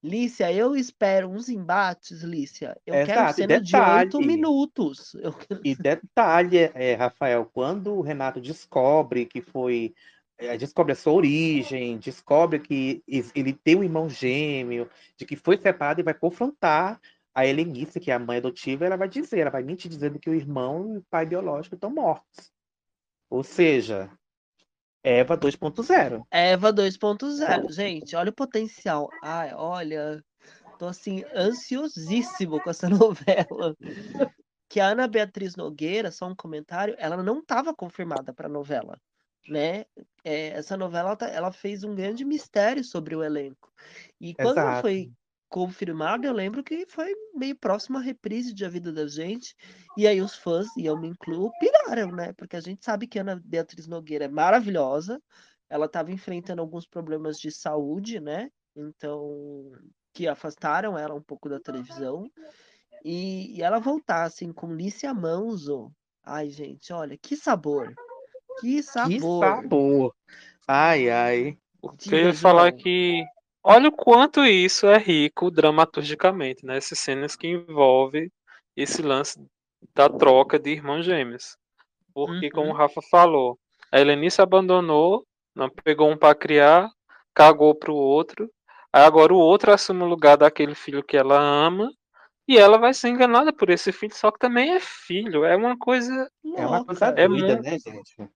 Lícia, 0.02 0.52
eu 0.52 0.76
espero 0.76 1.30
uns 1.30 1.48
embates, 1.48 2.20
Lícia. 2.22 2.78
Eu 2.84 2.94
quero 2.96 3.22
Exato, 3.22 3.32
e 3.32 3.34
cena 3.34 3.58
de 3.58 3.74
oito 3.74 4.18
detalhe. 4.18 4.26
minutos. 4.26 5.16
Quero- 5.48 5.62
E 5.64 5.74
detalhe, 5.74 6.58
é, 6.74 6.92
Rafael, 6.94 7.46
quando 7.46 7.94
o 7.94 8.02
Renato 8.02 8.38
descobre 8.38 9.24
que 9.24 9.40
foi. 9.40 9.94
É, 10.46 10.56
descobre 10.56 10.92
a 10.92 10.96
sua 10.96 11.12
origem, 11.12 11.98
descobre 11.98 12.58
que 12.58 13.02
ele 13.34 13.52
tem 13.52 13.76
um 13.76 13.84
irmão 13.84 14.08
gêmeo, 14.08 14.88
de 15.16 15.24
que 15.24 15.36
foi 15.36 15.56
separado 15.56 16.00
e 16.00 16.04
vai 16.04 16.14
confrontar 16.14 17.00
a 17.34 17.46
Helenice, 17.46 17.98
que 17.98 18.10
é 18.10 18.14
a 18.14 18.18
mãe 18.18 18.38
adotiva, 18.38 18.86
ela 18.86 18.96
vai 18.96 19.08
dizer, 19.08 19.40
ela 19.40 19.50
vai 19.50 19.62
mentir 19.62 19.90
dizendo 19.90 20.18
que 20.18 20.30
o 20.30 20.34
irmão 20.34 20.94
e 20.94 20.98
o 20.98 21.04
pai 21.10 21.26
biológico 21.26 21.74
estão 21.74 21.90
mortos. 21.90 22.52
Ou 23.28 23.42
seja, 23.42 24.08
Eva 25.02 25.36
2.0. 25.36 26.24
Eva 26.30 26.72
2.0. 26.72 27.72
Gente, 27.72 28.14
olha 28.14 28.30
o 28.30 28.34
potencial. 28.34 29.10
Ai, 29.22 29.52
olha, 29.52 30.24
tô 30.78 30.86
assim, 30.86 31.24
ansiosíssimo 31.34 32.60
com 32.62 32.70
essa 32.70 32.88
novela. 32.88 33.76
Que 34.68 34.78
a 34.78 34.86
Ana 34.86 35.08
Beatriz 35.08 35.56
Nogueira, 35.56 36.10
só 36.10 36.28
um 36.28 36.34
comentário, 36.34 36.94
ela 36.98 37.22
não 37.22 37.40
estava 37.40 37.74
confirmada 37.74 38.32
para 38.32 38.46
a 38.46 38.50
novela, 38.50 38.98
né? 39.48 39.84
É, 40.24 40.48
essa 40.48 40.76
novela, 40.76 41.16
tá- 41.16 41.28
ela 41.28 41.52
fez 41.52 41.84
um 41.84 41.94
grande 41.94 42.24
mistério 42.24 42.84
sobre 42.84 43.14
o 43.14 43.22
elenco. 43.22 43.72
E 44.20 44.34
quando 44.34 44.52
Exato. 44.52 44.80
foi 44.80 45.12
confirmada, 45.48 46.26
eu 46.26 46.32
lembro 46.32 46.64
que 46.64 46.84
foi 46.86 47.14
meio 47.34 47.56
próximo 47.56 47.98
à 47.98 48.00
reprise 48.00 48.52
de 48.52 48.64
A 48.64 48.68
Vida 48.68 48.92
da 48.92 49.06
Gente. 49.06 49.54
E 49.96 50.06
aí 50.06 50.20
os 50.20 50.34
fãs, 50.34 50.66
e 50.76 50.86
eu 50.86 50.98
me 50.98 51.08
incluo, 51.08 51.52
piraram, 51.60 52.10
né? 52.10 52.32
Porque 52.32 52.56
a 52.56 52.60
gente 52.60 52.84
sabe 52.84 53.06
que 53.06 53.18
a 53.18 53.22
Ana 53.22 53.40
Beatriz 53.44 53.86
Nogueira 53.86 54.24
é 54.24 54.28
maravilhosa. 54.28 55.22
Ela 55.68 55.86
estava 55.86 56.10
enfrentando 56.10 56.60
alguns 56.60 56.86
problemas 56.86 57.36
de 57.38 57.50
saúde, 57.52 58.18
né? 58.18 58.50
Então, 58.74 59.70
que 60.12 60.26
afastaram 60.26 60.98
ela 60.98 61.14
um 61.14 61.22
pouco 61.22 61.48
da 61.48 61.60
televisão. 61.60 62.28
E, 63.04 63.56
e 63.58 63.62
ela 63.62 63.78
voltar, 63.78 64.24
assim, 64.24 64.52
com 64.52 64.74
Lícia 64.74 65.12
Manso. 65.14 65.92
Ai, 66.24 66.48
gente, 66.50 66.92
olha, 66.92 67.18
que 67.18 67.36
sabor. 67.36 67.94
Que 68.60 68.76
Que 68.76 68.82
sabor. 68.82 69.40
sabor! 69.40 70.14
Ai, 70.66 71.10
ai. 71.10 71.58
O 71.82 71.90
que 71.90 72.14
eu 72.14 72.18
ia 72.18 72.34
falar 72.34 72.72
que 72.72 73.22
olha 73.62 73.88
o 73.88 73.92
quanto 73.92 74.44
isso 74.44 74.86
é 74.86 74.96
rico 74.98 75.50
dramaturgicamente, 75.50 76.64
né? 76.64 76.76
Essas 76.76 76.98
cenas 76.98 77.36
que 77.36 77.46
envolvem 77.48 78.30
esse 78.76 79.02
lance 79.02 79.38
da 79.94 80.08
troca 80.08 80.58
de 80.58 80.70
irmãos 80.70 81.04
gêmeos. 81.04 81.56
Porque, 82.14 82.50
como 82.50 82.68
o 82.68 82.72
Uhum. 82.72 82.76
Rafa 82.78 83.02
falou, 83.10 83.58
a 83.92 84.00
Helenice 84.00 84.40
abandonou, 84.40 85.26
não 85.54 85.68
pegou 85.68 86.10
um 86.10 86.16
para 86.16 86.34
criar, 86.34 86.88
cagou 87.34 87.74
pro 87.74 87.94
outro. 87.94 88.50
Aí 88.92 89.02
agora 89.02 89.34
o 89.34 89.38
outro 89.38 89.72
assume 89.72 90.02
o 90.04 90.06
lugar 90.06 90.36
daquele 90.36 90.74
filho 90.74 91.02
que 91.02 91.16
ela 91.16 91.38
ama 91.38 91.92
e 92.48 92.56
ela 92.56 92.78
vai 92.78 92.94
ser 92.94 93.08
enganada 93.08 93.52
por 93.52 93.68
esse 93.70 93.90
filho, 93.92 94.14
só 94.14 94.30
que 94.30 94.38
também 94.38 94.72
é 94.74 94.80
filho. 94.80 95.44
É 95.44 95.56
uma 95.56 95.76
coisa. 95.76 96.30
É 96.56 96.66
uma 96.66 96.84
coisa 96.84 97.06
É 97.06 97.26
doida, 97.28 97.56
muito- 97.56 97.62
né, 97.62 97.78
gente? 97.78 98.30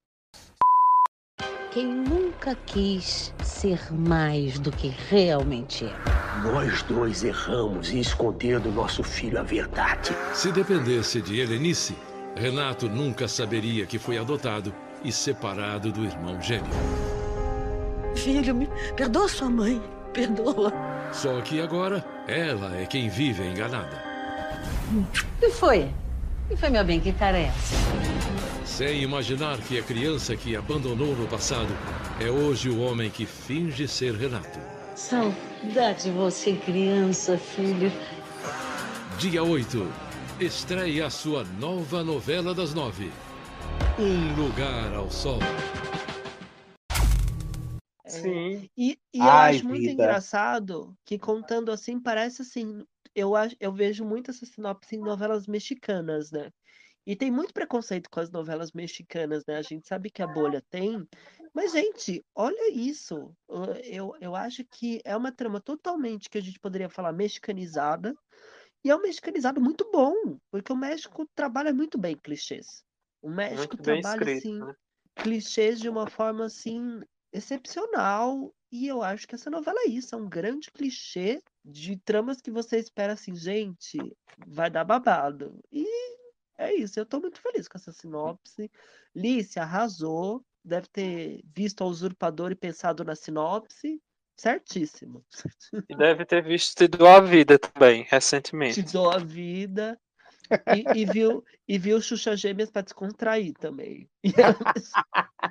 Quem 1.71 1.87
nunca 1.87 2.57
quis 2.65 3.33
ser 3.45 3.93
mais 3.93 4.59
do 4.59 4.71
que 4.71 4.89
realmente 5.11 5.85
é. 5.85 5.95
Nós 6.43 6.83
dois 6.85 7.23
erramos 7.23 7.93
em 7.93 8.01
esconder 8.01 8.59
do 8.59 8.73
nosso 8.73 9.03
filho 9.03 9.39
a 9.39 9.43
verdade. 9.43 10.17
Se 10.33 10.51
dependesse 10.51 11.21
de 11.21 11.39
Helenice, 11.39 11.95
Renato 12.35 12.89
nunca 12.89 13.29
saberia 13.29 13.85
que 13.85 13.99
foi 13.99 14.17
adotado 14.17 14.75
e 15.05 15.13
separado 15.13 15.93
do 15.93 16.05
irmão 16.05 16.41
gêmeo. 16.41 16.73
Filho, 18.17 18.55
me 18.55 18.67
perdoa 18.97 19.29
sua 19.29 19.51
mãe. 19.51 19.81
Perdoa. 20.15 20.73
Só 21.13 21.39
que 21.43 21.61
agora, 21.61 22.03
ela 22.27 22.75
é 22.79 22.87
quem 22.87 23.11
vive 23.11 23.47
enganada. 23.47 24.03
O 24.91 25.05
que 25.39 25.51
foi? 25.51 25.83
O 26.47 26.49
que 26.49 26.57
foi, 26.57 26.71
meu 26.71 26.83
bem? 26.83 26.99
Que 26.99 27.13
cara 27.13 27.37
é 27.37 27.43
essa? 27.45 28.38
Sem 28.69 29.03
imaginar 29.03 29.59
que 29.63 29.77
a 29.77 29.83
criança 29.83 30.37
que 30.37 30.55
abandonou 30.55 31.17
no 31.17 31.27
passado 31.27 31.73
é 32.21 32.31
hoje 32.31 32.69
o 32.69 32.81
homem 32.81 33.11
que 33.11 33.27
finge 33.27 33.89
ser 33.89 34.15
Renato. 34.15 34.61
Saudade 34.95 36.05
de 36.05 36.11
você, 36.11 36.55
criança, 36.55 37.37
filho. 37.37 37.91
Dia 39.19 39.43
8, 39.43 39.85
estreia 40.39 41.07
a 41.07 41.11
sua 41.11 41.43
nova 41.59 42.05
novela 42.05 42.55
das 42.55 42.73
nove. 42.73 43.11
Um 43.99 44.37
Lugar 44.37 44.95
ao 44.95 45.11
Sol. 45.11 45.41
Sim. 48.07 48.69
E, 48.77 48.97
e 49.13 49.19
eu 49.19 49.25
Ai, 49.25 49.57
acho 49.57 49.67
muito 49.67 49.81
vida. 49.81 49.93
engraçado 49.93 50.95
que 51.05 51.19
contando 51.19 51.73
assim, 51.73 51.99
parece 51.99 52.43
assim, 52.43 52.85
eu, 53.13 53.35
acho, 53.35 53.57
eu 53.59 53.73
vejo 53.73 54.05
muito 54.05 54.31
essa 54.31 54.47
sinopse 54.47 54.95
em 54.95 55.01
novelas 55.01 55.49
mexicanas, 55.49 56.31
né? 56.31 56.53
E 57.09 57.17
tem 57.17 57.31
muito 57.31 57.55
preconceito 57.55 58.11
com 58.11 58.21
as 58.21 58.31
novelas 58.31 58.73
mexicanas, 58.73 59.43
né? 59.47 59.57
A 59.57 59.63
gente 59.63 59.89
sabe 59.89 60.11
que 60.11 60.21
a 60.21 60.27
bolha 60.27 60.63
tem, 60.69 61.09
mas, 61.55 61.73
gente, 61.73 62.23
olha 62.35 62.71
isso. 62.71 63.35
Eu, 63.83 64.15
eu 64.21 64.37
acho 64.37 64.63
que 64.67 65.01
é 65.07 65.17
uma 65.17 65.33
trama 65.33 65.59
totalmente 65.59 66.29
que 66.29 66.37
a 66.37 66.43
gente 66.43 66.61
poderia 66.61 66.91
falar 66.91 67.15
mexicanizada, 67.15 68.15
e 68.85 68.91
é 68.91 68.95
um 68.95 69.01
mexicanizado 69.01 69.59
muito 69.59 69.91
bom, 69.91 70.39
porque 70.51 70.71
o 70.71 70.77
México 70.77 71.27
trabalha 71.35 71.73
muito 71.73 71.97
bem 71.97 72.15
clichês. 72.15 72.85
O 73.23 73.31
México 73.31 73.75
Muito 73.77 73.83
trabalha 73.83 74.23
escrito, 74.23 74.39
assim 74.39 74.59
né? 74.59 74.75
clichês 75.17 75.81
de 75.81 75.89
uma 75.89 76.07
forma 76.07 76.45
assim 76.45 77.01
excepcional 77.33 78.55
e 78.71 78.87
eu 78.87 79.03
acho 79.03 79.27
que 79.27 79.35
essa 79.35 79.51
novela 79.51 79.81
é 79.81 79.89
isso, 79.89 80.15
é 80.15 80.19
um 80.19 80.29
grande 80.29 80.71
clichê 80.71 81.43
de 81.65 81.97
tramas 81.97 82.41
que 82.41 82.51
você 82.51 82.79
espera 82.79 83.15
assim, 83.15 83.35
gente, 83.35 83.99
vai 84.47 84.71
dar 84.71 84.85
babado. 84.85 85.59
E 85.73 85.87
é 86.59 86.75
isso, 86.75 86.99
eu 86.99 87.07
tô 87.07 87.21
muito 87.21 87.41
feliz 87.41 87.69
com 87.69 87.79
essa 87.79 87.93
sinopse. 87.93 88.71
Lícia 89.15 89.63
arrasou, 89.63 90.45
deve 90.65 90.89
ter 90.89 91.43
visto 91.55 91.83
a 91.83 91.87
usurpador 91.87 92.51
e 92.51 92.57
pensado 92.57 93.05
na 93.05 93.15
sinopse. 93.15 94.01
Certíssimo. 94.37 95.25
E 95.89 95.97
deve 95.97 96.25
ter 96.25 96.45
visto 96.45 96.77
Te 96.77 96.87
Dou 96.87 97.09
a 97.09 97.21
Vida 97.21 97.59
também, 97.59 98.07
recentemente. 98.09 98.85
Te 98.85 98.93
dou 98.93 99.11
a 99.11 99.19
vida. 99.19 99.99
E, 100.75 101.01
e 101.01 101.05
viu, 101.05 101.45
e 101.67 101.77
viu 101.77 102.01
Xuxa 102.01 102.37
Gêmeas 102.37 102.71
pra 102.71 102.83
descontrair 102.83 103.53
também. 103.55 104.09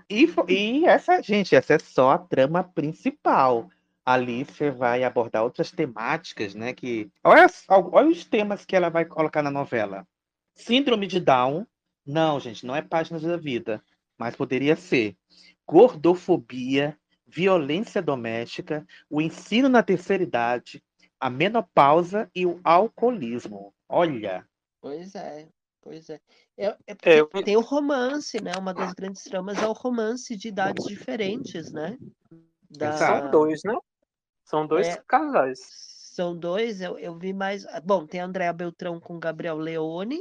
E, 0.10 0.26
e 0.47 0.86
essa, 0.86 1.22
gente, 1.22 1.53
essa 1.53 1.74
é 1.74 1.80
só 1.80 2.12
a 2.12 2.18
trama 2.18 2.64
principal. 2.64 3.70
A 4.05 4.14
Alicia 4.14 4.72
vai 4.72 5.03
abordar 5.03 5.43
outras 5.43 5.70
temáticas, 5.70 6.55
né? 6.55 6.74
Que 6.74 7.12
olha, 7.24 7.45
olha 7.68 8.08
os 8.08 8.24
temas 8.24 8.66
que 8.66 8.76
ela 8.76 8.89
vai 8.89 9.03
colocar 9.03 9.43
na 9.43 9.51
novela. 9.51 10.08
Síndrome 10.58 11.08
de 11.08 11.20
Down. 11.20 11.66
Não, 12.05 12.39
gente, 12.39 12.66
não 12.66 12.76
é 12.76 12.82
Páginas 12.82 13.22
da 13.22 13.38
Vida, 13.38 13.84
mas 14.18 14.36
poderia 14.36 14.76
ser. 14.76 15.16
Gordofobia, 15.66 16.97
violência 17.26 18.01
doméstica, 18.01 18.86
o 19.10 19.22
ensino 19.22 19.70
na 19.70 19.84
terceira 19.84 20.24
idade, 20.24 20.84
a 21.20 21.30
menopausa 21.30 22.30
e 22.34 22.45
o 22.45 22.60
alcoolismo. 22.64 23.74
Olha, 23.88 24.47
Pois 24.82 25.16
é, 25.16 25.49
pois 25.82 26.10
é. 26.10 26.20
É, 26.58 26.68
é 26.68 26.95
É, 27.03 27.20
eu- 27.20 27.28
tem 27.28 27.58
o 27.58 27.62
romance, 27.62 28.41
né? 28.41 28.51
Uma 28.58 28.74
das 28.74 28.93
grandes 28.93 29.24
tramas 29.24 29.58
é 29.58 29.68
o 29.68 29.74
romance 29.74 30.36
de 30.36 30.47
idades 30.47 30.86
diferentes, 30.86 31.72
né? 31.72 31.97
Da- 32.70 32.93
São 32.93 33.32
dois, 33.32 33.62
né? 33.66 33.76
São 34.45 34.68
dois 34.68 34.88
É. 34.88 35.03
casais. 35.08 35.60
São 35.62 36.38
dois, 36.38 36.80
eu, 36.82 36.97
eu 36.97 37.18
vi 37.18 37.34
mais. 37.34 37.66
Bom, 37.84 38.05
tem 38.05 38.22
a 38.22 38.26
Andréa 38.26 38.53
Beltrão 38.53 38.99
com 38.99 39.20
Gabriel 39.20 39.58
Leone, 39.58 40.20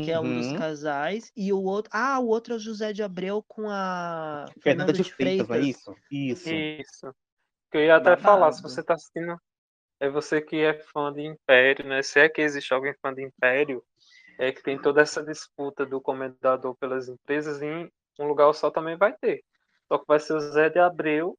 que 0.00 0.10
é 0.10 0.20
um 0.20 0.32
dos 0.32 0.50
Uhum. 0.50 0.58
casais, 0.58 1.32
e 1.36 1.52
o 1.52 1.62
outro. 1.62 1.90
Ah, 1.94 2.18
o 2.20 2.28
outro 2.28 2.54
é 2.54 2.56
o 2.56 2.60
José 2.60 2.92
de 2.92 3.02
Abreu 3.02 3.42
com 3.48 3.68
a 3.70 4.52
Fernanda 4.62 4.92
Fernanda 4.92 4.92
de 4.92 5.02
de 5.02 5.12
Freitas, 5.12 5.48
não 5.48 5.56
é 5.56 5.60
Freitas. 5.60 5.68
isso? 5.70 5.94
Isso. 6.10 6.64
Isso. 6.80 7.14
Que 7.70 7.78
eu 7.78 7.82
ia 7.86 7.96
até 7.96 8.16
falar, 8.16 8.52
se 8.52 8.62
Babado. 8.62 8.62
você 8.62 8.82
tá 8.82 8.94
assistindo, 8.94 9.36
é 10.00 10.08
você 10.10 10.40
que 10.42 10.56
é 10.58 10.74
fã 10.74 11.12
de 11.12 11.22
Império, 11.22 11.86
né? 11.88 12.02
Se 12.02 12.20
é 12.20 12.28
que 12.28 12.42
existe 12.42 12.74
alguém 12.74 12.94
fã 13.02 13.14
de 13.14 13.22
Império, 13.24 13.84
é 14.38 14.52
que 14.52 14.62
tem 14.62 14.80
toda 14.80 15.02
essa 15.02 15.22
disputa 15.24 15.86
do 15.86 16.00
comendador 16.00 16.76
pelas 16.76 17.08
empresas 17.08 17.62
e 17.62 17.66
em 17.66 17.92
um 18.20 18.26
lugar 18.28 18.52
só 18.54 18.70
também 18.70 18.96
vai 18.96 19.14
ter. 19.16 19.44
Só 19.88 19.98
que 19.98 20.06
vai 20.08 20.20
ser 20.20 20.34
o 20.34 20.40
Zé 20.40 20.70
de 20.70 20.78
Abreu 20.80 21.38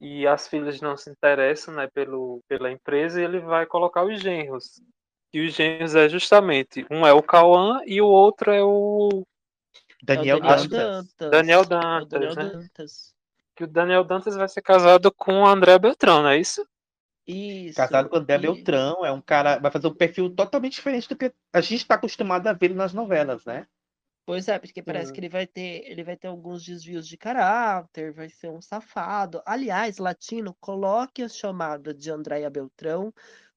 e 0.00 0.26
as 0.26 0.48
filhas 0.48 0.80
não 0.80 0.96
se 0.96 1.10
interessam, 1.10 1.74
né, 1.74 1.88
pelo, 1.94 2.42
pela 2.48 2.70
empresa 2.72 3.20
e 3.20 3.24
ele 3.24 3.40
vai 3.40 3.66
colocar 3.66 4.04
os 4.04 4.20
genros. 4.20 4.82
E 5.32 5.40
os 5.46 5.54
genros 5.54 5.94
é 5.94 6.08
justamente, 6.08 6.86
um 6.90 7.06
é 7.06 7.12
o 7.12 7.22
Cauã 7.22 7.80
e 7.86 8.00
o 8.02 8.06
outro 8.06 8.50
é 8.52 8.62
o 8.62 9.24
Daniel, 10.02 10.36
é 10.36 10.40
o 10.40 10.42
Daniel 10.42 10.68
Dantas. 10.68 10.68
Dantas. 10.68 11.30
Daniel 11.30 11.60
É 11.60 11.62
o 11.62 11.66
Dantas, 11.66 12.08
Daniel 12.08 12.34
né? 12.36 12.44
Dantas. 12.50 13.14
Que 13.56 13.64
o 13.64 13.66
Daniel 13.66 14.04
Dantas 14.04 14.34
vai 14.34 14.48
ser 14.48 14.62
casado 14.62 15.10
com 15.12 15.42
o 15.42 15.46
André 15.46 15.78
Beltrão, 15.78 16.22
não 16.22 16.28
é 16.30 16.38
isso? 16.38 16.66
Isso. 17.26 17.76
Casado 17.76 18.08
com 18.08 18.16
o 18.16 18.18
André 18.18 18.34
e- 18.36 18.38
Beltrão, 18.38 19.04
é 19.06 19.12
um 19.12 19.20
cara, 19.20 19.58
vai 19.58 19.70
fazer 19.70 19.86
um 19.86 19.94
perfil 19.94 20.28
totalmente 20.34 20.74
diferente 20.74 21.08
do 21.08 21.16
que 21.16 21.32
a 21.52 21.60
gente 21.60 21.76
está 21.82 21.94
acostumado 21.94 22.46
a 22.48 22.52
ver 22.52 22.74
nas 22.74 22.92
novelas, 22.92 23.44
né? 23.44 23.66
Pois 24.24 24.46
é, 24.48 24.58
porque 24.58 24.82
parece 24.82 25.08
Sim. 25.08 25.14
que 25.14 25.20
ele 25.20 25.28
vai 25.28 25.46
ter, 25.46 25.84
ele 25.90 26.04
vai 26.04 26.16
ter 26.16 26.28
alguns 26.28 26.64
desvios 26.64 27.08
de 27.08 27.16
caráter, 27.16 28.12
vai 28.12 28.28
ser 28.28 28.50
um 28.50 28.60
safado. 28.60 29.42
Aliás, 29.44 29.98
latino, 29.98 30.54
coloque 30.60 31.22
a 31.22 31.28
chamada 31.28 31.92
de 31.92 32.08
Andréia 32.10 32.48
Beltrão, 32.48 33.12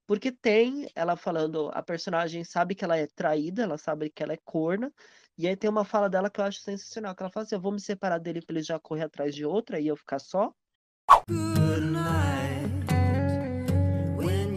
porque 0.07 0.31
tem 0.31 0.89
ela 0.95 1.15
falando, 1.15 1.69
a 1.73 1.81
personagem 1.81 2.43
sabe 2.43 2.75
que 2.75 2.83
ela 2.83 2.97
é 2.97 3.07
traída, 3.07 3.63
ela 3.63 3.77
sabe 3.77 4.09
que 4.09 4.21
ela 4.21 4.33
é 4.33 4.39
corna, 4.43 4.91
e 5.37 5.47
aí 5.47 5.55
tem 5.55 5.69
uma 5.69 5.83
fala 5.83 6.09
dela 6.09 6.29
que 6.29 6.39
eu 6.39 6.45
acho 6.45 6.61
sensacional, 6.61 7.15
que 7.15 7.23
ela 7.23 7.29
fala 7.29 7.45
assim, 7.45 7.55
eu 7.55 7.61
vou 7.61 7.71
me 7.71 7.79
separar 7.79 8.19
dele 8.19 8.41
pra 8.41 8.55
ele 8.55 8.63
já 8.63 8.79
correr 8.79 9.03
atrás 9.03 9.35
de 9.35 9.45
outra 9.45 9.79
e 9.79 9.87
eu 9.87 9.95
ficar 9.95 10.19
só. 10.19 10.53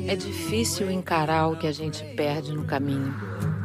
É 0.07 0.17
difícil 0.17 0.91
encarar 0.91 1.49
o 1.49 1.59
que 1.59 1.67
a 1.67 1.73
gente 1.73 2.05
perde 2.15 2.53
no 2.53 2.65
caminho. 2.65 3.15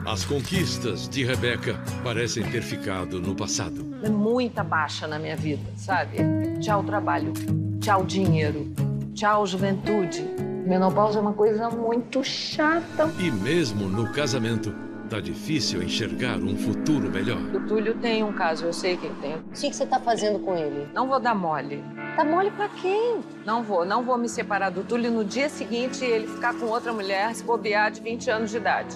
As 0.06 0.26
conquistas 0.26 1.08
de 1.08 1.24
Rebeca 1.24 1.76
parecem 2.04 2.44
ter 2.52 2.62
ficado 2.62 3.22
no 3.22 3.34
passado. 3.34 3.96
É 4.04 4.10
muita 4.10 4.62
baixa 4.62 5.08
na 5.08 5.18
minha 5.18 5.38
vida, 5.38 5.64
sabe? 5.78 6.18
Tchau 6.60 6.84
trabalho, 6.84 7.32
tchau 7.80 8.06
dinheiro, 8.06 8.74
tchau 9.14 9.48
juventude. 9.48 10.33
Menopausa 10.66 11.20
é 11.20 11.22
uma 11.22 11.34
coisa 11.34 11.70
muito 11.70 12.24
chata. 12.24 13.12
E 13.20 13.30
mesmo 13.30 13.90
no 13.90 14.12
casamento, 14.14 14.74
tá 15.10 15.20
difícil 15.20 15.84
enxergar 15.84 16.38
um 16.38 16.56
futuro 16.56 17.12
melhor. 17.12 17.38
O 17.54 17.68
Túlio 17.68 17.94
tem 17.96 18.24
um 18.24 18.32
caso, 18.32 18.66
eu 18.66 18.72
sei 18.72 18.96
que 18.96 19.06
ele 19.06 19.16
tem. 19.22 19.36
O 19.36 19.44
que 19.50 19.70
que 19.70 19.76
você 19.76 19.86
tá 19.86 20.00
fazendo 20.00 20.40
com 20.40 20.56
ele? 20.56 20.88
Não 20.94 21.08
vou 21.08 21.20
dar 21.20 21.36
mole. 21.36 21.84
Tá 22.16 22.24
mole 22.24 22.50
pra 22.52 22.70
quem? 22.70 23.20
Não 23.46 23.62
vou, 23.62 23.84
não 23.84 24.04
vou 24.04 24.18
me 24.18 24.30
separar 24.30 24.70
do 24.70 24.86
Túlio 24.86 25.12
no 25.12 25.26
dia 25.26 25.50
seguinte 25.50 26.06
ele 26.06 26.28
ficar 26.28 26.54
com 26.58 26.68
outra 26.68 26.94
mulher, 26.94 27.36
se 27.36 27.44
bobear 27.44 27.92
de 27.92 28.00
20 28.00 28.32
anos 28.32 28.52
de 28.52 28.58
idade. 28.58 28.96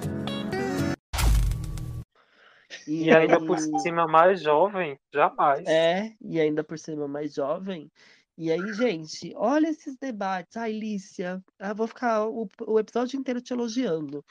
E 2.88 3.12
ainda 3.12 3.42
por 3.42 3.60
cima 3.60 4.08
mais 4.08 4.42
jovem, 4.42 4.98
jamais. 5.14 5.68
É, 5.68 6.14
e 6.22 6.40
ainda 6.40 6.64
por 6.64 6.80
cima 6.80 7.06
mais 7.06 7.34
jovem. 7.34 7.92
E 8.38 8.52
aí, 8.52 8.74
gente, 8.74 9.34
olha 9.36 9.68
esses 9.68 9.98
debates. 9.98 10.56
Ai, 10.58 10.72
Lícia, 10.72 11.44
eu 11.60 11.76
vou 11.76 11.88
ficar 11.88 12.28
o, 12.28 12.48
o 12.68 12.80
episódio 12.80 13.20
inteiro 13.20 13.42
te 13.42 13.52
elogiando. 13.52 14.24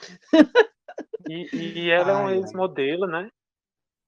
E, 1.29 1.49
e 1.53 1.91
ela 1.91 2.13
é 2.13 2.15
um 2.15 2.27
Ai, 2.29 2.35
ai. 2.35 2.39
ex-modelo, 2.39 3.07
né? 3.09 3.29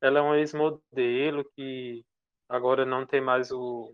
Ela 0.00 0.20
é 0.20 0.22
um 0.22 0.34
ex-modelo 0.36 1.44
que 1.56 2.04
agora 2.48 2.86
não 2.86 3.04
tem 3.04 3.20
mais 3.20 3.50
o, 3.50 3.92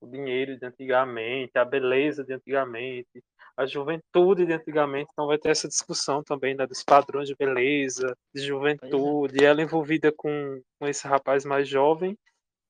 o 0.00 0.06
dinheiro 0.06 0.56
de 0.56 0.64
antigamente, 0.64 1.58
a 1.58 1.64
beleza 1.64 2.22
de 2.24 2.32
antigamente, 2.32 3.24
a 3.56 3.66
juventude 3.66 4.46
de 4.46 4.52
antigamente. 4.52 5.10
Então 5.12 5.26
vai 5.26 5.36
ter 5.36 5.50
essa 5.50 5.66
discussão 5.66 6.22
também 6.22 6.54
né, 6.54 6.64
dos 6.64 6.84
padrões 6.84 7.28
de 7.28 7.34
beleza, 7.34 8.16
de 8.32 8.42
juventude. 8.42 9.42
E 9.42 9.44
ela 9.44 9.62
envolvida 9.62 10.12
com, 10.12 10.62
com 10.78 10.86
esse 10.86 11.08
rapaz 11.08 11.44
mais 11.44 11.68
jovem, 11.68 12.16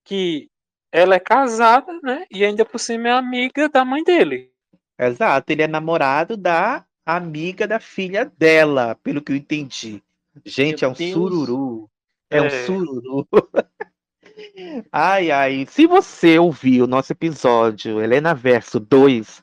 que 0.02 0.48
ela 0.92 1.14
é 1.14 1.20
casada, 1.20 1.92
né? 2.02 2.24
E 2.30 2.44
ainda 2.44 2.64
por 2.64 2.78
cima 2.78 3.08
é 3.08 3.12
amiga 3.12 3.68
da 3.68 3.84
mãe 3.84 4.02
dele. 4.04 4.50
Exato, 4.98 5.50
ele 5.52 5.62
é 5.62 5.68
namorado 5.68 6.36
da 6.36 6.84
amiga 7.06 7.66
da 7.66 7.80
filha 7.80 8.30
dela, 8.36 8.94
pelo 9.02 9.22
que 9.22 9.32
eu 9.32 9.36
entendi. 9.36 10.02
Gente, 10.44 10.82
Meu 10.82 10.90
é 10.90 10.92
um 10.92 10.94
Deus. 10.94 11.12
sururu. 11.12 11.90
É 12.30 12.40
um 12.42 12.46
É. 12.46 12.50
sururu. 12.66 13.26
Ai, 14.92 15.30
ai. 15.30 15.66
Se 15.68 15.86
você 15.86 16.38
ouviu 16.38 16.84
o 16.84 16.86
nosso 16.86 17.12
episódio 17.12 18.00
Helena 18.00 18.34
Verso 18.34 18.78
2, 18.80 19.42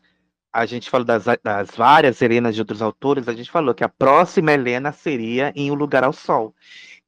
a 0.51 0.65
gente 0.65 0.89
falou 0.89 1.05
das, 1.05 1.25
das 1.43 1.69
várias 1.71 2.21
Helenas 2.21 2.55
de 2.55 2.61
outros 2.61 2.81
autores, 2.81 3.27
a 3.27 3.33
gente 3.33 3.51
falou 3.51 3.73
que 3.75 3.83
a 3.83 3.89
próxima 3.89 4.51
Helena 4.53 4.91
seria 4.91 5.51
em 5.55 5.69
O 5.71 5.75
Lugar 5.75 6.03
ao 6.03 6.13
Sol, 6.13 6.55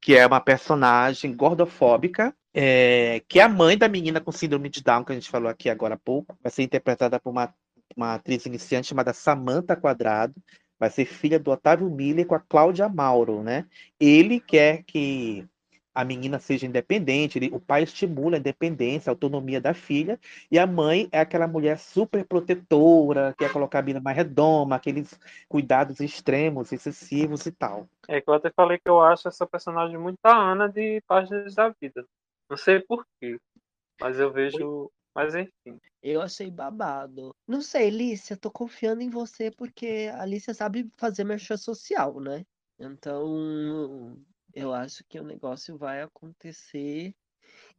que 0.02 0.16
é 0.16 0.26
uma 0.26 0.40
personagem 0.40 1.36
gordofóbica, 1.36 2.36
é, 2.54 3.22
que 3.28 3.39
é 3.39 3.43
a 3.43 3.50
mãe 3.50 3.78
da 3.78 3.88
menina 3.88 4.20
com 4.20 4.32
síndrome 4.32 4.70
de 4.70 4.84
Down, 4.84 5.04
que 5.04 5.12
a 5.12 5.16
gente 5.16 5.30
falou 5.30 5.50
aqui 5.50 5.70
agora 5.70 5.95
há 5.95 5.97
pouco. 5.97 6.38
Vai 6.41 6.52
ser 6.52 6.64
interpretada 6.64 7.20
por 7.20 7.30
uma, 7.30 7.54
uma 7.95 8.16
atriz 8.16 8.45
iniciante 8.45 8.88
chamada 8.88 9.14
Samantha 9.14 9.76
Quadrado. 9.76 10.36
Vai 10.80 10.89
ser 10.89 11.06
filha 11.06 11.39
do 11.39 11.52
Otávio 11.52 11.89
Miller 11.89 12.26
com 12.26 12.36
a 12.36 12.39
Cláudia 12.39 12.88
Mauro, 12.88 13.43
né? 13.43 13.66
Ele 14.00 14.39
quer 14.39 14.84
que 14.84 15.45
a 15.93 16.06
menina 16.06 16.39
seja 16.39 16.66
independente, 16.66 17.38
ele- 17.38 17.54
o 17.54 17.60
pai 17.60 17.84
estimula 17.84 18.38
a 18.38 18.39
independência, 18.39 19.10
a 19.10 19.14
autonomia 19.14 19.60
da 19.60 19.74
filha, 19.74 20.18
e 20.50 20.58
a 20.58 20.66
mãe 20.66 21.10
é 21.12 21.20
aquela 21.20 21.47
mulher 21.47 21.78
super 21.78 22.24
protetora, 22.24 23.36
quer 23.38 23.52
colocar 23.52 23.80
a 23.80 23.82
menina 23.82 24.00
mais 24.00 24.16
redoma, 24.16 24.78
aqueles 24.78 25.20
cuidados 25.50 26.00
extremos, 26.00 26.72
excessivos 26.72 27.45
e 27.45 27.52
tal. 27.52 27.89
É 28.08 28.22
que 28.22 28.30
eu 28.30 28.34
até 28.34 28.50
falei 28.50 28.78
que 28.78 28.89
eu 28.89 29.02
acho 29.02 29.28
essa 29.28 29.45
personagem 29.45 29.97
muito 29.97 30.20
a 30.24 30.34
Ana 30.34 30.70
de 30.70 31.02
Páginas 31.06 31.54
da 31.54 31.74
Vida. 31.82 32.06
Não 32.50 32.58
sei 32.58 32.82
porquê, 32.82 33.38
mas 34.00 34.20
eu 34.20 34.32
vejo. 34.32 34.91
Mas 35.16 35.36
enfim. 35.36 35.80
Eu 36.02 36.22
achei 36.22 36.50
babado. 36.50 37.36
Não 37.47 37.62
sei, 37.62 37.89
Lícia, 37.89 38.38
tô 38.38 38.50
confiando 38.52 39.02
em 39.02 39.10
você 39.10 39.52
porque 39.52 40.10
a 40.14 40.26
Lícia 40.26 40.54
sabe 40.54 40.89
fazer 40.97 41.24
merchan 41.24 41.58
social, 41.58 42.20
né? 42.20 42.45
Então, 42.80 44.18
eu 44.54 44.74
acho 44.74 45.04
que 45.10 45.20
o 45.20 45.24
negócio 45.24 45.78
vai 45.78 46.02
acontecer. 46.02 47.14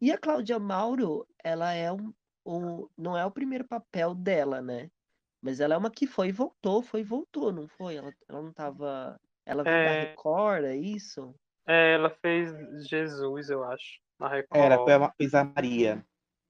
E 0.00 0.12
a 0.12 0.18
Cláudia 0.18 0.58
Mauro, 0.58 1.26
ela 1.42 1.72
é 1.72 1.92
um, 1.92 2.12
um- 2.46 2.88
não 2.96 3.16
é 3.16 3.24
o 3.24 3.30
primeiro 3.30 3.66
papel 3.66 4.14
dela, 4.14 4.60
né? 4.62 4.90
Mas 5.42 5.60
ela 5.60 5.74
é 5.74 5.78
uma 5.78 5.90
que 5.90 6.06
foi 6.06 6.28
e 6.28 6.32
voltou, 6.32 6.82
foi 6.82 7.00
e 7.00 7.04
voltou, 7.04 7.52
não 7.52 7.68
foi? 7.68 7.96
Ela, 7.96 8.12
ela 8.28 8.42
não 8.42 8.52
tava. 8.52 9.20
Ela 9.46 9.64
veio 9.64 9.82
da 9.82 9.92
É. 9.92 10.00
Record, 10.10 10.64
é 10.64 10.76
isso? 10.76 11.34
É, 11.66 11.94
ela 11.94 12.10
fez 12.10 12.50
Jesus, 12.88 13.48
eu 13.50 13.62
acho. 13.64 14.00
Na 14.20 14.28
Record. 14.28 14.62
Era, 14.62 14.76
foi 14.78 14.92
a, 14.92 15.12
fez 15.16 15.34
a 15.34 15.44
Maria 15.44 16.04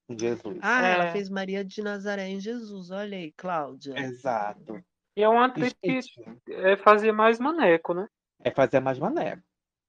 em 0.08 0.18
Jesus. 0.18 0.58
Ah, 0.60 0.86
ela 0.88 1.04
É. 1.06 1.12
fez 1.12 1.30
Maria 1.30 1.64
de 1.64 1.80
Nazaré 1.82 2.28
em 2.28 2.40
Jesus. 2.40 2.90
Olha 2.90 3.16
aí, 3.16 3.32
Cláudia. 3.36 3.96
Exato. 3.96 4.82
E 5.16 5.22
é 5.22 5.28
uma 5.28 5.46
atriz 5.46 5.72
que 5.72 6.00
é, 6.48 6.76
fazia 6.76 7.12
mais 7.12 7.38
maneco, 7.38 7.94
né? 7.94 8.08
é 8.42 8.50
fazer 8.50 8.80
mais 8.80 8.98
maneco. 8.98 9.42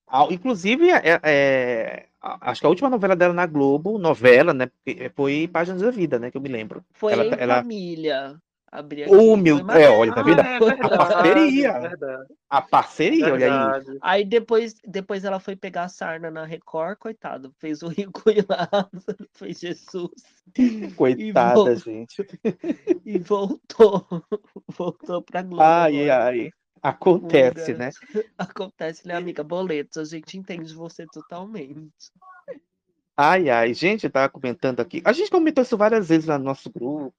Ah, 0.07 0.27
Inclusive, 0.29 0.89
é, 0.91 1.19
é, 1.23 2.07
a- 2.21 2.51
acho 2.51 2.59
que 2.61 2.67
a 2.67 2.69
última 2.69 2.89
novela 2.89 3.15
dela 3.15 3.33
na 3.33 3.45
Globo, 3.45 3.97
novela, 3.97 4.53
né, 4.53 4.69
foi 5.15 5.47
Páginas 5.47 5.81
da 5.81 5.89
Vida, 5.89 6.19
né, 6.19 6.29
que 6.29 6.35
eu 6.37 6.41
me 6.41 6.49
lembro. 6.49 6.83
Foi 6.91 7.13
ela, 7.13 7.23
em 7.23 7.31
ela, 7.39 7.55
família. 7.61 8.37
Abri 8.71 9.03
aqui. 9.03 9.13
Oh, 9.13 9.35
meu, 9.35 9.57
é, 9.71 9.89
olha, 9.89 10.13
tá 10.13 10.21
vendo? 10.21 10.39
Ah, 10.39 10.47
é 10.47 10.59
verdade, 10.59 10.81
A 10.81 10.89
parceria. 10.97 11.67
é 11.69 11.79
verdade. 11.79 12.33
A 12.49 12.61
parceria, 12.61 13.33
olha 13.33 13.45
aí. 13.45 13.97
Aí 14.01 14.25
depois, 14.25 14.75
depois 14.85 15.25
ela 15.25 15.39
foi 15.39 15.55
pegar 15.57 15.83
a 15.83 15.89
sarna 15.89 16.31
na 16.31 16.45
Record, 16.45 16.97
coitado. 16.97 17.53
Fez 17.59 17.81
o 17.83 17.89
Rico 17.89 18.29
e 18.29 18.45
Lázaro, 18.47 19.27
fez 19.35 19.59
Jesus. 19.59 20.11
Coitada, 20.95 21.55
vol- 21.55 21.75
gente. 21.75 22.25
E 23.05 23.19
voltou. 23.19 24.07
Voltou 24.69 25.21
pra 25.21 25.41
Globo. 25.41 25.61
Ai, 25.61 26.09
agora. 26.09 26.29
ai. 26.29 26.51
Acontece, 26.81 27.73
né? 27.73 27.89
Acontece, 28.37 29.07
né, 29.07 29.15
amiga? 29.15 29.43
Boletos, 29.43 29.97
a 29.97 30.05
gente 30.05 30.37
entende 30.37 30.73
você 30.73 31.05
totalmente. 31.07 31.91
Ai, 33.17 33.49
ai, 33.49 33.73
gente, 33.73 34.05
eu 34.05 34.09
tava 34.09 34.29
comentando 34.29 34.79
aqui. 34.79 35.01
A 35.05 35.11
gente 35.11 35.29
comentou 35.29 35.61
isso 35.61 35.77
várias 35.77 36.09
vezes 36.09 36.27
no 36.27 36.39
nosso 36.39 36.69
grupo, 36.71 37.13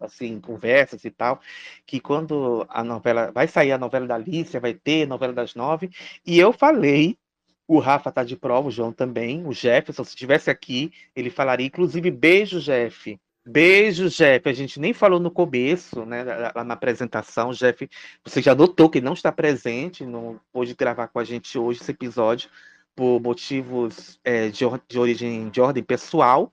assim, 0.00 0.40
conversas 0.40 1.04
e 1.04 1.10
tal, 1.10 1.40
que 1.86 1.98
quando 2.00 2.66
a 2.68 2.84
novela 2.84 3.32
vai 3.32 3.48
sair 3.48 3.72
a 3.72 3.78
novela 3.78 4.06
da 4.06 4.14
Alicia, 4.14 4.60
vai 4.60 4.74
ter 4.74 5.06
novela 5.06 5.32
das 5.32 5.54
nove, 5.54 5.90
e 6.24 6.38
eu 6.38 6.52
falei, 6.52 7.18
o 7.66 7.78
Rafa 7.78 8.12
tá 8.12 8.22
de 8.24 8.36
prova, 8.36 8.68
o 8.68 8.70
João 8.70 8.92
também, 8.92 9.46
o 9.46 9.52
Jefferson, 9.52 10.04
se 10.04 10.10
estivesse 10.10 10.50
aqui, 10.50 10.92
ele 11.16 11.30
falaria, 11.30 11.66
inclusive, 11.66 12.10
beijo, 12.10 12.60
Jeff. 12.60 13.18
Beijo, 13.46 14.10
Jeff. 14.10 14.46
A 14.48 14.52
gente 14.52 14.78
nem 14.78 14.92
falou 14.92 15.18
no 15.18 15.30
começo, 15.30 16.04
né, 16.04 16.22
lá 16.54 16.62
na 16.62 16.74
apresentação. 16.74 17.50
Jeff, 17.52 17.88
você 18.22 18.42
já 18.42 18.54
notou 18.54 18.90
que 18.90 19.00
não 19.00 19.14
está 19.14 19.32
presente, 19.32 20.04
não 20.04 20.38
pôde 20.52 20.74
gravar 20.74 21.08
com 21.08 21.18
a 21.18 21.24
gente 21.24 21.58
hoje 21.58 21.80
esse 21.80 21.90
episódio 21.90 22.50
por 22.98 23.20
motivos 23.20 24.18
é, 24.24 24.48
de, 24.48 24.64
de 24.88 24.98
origem 24.98 25.48
de 25.50 25.60
ordem 25.60 25.84
pessoal, 25.84 26.52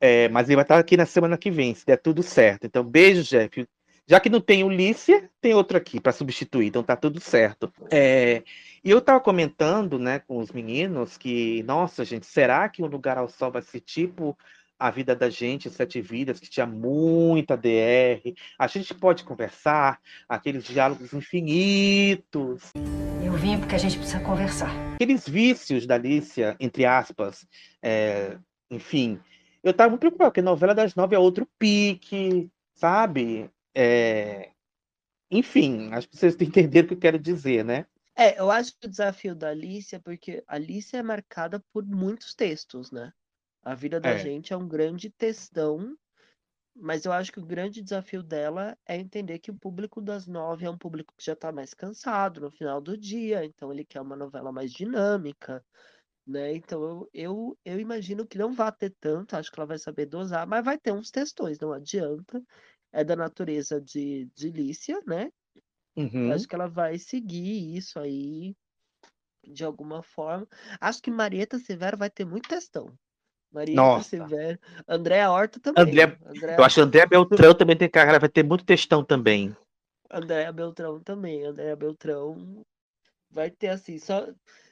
é, 0.00 0.26
mas 0.30 0.48
ele 0.48 0.56
vai 0.56 0.64
estar 0.64 0.78
aqui 0.78 0.96
na 0.96 1.04
semana 1.04 1.36
que 1.36 1.50
vem, 1.50 1.74
se 1.74 1.84
der 1.84 1.98
tudo 1.98 2.22
certo. 2.22 2.66
Então, 2.66 2.82
beijo, 2.82 3.22
Jeff. 3.22 3.68
Já 4.08 4.18
que 4.18 4.30
não 4.30 4.40
tem 4.40 4.64
o 4.64 4.70
Lícia, 4.70 5.30
tem 5.38 5.52
outro 5.52 5.76
aqui 5.76 6.00
para 6.00 6.10
substituir, 6.10 6.68
então 6.68 6.82
tá 6.82 6.96
tudo 6.96 7.20
certo. 7.20 7.70
É, 7.90 8.42
e 8.82 8.90
eu 8.90 8.98
estava 8.98 9.20
comentando, 9.20 9.98
né, 9.98 10.18
com 10.20 10.38
os 10.38 10.50
meninos 10.50 11.18
que, 11.18 11.62
nossa, 11.64 12.06
gente, 12.06 12.24
será 12.24 12.70
que 12.70 12.82
o 12.82 12.86
Lugar 12.86 13.18
ao 13.18 13.28
Sol 13.28 13.52
vai 13.52 13.60
ser 13.60 13.80
tipo 13.80 14.36
a 14.82 14.90
vida 14.90 15.14
da 15.14 15.30
gente, 15.30 15.70
Sete 15.70 16.00
Vidas, 16.00 16.40
que 16.40 16.50
tinha 16.50 16.66
muita 16.66 17.56
DR? 17.56 18.34
A 18.58 18.66
gente 18.66 18.92
pode 18.92 19.22
conversar, 19.22 20.00
aqueles 20.28 20.64
diálogos 20.64 21.12
infinitos, 21.12 22.72
Eu 23.24 23.32
vim 23.34 23.60
porque 23.60 23.76
a 23.76 23.78
gente 23.78 23.96
precisa 23.96 24.18
conversar. 24.18 24.70
aqueles 24.94 25.28
vícios 25.28 25.86
da 25.86 25.94
Alicia, 25.94 26.56
entre 26.58 26.84
aspas, 26.84 27.46
é, 27.80 28.36
enfim. 28.68 29.20
Eu 29.62 29.72
tava 29.72 29.90
muito 29.90 30.00
preocupado, 30.00 30.30
porque 30.32 30.42
novela 30.42 30.74
das 30.74 30.96
nove 30.96 31.14
é 31.14 31.18
outro 31.18 31.46
pique, 31.56 32.50
sabe? 32.74 33.48
É, 33.72 34.50
enfim, 35.30 35.90
acho 35.92 36.08
que 36.08 36.16
vocês 36.16 36.34
entenderam 36.42 36.86
o 36.86 36.88
que 36.88 36.94
eu 36.94 36.98
quero 36.98 37.18
dizer, 37.20 37.64
né? 37.64 37.86
É, 38.16 38.38
eu 38.38 38.50
acho 38.50 38.76
que 38.76 38.88
o 38.88 38.90
desafio 38.90 39.34
da 39.36 39.50
Alicia, 39.50 40.00
porque 40.00 40.42
a 40.48 40.56
Alicia 40.56 40.98
é 40.98 41.02
marcada 41.04 41.64
por 41.72 41.86
muitos 41.86 42.34
textos, 42.34 42.90
né? 42.90 43.12
A 43.64 43.74
vida 43.74 44.00
da 44.00 44.14
É. 44.14 44.16
gente 44.16 44.52
é 44.52 44.56
um 44.56 44.68
grande 44.68 45.10
textão, 45.10 45.96
mas 46.76 47.04
eu 47.06 47.12
acho 47.12 47.32
que 47.32 47.40
o 47.40 47.46
grande 47.46 47.82
desafio 47.82 48.22
dela 48.22 48.76
é 48.86 48.96
entender 48.96 49.38
que 49.40 49.50
o 49.50 49.58
público 49.58 50.00
das 50.02 50.26
nove 50.26 50.66
é 50.66 50.70
um 50.70 50.78
público 50.78 51.14
que 51.18 51.24
já 51.24 51.36
tá 51.36 51.52
mais 51.52 51.74
cansado 51.74 52.40
no 52.42 52.50
final 52.52 52.80
do 52.80 52.96
dia, 52.98 53.44
então 53.44 53.72
ele 53.72 53.84
quer 53.86 54.00
uma 54.02 54.16
novela 54.16 54.52
mais 54.52 54.72
dinâmica, 54.72 55.64
né? 56.26 56.54
Então 56.54 56.82
eu, 56.84 57.10
eu, 57.14 57.58
eu 57.64 57.80
imagino 57.80 58.26
que 58.26 58.38
não 58.38 58.52
vai 58.52 58.72
ter 58.72 58.94
tanto, 59.00 59.36
acho 59.36 59.50
que 59.52 59.60
ela 59.60 59.66
vai 59.68 59.78
saber 59.78 60.06
dosar, 60.06 60.46
mas 60.48 60.64
vai 60.64 60.78
ter 60.78 60.92
uns 60.92 61.10
textões, 61.10 61.58
não 61.60 61.72
adianta. 61.72 62.42
É 62.92 63.04
da 63.04 63.16
natureza 63.16 63.80
de, 63.80 64.30
de 64.36 64.50
Lícia, 64.50 65.00
né? 65.06 65.30
Uhum. 65.96 66.34
Acho 66.34 66.48
que 66.48 66.54
ela 66.54 66.68
vai 66.68 66.98
seguir 66.98 67.76
isso 67.76 67.98
aí 67.98 68.54
de 69.46 69.64
alguma 69.64 70.02
forma. 70.02 70.46
Acho 70.80 71.02
que 71.02 71.10
Marieta 71.10 71.58
Severo 71.58 71.96
vai 71.98 72.10
ter 72.10 72.24
muito 72.24 72.48
textão. 72.48 72.96
Nossa. 73.74 74.08
Severo. 74.08 74.58
Andréa 74.88 75.30
Horta 75.30 75.60
também. 75.60 75.82
André, 75.84 76.18
Andréa, 76.24 76.56
eu 76.56 76.64
acho 76.64 76.74
que 76.76 76.80
André 76.80 77.06
Beltrão 77.06 77.54
também 77.54 77.76
tem 77.76 77.88
cara, 77.88 78.18
vai 78.18 78.28
ter 78.28 78.44
muito 78.44 78.64
textão 78.64 79.04
também. 79.04 79.54
Andréa 80.10 80.52
Beltrão 80.52 81.00
também. 81.00 81.44
Andréa 81.44 81.76
Beltrão 81.76 82.64
vai 83.30 83.50
ter 83.50 83.68
assim. 83.68 83.98
Só, 83.98 84.26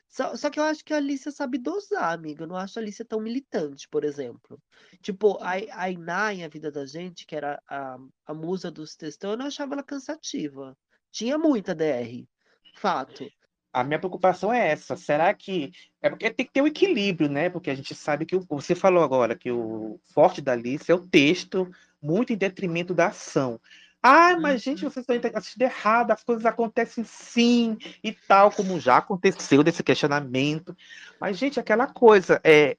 só, 0.08 0.36
só 0.36 0.50
que 0.50 0.58
eu 0.58 0.64
acho 0.64 0.84
que 0.84 0.92
a 0.92 0.96
Alicia 0.96 1.30
sabe 1.30 1.58
dosar, 1.58 2.12
amiga. 2.12 2.44
Eu 2.44 2.48
não 2.48 2.56
acho 2.56 2.78
a 2.78 2.82
Alicia 2.82 3.04
tão 3.04 3.20
militante, 3.20 3.88
por 3.88 4.04
exemplo. 4.04 4.60
Tipo, 5.00 5.38
a, 5.40 5.52
a 5.72 5.90
Iná 5.90 6.34
em 6.34 6.44
A 6.44 6.48
Vida 6.48 6.70
da 6.70 6.84
Gente, 6.84 7.26
que 7.26 7.36
era 7.36 7.62
a, 7.68 7.96
a 8.26 8.34
musa 8.34 8.70
dos 8.70 8.96
textão, 8.96 9.32
eu 9.32 9.36
não 9.36 9.46
achava 9.46 9.74
ela 9.74 9.82
cansativa. 9.82 10.76
Tinha 11.12 11.38
muita 11.38 11.74
DR. 11.74 12.26
Fato. 12.74 13.30
A 13.72 13.84
minha 13.84 13.98
preocupação 13.98 14.52
é 14.52 14.68
essa. 14.68 14.96
Será 14.96 15.32
que. 15.32 15.72
É 16.02 16.10
porque 16.10 16.30
tem 16.30 16.46
que 16.46 16.52
ter 16.52 16.62
um 16.62 16.66
equilíbrio, 16.66 17.28
né? 17.28 17.48
Porque 17.48 17.70
a 17.70 17.74
gente 17.74 17.94
sabe 17.94 18.26
que 18.26 18.34
o- 18.36 18.44
você 18.48 18.74
falou 18.74 19.02
agora 19.02 19.36
que 19.36 19.50
o 19.50 20.00
forte 20.12 20.40
da 20.40 20.52
Alice 20.52 20.90
é 20.90 20.94
o 20.94 21.06
texto, 21.06 21.70
muito 22.02 22.32
em 22.32 22.36
detrimento 22.36 22.94
da 22.94 23.08
ação. 23.08 23.60
Ah, 24.02 24.36
mas 24.40 24.62
gente, 24.62 24.82
vocês 24.82 25.06
estão 25.06 25.30
assistindo 25.34 25.62
errado, 25.62 26.10
as 26.10 26.24
coisas 26.24 26.46
acontecem 26.46 27.04
sim 27.04 27.76
e 28.02 28.12
tal, 28.12 28.50
como 28.50 28.80
já 28.80 28.96
aconteceu 28.96 29.62
desse 29.62 29.82
questionamento. 29.82 30.74
Mas, 31.20 31.36
gente, 31.36 31.60
aquela 31.60 31.86
coisa, 31.86 32.40
é, 32.42 32.78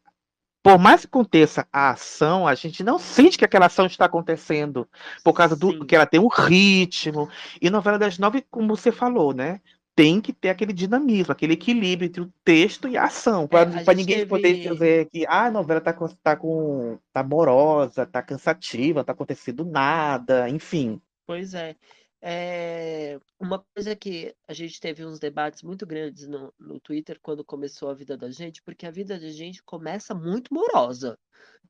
por 0.63 0.79
mais 0.79 1.01
que 1.01 1.07
aconteça 1.07 1.67
a 1.71 1.91
ação, 1.91 2.47
a 2.47 2.55
gente 2.55 2.83
não 2.83 2.97
sente 2.97 3.37
que 3.37 3.45
aquela 3.45 3.67
ação 3.67 3.85
está 3.85 4.05
acontecendo, 4.05 4.89
por 5.23 5.33
causa 5.33 5.55
do 5.55 5.85
que 5.85 5.95
ela 5.95 6.07
tem 6.07 6.19
um 6.19 6.27
ritmo. 6.27 7.29
E 7.61 7.69
novela 7.69 7.99
das 7.99 8.17
nove, 8.17 8.43
como 8.49 8.75
você 8.75 8.91
falou, 8.91 9.33
né? 9.33 9.61
Tem 10.01 10.19
que 10.19 10.33
ter 10.33 10.49
aquele 10.49 10.73
dinamismo, 10.73 11.31
aquele 11.31 11.53
equilíbrio 11.53 12.07
entre 12.07 12.21
o 12.21 12.33
texto 12.43 12.87
e 12.87 12.97
a 12.97 13.03
ação, 13.03 13.47
para 13.47 13.69
É, 13.83 13.93
ninguém 13.93 14.27
poder 14.27 14.53
teve- 14.53 14.69
dizer 14.73 15.09
que 15.11 15.27
ah, 15.27 15.45
a 15.45 15.51
novela 15.51 15.79
tá, 15.79 15.93
tá 16.23 16.35
com 16.35 16.97
tá 17.13 17.23
morosa, 17.23 18.03
tá 18.07 18.23
cansativa, 18.23 19.03
tá 19.03 19.11
acontecendo 19.11 19.63
nada, 19.63 20.49
enfim. 20.49 20.99
Pois 21.27 21.53
é. 21.53 21.75
É, 22.23 23.19
uma 23.39 23.63
coisa 23.75 23.95
que 23.95 24.35
a 24.47 24.53
gente 24.53 24.79
teve 24.79 25.05
uns 25.05 25.19
debates 25.19 25.61
muito 25.61 25.85
grandes 25.85 26.27
no, 26.27 26.51
no 26.59 26.79
Twitter 26.79 27.19
quando 27.21 27.43
começou 27.43 27.89
a 27.89 27.93
vida 27.93 28.17
da 28.17 28.29
gente, 28.31 28.61
porque 28.63 28.85
a 28.87 28.91
vida 28.91 29.19
da 29.19 29.29
gente 29.29 29.61
começa 29.63 30.13
muito 30.15 30.51
morosa, 30.53 31.17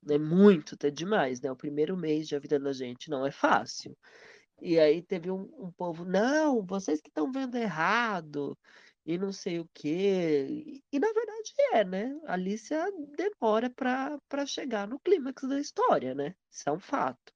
né? 0.04 0.18
Muito, 0.18 0.76
até 0.76 0.90
demais, 0.90 1.42
né? 1.42 1.52
O 1.52 1.56
primeiro 1.56 1.98
mês 1.98 2.28
de 2.30 2.36
a 2.36 2.40
vida 2.40 2.60
da 2.60 2.74
gente 2.74 3.10
não 3.10 3.26
é 3.26 3.32
fácil. 3.32 3.96
E 4.62 4.80
aí 4.80 5.02
teve 5.02 5.32
um, 5.32 5.42
um 5.58 5.72
povo, 5.72 6.06
não, 6.06 6.64
vocês 6.64 7.02
que 7.02 7.10
estão 7.10 7.32
vendo 7.32 7.56
errado, 7.58 8.58
e 9.06 9.18
não 9.18 9.32
sei 9.32 9.60
o 9.60 9.68
quê. 9.74 10.82
E 10.92 11.00
na 11.00 11.12
verdade 11.12 11.54
é, 11.74 11.84
né? 11.84 12.20
A 12.26 12.34
Alicia 12.34 12.86
demora 13.18 13.70
para 13.70 14.46
chegar 14.46 14.88
no 14.88 15.00
clímax 15.00 15.44
da 15.50 15.60
história, 15.60 16.14
né? 16.14 16.36
Isso 16.52 16.70
é 16.70 16.72
um 16.72 16.80
fato. 16.80 17.34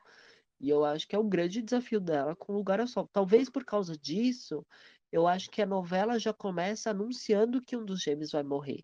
E 0.59 0.69
eu 0.69 0.85
acho 0.85 1.07
que 1.07 1.15
é 1.15 1.19
o 1.19 1.23
grande 1.23 1.61
desafio 1.61 1.99
dela 1.99 2.35
com 2.35 2.53
o 2.53 2.57
Lugar 2.57 2.79
ao 2.79 2.87
Sol. 2.87 3.09
Talvez 3.11 3.49
por 3.49 3.65
causa 3.65 3.97
disso, 3.97 4.65
eu 5.11 5.27
acho 5.27 5.49
que 5.49 5.61
a 5.61 5.65
novela 5.65 6.19
já 6.19 6.33
começa 6.33 6.91
anunciando 6.91 7.61
que 7.61 7.75
um 7.75 7.85
dos 7.85 8.01
gêmeos 8.01 8.31
vai 8.31 8.43
morrer. 8.43 8.83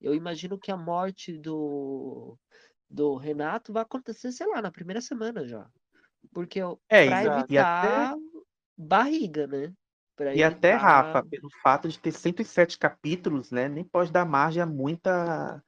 Eu 0.00 0.14
imagino 0.14 0.58
que 0.58 0.70
a 0.70 0.76
morte 0.76 1.36
do, 1.38 2.38
do 2.88 3.16
Renato 3.16 3.72
vai 3.72 3.82
acontecer, 3.82 4.32
sei 4.32 4.46
lá, 4.46 4.62
na 4.62 4.70
primeira 4.70 5.00
semana 5.00 5.46
já. 5.46 5.68
Porque 6.32 6.60
É, 6.88 7.06
para 7.06 7.24
e, 7.24 7.24
e 7.50 7.58
evitar 7.58 7.58
até, 7.58 8.16
barriga, 8.76 9.46
né? 9.46 9.72
Para 10.16 10.34
e 10.34 10.42
até, 10.42 10.72
evitar. 10.72 10.78
Rafa, 10.78 11.22
pelo 11.24 11.48
fato 11.62 11.88
de 11.88 11.98
ter 11.98 12.12
107 12.12 12.78
capítulos, 12.78 13.50
né? 13.50 13.68
Nem 13.68 13.84
pode 13.84 14.12
dar 14.12 14.24
margem 14.24 14.62
a 14.62 14.66
muita, 14.66 15.62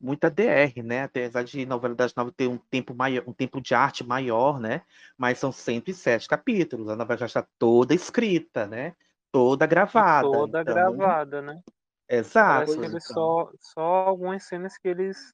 muita 0.00 0.30
DR, 0.30 0.82
né? 0.82 1.04
Apesar 1.04 1.42
de 1.44 1.66
novela 1.66 1.94
das 1.94 2.14
nove 2.14 2.32
ter 2.32 2.48
um 2.48 2.58
tempo 2.58 2.94
maior, 2.94 3.24
um 3.26 3.32
tempo 3.32 3.60
de 3.60 3.74
arte 3.74 4.04
maior, 4.04 4.58
né? 4.60 4.82
Mas 5.18 5.38
são 5.38 5.52
107 5.52 6.28
capítulos. 6.28 6.88
A 6.88 6.96
novela 6.96 7.18
já 7.18 7.26
está 7.26 7.46
toda 7.58 7.94
escrita, 7.94 8.66
né? 8.66 8.94
Toda 9.32 9.66
gravada. 9.66 10.28
Toda 10.28 10.60
Então, 10.62 10.74
gravada, 10.74 11.42
né? 11.42 11.60
exato. 12.08 12.72
Parece 12.72 12.86
Então, 12.86 13.00
só, 13.00 13.52
só 13.60 13.80
algumas 13.80 14.44
cenas 14.44 14.78
que 14.78 14.88
eles 14.88 15.32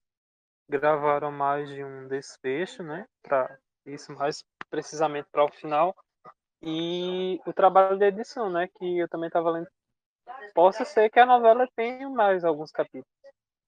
gravaram 0.69 1.31
mais 1.31 1.69
de 1.69 1.85
um 1.85 2.09
desfecho, 2.09 2.83
né? 2.83 3.07
Para 3.23 3.59
isso 3.87 4.13
mais 4.15 4.43
precisamente 4.73 5.29
para 5.31 5.45
o 5.45 5.53
final. 5.53 5.95
E 6.63 7.39
o 7.45 7.53
trabalho 7.53 7.99
de 7.99 8.07
edição, 8.07 8.49
né? 8.49 8.69
Que 8.79 9.01
eu 9.01 9.09
também 9.09 9.27
estava 9.27 9.51
lendo. 9.51 9.69
Possa 10.55 10.85
ser 10.85 11.11
que 11.11 11.21
a 11.21 11.27
novela 11.27 11.69
tenha 11.77 12.09
mais 12.09 12.43
alguns 12.43 12.71
capítulos, 12.71 13.07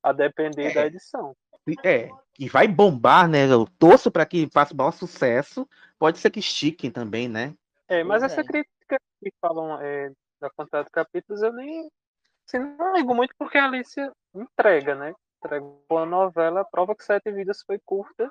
a 0.02 0.12
depender 0.12 0.72
da 0.72 0.82
É. 0.82 0.86
edição. 0.86 1.36
É, 1.82 2.08
e 2.38 2.48
vai 2.48 2.66
bombar, 2.66 3.28
né? 3.28 3.46
Eu 3.50 3.66
torço 3.78 4.10
para 4.10 4.24
que 4.24 4.48
faça 4.52 4.74
maior 4.74 4.92
sucesso. 4.92 5.68
Pode 5.98 6.18
ser 6.18 6.30
que 6.30 6.40
estiquem 6.40 6.90
também, 6.90 7.28
né? 7.28 7.54
É, 7.88 8.02
mas 8.02 8.22
Pois 8.22 8.32
essa 8.32 8.40
é. 8.40 8.44
crítica 8.44 8.98
que 9.20 9.32
falam 9.40 9.80
é, 9.80 10.10
da 10.40 10.48
quantidade 10.50 10.86
de 10.86 10.90
capítulos, 10.90 11.42
eu 11.42 11.52
nem 11.52 11.88
assim, 12.46 12.58
não 12.58 12.94
ligo 12.94 13.14
muito 13.14 13.34
porque 13.38 13.58
a 13.58 13.64
Alicia 13.64 14.10
entrega, 14.34 14.94
né? 14.94 15.14
Entrega 15.42 15.64
uma 15.90 16.06
novela, 16.06 16.64
prova 16.64 16.94
que 16.94 17.04
Sete 17.04 17.30
Vidas 17.32 17.62
foi 17.66 17.78
curta 17.84 18.30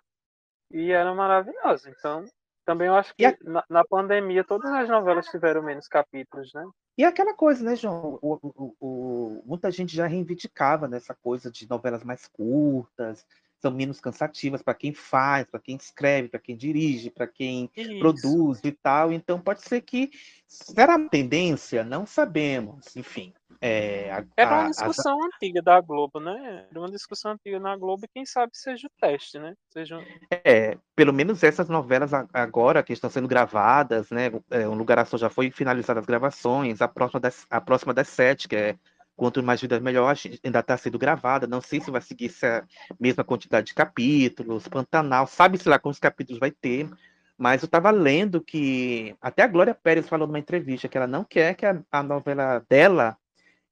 e 0.71 0.91
era 0.91 1.13
maravilhosa. 1.13 1.89
Então, 1.89 2.25
também 2.65 2.87
eu 2.87 2.95
acho 2.95 3.13
E 3.17 3.25
a- 3.25 3.33
que 3.33 3.43
na, 3.43 3.63
na 3.69 3.83
pandemia 3.85 4.43
todas 4.43 4.71
as 4.71 4.87
novelas 4.89 5.27
tiveram 5.27 5.61
menos 5.61 5.87
capítulos, 5.87 6.51
né? 6.53 6.65
E 6.97 7.03
aquela 7.03 7.33
coisa, 7.33 7.63
né, 7.63 7.75
João? 7.75 8.19
O, 8.21 8.39
o- 8.41 8.75
o- 8.79 9.43
muita 9.45 9.71
gente 9.71 9.95
já 9.95 10.05
reivindicava 10.05 10.87
nessa 10.87 11.15
coisa 11.15 11.51
de 11.51 11.67
novelas 11.67 12.03
mais 12.03 12.27
curtas, 12.27 13.25
são 13.63 13.71
menos 13.71 14.01
cansativas 14.01 14.61
para 14.61 14.73
quem 14.73 14.93
faz, 14.93 15.45
para 15.49 15.59
quem 15.59 15.77
escreve, 15.77 16.27
para 16.27 16.39
quem 16.39 16.55
dirige, 16.55 17.09
para 17.09 17.25
quem 17.25 17.71
Isso. 17.77 17.97
produz 17.97 18.59
e 18.65 18.73
tal. 18.73 19.13
Então 19.13 19.39
pode 19.39 19.61
ser 19.61 19.79
que 19.81 20.11
será 20.45 20.97
uma 20.97 21.09
tendência, 21.09 21.81
não 21.81 22.05
sabemos. 22.05 22.93
Enfim, 22.97 23.33
é, 23.61 24.11
a- 24.11 24.25
Era 24.35 24.55
a- 24.57 24.59
uma 24.63 24.69
discussão 24.69 25.17
antiga 25.23 25.61
da 25.61 25.79
Globo, 25.79 26.19
né? 26.19 26.65
Era 26.69 26.77
uma 26.79 26.91
discussão 26.91 27.31
antiga 27.31 27.57
na 27.57 27.77
Globo 27.77 28.03
e 28.03 28.09
quem 28.13 28.25
sabe 28.25 28.51
seja 28.53 28.85
o 28.87 28.91
teste, 28.99 29.39
né? 29.39 29.55
Seja 29.69 29.97
um- 29.97 30.05
É, 30.43 30.77
pelo 30.93 31.13
menos 31.13 31.41
essas 31.41 31.69
novelas 31.69 32.13
a- 32.13 32.27
agora 32.33 32.83
que 32.83 32.91
estão 32.91 33.09
sendo 33.09 33.29
gravadas, 33.29 34.09
né? 34.11 34.29
é, 34.51 34.67
O 34.67 34.73
Lugar 34.73 34.99
a 34.99 35.05
Sol 35.05 35.17
já 35.17 35.29
foi 35.29 35.49
finalizada 35.51 36.01
as 36.01 36.05
gravações, 36.05 36.81
a 36.81 36.87
próxima 36.89 37.21
das, 37.21 37.45
a 37.49 37.61
próxima 37.61 37.93
das 37.93 38.09
sete, 38.09 38.49
que 38.49 38.55
é 38.57 38.75
Quanto 39.15 39.43
Mais 39.43 39.61
Vidas 39.61 39.81
Melhor, 39.81 40.15
ainda 40.43 40.59
está 40.59 40.75
sendo 40.75 40.97
gravada. 40.97 41.45
Não 41.45 41.61
sei 41.61 41.79
se 41.79 41.91
vai 41.91 42.01
seguir 42.01 42.25
essa 42.27 42.65
mesma 42.99 43.23
quantidade 43.23 43.67
de 43.67 43.73
capítulos, 43.73 44.67
Pantanal, 44.67 45.27
sabe-se 45.27 45.69
lá 45.69 45.77
quantos 45.77 45.99
capítulos 45.99 46.39
vai 46.39 46.51
ter. 46.51 46.89
Mas 47.37 47.61
eu 47.61 47.65
estava 47.65 47.91
lendo 47.91 48.41
que 48.41 49.15
até 49.21 49.43
a 49.43 49.47
Glória 49.47 49.73
Pérez 49.75 50.07
falou 50.07 50.27
numa 50.27 50.39
entrevista 50.39 50.87
que 50.87 50.97
ela 50.97 51.07
não 51.07 51.23
quer 51.23 51.55
que 51.55 51.65
a, 51.65 51.81
a 51.91 52.03
novela 52.03 52.63
dela, 52.69 53.17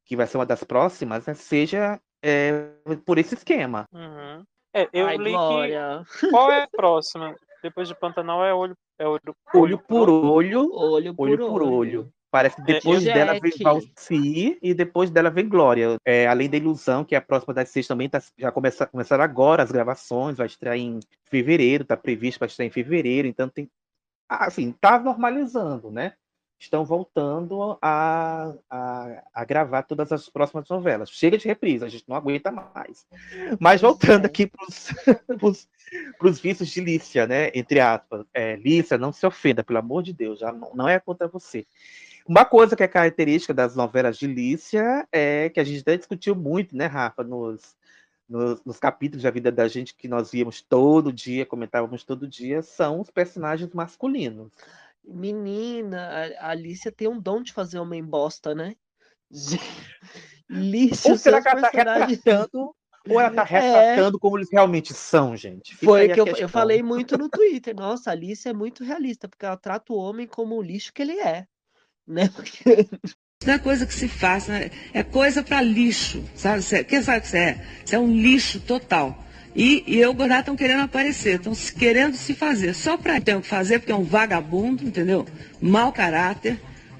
que 0.05 0.15
vai 0.15 0.27
ser 0.27 0.37
uma 0.37 0.45
das 0.45 0.63
próximas, 0.63 1.25
né, 1.25 1.33
seja 1.33 1.99
é, 2.21 2.69
por 3.05 3.17
esse 3.17 3.35
esquema. 3.35 3.85
Uhum. 3.93 4.43
É, 4.73 4.89
eu 4.93 5.05
Ai, 5.07 5.17
li 5.17 5.31
Glória. 5.31 6.03
que. 6.19 6.29
Qual 6.29 6.51
é 6.51 6.63
a 6.63 6.67
próxima? 6.67 7.35
Depois 7.61 7.87
de 7.87 7.95
Pantanal 7.95 8.43
é 8.43 8.53
olho, 8.53 8.75
é 8.97 9.07
olho, 9.07 9.35
Olho 9.53 9.77
por 9.77 10.09
olho, 10.09 10.69
Olho 10.73 11.15
por 11.15 11.29
olho 11.29 11.37
por 11.37 11.61
olho. 11.61 11.73
olho. 11.73 12.13
Parece 12.31 12.55
que 12.55 12.61
É, 12.61 12.75
depois 12.75 13.05
eu- 13.05 13.13
dela 13.13 13.37
vem. 13.37 13.51
Valci 13.61 14.57
e 14.61 14.73
depois 14.73 15.09
dela 15.11 15.29
vem 15.29 15.49
Glória. 15.49 15.97
É, 16.05 16.25
além 16.27 16.49
da 16.49 16.55
Ilusão, 16.55 17.03
que 17.03 17.13
é 17.13 17.17
a 17.17 17.21
próxima 17.21 17.53
das 17.53 17.69
seis 17.69 17.85
também, 17.85 18.07
tá- 18.09 18.23
já 18.37 18.51
começa, 18.51 18.87
começaram 18.87 19.23
agora 19.23 19.61
as 19.61 19.71
gravações, 19.71 20.37
vai 20.37 20.47
estrear 20.47 20.77
em 20.77 21.01
fevereiro, 21.25 21.83
tá 21.83 21.97
previsto 21.97 22.39
para 22.39 22.47
estrear 22.47 22.67
em 22.67 22.71
fevereiro, 22.71 23.27
então 23.27 23.49
tem. 23.49 23.69
Assim, 24.29 24.71
tá 24.71 24.97
normalizando, 24.97 25.91
né? 25.91 26.13
Estão 26.57 26.85
voltando 26.85 27.77
a, 27.81 28.53
a, 28.69 29.23
a 29.33 29.43
gravar 29.43 29.81
todas 29.81 30.11
as 30.11 30.29
próximas 30.29 30.69
novelas. 30.69 31.09
Chega 31.09 31.37
de 31.37 31.47
reprise, 31.47 31.83
a 31.83 31.89
gente 31.89 32.05
não 32.07 32.15
aguenta 32.15 32.49
mais. 32.51 33.05
Mas 33.59 33.81
voltando 33.81 34.23
é. 34.23 34.27
aqui 34.27 34.45
para 34.47 34.63
os 34.67 35.67
vícios 36.39 36.69
de 36.69 36.79
Lícia, 36.79 37.27
né? 37.27 37.49
Entre 37.53 37.79
aspas. 37.79 38.25
É, 38.33 38.55
Lícia, 38.55 38.97
não 38.97 39.11
se 39.11 39.25
ofenda, 39.25 39.63
pelo 39.63 39.79
amor 39.79 40.03
de 40.03 40.13
Deus, 40.13 40.39
já 40.39 40.51
não, 40.53 40.73
não 40.75 40.87
é 40.87 40.97
contra 40.99 41.27
você. 41.27 41.65
Uma 42.27 42.45
coisa 42.45 42.75
que 42.75 42.83
é 42.83 42.87
característica 42.87 43.53
das 43.53 43.75
novelas 43.75 44.17
de 44.17 44.27
Lícia 44.27 45.07
é 45.11 45.49
que 45.49 45.59
a 45.59 45.63
gente 45.63 45.81
até 45.81 45.97
discutiu 45.97 46.35
muito, 46.35 46.75
né, 46.75 46.85
Rafa, 46.85 47.23
nos, 47.23 47.75
nos, 48.29 48.63
nos 48.63 48.79
capítulos 48.79 49.23
da 49.23 49.31
vida 49.31 49.51
da 49.51 49.67
gente 49.67 49.95
que 49.95 50.07
nós 50.07 50.31
víamos 50.31 50.61
todo 50.61 51.11
dia, 51.11 51.45
comentávamos 51.45 52.03
todo 52.03 52.27
dia, 52.27 52.61
são 52.61 53.01
os 53.01 53.09
personagens 53.09 53.73
masculinos. 53.73 54.51
Menina, 55.03 56.31
a 56.39 56.49
Alicia 56.51 56.91
tem 56.91 57.07
um 57.07 57.19
dom 57.19 57.41
de 57.41 57.51
fazer 57.51 57.79
homem 57.79 58.03
bosta, 58.03 58.53
né? 58.53 58.75
Lícia, 60.49 61.09
Ou 61.09 61.15
os 61.15 61.21
será 61.21 61.41
que 61.41 61.47
ela 61.47 61.57
está 61.61 61.71
personagens. 61.71 62.17
retratando, 62.23 62.75
ou 63.09 63.19
ela 63.19 63.29
está 63.29 63.43
É. 63.43 63.45
retratando 63.45 64.19
como 64.19 64.37
eles 64.37 64.49
realmente 64.51 64.93
são, 64.93 65.35
gente? 65.35 65.73
Fica 65.73 65.85
Foi 65.85 66.09
que 66.09 66.19
eu, 66.19 66.27
eu 66.27 66.49
falei 66.49 66.83
muito 66.83 67.17
no 67.17 67.29
Twitter. 67.31 67.75
Nossa, 67.75 68.09
a 68.09 68.13
Alicia 68.13 68.51
é 68.51 68.53
muito 68.53 68.83
realista, 68.83 69.27
porque 69.27 69.45
ela 69.45 69.57
trata 69.57 69.91
o 69.93 69.97
homem 69.97 70.27
como 70.27 70.55
o 70.55 70.61
lixo 70.61 70.93
que 70.93 71.01
ele 71.01 71.19
é. 71.19 71.47
Né? 72.11 72.29
Porque 72.35 72.87
Não 73.45 73.53
é 73.55 73.57
coisa 73.57 73.85
que 73.85 73.93
se 73.93 74.07
faça, 74.07 74.51
né? 74.51 74.69
é 74.93 75.01
coisa 75.01 75.41
para 75.41 75.61
lixo, 75.61 76.23
sabe? 76.35 76.61
Quem 76.83 77.01
sabe 77.01 77.19
o 77.19 77.21
que 77.21 77.27
você 77.27 77.37
é? 77.37 77.65
Você 77.83 77.95
é 77.95 77.99
um 77.99 78.13
lixo 78.13 78.59
total. 78.59 79.25
E, 79.55 79.83
e 79.87 79.99
eu 79.99 80.13
Godá 80.13 80.39
estão 80.39 80.55
querendo 80.55 80.81
aparecer, 80.81 81.35
estão 81.35 81.53
querendo 81.77 82.15
se 82.15 82.33
fazer, 82.33 82.73
só 82.75 82.97
para 82.97 83.19
ter 83.19 83.35
o 83.35 83.41
que 83.41 83.47
fazer, 83.47 83.79
porque 83.79 83.91
é 83.91 83.95
um 83.95 84.03
vagabundo, 84.03 84.83
entendeu? 84.83 85.25
Mau 85.59 85.91
caráter. 85.91 86.59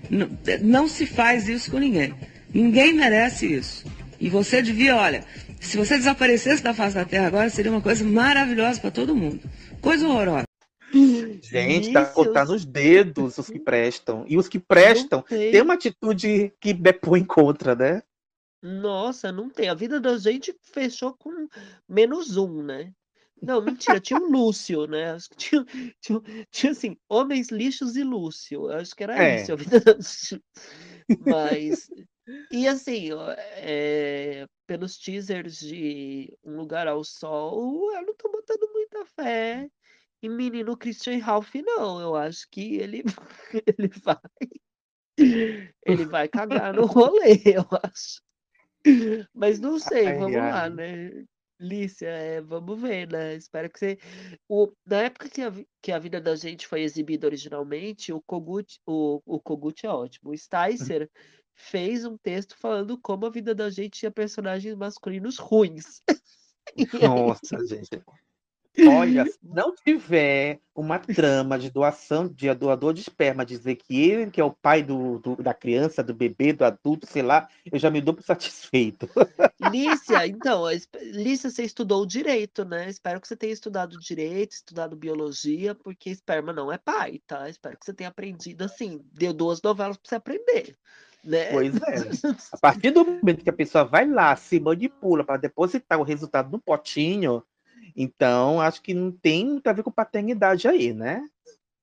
Não, 0.10 0.30
não 0.62 0.88
se 0.88 1.06
faz 1.06 1.48
isso 1.48 1.70
com 1.70 1.78
ninguém. 1.78 2.14
Ninguém 2.54 2.94
merece 2.94 3.46
isso. 3.46 3.86
E 4.20 4.28
você 4.28 4.62
devia, 4.62 4.96
olha, 4.96 5.24
se 5.60 5.78
você 5.78 5.96
desaparecesse 5.96 6.64
da 6.64 6.74
face 6.74 6.96
da 6.96 7.06
terra 7.06 7.28
agora, 7.28 7.50
seria 7.50 7.72
uma 7.72 7.82
coisa 7.82 8.04
maravilhosa 8.04 8.80
para 8.80 8.92
todo 8.92 9.16
mundo. 9.16 9.40
Coisa 9.80 10.08
horrorosa. 10.08 10.51
Gente, 10.94 11.92
tá 11.94 12.02
Lícia, 12.02 12.14
contando 12.14 12.50
os- 12.50 12.62
os 12.62 12.66
dedos 12.66 13.38
os 13.38 13.50
que 13.50 13.60
prestam. 13.60 14.26
E 14.28 14.38
os 14.38 14.48
que 14.48 14.60
prestam 14.60 15.22
tem. 15.22 15.52
têm 15.52 15.62
uma 15.62 15.74
atitude 15.76 16.54
que 16.60 16.74
depõe 16.74 17.24
contra, 17.24 17.76
né? 17.76 18.02
Nossa, 18.62 19.32
não 19.32 19.50
tem. 19.50 19.70
A 19.70 19.74
vida 19.74 20.00
da 20.00 20.18
gente 20.18 20.56
fechou 20.62 21.16
com 21.18 21.48
menos 21.88 22.38
um, 22.38 22.62
né? 22.62 22.94
Não, 23.42 23.60
mentira, 23.60 24.00
tinha 24.00 24.20
o 24.20 24.30
Lúcio, 24.32 24.86
né? 24.86 25.14
Acho 25.14 25.30
que 25.32 25.36
tinha, 25.36 25.66
tinha, 26.00 26.22
tinha 26.52 26.72
assim, 26.74 26.96
homens 27.10 27.50
lixos 27.50 27.96
e 27.96 28.04
Lúcio. 28.04 28.70
Acho 28.70 28.96
que 28.96 29.04
era 29.04 29.18
É. 29.18 29.42
isso 29.42 29.54
a 29.54 29.56
vida 29.56 29.80
da 29.80 29.94
gente. 29.94 30.44
Mas. 31.26 31.90
E 32.52 32.68
assim, 32.68 33.12
ó, 33.14 33.34
é, 33.58 34.46
pelos 34.68 34.96
teasers 34.98 35.58
de 35.60 36.32
Um 36.44 36.56
Lugar 36.58 36.88
ao 36.88 37.04
Sol, 37.04 37.92
eu 37.94 38.06
não 38.06 38.14
tô 38.14 38.30
botando 38.30 38.72
muita 38.72 39.06
fé 39.06 39.68
em 40.22 40.30
menino 40.30 40.78
Christian 40.78 41.18
Ralph, 41.20 41.54
não. 41.56 42.00
Eu 42.00 42.16
acho 42.16 42.48
que 42.50 42.76
ele, 42.76 43.04
ele 43.68 43.90
vai. 44.04 44.18
Ele 45.86 46.06
vai 46.06 46.28
cagar 46.28 46.74
no 46.74 46.86
rolê, 46.88 47.42
eu 47.46 47.66
acho. 47.84 48.22
Mas 49.34 49.60
não 49.60 49.78
sei, 49.78 50.08
Ai, 50.08 50.18
vamos 50.18 50.38
lá, 50.38 50.64
ai. 50.64 50.70
né? 50.70 51.26
Lícia, 51.60 52.08
é, 52.08 52.42
vamos 52.42 52.82
ver, 52.82 53.08
né? 53.12 53.36
Espero 53.36 53.70
que 53.70 53.78
você. 53.78 54.00
O, 54.50 54.72
na 54.84 55.04
época 55.04 55.30
que 55.30 55.44
a, 55.44 55.54
que 55.80 55.92
a 55.92 56.00
vida 56.00 56.20
da 56.20 56.36
gente 56.36 56.66
foi 56.66 56.82
exibida 56.82 57.28
originalmente, 57.28 58.12
o 58.12 58.20
Kogut, 58.20 58.80
o, 58.84 59.22
o 59.24 59.40
Kogut 59.40 59.86
é 59.86 59.90
ótimo. 59.90 60.32
O 60.32 60.38
Sticer 60.38 61.08
fez 61.54 62.04
um 62.04 62.18
texto 62.18 62.58
falando 62.58 63.00
como 63.00 63.28
a 63.28 63.30
vida 63.30 63.54
da 63.54 63.70
gente 63.70 64.00
tinha 64.00 64.12
personagens 64.12 64.76
masculinos 64.76 65.38
ruins. 65.38 66.02
E 66.78 66.86
Nossa, 67.06 67.66
gente. 67.66 67.90
Olha, 68.88 69.26
se 69.26 69.40
não 69.44 69.76
tiver 69.76 70.60
uma 70.74 70.98
trama 70.98 71.60
de 71.60 71.70
doação 71.70 72.28
de 72.28 72.54
doador 72.54 72.94
de 72.94 73.02
esperma, 73.02 73.46
dizer 73.46 73.76
que 73.76 74.02
ele 74.02 74.32
que 74.32 74.40
é 74.40 74.44
o 74.44 74.52
pai 74.52 74.82
do, 74.82 75.20
do- 75.20 75.36
da 75.36 75.54
criança, 75.54 76.02
do 76.02 76.14
bebê, 76.14 76.54
do 76.54 76.64
adulto, 76.64 77.06
sei 77.06 77.22
lá, 77.22 77.50
eu 77.70 77.78
já 77.78 77.90
me 77.90 78.00
dou 78.00 78.14
por 78.14 78.24
satisfeito. 78.24 79.10
Lícia, 79.60 80.26
então, 80.26 80.64
Lícia, 81.12 81.50
você 81.50 81.64
estudou 81.64 82.06
direito, 82.06 82.66
né? 82.66 82.90
Espero 82.90 83.20
que 83.22 83.28
você 83.28 83.36
tenha 83.36 83.54
estudado 83.54 84.00
direito, 84.00 84.54
estudado 84.54 84.96
biologia, 84.96 85.76
porque 85.76 86.10
esperma 86.10 86.52
não 86.52 86.72
é 86.72 86.78
pai, 86.78 87.22
tá? 87.28 87.48
Espero 87.50 87.78
que 87.78 87.86
você 87.86 87.94
tenha 87.94 88.10
aprendido 88.10 88.64
assim. 88.64 89.02
Deu 89.12 89.34
duas 89.34 89.62
novelas 89.62 89.98
pra 89.98 90.10
você 90.10 90.16
aprender, 90.16 90.76
né? 91.24 91.52
Pois 91.52 91.76
é. 91.76 91.80
A 92.54 92.58
partir 92.58 92.92
do 92.92 93.06
momento 93.06 93.44
que 93.44 93.50
a 93.50 93.54
pessoa 93.54 93.84
vai 93.84 94.08
lá, 94.08 94.36
se 94.36 94.60
manipula 94.60 95.24
para 95.24 95.38
depositar 95.38 96.00
o 96.00 96.04
resultado 96.04 96.52
no 96.52 96.60
potinho, 96.60 97.44
então 97.96 98.60
acho 98.62 98.82
que 98.82 98.94
não 98.94 99.12
tem 99.12 99.46
muito 99.46 99.68
a 99.68 99.74
ver 99.74 99.84
com 99.84 99.92
paternidade 99.92 100.68
aí, 100.68 100.94
né? 100.94 101.24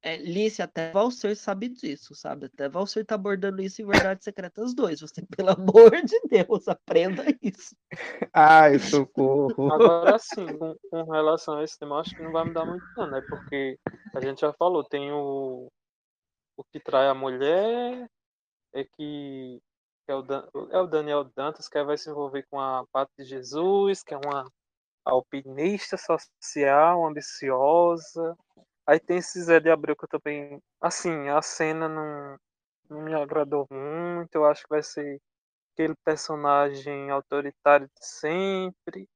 É, 0.00 0.16
Lícia, 0.16 0.64
até 0.64 0.92
Valser 0.92 1.36
sabe 1.36 1.68
disso, 1.68 2.14
sabe? 2.14 2.46
Até 2.46 2.68
Valser 2.68 3.04
tá 3.04 3.16
abordando 3.16 3.60
isso 3.60 3.82
em 3.82 3.86
Verdades 3.86 4.24
Secretas 4.24 4.72
2. 4.72 5.00
Você, 5.00 5.26
pelo 5.36 5.50
amor 5.50 5.90
de 6.02 6.20
Deus, 6.28 6.68
aprenda 6.68 7.24
isso. 7.42 7.74
Ai, 8.32 8.78
socorro. 8.78 9.70
Agora 9.72 10.16
sim, 10.18 10.46
com, 10.56 10.76
com 10.88 11.02
relação 11.10 11.58
a 11.58 11.64
esse 11.64 11.76
tema, 11.78 12.00
acho 12.00 12.14
que 12.14 12.22
não 12.22 12.30
vai 12.30 12.44
mudar 12.44 12.64
muito, 12.64 12.84
não, 12.96 13.08
né? 13.08 13.20
Porque 13.28 13.76
a 14.14 14.20
gente 14.20 14.40
já 14.40 14.52
falou, 14.52 14.84
tem 14.84 15.10
o, 15.12 15.66
o 16.56 16.64
que 16.72 16.78
trai 16.78 17.08
a 17.08 17.14
mulher, 17.14 18.08
é 18.72 18.84
que, 18.84 19.60
que 20.06 20.12
é, 20.12 20.14
o, 20.14 20.22
Dan- 20.22 20.48
é 20.70 20.78
o 20.78 20.86
Daniel 20.86 21.24
Dantas, 21.24 21.68
que 21.68 21.76
aí 21.76 21.84
vai 21.84 21.98
se 21.98 22.08
envolver 22.08 22.46
com 22.50 22.60
a 22.60 22.86
Pátria 22.92 23.24
de 23.24 23.30
Jesus, 23.30 24.02
que 24.04 24.14
é 24.14 24.16
uma 24.16 24.48
alpinista 25.08 25.96
social, 25.96 27.06
ambiciosa. 27.06 28.36
Aí 28.86 29.00
tem 29.00 29.18
esse 29.18 29.42
Zé 29.42 29.60
de 29.60 29.70
Abreu 29.70 29.96
que 29.96 30.04
eu 30.06 30.08
também. 30.08 30.60
Assim, 30.80 31.28
a 31.28 31.42
cena 31.42 31.88
não, 31.88 32.38
não 32.90 33.02
me 33.02 33.14
agradou 33.14 33.66
muito. 33.70 34.34
Eu 34.34 34.46
acho 34.46 34.62
que 34.64 34.70
vai 34.70 34.82
ser 34.82 35.20
aquele 35.74 35.94
personagem 36.04 37.10
autoritário 37.10 37.86
de 37.88 38.06
sempre. 38.06 39.08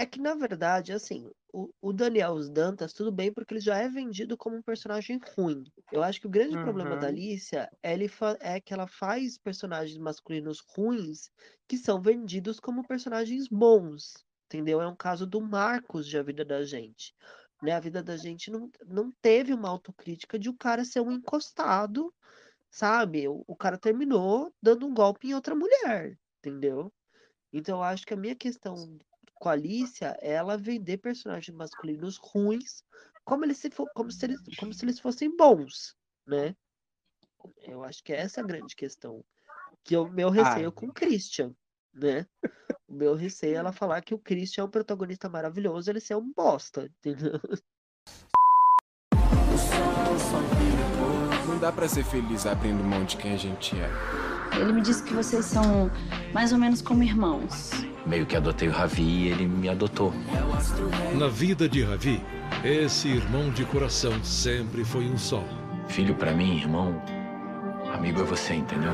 É 0.00 0.06
que, 0.06 0.20
na 0.20 0.34
verdade, 0.34 0.92
assim, 0.92 1.28
o, 1.52 1.70
o 1.82 1.92
Daniel 1.92 2.36
Dantas, 2.52 2.92
tudo 2.92 3.10
bem, 3.12 3.32
porque 3.32 3.52
ele 3.54 3.60
já 3.60 3.76
é 3.78 3.88
vendido 3.88 4.36
como 4.36 4.56
um 4.56 4.62
personagem 4.62 5.18
ruim. 5.36 5.64
Eu 5.90 6.02
acho 6.02 6.20
que 6.20 6.26
o 6.26 6.30
grande 6.30 6.56
problema 6.56 6.96
da 6.96 7.08
Uhum. 7.08 7.08
Alicia 7.08 7.68
é, 7.82 7.92
ele 7.94 8.06
é 8.40 8.60
que 8.60 8.72
ela 8.72 8.86
faz 8.86 9.36
personagens 9.38 9.98
masculinos 9.98 10.60
ruins 10.76 11.30
que 11.68 11.76
são 11.76 12.00
vendidos 12.00 12.60
como 12.60 12.86
personagens 12.86 13.48
bons, 13.48 14.24
entendeu? 14.48 14.80
É 14.80 14.88
um 14.88 14.96
caso 14.96 15.26
do 15.26 15.40
Marcos 15.40 16.06
de 16.06 16.18
A 16.18 16.22
Vida 16.22 16.44
da 16.44 16.64
Gente. 16.64 17.14
Né? 17.62 17.72
A 17.72 17.80
vida 17.80 18.02
da 18.02 18.16
gente 18.16 18.50
não, 18.50 18.70
não 18.86 19.10
teve 19.20 19.52
uma 19.52 19.68
autocrítica 19.68 20.38
de 20.38 20.48
o 20.48 20.56
cara 20.56 20.84
ser 20.84 21.00
um 21.00 21.12
encostado, 21.12 22.14
sabe? 22.70 23.28
O, 23.28 23.44
o 23.46 23.56
cara 23.56 23.76
terminou 23.76 24.52
dando 24.62 24.86
um 24.86 24.94
golpe 24.94 25.28
em 25.28 25.34
outra 25.34 25.54
mulher, 25.54 26.16
entendeu? 26.38 26.92
Então, 27.52 27.78
eu 27.78 27.82
acho 27.82 28.06
que 28.06 28.14
a 28.14 28.16
minha 28.16 28.36
questão 28.36 28.98
com 29.34 29.48
a 29.48 29.52
Alicia 29.52 30.16
é 30.20 30.32
ela 30.32 30.56
vender 30.56 30.98
personagens 30.98 31.56
masculinos 31.56 32.16
ruins 32.16 32.82
como, 33.24 33.44
eles 33.44 33.58
se 33.58 33.70
como, 33.70 34.10
se 34.10 34.24
eles, 34.24 34.40
como 34.56 34.72
se 34.72 34.84
eles 34.84 34.98
fossem 34.98 35.34
bons, 35.36 35.94
né? 36.26 36.56
Eu 37.62 37.84
acho 37.84 38.02
que 38.02 38.12
essa 38.12 38.40
é 38.40 38.44
a 38.44 38.46
grande 38.46 38.74
questão. 38.74 39.24
Que 39.84 39.94
é 39.94 39.98
o 39.98 40.08
meu 40.08 40.30
receio 40.30 40.68
Ai. 40.68 40.72
com 40.72 40.86
o 40.86 40.92
Christian, 40.92 41.54
né? 41.92 42.26
O 42.88 42.94
meu 42.94 43.14
receio 43.14 43.52
é 43.52 43.56
ela 43.58 43.70
falar 43.70 44.00
que 44.00 44.14
o 44.14 44.18
Christian 44.18 44.62
é 44.62 44.64
um 44.64 44.70
protagonista 44.70 45.28
maravilhoso, 45.28 45.90
ele 45.90 46.00
ser 46.00 46.16
um 46.16 46.32
bosta, 46.34 46.88
entendeu? 46.98 47.38
Não 51.46 51.58
dá 51.58 51.70
pra 51.70 51.86
ser 51.86 52.02
feliz 52.02 52.46
abrindo 52.46 52.82
mão 52.82 53.04
de 53.04 53.18
quem 53.18 53.34
a 53.34 53.36
gente 53.36 53.76
é. 53.78 53.90
Ele 54.58 54.72
me 54.72 54.80
disse 54.80 55.02
que 55.02 55.12
vocês 55.12 55.44
são 55.44 55.90
mais 56.32 56.50
ou 56.50 56.58
menos 56.58 56.80
como 56.80 57.02
irmãos. 57.02 57.72
Meio 58.06 58.24
que 58.24 58.34
adotei 58.34 58.68
o 58.68 58.72
Ravi 58.72 59.02
e 59.02 59.28
ele 59.28 59.46
me 59.46 59.68
adotou. 59.68 60.14
Na 61.18 61.28
vida 61.28 61.68
de 61.68 61.82
Ravi, 61.82 62.24
esse 62.64 63.08
irmão 63.08 63.50
de 63.50 63.66
coração 63.66 64.24
sempre 64.24 64.82
foi 64.82 65.04
um 65.04 65.18
só. 65.18 65.44
Filho 65.88 66.14
pra 66.14 66.32
mim, 66.32 66.56
irmão, 66.56 67.02
amigo 67.92 68.22
é 68.22 68.24
você, 68.24 68.54
entendeu? 68.54 68.92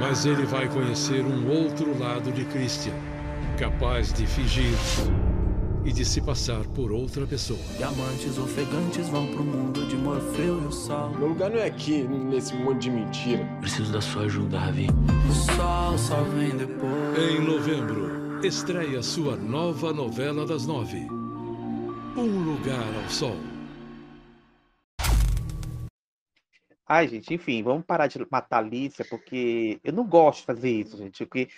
Mas 0.00 0.26
ele 0.26 0.44
vai 0.44 0.68
conhecer 0.68 1.24
um 1.24 1.48
outro 1.48 1.96
lado 1.98 2.32
de 2.32 2.44
Christian, 2.46 2.92
capaz 3.58 4.12
de 4.12 4.24
fingir 4.24 4.72
e 5.84 5.92
de 5.92 6.04
se 6.04 6.20
passar 6.20 6.64
por 6.74 6.92
outra 6.92 7.26
pessoa. 7.26 7.58
Diamantes 7.76 8.38
ofegantes 8.38 9.08
vão 9.08 9.26
pro 9.26 9.42
mundo 9.42 9.84
de 9.88 9.96
Morfeu 9.96 10.62
e 10.62 10.66
o 10.66 10.72
Sol. 10.72 11.10
Meu 11.18 11.28
lugar 11.28 11.50
não 11.50 11.58
é 11.58 11.66
aqui, 11.66 12.02
nesse 12.02 12.54
monte 12.54 12.82
de 12.82 12.90
mentira. 12.90 13.44
Preciso 13.60 13.92
da 13.92 14.00
sua 14.00 14.22
ajuda, 14.22 14.60
Ravi. 14.60 14.86
O 15.28 15.32
sol 15.32 15.98
só 15.98 16.22
vem 16.22 16.50
depois. 16.50 17.18
Em 17.18 17.40
novembro, 17.40 18.46
estreia 18.46 19.02
sua 19.02 19.34
nova 19.34 19.92
novela 19.92 20.46
das 20.46 20.64
nove. 20.64 21.08
Um 22.16 22.44
Lugar 22.44 22.86
ao 23.02 23.10
Sol. 23.10 23.36
Ai, 26.90 27.06
gente, 27.06 27.34
enfim, 27.34 27.62
vamos 27.62 27.84
parar 27.84 28.06
de 28.06 28.18
matar 28.30 28.56
a 28.56 28.58
Alicia, 28.60 29.04
porque 29.10 29.78
eu 29.84 29.92
não 29.92 30.06
gosto 30.06 30.40
de 30.40 30.46
fazer 30.46 30.70
isso, 30.70 30.96
gente. 30.96 31.26
Porque 31.26 31.48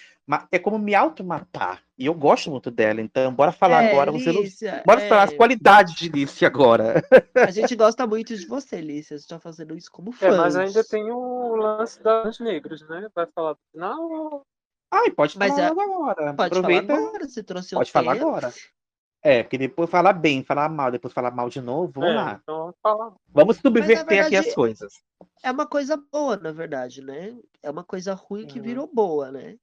é 0.51 0.59
como 0.59 0.77
me 0.77 0.93
automatar. 0.93 1.83
E 1.97 2.07
eu 2.07 2.15
gosto 2.15 2.51
muito 2.51 2.69
dela, 2.69 3.01
então 3.01 3.33
bora 3.33 3.53
falar 3.53 3.85
É, 3.85 3.93
agora. 3.93 4.11
os 4.13 4.25
Lícia, 4.25 4.83
Bora 4.85 5.01
falar 5.03 5.23
as 5.25 5.33
é. 5.33 5.37
qualidades 5.37 5.95
de 5.95 6.09
Alicia 6.09 6.49
agora. 6.49 7.01
A 7.37 7.51
gente 7.53 7.77
gosta 7.77 8.07
muito 8.09 8.37
de 8.37 8.45
você, 8.45 8.81
Lícia. 8.81 9.17
Você 9.19 9.29
tá 9.29 9.39
fazendo 9.39 9.77
isso 9.77 9.91
como 9.93 10.11
fã. 10.11 10.27
É, 10.27 10.37
mas 10.37 10.57
ainda 10.57 10.83
tem 10.83 11.11
o 11.13 11.55
lance 11.55 12.03
das 12.03 12.41
negros, 12.41 12.83
né? 12.89 13.09
Vai 13.15 13.27
falar 13.33 13.51
no 13.53 13.59
final. 13.73 14.43
Ai, 14.93 15.11
pode 15.13 15.39
Mas 15.39 15.51
falar 15.55 15.63
é- 15.63 15.67
agora. 15.71 16.35
Pode 16.35 16.59
Aproveita. 16.59 16.87
falar 16.89 17.07
agora, 17.09 17.29
você 17.29 17.43
trouxe 17.45 17.75
Pode 17.77 17.89
o 17.91 17.93
falar 17.93 18.15
tema. 18.15 18.27
agora. 18.29 18.53
É, 19.23 19.43
porque 19.43 19.59
depois 19.59 19.91
falar 19.91 20.15
bem, 20.15 20.43
falar 20.43 20.69
mal, 20.69 20.91
depois 20.91 21.13
falar 21.13 21.31
mal 21.31 21.49
de 21.51 21.61
novo. 21.61 21.93
Vamos 21.93 22.15
É, 22.15 22.17
lá. 22.17 22.41
então 22.43 22.75
vamos 23.29 23.57
Mas, 23.57 23.63
subverter 23.63 24.01
aqui 24.25 24.37
verdade, 24.37 24.37
as 24.37 24.55
coisas. 24.55 24.93
É 25.43 25.51
uma 25.51 25.67
coisa 25.67 25.97
boa, 25.97 26.37
na 26.37 26.53
verdade, 26.53 27.03
né? 27.03 27.37
É 27.63 27.71
uma 27.71 27.85
coisa 27.85 28.15
ruim 28.15 28.47
que 28.47 28.59
Uhum. 28.59 28.65
virou 28.65 28.87
boa, 28.93 29.31
né? 29.31 29.57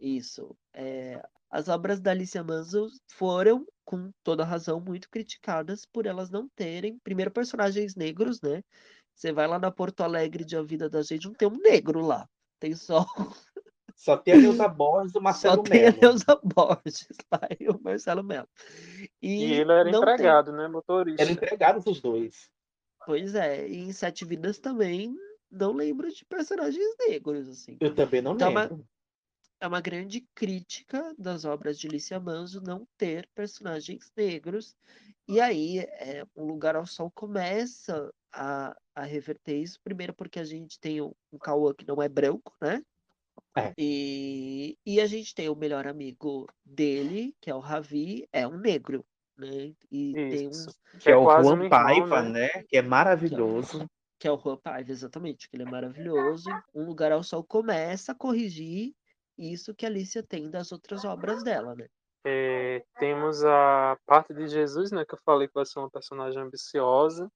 Isso. 0.00 0.56
É, 0.72 1.22
as 1.50 1.68
obras 1.68 2.00
da 2.00 2.10
Alicia 2.10 2.42
Manso 2.42 2.88
foram, 3.12 3.64
com 3.84 4.10
toda 4.24 4.44
razão, 4.44 4.80
muito 4.80 5.08
criticadas 5.10 5.84
por 5.86 6.06
elas 6.06 6.30
não 6.30 6.48
terem, 6.56 6.98
primeiro, 6.98 7.30
personagens 7.30 7.94
negros, 7.94 8.40
né? 8.42 8.62
Você 9.14 9.32
vai 9.32 9.46
lá 9.46 9.58
na 9.58 9.70
Porto 9.70 10.02
Alegre 10.02 10.44
de 10.44 10.56
A 10.56 10.62
Vida 10.62 10.88
da 10.90 11.02
Gente, 11.02 11.26
não 11.26 11.34
tem 11.34 11.48
um 11.48 11.58
negro 11.58 12.00
lá. 12.04 12.28
Tem 12.60 12.74
só, 12.74 13.04
Só 13.94 14.16
tem 14.16 14.34
a 14.34 14.38
Neuza 14.38 14.66
Borges 14.68 15.14
e 15.14 15.18
o 15.18 15.20
só 15.20 15.20
Marcelo 15.20 15.62
tem 15.62 15.86
a. 15.86 15.92
Neuza 15.92 16.40
Borges 16.42 17.08
lá 17.30 17.40
e 17.60 17.68
o 17.68 17.80
Marcelo 17.82 18.22
Mello. 18.24 18.48
E 19.22 19.44
ele 19.44 19.70
era 19.72 19.84
não 19.84 20.00
tem- 20.00 20.14
empregado, 20.14 20.52
né? 20.52 20.66
Motorista. 20.68 21.22
Eram 21.22 21.32
empregados 21.32 21.86
os 21.86 22.00
dois. 22.00 22.50
Pois 23.06 23.34
é, 23.34 23.68
e 23.68 23.76
em 23.80 23.92
Sete 23.92 24.24
Vidas 24.24 24.58
também 24.58 25.14
não 25.50 25.72
lembro 25.72 26.10
de 26.12 26.24
personagens 26.24 26.84
negros, 27.06 27.48
assim. 27.48 27.76
Eu 27.80 27.94
também 27.94 28.20
não 28.22 28.34
Então, 28.34 28.48
é 28.48 28.50
uma- 28.50 28.60
lembro. 28.62 28.88
é 29.60 29.66
uma 29.68 29.80
grande 29.80 30.26
crítica 30.34 31.14
das 31.18 31.44
obras 31.44 31.78
de 31.78 31.86
Lícia 31.86 32.18
Manso 32.18 32.60
não 32.62 32.86
ter 32.96 33.28
personagens 33.34 34.10
negros. 34.16 34.74
E 35.28 35.40
aí, 35.40 35.78
é, 35.78 36.24
O 36.34 36.44
Lugar 36.44 36.74
ao 36.76 36.86
Sol 36.86 37.10
começa 37.10 38.12
a, 38.32 38.76
a 38.94 39.02
reverter 39.04 39.56
isso. 39.56 39.78
Primeiro 39.84 40.12
porque 40.12 40.40
a 40.40 40.44
gente 40.44 40.80
tem 40.80 41.00
um, 41.00 41.12
um 41.32 41.38
Cauã 41.38 41.72
que 41.72 41.86
não 41.86 42.02
é 42.02 42.08
branco, 42.08 42.52
né? 42.60 42.82
É. 43.56 43.72
E, 43.78 44.76
e 44.84 45.00
a 45.00 45.06
gente 45.06 45.34
tem 45.34 45.48
o 45.48 45.54
melhor 45.54 45.86
amigo 45.86 46.46
dele, 46.64 47.34
que 47.40 47.50
é 47.50 47.54
o 47.54 47.60
Ravi, 47.60 48.28
é 48.32 48.46
um 48.46 48.58
negro, 48.58 49.04
né? 49.38 49.72
E 49.90 50.12
tem 50.12 50.48
um, 50.48 50.50
Isso. 50.50 50.74
Que 51.00 51.10
é 51.10 51.16
o 51.16 51.24
quase 51.24 51.48
um 51.48 51.50
Juan 51.50 51.64
irmão, 51.64 51.70
Paiva, 51.70 52.22
né? 52.22 52.30
né? 52.30 52.64
Que 52.68 52.76
é 52.76 52.82
maravilhoso. 52.82 53.88
que 54.18 54.26
é 54.26 54.32
o 54.32 54.38
Juan 54.38 54.56
Paiva, 54.56 54.90
exatamente, 54.90 55.48
que 55.48 55.56
ele 55.56 55.64
é 55.64 55.70
maravilhoso. 55.70 56.50
Um 56.74 56.84
Lugar 56.84 57.12
ao 57.12 57.22
Sol 57.22 57.44
começa 57.44 58.12
a 58.12 58.14
corrigir 58.14 58.92
isso 59.38 59.74
que 59.74 59.84
a 59.84 59.88
Alicia 59.88 60.22
tem 60.22 60.50
das 60.50 60.72
outras 60.72 61.04
obras 61.04 61.42
dela, 61.42 61.74
né? 61.74 61.86
É, 62.26 62.82
temos 62.98 63.44
a 63.44 63.98
parte 64.06 64.32
de 64.32 64.48
Jesus, 64.48 64.90
né? 64.90 65.04
Que 65.04 65.14
eu 65.14 65.18
falei 65.24 65.46
que 65.46 65.54
vai 65.54 65.66
ser 65.66 65.78
uma 65.78 65.90
personagem 65.90 66.40
ambiciosa. 66.40 67.30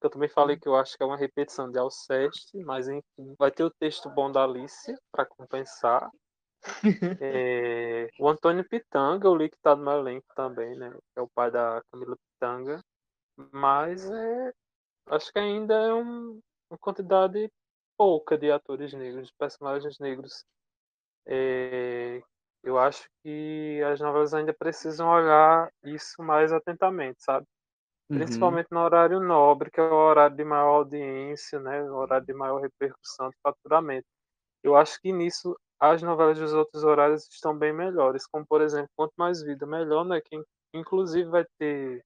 Que 0.00 0.06
Eu 0.06 0.10
também 0.10 0.28
falei 0.28 0.58
que 0.58 0.68
eu 0.68 0.76
acho 0.76 0.96
que 0.96 1.02
é 1.02 1.06
uma 1.06 1.16
repetição 1.16 1.70
de 1.70 1.78
Alceste, 1.78 2.56
mas 2.64 2.88
enfim, 2.88 3.34
vai 3.38 3.50
ter 3.50 3.64
o 3.64 3.70
texto 3.70 4.08
bom 4.10 4.30
da 4.32 4.44
Alicia 4.44 4.96
para 5.12 5.26
compensar. 5.26 6.10
É, 7.22 8.08
o 8.18 8.28
Antônio 8.28 8.66
Pitanga, 8.68 9.26
eu 9.26 9.34
li 9.34 9.48
que 9.50 9.56
tá 9.62 9.74
no 9.74 9.82
meu 9.84 9.94
elenco 9.94 10.26
também, 10.34 10.76
né? 10.76 10.92
É 11.16 11.20
o 11.22 11.28
pai 11.28 11.50
da 11.50 11.82
Camila 11.90 12.16
Pitanga. 12.16 12.82
Mas 13.52 14.10
é, 14.10 14.52
acho 15.06 15.32
que 15.32 15.38
ainda 15.38 15.74
é 15.74 15.94
um, 15.94 16.40
uma 16.70 16.78
quantidade 16.78 17.50
pouca 17.96 18.36
de 18.38 18.50
atores 18.50 18.92
negros, 18.92 19.28
de 19.28 19.34
personagens 19.38 19.98
negros. 19.98 20.44
É, 21.26 22.22
eu 22.62 22.78
acho 22.78 23.08
que 23.22 23.80
as 23.84 24.00
novelas 24.00 24.34
ainda 24.34 24.52
precisam 24.54 25.08
olhar 25.08 25.70
isso 25.84 26.22
mais 26.22 26.52
atentamente, 26.52 27.22
sabe? 27.22 27.46
Uhum. 28.10 28.18
Principalmente 28.18 28.66
no 28.72 28.80
horário 28.80 29.20
nobre, 29.20 29.70
que 29.70 29.80
é 29.80 29.84
o 29.84 29.94
horário 29.94 30.36
de 30.36 30.44
maior 30.44 30.78
audiência, 30.78 31.60
né? 31.60 31.82
O 31.84 31.94
horário 31.94 32.26
de 32.26 32.34
maior 32.34 32.60
repercussão 32.60 33.30
de 33.30 33.36
faturamento. 33.40 34.06
Eu 34.64 34.76
acho 34.76 35.00
que 35.00 35.12
nisso 35.12 35.56
as 35.78 36.02
novelas 36.02 36.38
dos 36.38 36.52
outros 36.52 36.82
horários 36.82 37.26
estão 37.30 37.56
bem 37.56 37.72
melhores, 37.72 38.26
como 38.26 38.44
por 38.44 38.60
exemplo, 38.60 38.90
Quanto 38.96 39.12
Mais 39.16 39.42
Vida 39.42 39.64
Melhor, 39.64 40.04
né? 40.04 40.20
Que 40.20 40.42
inclusive 40.74 41.30
vai 41.30 41.46
ter 41.56 42.04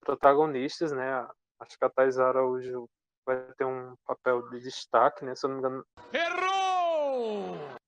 protagonistas, 0.00 0.92
né? 0.92 1.28
Acho 1.60 1.78
que 1.78 1.84
a 1.84 1.90
Thais 1.90 2.18
Araújo 2.18 2.88
vai 3.26 3.36
ter 3.58 3.66
um 3.66 3.94
papel 4.06 4.48
de 4.48 4.60
destaque, 4.60 5.26
né? 5.26 5.34
Se 5.34 5.44
eu 5.44 5.50
não 5.50 5.56
me 5.56 5.60
engano. 5.60 5.84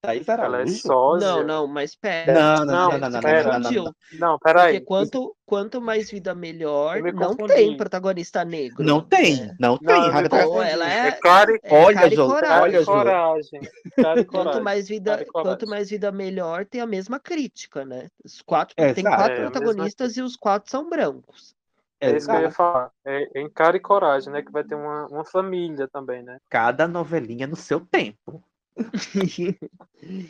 Thaís 0.03 0.29
Ela 0.29 0.41
é 0.41 0.43
Araújo? 0.43 0.77
sósia. 0.79 1.29
Não, 1.29 1.45
não, 1.45 1.67
mas 1.67 1.95
pera. 1.95 2.33
Não, 2.33 2.65
não, 2.65 2.89
não, 2.91 2.99
não, 2.99 3.11
não, 3.11 3.21
pera. 3.21 3.59
não, 3.59 3.71
não, 3.71 3.85
não. 3.85 3.95
Não, 4.13 4.39
peraí. 4.39 4.73
Porque 4.73 4.87
quanto, 4.87 5.37
quanto 5.45 5.81
mais 5.81 6.11
vida 6.11 6.35
melhor, 6.35 7.03
não 7.13 7.37
tem 7.37 7.77
protagonista 7.77 8.45
negro. 8.45 8.83
Não 8.85 9.01
tem, 9.03 9.55
não 9.61 9.79
Não, 9.81 9.95
tem. 10.13 10.29
Pô, 10.29 10.63
ela 10.63 10.91
é, 10.91 11.09
É 11.09 11.13
claro, 11.13 11.59
é 11.63 11.75
Olha, 11.75 11.95
cara 12.01 12.15
e 12.15 12.17
olha, 12.63 12.85
coragem. 12.85 13.61
Cara 14.01 14.21
e 14.21 14.25
Quanto 14.25 14.27
coragem. 14.27 14.63
mais 14.63 14.89
vida, 14.89 15.11
Cara 15.11 15.23
e 15.23 15.27
coragem. 15.27 15.51
quanto 15.51 15.69
mais 15.69 15.91
vida 15.91 16.11
melhor, 16.13 16.65
tem 16.67 16.81
a 16.81 16.87
mesma 16.87 17.21
crítica, 17.21 17.85
né? 17.85 18.09
Os 18.25 18.41
quatro, 18.43 18.75
tem 18.95 19.05
quatro 19.05 19.33
É, 19.33 19.43
protagonistas 19.43 20.17
e 20.17 20.23
os 20.23 20.37
quatro 20.37 20.71
são 20.71 20.89
brancos. 20.89 21.55
É 22.01 22.17
isso 22.17 22.27
que 22.27 22.33
eu 22.33 22.41
ia 22.41 22.51
falar. 22.51 22.91
É, 23.05 23.39
é 23.39 23.43
em 23.43 23.51
cara 23.51 23.77
e 23.77 23.81
coragem, 23.81 24.33
né? 24.33 24.43
Que 24.43 24.51
vai 24.51 24.65
ter 24.65 24.75
uma, 24.75 25.07
uma 25.09 25.25
família 25.25 25.87
também, 25.89 26.23
né? 26.23 26.39
Cada 26.49 26.89
novelinha 26.89 27.47
no 27.47 27.57
seu 27.57 27.81
tempo. 27.81 28.43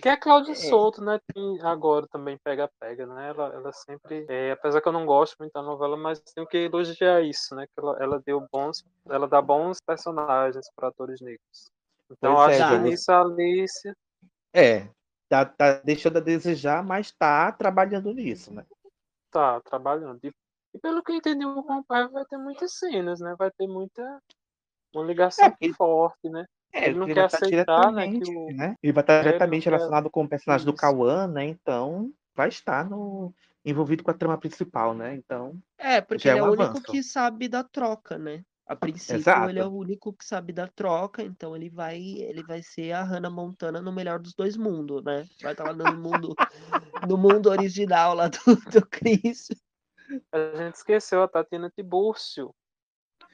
Que 0.03 0.09
é 0.09 0.13
a 0.13 0.17
Cláudia 0.17 0.55
Souto, 0.57 1.03
né? 1.03 1.21
Que 1.33 1.61
agora 1.63 2.07
também 2.09 2.39
pega-pega, 2.43 3.07
né? 3.07 3.29
Ela, 3.29 3.55
ela 3.55 3.73
sempre. 3.73 4.27
é, 4.29 4.53
apesar 4.53 4.81
que 4.81 4.89
eu 4.89 4.93
não 4.93 5.07
gosto 5.07 5.37
muito 5.39 5.53
da 5.53 5.63
novela, 5.63 5.97
mas 5.97 6.21
tenho 6.35 6.47
que 6.47 6.57
elogiar 6.59 7.21
isso, 7.23 7.55
né? 7.55 7.67
Que 7.67 7.81
ela, 7.81 7.97
ela 8.03 8.23
deu 8.25 8.47
bons. 8.53 8.85
Ela 9.09 9.29
dá 9.29 9.41
bons 9.41 9.79
personagens 9.81 10.67
para 10.75 10.89
atores 10.89 11.21
negros. 11.21 11.71
Então 12.11 12.35
Pois 12.35 12.59
é, 12.59 12.63
acho 12.63 12.71
que 12.73 12.77
Jô. 12.79 12.83
nisso 12.83 13.13
a 13.13 13.21
Alice. 13.21 13.93
É, 14.53 14.89
tá, 15.29 15.45
tá 15.45 15.75
deixando 15.85 16.17
a 16.17 16.21
desejar, 16.21 16.83
mas 16.83 17.13
tá 17.13 17.53
trabalhando 17.53 18.13
nisso, 18.13 18.53
né? 18.53 18.65
tá 19.33 19.61
trabalhando. 19.61 20.19
E, 20.25 20.33
e 20.75 20.79
pelo 20.81 21.05
que 21.05 21.13
eu 21.13 21.17
entendi, 21.17 21.47
o 21.47 21.63
compadre 21.63 22.13
vai 22.13 22.25
ter 22.25 22.37
muitas 22.37 22.73
cenas, 22.77 23.21
né? 23.21 23.37
Vai 23.39 23.49
ter 23.53 23.69
muita. 23.69 24.21
Uma 24.93 25.05
ligação 25.05 25.45
É, 25.45 25.51
porque- 25.51 25.73
forte, 25.73 26.29
né? 26.29 26.45
É, 26.73 26.87
ele 26.87 26.95
não 26.95 27.01
porque 27.01 27.15
quer 27.15 27.21
vai 27.21 27.27
estar 27.27 27.37
aceitar, 27.39 27.93
né? 27.93 28.03
diretamente, 28.05 28.25
Que 28.25 28.37
o, 28.37 28.53
né? 28.53 28.77
Ele 28.83 28.93
vai 28.93 29.03
estar 29.03 29.13
É, 29.15 29.17
ele 29.19 29.27
diretamente 29.29 29.65
quer- 29.65 29.71
relacionado 29.71 30.11
com 30.11 30.25
o 30.25 30.29
personagem 30.29 30.65
do 30.67 30.73
Isso. 30.73 30.81
Cauã, 30.81 31.27
né? 31.27 31.45
Então, 31.47 32.13
vai 32.35 32.49
estar 32.49 32.89
no 32.89 33.33
envolvido 33.65 34.03
com 34.03 34.11
a 34.11 34.15
trama 34.15 34.39
principal, 34.39 34.95
né? 34.95 35.15
Então, 35.15 35.59
É, 35.79 36.01
porque 36.01 36.29
é 36.29 36.33
ele 36.33 36.39
é 36.39 36.43
um 36.43 36.49
o 36.49 36.53
único 36.53 36.81
que 36.83 37.03
sabe 37.03 37.49
da 37.49 37.63
troca, 37.65 38.17
né? 38.19 38.43
A 38.67 38.77
princípio, 38.77 39.17
Exato. 39.17 39.51
ele 39.51 39.59
é 39.59 39.65
o 39.67 39.73
único 39.73 40.13
que 40.13 40.25
sabe 40.25 40.53
da 40.53 40.69
troca, 40.69 41.25
então 41.25 41.57
ele 41.57 41.69
vai, 41.69 42.01
ele 42.01 42.43
vai 42.45 42.63
ser 42.63 42.93
a 42.93 43.03
Hannah 43.03 43.29
Montana 43.29 43.83
no 43.83 43.91
melhor 43.93 44.21
dos 44.21 44.33
dois 44.33 44.57
mundos, 44.57 45.03
né? 45.03 45.27
Vai 45.43 45.53
estar 45.53 45.65
lá 45.65 45.73
no 45.73 45.97
mundo, 45.97 46.37
no 47.11 47.19
mundo 47.19 47.51
original 47.51 48.15
lá 48.15 48.29
do, 48.29 48.39
do 48.71 48.87
Chris. 48.87 49.49
a 50.33 50.57
gente 50.57 50.77
esqueceu 50.77 51.23
a 51.23 51.29
Tatiana 51.29 51.69
Tibúrcio. 51.71 52.55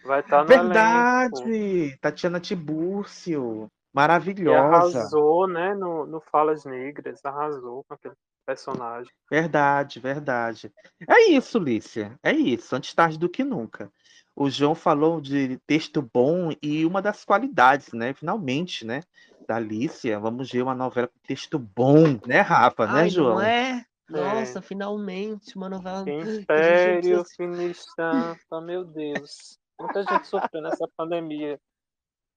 Vai 0.07 0.21
estar 0.21 0.45
no 0.45 0.53
elenco. 0.53 0.69
verdade! 0.69 1.99
Tatiana 2.01 2.41
Tibúrcio, 2.41 3.67
E 3.67 3.95
maravilhosa. 3.95 5.01
arrasou, 5.01 5.49
né? 5.49 5.75
No, 5.75 6.07
no 6.07 6.21
Falas 6.21 6.65
Negras. 6.65 7.25
Arrasou 7.25 7.85
com 7.85 7.95
aquele 7.95 8.15
personagem. 8.47 9.13
Verdade, 9.31 9.99
verdade. 9.99 10.73
É 11.09 11.31
isso, 11.31 11.59
Lícia. 11.59 12.19
É 12.23 12.33
isso. 12.33 12.75
Antes 12.77 12.95
tarde 12.95 13.19
do 13.19 13.29
que 13.29 13.43
nunca. 13.43 13.91
O 14.35 14.49
João 14.51 14.75
falou 14.75 15.21
de 15.21 15.59
texto 15.67 16.03
bom 16.03 16.51
e 16.63 16.85
uma 16.85 17.01
das 17.03 17.25
qualidades, 17.25 17.93
né? 17.93 18.13
Finalmente, 18.15 18.85
né? 18.85 19.03
Da 19.49 19.59
Lícia. 19.59 20.21
Vamos 20.21 20.51
ver 20.51 20.63
uma 20.63 20.75
novela 20.75 21.09
com 21.09 21.27
texto 21.27 21.59
bom, 21.59 22.19
né, 22.27 22.41
Rafa? 22.41 22.87
né, 22.87 23.01
Ai, 23.01 23.11
João? 23.11 23.37
não 23.37 23.41
é? 23.41 23.85
Nossa, 24.09 24.63
finalmente, 24.63 25.57
uma 25.57 25.69
novela 25.69 26.05
que 26.05 26.11
a 26.11 26.25
gente 26.25 26.43
Império 26.43 27.25
Finistampa, 27.25 28.61
meu 28.61 28.85
Deus. 28.85 29.59
Muita 29.79 30.03
gente 30.03 30.27
sofreu 30.27 30.63
nessa 30.63 30.89
pandemia. 30.97 31.61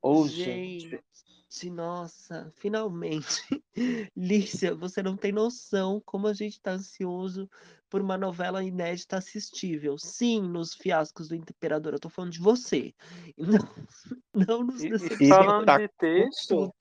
Ô, 0.02 0.28
Gente, 0.28 1.02
nossa, 1.70 2.52
finalmente. 2.56 3.44
Lícia, 4.16 4.76
você 4.76 5.02
não 5.02 5.18
tem 5.18 5.32
noção 5.32 6.02
como 6.06 6.28
a 6.28 6.34
gente 6.34 6.62
tá 6.62 6.72
ansioso 6.72 7.50
por 7.90 8.02
uma 8.02 8.18
novela 8.18 8.64
inédita 8.64 9.18
assistível. 9.18 9.98
Sim, 9.98 10.42
nos 10.42 10.76
fiascos 10.76 11.28
do 11.30 11.36
Imperador, 11.36 11.94
eu 11.94 12.00
tô 12.00 12.08
falando 12.08 12.32
de 12.32 12.40
você. 12.40 12.94
Não, 14.36 14.58
não 14.60 14.64
nos 14.64 14.84
E, 14.84 14.90
e 14.90 15.28
falando 15.28 15.66
tá 15.66 15.78
de 15.78 15.88
texto, 15.98 16.72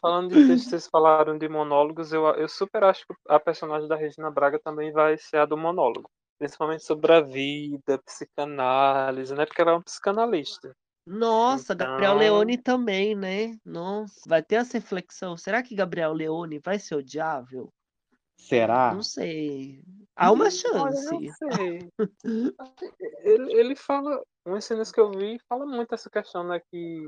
falando 0.00 0.34
de 0.34 0.46
texto, 0.46 0.70
vocês 0.70 0.86
falaram 0.88 1.38
de 1.38 1.48
monólogos, 1.48 2.12
eu, 2.12 2.24
eu 2.34 2.48
super 2.48 2.82
acho 2.84 3.06
que 3.06 3.14
a 3.28 3.38
personagem 3.38 3.88
da 3.88 3.96
Regina 3.96 4.30
Braga 4.30 4.58
também 4.58 4.90
vai 4.92 5.16
ser 5.16 5.38
a 5.38 5.46
do 5.46 5.56
monólogo. 5.56 6.10
Principalmente 6.40 6.82
sobre 6.84 7.12
a 7.12 7.20
vida, 7.20 7.98
psicanálise, 7.98 9.34
né? 9.34 9.44
Porque 9.44 9.60
ela 9.60 9.72
é 9.72 9.74
uma 9.74 9.82
psicanalista. 9.82 10.74
Nossa, 11.06 11.74
Gabriel 11.74 12.12
Então- 12.14 12.18
Leone 12.18 12.56
também, 12.56 13.14
né? 13.14 13.58
Nossa, 13.62 14.22
vai 14.26 14.42
ter 14.42 14.54
essa 14.54 14.78
reflexão. 14.78 15.36
Será 15.36 15.62
que 15.62 15.74
Gabriel 15.74 16.14
Leone 16.14 16.58
vai 16.58 16.78
ser 16.78 16.94
odiável? 16.94 17.70
Será? 18.38 18.94
Não 18.94 19.02
sei. 19.02 19.82
Há 20.16 20.32
uma 20.32 20.44
Olha, 20.44 20.50
chance. 20.50 21.10
não 21.12 21.20
sei. 21.52 21.90
ele, 23.22 23.52
ele 23.52 23.76
fala, 23.76 24.22
umas 24.46 24.64
cenas 24.64 24.90
que 24.90 24.98
eu 24.98 25.10
vi, 25.10 25.38
fala 25.46 25.66
muito 25.66 25.94
essa 25.94 26.08
questão, 26.08 26.42
né, 26.42 26.58
que 26.70 27.06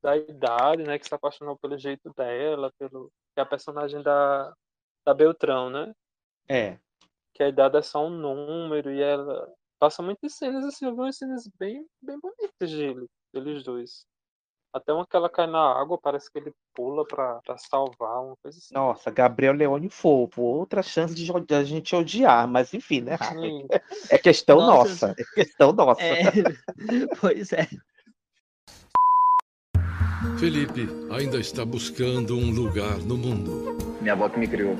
da 0.00 0.16
idade, 0.16 0.84
né, 0.84 1.00
que 1.00 1.08
se 1.08 1.12
apaixonou 1.14 1.58
pelo 1.58 1.76
jeito 1.76 2.12
dela, 2.16 2.70
pelo 2.78 3.10
que 3.34 3.40
é 3.40 3.42
a 3.42 3.46
personagem 3.46 4.00
da, 4.04 4.52
da 5.04 5.12
Beltrão, 5.12 5.68
né, 5.68 5.92
É. 6.48 6.78
que 7.34 7.42
a 7.42 7.48
idade 7.48 7.76
é 7.76 7.82
só 7.82 8.06
um 8.06 8.10
número 8.10 8.90
e 8.90 9.00
ela 9.00 9.48
passa 9.78 10.02
muitas 10.02 10.34
cenas 10.34 10.64
assim, 10.64 10.86
eu 10.86 10.94
vi 10.94 11.00
umas 11.00 11.16
cenas 11.16 11.48
bem, 11.58 11.86
bem 12.02 12.18
bonitas 12.20 12.70
dele, 12.70 13.06
deles 13.32 13.62
dois. 13.62 14.04
Até 14.72 14.92
uma 14.92 15.06
que 15.06 15.16
ela 15.16 15.30
cai 15.30 15.46
na 15.46 15.80
água, 15.80 15.98
parece 15.98 16.30
que 16.30 16.38
ele 16.38 16.52
pula 16.74 17.04
pra, 17.06 17.40
pra 17.44 17.56
salvar, 17.56 18.22
uma 18.22 18.36
coisa 18.42 18.58
assim. 18.58 18.74
Nossa, 18.74 19.10
Gabriel 19.10 19.54
Leone 19.54 19.88
fofo. 19.88 20.42
Outra 20.42 20.82
chance 20.82 21.14
de 21.14 21.24
de 21.24 21.54
a 21.54 21.64
gente 21.64 21.96
odiar, 21.96 22.46
mas 22.46 22.74
enfim, 22.74 23.00
né? 23.00 23.16
Sim. 23.16 23.66
É 24.12 24.18
questão 24.18 24.58
Nossa, 24.58 25.08
nossa. 25.08 25.14
É 25.18 25.24
questão 25.34 25.72
nossa. 25.72 26.02
É, 26.02 26.22
pois 27.20 27.52
é. 27.52 27.66
Felipe 30.38 30.88
ainda 31.10 31.38
está 31.38 31.64
buscando 31.64 32.36
um 32.36 32.50
lugar 32.52 32.98
no 32.98 33.16
mundo. 33.16 33.76
Minha 34.00 34.12
avó 34.12 34.28
que 34.28 34.38
me 34.38 34.46
criou. 34.46 34.76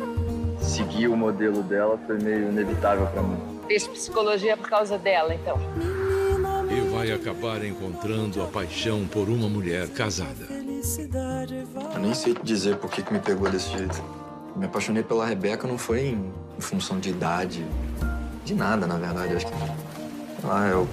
Seguir 0.60 1.08
o 1.08 1.16
modelo 1.16 1.62
dela 1.62 1.98
foi 2.06 2.18
meio 2.18 2.48
inevitável 2.48 3.06
pra 3.06 3.22
mim. 3.22 3.38
Fiz 3.66 3.86
psicologia 3.86 4.56
por 4.56 4.68
causa 4.68 4.98
dela, 4.98 5.34
então. 5.34 5.58
E 6.70 6.80
vai 6.90 7.10
acabar 7.12 7.64
encontrando 7.64 8.42
a 8.42 8.46
paixão 8.46 9.06
por 9.06 9.28
uma 9.28 9.48
mulher 9.48 9.88
casada. 9.88 10.46
Eu 10.50 12.00
nem 12.00 12.14
sei 12.14 12.34
te 12.34 12.42
dizer 12.42 12.76
por 12.76 12.90
que, 12.90 13.02
que 13.02 13.12
me 13.12 13.18
pegou 13.18 13.50
desse 13.50 13.70
jeito. 13.70 14.02
Me 14.56 14.66
apaixonei 14.66 15.02
pela 15.02 15.26
Rebeca 15.26 15.68
não 15.68 15.78
foi 15.78 16.08
em, 16.08 16.32
em 16.56 16.60
função 16.60 16.98
de 16.98 17.10
idade, 17.10 17.64
de 18.44 18.54
nada, 18.54 18.86
na 18.86 18.96
verdade. 18.96 19.36
Acho 19.36 19.46
que 19.46 19.52
lá, 20.44 20.66
é 20.66 20.74
o, 20.74 20.88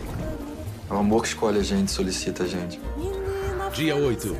é 0.89 0.93
o 0.93 0.97
amor 0.97 1.23
que 1.23 1.29
escolhe 1.29 1.59
a 1.59 1.63
gente, 1.63 1.91
solicita 1.91 2.43
a 2.43 2.47
gente. 2.47 2.79
Dia 3.73 3.95
8. 3.95 4.37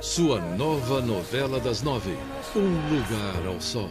Sua 0.00 0.40
nova 0.40 1.00
novela 1.00 1.58
das 1.60 1.82
nove. 1.82 2.16
Um 2.54 2.94
lugar 2.94 3.46
ao 3.46 3.60
sol. 3.60 3.90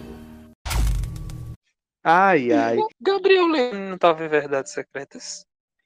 Ai, 2.04 2.52
ai. 2.52 2.78
Gabriel 3.00 3.48
Leone 3.48 3.90
não 3.90 3.98
tava 3.98 4.26
em 4.26 4.28
Verdades 4.28 4.74
Secretas? 4.74 5.46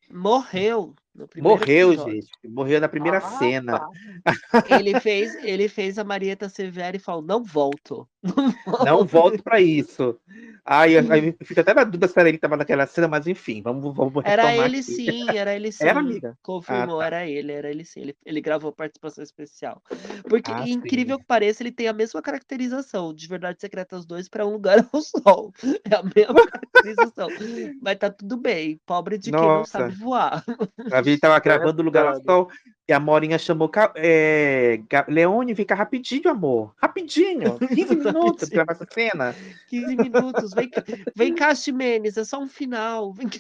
Morreu 0.10 0.96
no 1.14 1.28
primeiro 1.28 1.60
Morreu, 1.60 1.92
episódio. 1.94 2.14
gente. 2.16 2.30
Morreu 2.48 2.80
na 2.82 2.88
primeira 2.90 3.18
Ah, 3.18 3.38
cena. 3.38 3.80
tá. 3.80 3.90
Ele 4.70 5.00
fez, 5.00 5.36
ele 5.44 5.68
fez 5.68 6.00
a 6.00 6.04
Marieta 6.04 6.48
Severo 6.50 6.96
e 6.98 7.00
falou: 7.00 7.22
não 7.22 7.44
volto. 7.44 8.08
Não 8.86 9.06
volto 9.06 9.44
pra 9.44 9.62
isso. 9.62 10.20
Ai, 10.66 10.98
aí 10.98 11.36
fica 11.44 11.62
até 11.62 11.74
na 11.74 11.84
dúvida 11.84 12.08
se 12.08 12.20
era 12.20 12.28
ele 12.30 12.38
que 12.38 12.42
tava 12.42 12.58
naquela 12.58 12.86
cena, 12.86 13.08
mas 13.08 13.26
enfim, 13.28 13.62
vamos, 13.62 13.96
vamos 13.96 14.24
Era 14.26 14.54
ele 14.56 14.82
aqui. 14.82 14.84
sim, 14.84 15.38
era 15.38 15.56
ele 15.56 15.72
sim. 15.72 15.88
Era, 15.88 16.00
amiga? 16.00 16.38
Confirmou, 16.44 16.96
Ah, 17.00 17.00
tá. 17.00 17.06
era 17.08 17.28
ele, 17.28 17.52
era 17.52 17.70
ele 17.70 17.86
sim. 17.86 18.02
Ele, 18.02 18.16
ele 18.26 18.42
gravou 18.42 18.72
participação 18.74 19.24
especial. 19.24 19.82
Porque, 20.28 20.52
Ah, 20.52 20.68
incrível 20.68 21.18
sim. 21.18 21.22
que 21.22 21.28
pareça, 21.28 21.64
ele 21.64 21.72
tem 21.72 21.88
a 21.88 21.94
mesma 21.94 22.22
caracterização 22.22 23.14
de 23.14 23.28
Verdades 23.28 23.62
Secretas 23.62 24.06
2 24.06 24.28
para 24.28 24.46
Um 24.46 24.54
Lugar 24.54 24.78
ao 24.94 25.02
Sol. 25.02 25.54
É 25.90 25.96
a 25.96 26.04
mesma 26.04 26.44
caracterização. 26.44 27.34
Mas 27.82 27.98
tá 27.98 28.10
tudo 28.10 28.38
bem. 28.38 28.80
Pobre 28.86 29.18
de 29.18 29.32
quem 29.32 29.52
não 29.52 29.60
Nossa. 29.60 29.78
sabe 29.78 29.94
voar. 29.94 30.44
A 30.92 31.02
gente 31.04 31.20
tava 31.20 31.40
gravando 31.40 31.82
o 31.82 31.86
lugar 31.86 32.06
ao 32.06 32.14
verdade. 32.14 32.26
sol 32.26 32.50
e 32.88 32.94
a 32.94 33.00
Morinha 33.00 33.38
chamou 33.38 33.70
é, 33.96 34.80
Leone, 35.10 35.54
cá 35.66 35.76
rapidinho, 35.76 36.30
amor. 36.30 36.74
Rapidinho. 36.78 37.60
15 37.60 37.96
minutos 37.98 38.50
pra 38.50 38.64
gravar 38.64 38.72
essa 38.74 38.88
cena. 38.90 39.36
15 39.68 39.96
minutos. 39.98 40.54
Vem, 40.54 40.70
vem 41.14 41.36
cá, 41.36 41.54
Ximenes, 41.54 42.18
é 42.18 42.24
só 42.24 42.40
um 42.40 42.48
final. 42.48 43.12
Vem 43.12 43.28
cá. 43.28 43.40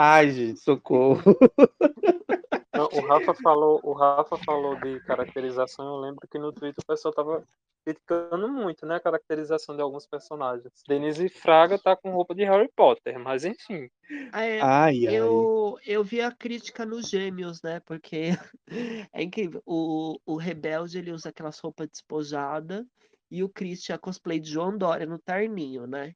Ai, 0.00 0.30
gente, 0.30 0.60
socorro. 0.60 1.20
Não, 2.72 2.88
o 2.92 3.00
Rafa 3.00 3.34
falou, 3.34 3.80
o 3.82 3.92
Rafa 3.92 4.38
falou 4.38 4.76
de 4.76 5.00
caracterização. 5.00 5.84
Eu 5.84 5.96
lembro 5.96 6.20
que 6.30 6.38
no 6.38 6.52
Twitter 6.52 6.80
o 6.80 6.86
pessoal 6.86 7.12
tava 7.12 7.42
criticando 7.84 8.48
muito, 8.48 8.86
né, 8.86 8.94
a 8.94 9.00
caracterização 9.00 9.74
de 9.74 9.82
alguns 9.82 10.06
personagens. 10.06 10.70
Denise 10.86 11.28
Fraga 11.28 11.76
tá 11.80 11.96
com 11.96 12.12
roupa 12.12 12.32
de 12.32 12.44
Harry 12.44 12.70
Potter, 12.76 13.18
mas 13.18 13.44
enfim. 13.44 13.90
Ah, 14.32 14.44
é, 14.44 14.60
Ai, 14.60 15.06
ai. 15.08 15.16
eu, 15.16 15.76
eu 15.84 16.04
vi 16.04 16.20
a 16.20 16.30
crítica 16.30 16.86
nos 16.86 17.08
Gêmeos, 17.08 17.60
né? 17.62 17.80
Porque 17.80 18.30
é 19.12 19.20
incrível. 19.20 19.60
O, 19.66 20.20
o 20.24 20.36
Rebelde 20.36 20.98
ele 20.98 21.10
usa 21.10 21.30
aquelas 21.30 21.58
roupas 21.58 21.88
despojadas 21.88 22.86
e 23.30 23.42
o 23.42 23.48
Christian 23.48 23.98
cosplay 23.98 24.40
de 24.40 24.50
João 24.50 24.76
Dória 24.76 25.06
no 25.06 25.18
terninho, 25.18 25.86
né? 25.86 26.14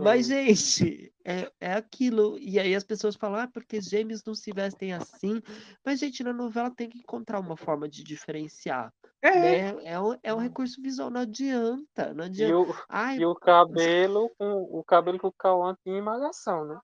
Mas, 0.00 0.26
gente, 0.26 1.12
é, 1.24 1.50
é 1.60 1.72
aquilo. 1.74 2.38
E 2.38 2.58
aí 2.58 2.74
as 2.74 2.84
pessoas 2.84 3.14
falam, 3.16 3.40
ah, 3.40 3.48
porque 3.48 3.80
gêmeos 3.80 4.24
não 4.24 4.34
se 4.34 4.52
vestem 4.52 4.92
assim. 4.92 5.40
Mas, 5.84 6.00
gente, 6.00 6.24
na 6.24 6.32
novela 6.32 6.70
tem 6.70 6.88
que 6.88 6.98
encontrar 6.98 7.40
uma 7.40 7.56
forma 7.56 7.88
de 7.88 8.02
diferenciar. 8.02 8.92
É. 9.22 9.72
Né? 9.72 9.84
É, 9.84 10.00
um, 10.00 10.16
é 10.22 10.34
um 10.34 10.38
recurso 10.38 10.80
visual, 10.80 11.10
não 11.10 11.20
adianta. 11.20 12.14
Não 12.14 12.24
E 12.24 12.28
adianta. 12.28 12.56
o, 12.56 12.74
Ai, 12.88 13.18
e 13.18 13.26
o 13.26 13.34
cabelo 13.34 14.30
com 14.38 14.62
o 14.62 14.82
cabelo 14.82 15.18
que 15.18 15.26
o 15.26 15.32
Cauã 15.32 15.76
tinha 15.84 15.98
em 15.98 16.02
malhação, 16.02 16.64
né? 16.64 16.80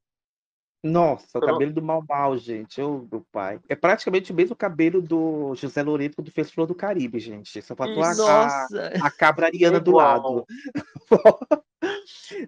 Nossa, 0.87 1.39
o 1.39 1.41
cabelo 1.41 1.73
do 1.73 1.83
Mal 1.83 2.05
Mal, 2.09 2.37
gente. 2.39 2.81
Ô, 2.81 3.07
meu 3.11 3.27
pai. 3.33 3.59
É 3.69 3.75
praticamente 3.75 4.33
o 4.33 4.35
mesmo 4.35 4.55
cabelo 4.55 5.03
do 5.03 5.55
José 5.55 5.83
Loreto 5.83 6.17
quando 6.17 6.31
fez 6.31 6.51
Flor 6.51 6.67
do 6.67 6.75
Caribe, 6.75 7.19
gente. 7.19 7.61
Só 7.61 7.75
faltou 7.75 8.03
a, 8.03 8.13
a, 8.13 8.67
a 9.03 9.11
cabra 9.11 9.47
ariana 9.47 9.81
do 9.81 9.93
lado. 9.93 10.47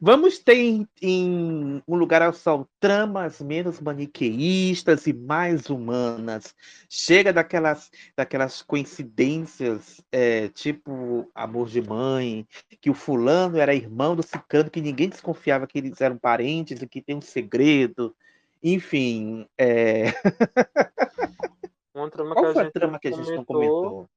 Vamos 0.01 0.39
ter 0.39 0.57
em, 0.57 0.89
em 1.03 1.83
um 1.87 1.97
lugar 1.97 2.23
ao 2.23 2.33
sol 2.33 2.69
tramas 2.81 3.41
menos 3.41 3.81
maniqueístas 3.81 5.07
e 5.07 5.13
mais 5.13 5.69
humanas. 5.69 6.55
Chega 6.89 7.33
daquelas, 7.33 7.91
daquelas 8.17 8.63
coincidências, 8.63 10.01
é, 10.11 10.49
tipo 10.49 11.31
amor 11.35 11.69
de 11.69 11.83
mãe, 11.83 12.47
que 12.81 12.91
o 12.91 12.95
fulano 12.95 13.59
era 13.59 13.75
irmão 13.75 14.17
do 14.17 14.23
ciclano, 14.23 14.71
que 14.71 14.81
ninguém 14.81 15.09
desconfiava 15.09 15.67
que 15.67 15.79
eles 15.79 16.01
eram 16.01 16.17
parentes 16.17 16.81
e 16.81 16.87
que 16.87 17.03
tem 17.03 17.17
um 17.17 17.23
segredo. 17.23 18.15
Enfim, 18.63 19.47
é, 19.57 20.07
Uma 21.95 22.11
trama 22.11 22.35
qual 22.35 22.45
que 22.45 22.51
a 22.51 22.53
foi 22.55 22.63
a 22.63 22.65
gente 22.65 22.73
trama 22.73 22.93
não 22.93 22.99
que 23.01 23.09
a 23.09 23.13
gente 23.13 23.37
não 23.37 23.45
comentou? 23.45 24.11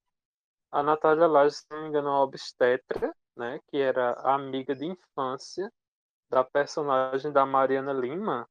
A 0.72 0.84
Natália 0.84 1.28
Laje, 1.28 1.56
se 1.56 1.66
não 1.70 1.82
me 1.82 1.90
engano, 1.90 2.08
é 2.08 2.12
uma 2.12 2.22
obstetra, 2.22 3.14
né? 3.36 3.60
Que 3.68 3.78
era 3.78 4.12
a 4.14 4.36
amiga 4.36 4.76
de 4.76 4.86
infância 4.86 5.72
da 6.30 6.44
personagem 6.44 7.32
da 7.32 7.46
Mariana 7.46 7.92
Lima, 7.92 8.48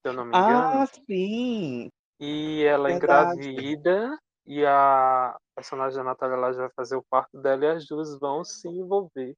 se 0.00 0.08
eu 0.08 0.12
não 0.12 0.24
me 0.24 0.36
engano. 0.36 0.82
Ah, 0.82 0.86
sim! 0.86 1.90
E 2.20 2.62
ela 2.64 2.88
Verdade. 2.88 3.40
engravida 3.40 4.18
e 4.46 4.64
a 4.64 5.36
personagem 5.54 5.96
da 5.96 6.04
Natália 6.04 6.36
Laje 6.36 6.58
vai 6.58 6.70
fazer 6.76 6.96
o 6.96 7.04
parto 7.10 7.40
dela 7.40 7.64
e 7.64 7.68
as 7.68 7.86
duas 7.86 8.18
vão 8.18 8.44
se 8.44 8.68
envolver 8.68 9.34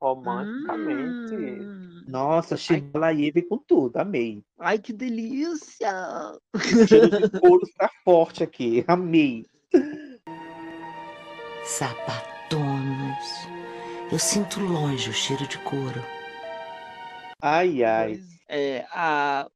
romanticamente. 0.00 1.34
Hum. 1.34 2.04
Nossa, 2.08 2.56
Chimalaie 2.56 3.30
vem 3.30 3.46
com 3.46 3.58
tudo, 3.58 3.98
amei. 3.98 4.42
Ai, 4.58 4.78
que 4.78 4.92
delícia! 4.92 5.92
Cheiro 6.88 7.28
de 7.28 7.40
couro 7.40 7.62
está 7.62 7.88
forte 8.04 8.42
aqui, 8.42 8.84
amei. 8.88 9.46
Sapatonas. 11.64 13.24
Eu 14.10 14.18
sinto 14.18 14.58
longe 14.58 15.10
o 15.10 15.12
cheiro 15.12 15.46
de 15.46 15.58
couro. 15.58 16.02
Ai, 17.40 17.84
ai. 17.84 18.16
Pois 18.16 18.40
é, 18.48 18.84
a, 18.90 19.48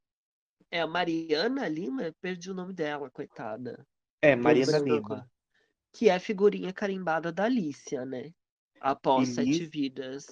é 0.71 0.81
a 0.81 0.87
Mariana 0.87 1.67
Lima, 1.67 2.15
perdi 2.21 2.51
o 2.51 2.55
nome 2.55 2.73
dela, 2.73 3.11
coitada. 3.11 3.85
É, 4.23 4.37
Mariana. 4.37 4.79
Lima. 4.79 5.29
Que 5.93 6.09
é 6.09 6.15
a 6.15 6.21
figurinha 6.21 6.73
carimbada 6.73 7.33
da 7.33 7.45
Alicia, 7.45 8.05
né? 8.05 8.33
Após 8.85 9.31
Sete 9.31 9.49
Elise. 9.49 9.65
Vidas. 9.65 10.27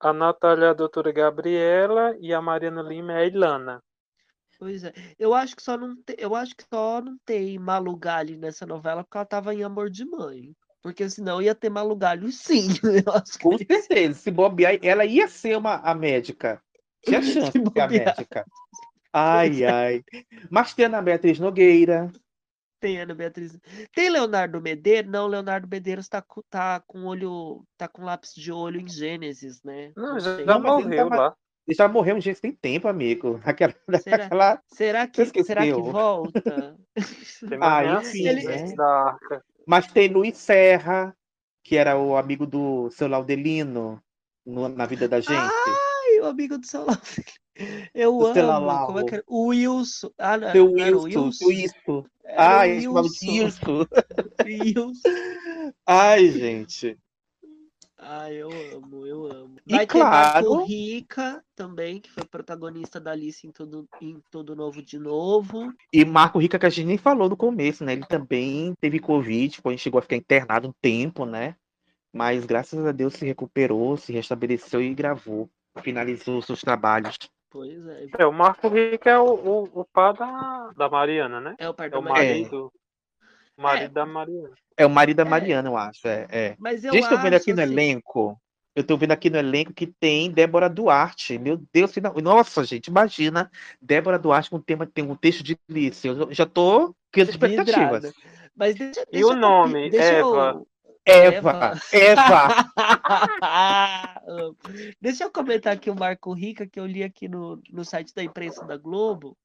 A 0.00 0.10
Natália 0.10 0.64
é 0.64 0.68
a 0.70 0.72
doutora 0.72 1.12
Gabriela 1.12 2.16
e 2.18 2.32
a 2.32 2.40
Mariana 2.40 2.80
Lima 2.80 3.12
é 3.12 3.16
a 3.18 3.26
Ilana. 3.26 3.82
Pois 4.58 4.84
é. 4.84 4.94
Eu 5.18 5.34
acho 5.34 5.54
que 5.54 5.62
só 5.62 5.76
não 5.76 5.94
tem, 6.02 6.16
eu 6.18 6.34
acho 6.34 6.56
que 6.56 6.64
só 6.72 7.02
não 7.02 7.18
tem 7.26 7.58
Malu 7.58 7.94
Gali 7.94 8.38
nessa 8.38 8.64
novela 8.64 9.04
porque 9.04 9.18
ela 9.18 9.26
tava 9.26 9.54
em 9.54 9.62
Amor 9.62 9.90
de 9.90 10.06
Mãe. 10.06 10.56
Porque 10.82 11.10
senão 11.10 11.42
ia 11.42 11.54
ter 11.54 11.68
Malu 11.68 11.94
Gali 11.94 12.32
sim. 12.32 12.68
Eu 13.06 13.12
acho 13.12 13.32
que 13.32 13.38
Com 13.40 13.58
certeza, 13.58 14.14
se 14.14 14.30
bobear, 14.30 14.78
ela 14.80 15.04
ia 15.04 15.28
ser 15.28 15.58
uma, 15.58 15.74
a 15.74 15.94
médica. 15.94 16.62
Tinha 17.04 17.20
chance 17.20 17.52
de 17.58 17.70
ser 17.70 17.80
a 17.80 17.86
médica. 17.86 18.46
Ai, 19.12 19.62
ai. 19.66 20.04
Mas 20.48 20.72
tem 20.72 20.86
a 20.86 20.88
Ana 20.88 21.02
Beatriz 21.02 21.38
Nogueira. 21.38 22.10
Tem 22.80 22.98
Ana 22.98 23.14
Beatriz. 23.14 23.58
Tem 23.94 24.08
Leonardo 24.08 24.60
Medeiros? 24.60 25.10
Não, 25.10 25.26
Leonardo 25.26 25.68
Medeiros 25.70 26.08
tá, 26.08 26.22
com- 26.22 26.42
tá 26.48 26.80
com 26.86 27.04
olho, 27.04 27.62
tá 27.76 27.86
com 27.86 28.02
lápis 28.02 28.32
de 28.34 28.50
olho 28.50 28.80
em 28.80 28.88
Gênesis, 28.88 29.62
né? 29.62 29.92
Não, 29.94 30.14
Não 30.14 30.20
já, 30.20 30.36
já 30.36 30.40
ele 30.40 30.60
morreu 30.60 31.10
tá 31.10 31.16
lá. 31.16 31.36
Ele 31.68 31.76
já 31.76 31.86
morreu 31.86 32.16
um 32.16 32.18
dia 32.18 32.34
tem 32.34 32.52
tempo, 32.52 32.88
amigo. 32.88 33.38
Aquela, 33.44 33.74
Será? 34.02 34.24
aquela... 34.24 34.62
Será 34.72 35.06
que, 35.06 35.44
será 35.44 35.62
que 35.62 35.72
volta? 35.72 36.76
Tem 37.48 37.58
Ah, 37.60 37.84
enfim, 38.00 38.28
assim, 38.28 38.46
né? 38.46 38.74
da 38.74 38.86
Arca. 38.86 39.44
Mas 39.66 39.86
tem 39.86 40.08
Luiz 40.08 40.36
Serra, 40.38 41.14
que 41.62 41.76
era 41.76 41.96
o 41.98 42.16
amigo 42.16 42.46
do 42.46 42.90
seu 42.90 43.06
Laudelino 43.08 44.02
no- 44.44 44.68
na 44.68 44.86
vida 44.86 45.06
da 45.08 45.20
gente. 45.20 45.30
Ai, 45.32 46.20
o 46.20 46.26
amigo 46.26 46.58
do 46.58 46.66
seu 46.66 46.84
lado. 46.84 47.00
Eu 47.94 48.32
seu 48.32 48.50
amo. 48.50 48.86
Como 48.86 49.00
é 49.00 49.04
que 49.04 49.14
é? 49.16 49.22
O 49.26 49.46
Wilson. 49.48 50.10
Ah, 50.18 50.36
não, 50.36 50.52
Seu 50.52 50.78
era 50.78 50.96
o 50.96 51.02
Wilson, 51.02 51.24
Wilson? 51.24 51.32
seu 51.32 51.48
Wilson. 51.48 52.04
Era 52.24 52.78
o 52.78 52.82
chamava 52.82 53.08
de 53.08 53.30
Wilson. 53.30 53.86
Wilson. 54.46 54.92
Ai, 55.86 56.28
gente. 56.30 56.98
Ai, 58.02 58.34
eu 58.36 58.48
amo, 58.74 59.06
eu 59.06 59.26
amo. 59.30 59.56
E 59.66 59.72
Vai 59.76 59.84
Marco 59.84 59.92
claro- 59.92 60.64
Rica 60.64 61.44
também, 61.54 62.00
que 62.00 62.10
foi 62.10 62.24
protagonista 62.24 62.98
da 62.98 63.10
Alice 63.10 63.46
em 63.46 63.50
Tudo, 63.50 63.86
em 64.00 64.16
Novo 64.56 64.82
de 64.82 64.98
Novo. 64.98 65.70
E 65.92 66.02
Marco 66.02 66.38
Rica, 66.38 66.58
que 66.58 66.64
a 66.64 66.70
gente 66.70 66.86
nem 66.86 66.96
falou 66.96 67.28
no 67.28 67.36
começo, 67.36 67.84
né? 67.84 67.92
Ele 67.92 68.06
também 68.06 68.74
teve 68.80 68.98
Covid, 69.00 69.50
tipo, 69.50 69.68
a 69.68 69.72
gente 69.72 69.82
chegou 69.82 69.98
a 69.98 70.02
ficar 70.02 70.16
internado 70.16 70.68
um 70.68 70.72
tempo, 70.80 71.26
né? 71.26 71.56
Mas 72.10 72.46
graças 72.46 72.84
a 72.86 72.90
Deus 72.90 73.12
se 73.14 73.26
recuperou, 73.26 73.98
se 73.98 74.12
restabeleceu 74.14 74.80
e 74.82 74.94
gravou. 74.94 75.50
Finalizou 75.82 76.40
seus 76.40 76.62
trabalhos. 76.62 77.18
Pois 77.50 77.86
é. 77.88 78.06
É, 78.18 78.26
o 78.26 78.32
Marco 78.32 78.68
Rico 78.68 79.08
é 79.08 79.18
o, 79.18 79.24
o, 79.34 79.80
o 79.80 79.84
pá 79.84 80.12
da, 80.12 80.70
da 80.76 80.88
Mariana, 80.88 81.40
né? 81.40 81.54
É 81.58 81.68
o 81.68 81.74
par 81.74 81.86
É 81.88 81.90
da 81.90 81.98
o 81.98 82.02
Mariana. 82.02 82.30
marido. 82.30 82.72
O 83.56 83.62
marido 83.62 83.92
da 83.92 84.06
Mariana. 84.06 84.50
É 84.76 84.86
o 84.86 84.90
marido 84.90 85.16
da 85.16 85.24
Mariana, 85.24 85.68
eu 85.68 85.76
acho. 85.76 86.06
É, 86.08 86.26
é. 86.30 86.56
Mas 86.58 86.84
eu 86.84 86.92
Gente, 86.92 87.08
tô 87.08 87.18
vendo 87.18 87.34
aqui 87.34 87.52
no 87.52 87.60
assim- 87.62 87.72
elenco. 87.72 88.40
Eu 88.74 88.84
tô 88.84 88.96
vendo 88.96 89.10
aqui 89.10 89.28
no 89.28 89.36
elenco 89.36 89.74
que 89.74 89.84
tem 89.88 90.30
Débora 90.30 90.70
Duarte. 90.70 91.36
Meu 91.38 91.60
Deus, 91.72 91.92
final- 91.92 92.14
nossa, 92.22 92.62
gente, 92.64 92.86
imagina 92.86 93.50
Débora 93.82 94.16
Duarte 94.18 94.48
com 94.48 94.60
tema, 94.60 94.86
tem 94.86 95.04
um 95.04 95.16
texto 95.16 95.42
de 95.42 95.58
Alice. 95.68 96.06
Eu 96.06 96.32
já 96.32 96.46
tô 96.46 96.94
criando 97.10 97.30
expectativas. 97.30 98.12
Mas 98.54 98.76
deixa, 98.76 99.00
E 99.02 99.06
deixa 99.12 99.26
o 99.26 99.32
eu 99.32 99.36
nome? 99.36 99.90
eu- 99.92 100.00
Eva. 100.00 100.62
Eva, 101.04 101.72
Eva. 101.92 102.70
Deixa 105.00 105.24
eu 105.24 105.30
comentar 105.30 105.72
aqui 105.72 105.90
o 105.90 105.94
Marco 105.94 106.32
Rica, 106.32 106.66
que 106.66 106.78
eu 106.78 106.86
li 106.86 107.02
aqui 107.02 107.28
no, 107.28 107.60
no 107.70 107.84
site 107.84 108.14
da 108.14 108.22
imprensa 108.22 108.64
da 108.64 108.76
Globo, 108.76 109.36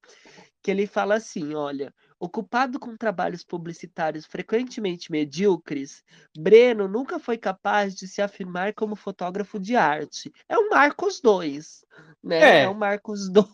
que 0.62 0.70
ele 0.70 0.86
fala 0.86 1.16
assim: 1.16 1.54
olha, 1.54 1.94
ocupado 2.20 2.80
com 2.80 2.98
trabalhos 2.98 3.44
publicitários 3.44 4.26
frequentemente 4.26 5.12
medíocres, 5.12 6.04
Breno 6.38 6.88
nunca 6.88 7.20
foi 7.20 7.38
capaz 7.38 7.96
de 7.96 8.08
se 8.08 8.22
afirmar 8.22 8.74
como 8.74 8.96
fotógrafo 8.96 9.60
de 9.60 9.76
arte. 9.76 10.32
É 10.50 10.58
o 10.58 10.70
Marcos 10.70 11.22
2, 11.22 11.86
né? 12.24 12.40
É. 12.40 12.64
É 12.64 12.70
o 12.70 12.76
Marcos 12.76 13.28
2. 13.32 13.48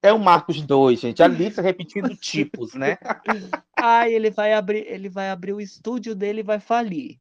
É 0.00 0.12
o 0.12 0.18
Marcos 0.18 0.62
2, 0.62 1.00
gente. 1.00 1.22
Alice 1.22 1.60
repetindo 1.60 2.14
tipos, 2.16 2.74
né? 2.74 2.98
Ai, 3.76 4.12
ele 4.14 4.30
vai 4.30 4.52
abrir, 4.52 4.86
ele 4.86 5.08
vai 5.08 5.30
abrir 5.30 5.52
o 5.52 5.60
estúdio 5.60 6.14
dele 6.14 6.40
e 6.40 6.44
vai 6.44 6.60
falir. 6.60 7.18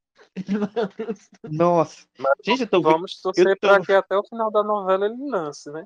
Nossa. 1.43 2.05
Gente, 2.43 2.61
eu 2.61 2.68
tô 2.68 2.77
vendo- 2.81 2.91
Vamos 2.91 3.22
torcer 3.22 3.47
eu 3.47 3.55
tô- 3.57 3.68
para 3.68 3.85
que 3.85 3.91
até 3.91 4.18
o 4.18 4.23
final 4.23 4.51
da 4.51 4.64
novela 4.64 5.05
ele 5.05 5.30
lance, 5.30 5.69
né? 5.72 5.85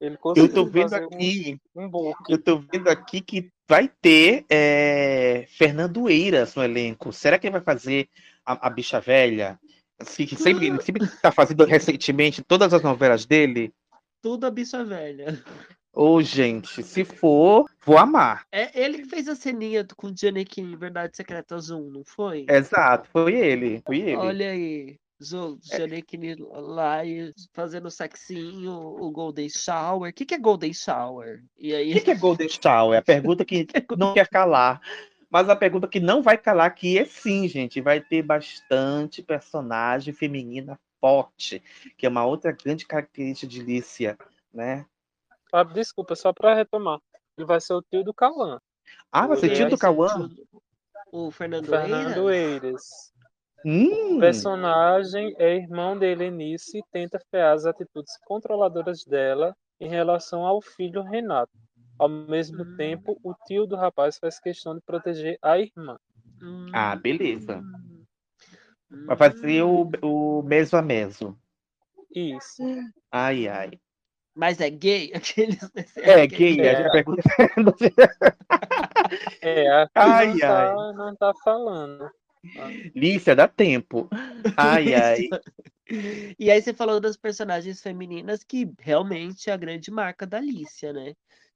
Ele 0.00 0.14
Eu 0.14 0.18
conseguiu 0.18 0.54
tô 0.54 0.64
vendo 0.66 0.90
fazer 0.90 1.04
aqui, 1.04 1.60
um, 1.74 1.86
um 1.86 2.14
eu 2.28 2.42
tô 2.42 2.58
vendo 2.58 2.88
aqui 2.88 3.20
que 3.20 3.50
vai 3.68 3.88
ter 3.88 4.44
é, 4.50 5.46
Fernando 5.48 6.08
Eiras 6.10 6.54
no 6.54 6.62
elenco. 6.64 7.12
Será 7.12 7.38
que 7.38 7.46
ele 7.46 7.52
vai 7.52 7.62
fazer 7.62 8.08
a, 8.44 8.66
a 8.66 8.70
bicha 8.70 9.00
velha? 9.00 9.58
Assim, 9.98 10.26
que 10.26 10.36
sempre, 10.36 10.66
ele 10.66 10.82
sempre 10.82 11.06
tá 11.22 11.30
fazendo 11.30 11.64
recentemente 11.64 12.42
todas 12.42 12.74
as 12.74 12.82
novelas 12.82 13.24
dele. 13.24 13.72
Tudo 14.20 14.46
a 14.46 14.50
bicha 14.50 14.84
velha. 14.84 15.42
Ô, 15.96 16.20
gente, 16.20 16.82
se 16.82 17.04
for, 17.04 17.66
vou 17.86 17.96
amar. 17.96 18.44
É 18.50 18.82
ele 18.82 18.98
que 18.98 19.08
fez 19.08 19.28
a 19.28 19.36
ceninha 19.36 19.86
com 19.96 20.08
o 20.08 20.16
Giannichini 20.16 20.72
em 20.72 20.76
Verdade 20.76 21.16
Secreta 21.16 21.56
Zoom, 21.58 21.88
não 21.90 22.04
foi? 22.04 22.46
Exato, 22.48 23.08
foi 23.10 23.34
ele, 23.34 23.80
foi 23.86 24.00
ele. 24.00 24.16
Olha 24.16 24.50
aí, 24.50 24.98
o 25.20 25.58
Giannichini 25.62 26.34
lá 26.50 27.04
e 27.04 27.32
fazendo 27.52 27.90
sexinho, 27.92 28.72
o 28.72 29.08
Golden 29.12 29.48
Shower. 29.48 30.10
O 30.10 30.12
que, 30.12 30.26
que 30.26 30.34
é 30.34 30.38
Golden 30.38 30.72
Shower? 30.74 31.44
E 31.56 31.72
O 31.72 31.76
aí, 31.76 31.92
que 31.92 32.00
que 32.00 32.10
é 32.10 32.16
Golden 32.16 32.48
Shower? 32.48 32.96
É 32.96 32.98
a 32.98 33.02
pergunta 33.02 33.44
que 33.44 33.64
não 33.96 34.14
quer 34.14 34.28
calar. 34.28 34.80
Mas 35.30 35.48
a 35.48 35.56
pergunta 35.56 35.88
que 35.88 36.00
não 36.00 36.22
vai 36.22 36.36
calar 36.36 36.66
aqui 36.66 36.98
é 36.98 37.04
sim, 37.04 37.46
gente. 37.48 37.80
Vai 37.80 38.00
ter 38.00 38.22
bastante 38.22 39.22
personagem 39.22 40.12
feminina 40.12 40.78
forte, 41.00 41.62
que 41.96 42.06
é 42.06 42.08
uma 42.08 42.24
outra 42.24 42.50
grande 42.50 42.86
característica 42.86 43.46
de 43.46 43.62
Lícia, 43.62 44.18
né? 44.52 44.86
Fábio, 45.54 45.72
desculpa, 45.72 46.16
só 46.16 46.32
pra 46.32 46.52
retomar. 46.52 46.98
Ele 47.38 47.46
vai 47.46 47.60
ser 47.60 47.74
o 47.74 47.82
tio 47.82 48.02
do 48.02 48.12
Cauã. 48.12 48.58
Ah, 49.12 49.28
vai 49.28 49.36
ser 49.36 49.54
tio 49.54 49.70
do 49.70 49.78
Cauã? 49.78 50.28
o 51.12 51.30
Fernando, 51.30 51.66
Fernando 51.66 52.28
Eiras? 52.28 52.72
Eiras. 52.74 53.12
Hum, 53.64 54.16
O 54.16 54.18
personagem 54.18 55.32
é 55.38 55.54
irmão 55.54 55.96
de 55.96 56.06
Helenice 56.06 56.78
e 56.78 56.84
tenta 56.90 57.20
frear 57.30 57.54
as 57.54 57.66
atitudes 57.66 58.18
controladoras 58.26 59.04
dela 59.04 59.56
em 59.80 59.88
relação 59.88 60.44
ao 60.44 60.60
filho 60.60 61.02
Renato. 61.02 61.52
Ao 62.00 62.08
mesmo 62.08 62.64
tempo, 62.76 63.16
o 63.22 63.32
tio 63.46 63.64
do 63.64 63.76
rapaz 63.76 64.18
faz 64.18 64.40
questão 64.40 64.74
de 64.74 64.80
proteger 64.80 65.38
a 65.40 65.56
irmã. 65.56 65.96
ah, 66.72 66.96
beleza. 66.96 67.62
Vai 69.06 69.16
fazer 69.16 69.62
o, 69.62 69.88
o 70.02 70.42
meso 70.42 70.76
a 70.76 70.82
meso. 70.82 71.38
Isso. 72.12 72.64
Ai, 73.12 73.46
ai. 73.46 73.80
Mas 74.34 74.60
é 74.60 74.68
gay? 74.68 75.12
Aqueles... 75.14 75.58
É, 75.96 76.26
gay, 76.26 76.68
a 76.68 76.90
pergunta 76.90 77.22
É, 79.40 79.70
aqui 79.70 79.92
Ai, 79.94 80.26
não, 80.28 80.38
tá, 80.38 80.92
não 80.94 81.16
tá 81.16 81.32
falando. 81.44 82.10
Lícia, 82.94 83.36
dá 83.36 83.46
tempo. 83.46 84.08
Ai, 84.56 84.94
ai. 84.94 85.28
E 86.38 86.50
aí 86.50 86.60
você 86.60 86.74
falou 86.74 87.00
das 87.00 87.16
personagens 87.16 87.80
femininas 87.80 88.42
que 88.42 88.70
realmente 88.78 89.50
é 89.50 89.52
a 89.52 89.56
grande 89.56 89.90
marca 89.90 90.26
da 90.26 90.38
Alicia, 90.38 90.92
né? 90.92 91.14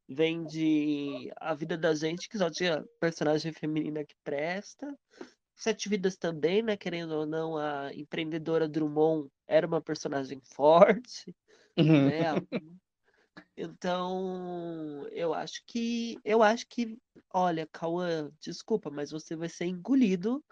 Vem 0.08 0.44
de 0.44 1.30
A 1.36 1.54
Vida 1.54 1.76
da 1.76 1.94
Gente, 1.94 2.28
que 2.28 2.38
só 2.38 2.50
tinha 2.50 2.84
personagem 3.00 3.52
feminina 3.52 4.04
que 4.04 4.14
presta. 4.22 4.94
Sete 5.54 5.88
Vidas 5.88 6.16
também, 6.16 6.62
né? 6.62 6.76
Querendo 6.76 7.12
ou 7.12 7.26
não, 7.26 7.56
a 7.56 7.92
empreendedora 7.92 8.68
Drummond 8.68 9.28
era 9.46 9.66
uma 9.66 9.82
personagem 9.82 10.40
forte, 10.54 11.34
né? 11.82 12.30
A- 12.30 12.42
Então, 13.56 15.04
eu 15.10 15.34
acho 15.34 15.62
que, 15.66 16.16
eu 16.24 16.42
acho 16.44 16.64
que, 16.68 16.96
olha, 17.32 17.66
Cauã, 17.72 18.30
desculpa, 18.40 18.88
mas 18.88 19.10
você 19.10 19.34
vai 19.34 19.48
ser 19.48 19.64
engolido 19.66 20.42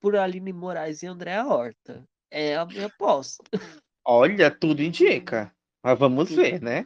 por 0.00 0.16
Aline 0.16 0.52
Moraes 0.52 1.02
e 1.02 1.06
Andréa 1.06 1.46
Horta. 1.46 2.02
É 2.28 2.56
a 2.56 2.66
minha 2.66 2.86
aposta. 2.86 3.44
Olha, 4.04 4.50
tudo 4.50 4.82
indica. 4.82 5.54
Mas 5.82 5.96
vamos 5.96 6.28
ver, 6.30 6.60
né? 6.60 6.84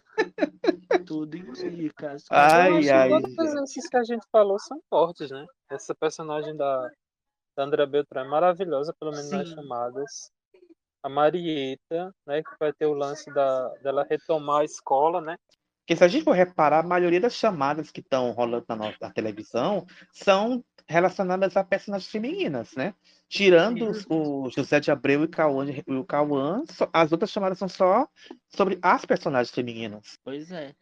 Tudo 1.07 1.37
indica. 1.39 2.13
as 2.13 2.25
Ai, 2.31 2.71
coisas- 2.73 2.91
ai. 2.91 3.09
Todas 3.09 3.55
essas 3.55 3.89
que 3.89 3.97
a 3.97 4.05
gente 4.05 4.27
falou 4.31 4.59
são 4.59 4.79
fortes, 4.91 5.31
né? 5.31 5.47
Essa 5.71 5.95
personagem 5.95 6.55
da, 6.57 6.91
da 7.57 7.65
Andrea 7.65 7.87
Beltrão 7.87 8.23
é 8.25 8.29
maravilhosa, 8.29 8.95
pelo 9.01 9.13
menos 9.13 9.31
nas 9.31 9.49
Sim. 9.49 9.55
chamadas. 9.55 10.31
A 11.03 11.09
Marieta, 11.09 12.15
né? 12.27 12.43
Que 12.43 12.51
vai 12.59 12.73
ter 12.73 12.87
o 12.87 12.95
lance 12.95 13.33
da, 13.33 13.69
dela 13.77 14.07
retomar 14.09 14.61
a 14.61 14.65
escola, 14.65 15.21
né? 15.21 15.37
Porque 15.81 15.97
se 15.97 16.05
a 16.05 16.09
gente 16.09 16.25
for 16.25 16.33
reparar, 16.33 16.85
a 16.85 16.87
maioria 16.87 17.21
das 17.21 17.35
chamadas 17.35 17.91
que 17.91 18.01
estão 18.01 18.31
rolando 18.31 18.65
na, 18.69 18.77
nossa- 18.77 18.99
na 19.01 19.11
televisão 19.11 19.85
são 20.13 20.65
relacionadas 20.87 21.57
a 21.57 21.65
personagens 21.65 22.11
femininas, 22.11 22.73
né? 22.77 22.95
Tirando 23.29 23.89
os- 23.89 24.07
o 24.09 24.49
José 24.51 24.79
de 24.81 24.91
Abreu 24.91 25.25
e 25.25 25.29
e 25.87 25.95
o 25.95 26.05
Cauã, 26.05 26.63
as 26.93 27.13
outras 27.13 27.31
chamadas 27.31 27.59
são 27.59 27.69
só 27.69 28.07
sobre 28.49 28.79
as 28.83 29.05
personagens 29.05 29.55
femininas. 29.55 30.19
Pois 30.23 30.51
é. 30.53 30.75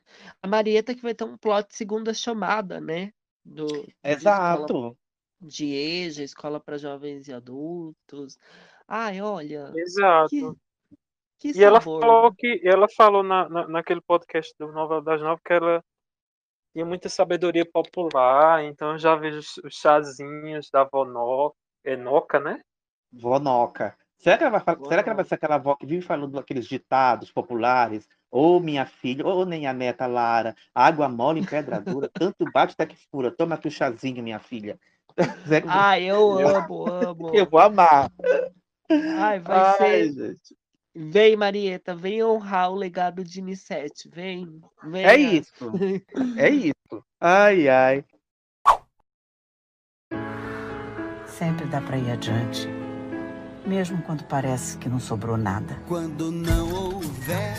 A 0.42 0.48
Marieta 0.48 0.94
que 0.94 1.02
vai 1.02 1.14
ter 1.14 1.24
um 1.24 1.36
plot 1.36 1.74
segunda 1.74 2.12
chamada, 2.12 2.80
né? 2.80 3.12
Do, 3.44 3.66
de 3.66 3.90
escola 3.92 3.94
Exato. 4.04 4.96
de 5.40 5.66
EJA, 5.66 6.24
escola 6.24 6.60
para 6.60 6.76
jovens 6.76 7.28
e 7.28 7.32
adultos. 7.32 8.38
Ai, 8.88 9.20
olha. 9.20 9.70
Exato. 9.76 10.30
Que, 11.38 11.52
que 11.52 11.58
E 11.58 11.62
ela 11.62 11.80
falou 11.80 12.32
que 12.34 12.60
ela 12.64 12.88
falou 12.88 13.22
na, 13.22 13.48
na, 13.48 13.68
naquele 13.68 14.00
podcast 14.00 14.52
do 14.58 14.72
Novela 14.72 15.02
das 15.02 15.20
Nove 15.20 15.40
que 15.44 15.52
ela 15.52 15.84
tinha 16.72 16.84
muita 16.86 17.08
sabedoria 17.08 17.64
popular, 17.70 18.64
então 18.64 18.92
eu 18.92 18.98
já 18.98 19.14
vejo 19.14 19.38
os, 19.38 19.56
os 19.58 19.74
chazinhos 19.74 20.70
da 20.70 20.80
avó 20.80 21.04
No- 21.04 21.54
é 21.84 21.96
Noca, 21.96 22.40
né? 22.40 22.60
Vonoca. 23.12 23.96
Será 24.18 24.36
que, 24.36 24.42
ela 24.44 24.50
vai, 24.50 24.60
fal- 24.60 24.84
será 24.88 25.02
que 25.02 25.08
ela 25.08 25.16
vai 25.16 25.24
ser 25.24 25.34
aquela 25.36 25.54
avó 25.54 25.76
que 25.76 25.86
vive 25.86 26.02
falando 26.04 26.38
aqueles 26.38 26.66
ditados 26.66 27.30
populares? 27.30 28.08
Ô 28.30 28.58
minha 28.58 28.84
filha, 28.84 29.24
ô 29.26 29.44
nem 29.44 29.66
a 29.66 29.72
neta 29.72 30.06
Lara, 30.06 30.54
água 30.74 31.08
mole 31.08 31.40
em 31.40 31.44
pedra 31.46 31.80
dura, 31.80 32.10
tanto 32.12 32.44
bate 32.52 32.72
até 32.72 32.84
que 32.86 32.96
fura. 33.10 33.30
Toma 33.30 33.54
aqui 33.54 33.68
o 33.68 33.70
chazinho, 33.70 34.22
minha 34.22 34.38
filha. 34.40 34.78
Ai, 35.68 36.04
eu 36.04 36.32
amo, 36.32 36.90
amo. 36.90 37.34
Eu 37.34 37.46
vou 37.48 37.60
amar. 37.60 38.10
Ai, 38.90 39.40
vai 39.40 39.58
Ai, 39.58 39.76
ser. 39.78 40.12
gente. 40.12 40.56
Vem, 40.94 41.36
Marieta, 41.36 41.94
vem 41.94 42.24
honrar 42.24 42.72
o 42.72 42.74
legado 42.74 43.22
de 43.22 43.40
Nissete. 43.40 44.08
Vem, 44.08 44.60
vem. 44.84 45.04
É 45.04 45.16
isso. 45.16 45.70
É 46.36 46.48
isso. 46.50 47.04
Ai, 47.20 47.68
ai. 47.68 48.04
Sempre 51.26 51.66
dá 51.66 51.80
pra 51.80 51.96
ir 51.96 52.10
adiante. 52.10 52.66
Mesmo 53.64 54.02
quando 54.02 54.24
parece 54.24 54.76
que 54.78 54.88
não 54.88 54.98
sobrou 54.98 55.36
nada. 55.36 55.78
Quando 55.86 56.32
não 56.32 56.72
houver 56.72 57.58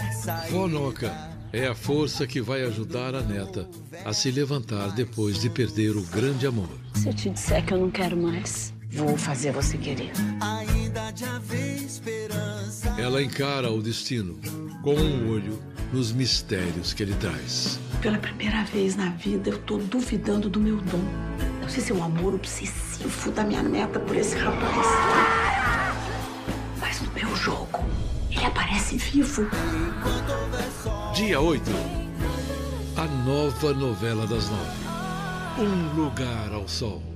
Vonoca 0.50 1.14
é 1.54 1.68
a 1.68 1.76
força 1.76 2.28
que 2.28 2.42
vai 2.42 2.64
ajudar 2.64 3.16
a 3.16 3.22
neta 3.22 3.70
a 4.04 4.12
se 4.12 4.32
levantar 4.32 4.94
depois 4.94 5.40
de 5.40 5.50
perder 5.50 5.96
o 5.96 6.04
grande 6.04 6.46
amor. 6.46 6.70
Se 6.96 7.08
eu 7.10 7.14
te 7.14 7.30
disser 7.30 7.66
que 7.66 7.74
eu 7.74 7.78
não 7.78 7.90
quero 7.90 8.18
mais, 8.18 8.74
vou 8.90 9.18
fazer 9.18 9.52
você 9.52 9.78
querer. 9.78 10.12
ainda 10.42 11.12
de 11.12 11.26
haver 11.26 11.76
esperança. 11.84 12.90
Ela 12.98 13.22
encara 13.22 13.72
o 13.72 13.82
destino 13.82 14.40
com 14.82 14.96
um 14.96 15.32
olho 15.32 15.62
nos 15.94 16.12
mistérios 16.12 16.94
que 16.94 17.04
ele 17.04 17.14
traz. 17.16 17.80
Pela 18.02 18.18
primeira 18.18 18.64
vez 18.64 18.96
na 18.96 19.10
vida, 19.10 19.50
eu 19.50 19.58
tô 19.60 19.78
duvidando 19.78 20.50
do 20.50 20.60
meu 20.60 20.78
dom. 20.78 21.04
Não 21.62 21.70
sei 21.70 21.84
se 21.84 21.92
é 21.92 21.96
o 21.96 22.04
amor 22.04 22.34
obsessivo 22.36 23.32
da 23.32 23.44
minha 23.44 23.62
neta 23.62 24.00
por 24.00 24.16
esse 24.16 24.38
rapaz. 24.38 24.88
Mas 26.80 27.02
no 27.02 27.12
meu 27.12 27.36
jogo, 27.36 27.80
ele 28.30 28.46
aparece 28.46 28.98
vivo. 28.98 29.48
Dia 31.14 31.40
8. 31.40 31.64
A 32.98 33.06
nova 33.26 33.74
novela 33.74 34.26
das 34.28 34.50
nove. 34.50 34.80
Um 35.60 36.02
lugar 36.02 36.54
ao 36.54 36.68
sol. 36.68 37.09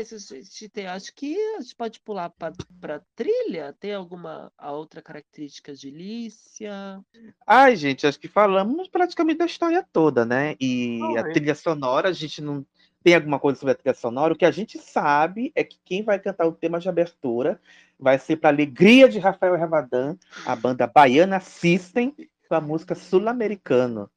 Mais 0.00 0.12
a 0.12 0.34
gente 0.34 0.68
tem? 0.70 0.86
Acho 0.86 1.14
que 1.14 1.36
a 1.56 1.60
gente 1.60 1.76
pode 1.76 2.00
pular 2.00 2.30
para 2.30 3.02
trilha. 3.14 3.76
Tem 3.78 3.92
alguma 3.92 4.50
outra 4.58 5.02
característica 5.02 5.74
de 5.74 5.90
Lícia? 5.90 7.04
Ai, 7.46 7.76
gente, 7.76 8.06
acho 8.06 8.18
que 8.18 8.28
falamos 8.28 8.88
praticamente 8.88 9.38
da 9.38 9.44
história 9.44 9.86
toda, 9.92 10.24
né? 10.24 10.56
E 10.58 11.00
a 11.18 11.22
Foi. 11.22 11.32
trilha 11.34 11.54
sonora, 11.54 12.08
a 12.08 12.12
gente 12.12 12.40
não 12.40 12.64
tem 13.04 13.14
alguma 13.14 13.38
coisa 13.38 13.58
sobre 13.58 13.72
a 13.72 13.74
trilha 13.74 13.94
sonora. 13.94 14.32
O 14.32 14.36
que 14.36 14.46
a 14.46 14.50
gente 14.50 14.78
sabe 14.78 15.52
é 15.54 15.62
que 15.62 15.78
quem 15.84 16.02
vai 16.02 16.18
cantar 16.18 16.46
o 16.46 16.52
tema 16.52 16.80
de 16.80 16.88
abertura 16.88 17.60
vai 17.98 18.18
ser 18.18 18.36
para 18.36 18.48
alegria 18.48 19.06
de 19.06 19.18
Rafael 19.18 19.56
Ravadan, 19.58 20.16
a 20.46 20.56
banda 20.56 20.86
baiana 20.86 21.40
System, 21.40 22.14
com 22.48 22.54
a 22.54 22.60
música 22.60 22.94
Sul-Americano. 22.94 24.10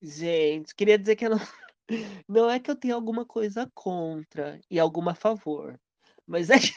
Gente, 0.00 0.76
queria 0.76 0.96
dizer 0.96 1.16
que 1.16 1.26
eu 1.26 1.30
não, 1.30 1.40
não 2.28 2.50
é 2.50 2.58
que 2.58 2.70
eu 2.70 2.76
tenha 2.76 2.94
alguma 2.94 3.24
coisa 3.24 3.70
contra 3.74 4.60
e 4.70 4.78
alguma 4.78 5.12
a 5.12 5.14
favor, 5.14 5.78
mas 6.26 6.50
é 6.50 6.58
que 6.58 6.74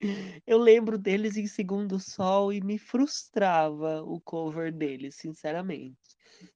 Eu 0.46 0.58
lembro 0.58 0.96
deles 0.96 1.36
em 1.36 1.46
Segundo 1.46 1.98
Sol 1.98 2.52
e 2.52 2.60
me 2.60 2.78
frustrava 2.78 4.02
o 4.02 4.20
cover 4.20 4.72
deles, 4.72 5.16
sinceramente. 5.16 5.96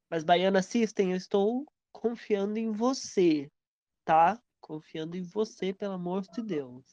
Mas 0.08 0.22
Baiana 0.22 0.62
System, 0.62 1.10
eu 1.10 1.16
estou 1.16 1.66
confiando 1.90 2.58
em 2.58 2.70
você, 2.70 3.50
tá? 4.04 4.38
Confiando 4.60 5.16
em 5.16 5.22
você, 5.22 5.72
pelo 5.72 5.94
amor 5.94 6.22
de 6.22 6.42
Deus. 6.42 6.84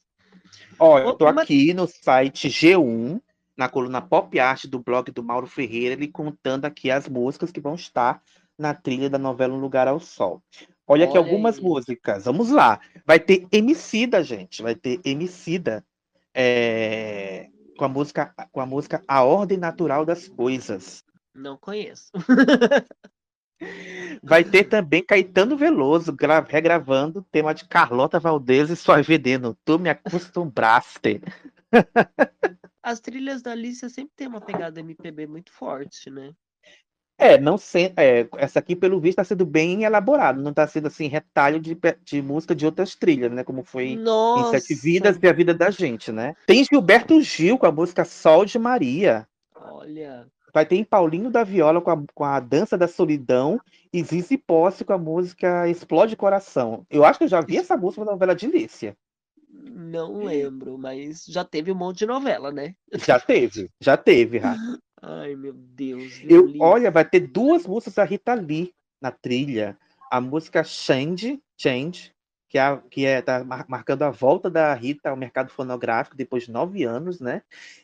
Ó, 0.79 0.97
eu 0.97 1.13
tô 1.13 1.27
aqui 1.27 1.73
no 1.73 1.87
site 1.87 2.49
G1, 2.49 3.21
na 3.55 3.69
coluna 3.69 4.01
Pop 4.01 4.39
Art 4.39 4.65
do 4.65 4.79
blog 4.79 5.11
do 5.11 5.23
Mauro 5.23 5.45
Ferreira, 5.45 5.93
ele 5.93 6.07
contando 6.07 6.65
aqui 6.65 6.89
as 6.89 7.07
músicas 7.07 7.51
que 7.51 7.61
vão 7.61 7.75
estar 7.75 8.23
na 8.57 8.73
trilha 8.73 9.09
da 9.09 9.17
novela 9.17 9.53
Um 9.53 9.59
Lugar 9.59 9.87
ao 9.87 9.99
Sol. 9.99 10.41
Olha 10.89 11.05
aqui 11.05 11.17
Olha 11.17 11.25
algumas 11.27 11.57
aí. 11.57 11.63
músicas. 11.63 12.25
Vamos 12.25 12.49
lá. 12.49 12.79
Vai 13.05 13.19
ter 13.19 13.45
Emicida, 13.51 14.23
gente. 14.23 14.61
Vai 14.63 14.73
ter 14.75 14.99
Emicida. 15.05 15.85
é, 16.33 17.47
com 17.77 17.85
a 17.85 17.87
música 17.87 18.33
com 18.51 18.59
a 18.59 18.65
música 18.65 19.01
A 19.07 19.23
Ordem 19.23 19.57
Natural 19.57 20.03
das 20.05 20.27
Coisas. 20.27 21.03
Não 21.33 21.55
conheço. 21.57 22.11
Vai 24.23 24.43
ter 24.43 24.63
também 24.65 25.03
Caetano 25.03 25.57
Veloso 25.57 26.13
gra- 26.13 26.39
regravando 26.47 27.19
o 27.19 27.23
tema 27.23 27.53
de 27.53 27.67
Carlota 27.67 28.19
Valdez 28.19 28.69
e 28.69 28.75
Sua 28.75 29.01
Veneno. 29.01 29.57
Tu 29.65 29.77
me 29.77 29.89
acostumbraste. 29.89 31.21
As 32.81 32.99
trilhas 33.01 33.41
da 33.41 33.51
Alicia 33.51 33.89
sempre 33.89 34.13
tem 34.15 34.27
uma 34.27 34.39
pegada 34.41 34.79
MPB 34.79 35.27
muito 35.27 35.51
forte, 35.51 36.09
né? 36.09 36.31
É, 37.19 37.37
não 37.37 37.57
sei. 37.57 37.91
É, 37.97 38.25
essa 38.37 38.59
aqui, 38.59 38.75
pelo 38.75 38.99
visto, 38.99 39.19
está 39.19 39.23
sendo 39.25 39.45
bem 39.45 39.83
elaborado. 39.83 40.41
Não 40.41 40.51
está 40.51 40.65
sendo 40.65 40.87
assim, 40.87 41.07
retalho 41.07 41.59
de, 41.59 41.77
de 42.03 42.21
música 42.21 42.55
de 42.55 42.65
outras 42.65 42.95
trilhas, 42.95 43.31
né? 43.31 43.43
Como 43.43 43.61
foi 43.63 43.89
em 43.89 44.03
Sete 44.51 44.73
Vidas 44.73 45.15
Nossa! 45.15 45.27
e 45.27 45.29
a 45.29 45.33
Vida 45.33 45.53
da 45.53 45.69
Gente, 45.69 46.13
né? 46.13 46.33
Tem 46.47 46.63
Gilberto 46.63 47.21
Gil 47.21 47.57
com 47.57 47.65
a 47.65 47.71
música 47.71 48.05
Sol 48.05 48.45
de 48.45 48.57
Maria. 48.57 49.27
Olha, 49.53 50.25
Vai 50.53 50.65
ter 50.65 50.83
Paulinho 50.85 51.29
da 51.29 51.43
Viola 51.43 51.81
com 51.81 51.91
a, 51.91 52.03
com 52.13 52.23
a 52.23 52.39
Dança 52.39 52.77
da 52.77 52.87
Solidão 52.87 53.59
e 53.93 54.03
Zizi 54.03 54.37
Posse 54.37 54.83
com 54.83 54.93
a 54.93 54.97
música 54.97 55.67
Explode 55.67 56.15
Coração. 56.15 56.85
Eu 56.89 57.03
acho 57.05 57.19
que 57.19 57.25
eu 57.25 57.29
já 57.29 57.41
vi 57.41 57.57
essa 57.57 57.77
música 57.77 58.03
na 58.03 58.11
novela 58.11 58.35
de 58.35 58.47
Lícia. 58.47 58.95
não 59.51 60.23
lembro, 60.23 60.77
mas 60.77 61.25
já 61.27 61.43
teve 61.43 61.71
um 61.71 61.75
monte 61.75 61.99
de 61.99 62.05
novela, 62.07 62.51
né? 62.51 62.75
Já 62.93 63.19
teve, 63.19 63.69
já 63.79 63.95
teve, 63.95 64.39
Rá. 64.39 64.55
Ai, 65.01 65.35
meu 65.35 65.53
Deus. 65.53 66.21
Eu, 66.23 66.45
Lili. 66.45 66.59
olha, 66.61 66.91
vai 66.91 67.05
ter 67.05 67.21
duas 67.21 67.65
músicas 67.65 67.95
da 67.95 68.03
Rita 68.03 68.33
Lee 68.33 68.73
na 69.01 69.11
trilha. 69.11 69.77
A 70.11 70.19
música 70.19 70.63
Change, 70.63 71.41
Change, 71.57 72.13
que 72.49 72.57
é, 72.57 72.81
que 72.89 73.05
é 73.05 73.21
tá 73.21 73.43
mar- 73.43 73.65
marcando 73.67 74.03
a 74.03 74.09
volta 74.09 74.49
da 74.49 74.73
Rita 74.73 75.09
ao 75.09 75.15
mercado 75.15 75.51
fonográfico 75.51 76.17
depois 76.17 76.43
de 76.43 76.51
nove 76.51 76.83
anos, 76.83 77.19
né? 77.19 77.43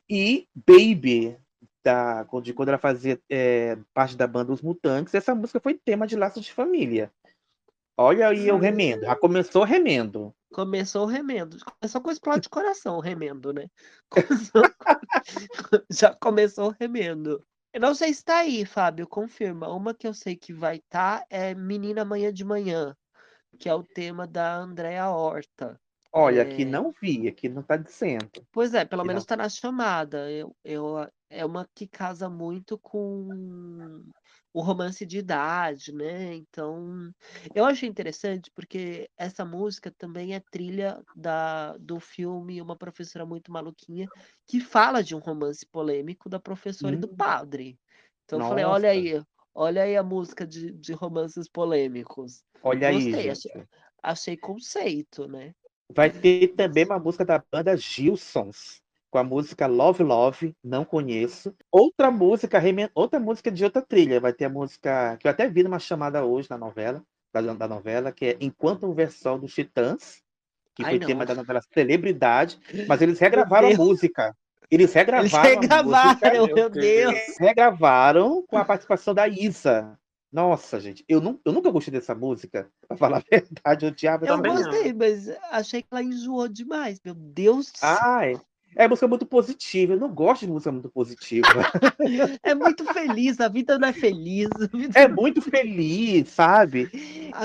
E 0.09 0.47
Baby, 0.55 1.37
da, 1.83 2.25
de 2.41 2.53
quando 2.53 2.69
ela 2.69 2.79
fazia 2.79 3.19
é, 3.29 3.77
parte 3.93 4.17
da 4.17 4.25
banda 4.25 4.51
Os 4.51 4.61
Mutantes. 4.61 5.13
Essa 5.13 5.35
música 5.35 5.59
foi 5.59 5.75
tema 5.75 6.07
de 6.07 6.15
Laços 6.15 6.43
de 6.43 6.51
Família. 6.51 7.11
Olha 7.97 8.27
aí 8.27 8.51
o 8.51 8.57
remendo. 8.57 9.05
Já 9.05 9.15
começou 9.15 9.63
remendo. 9.63 10.33
Começou 10.55 11.03
o 11.03 11.05
remendo. 11.05 11.57
Começou 11.81 11.99
com 12.01 12.09
explode 12.11 12.43
de 12.43 12.49
coração 12.49 12.95
o 12.95 13.01
remendo, 13.01 13.51
né? 13.51 13.67
Começou 14.53 14.61
com- 14.63 15.85
Já 15.91 16.15
começou 16.15 16.69
o 16.69 16.75
remendo. 16.79 17.45
Eu 17.73 17.81
não 17.81 17.93
sei 17.93 18.13
se 18.13 18.23
tá 18.23 18.37
aí, 18.37 18.65
Fábio, 18.65 19.05
confirma. 19.05 19.67
Uma 19.67 19.93
que 19.93 20.07
eu 20.07 20.13
sei 20.13 20.37
que 20.37 20.53
vai 20.53 20.77
estar 20.77 21.25
é 21.29 21.53
Menina 21.53 22.03
Amanhã 22.03 22.31
de 22.31 22.45
Manhã, 22.45 22.95
que 23.59 23.67
é 23.67 23.75
o 23.75 23.83
tema 23.83 24.25
da 24.25 24.55
Andréa 24.55 25.09
Horta. 25.09 25.77
Olha, 26.13 26.39
É. 26.39 26.43
aqui 26.43 26.63
não 26.63 26.93
vi, 27.01 27.27
aqui 27.27 27.49
não 27.49 27.61
tá 27.61 27.75
dizendo. 27.75 28.29
Pois 28.53 28.73
é, 28.73 28.85
pelo 28.85 29.01
Aqui 29.01 29.07
menos 29.09 29.23
não. 29.23 29.27
tá 29.27 29.35
na 29.35 29.49
chamada. 29.49 30.31
Eu, 30.31 30.55
eu, 30.63 31.05
é 31.29 31.45
uma 31.45 31.67
que 31.75 31.85
casa 31.85 32.29
muito 32.29 32.77
com 32.77 34.01
o 34.55 34.61
romance 34.61 35.05
de 35.05 35.17
idade, 35.19 35.91
né? 35.93 36.35
Então, 36.35 37.11
eu 37.53 37.65
achei 37.65 37.89
interessante 37.89 38.51
porque 38.55 39.09
essa 39.17 39.43
música 39.45 39.91
também 39.97 40.33
é 40.35 40.39
trilha 40.51 41.03
da, 41.15 41.77
do 41.77 41.99
filme 41.99 42.61
Uma 42.61 42.77
Professora 42.77 43.25
Muito 43.25 43.51
Maluquinha, 43.51 44.09
que 44.47 44.59
fala 44.61 45.03
de 45.03 45.15
um 45.15 45.19
romance 45.19 45.65
polêmico 45.65 46.29
da 46.29 46.39
professora 46.39 46.95
e 46.95 46.99
do 46.99 47.07
Hum. 47.07 47.15
padre. 47.17 47.77
Então, 48.25 48.39
eu 48.39 48.43
falei, 48.43 48.63
olha 48.65 48.89
Nossa. 48.89 48.91
aí, 48.91 49.21
olha 49.53 49.83
aí 49.83 49.97
a 49.97 50.03
música 50.03 50.47
de, 50.47 50.71
de 50.73 50.93
romances 50.93 51.49
polêmicos. 51.49 52.43
Olha 52.61 52.89
aí, 52.89 53.13
Gostei, 53.13 53.15
gente. 53.15 53.39
achei, 53.39 53.51
achei 54.03 54.37
conceito, 54.37 55.27
né? 55.27 55.53
Vai 55.89 56.11
ter 56.11 56.55
também 56.55 56.85
uma 56.85 56.99
música 56.99 57.25
da 57.25 57.39
banda 57.51 57.75
Gilsons, 57.77 58.81
com 59.15 59.19
a 59.19 59.23
música 59.23 59.65
Love 59.65 60.03
Love, 60.03 60.53
não 60.61 60.83
conheço. 60.83 61.55
Outra 61.71 62.11
música, 62.11 62.61
outra 62.93 63.17
música 63.17 63.49
de 63.49 63.63
outra 63.63 63.81
trilha. 63.81 64.19
Vai 64.19 64.33
ter 64.33 64.43
a 64.43 64.49
música 64.49 65.15
que 65.15 65.25
eu 65.25 65.31
até 65.31 65.47
vi 65.47 65.63
numa 65.63 65.79
chamada 65.79 66.25
hoje 66.25 66.49
na 66.49 66.57
novela, 66.57 67.01
da, 67.33 67.39
da 67.53 67.65
novela, 67.65 68.11
que 68.11 68.25
é 68.25 68.37
Enquanto 68.41 68.85
um 68.85 68.93
Versão 68.93 69.39
dos 69.39 69.53
Titãs, 69.53 70.21
que 70.75 70.83
Ai, 70.83 70.89
foi 70.89 70.99
tema 70.99 71.19
não. 71.19 71.27
da 71.27 71.33
novela 71.33 71.61
Celebridade, 71.73 72.59
mas 72.89 73.01
eles 73.01 73.17
regravaram 73.17 73.69
a 73.69 73.77
música. 73.77 74.35
Eles 74.69 74.91
regravaram 74.91 75.49
Eles 75.49 75.61
regravaram, 75.61 76.41
música. 76.41 76.55
meu 76.55 76.69
Deus. 76.69 77.13
Eles 77.13 77.37
regravaram 77.39 78.43
com 78.45 78.57
a 78.57 78.65
participação 78.65 79.13
da 79.13 79.29
Isa. 79.29 79.97
Nossa, 80.29 80.77
gente, 80.77 81.05
eu, 81.07 81.21
nu- 81.21 81.39
eu 81.45 81.53
nunca 81.53 81.71
gostei 81.71 81.93
dessa 81.93 82.13
música, 82.13 82.69
pra 82.85 82.97
falar 82.97 83.19
a 83.19 83.23
verdade, 83.31 83.85
eu 83.85 83.91
odiava 83.91 84.27
Eu 84.27 84.41
gostei, 84.41 84.91
mas 84.91 85.29
achei 85.51 85.81
que 85.81 85.87
ela 85.89 86.03
enjoou 86.03 86.49
demais. 86.49 86.99
Meu 87.01 87.13
Deus 87.13 87.71
do 87.71 87.77
céu. 87.77 87.97
Ai, 88.03 88.33
é 88.75 88.87
música 88.87 89.07
muito 89.07 89.25
positiva. 89.25 89.93
Eu 89.93 89.99
não 89.99 90.13
gosto 90.13 90.45
de 90.45 90.51
música 90.51 90.71
muito 90.71 90.89
positiva. 90.89 91.47
É 92.43 92.53
muito 92.53 92.83
feliz, 92.93 93.39
a 93.39 93.47
vida 93.47 93.77
não 93.79 93.87
é 93.87 93.93
feliz. 93.93 94.49
vida- 94.71 94.99
É 94.99 95.07
muito 95.07 95.41
feliz, 95.41 96.29
sabe? 96.29 96.89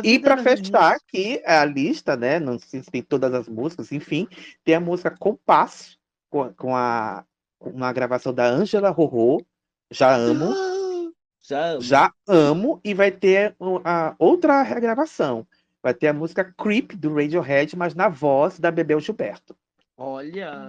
E 0.04 0.18
para 0.18 0.34
é 0.34 0.42
fechar 0.42 0.98
feliz. 0.98 1.02
aqui 1.02 1.42
a 1.46 1.64
lista, 1.64 2.16
né? 2.16 2.38
Não 2.38 2.58
sei 2.58 2.82
se 2.82 2.90
tem 2.90 3.02
todas 3.02 3.32
as 3.32 3.48
músicas, 3.48 3.90
enfim, 3.92 4.28
tem 4.64 4.74
a 4.74 4.80
música 4.80 5.10
Compasso, 5.18 5.96
com, 6.28 6.52
com 6.54 6.76
a 6.76 7.24
uma 7.60 7.92
gravação 7.92 8.32
da 8.32 8.46
Ângela 8.46 8.90
Rorô, 8.90 9.44
Já 9.90 10.14
Amo, 10.14 10.54
Já 11.42 11.66
amo. 11.72 11.80
Já 11.80 12.12
Amo, 12.28 12.80
e 12.84 12.94
vai 12.94 13.10
ter 13.10 13.54
a 13.84 14.14
outra 14.18 14.62
regravação. 14.62 15.46
Vai 15.82 15.94
ter 15.94 16.08
a 16.08 16.12
música 16.12 16.44
Creep, 16.58 16.92
do 16.92 17.14
Radiohead, 17.14 17.76
mas 17.76 17.94
na 17.94 18.08
voz 18.08 18.58
da 18.58 18.70
Bebel 18.70 19.00
Gilberto. 19.00 19.56
Olha. 20.02 20.66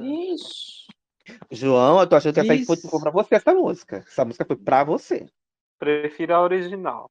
João, 1.49 2.01
eu 2.01 2.07
tô 2.07 2.17
achando 2.17 2.33
que 2.33 2.41
essa 2.41 2.51
aí 2.51 2.65
foi, 2.65 2.75
pra 2.99 3.11
você, 3.11 3.35
essa 3.35 3.53
música. 3.53 3.97
Essa 4.05 4.25
música 4.25 4.43
foi 4.43 4.57
pra 4.57 4.83
você. 4.83 5.25
Prefiro 5.79 6.35
a 6.35 6.41
original. 6.41 7.09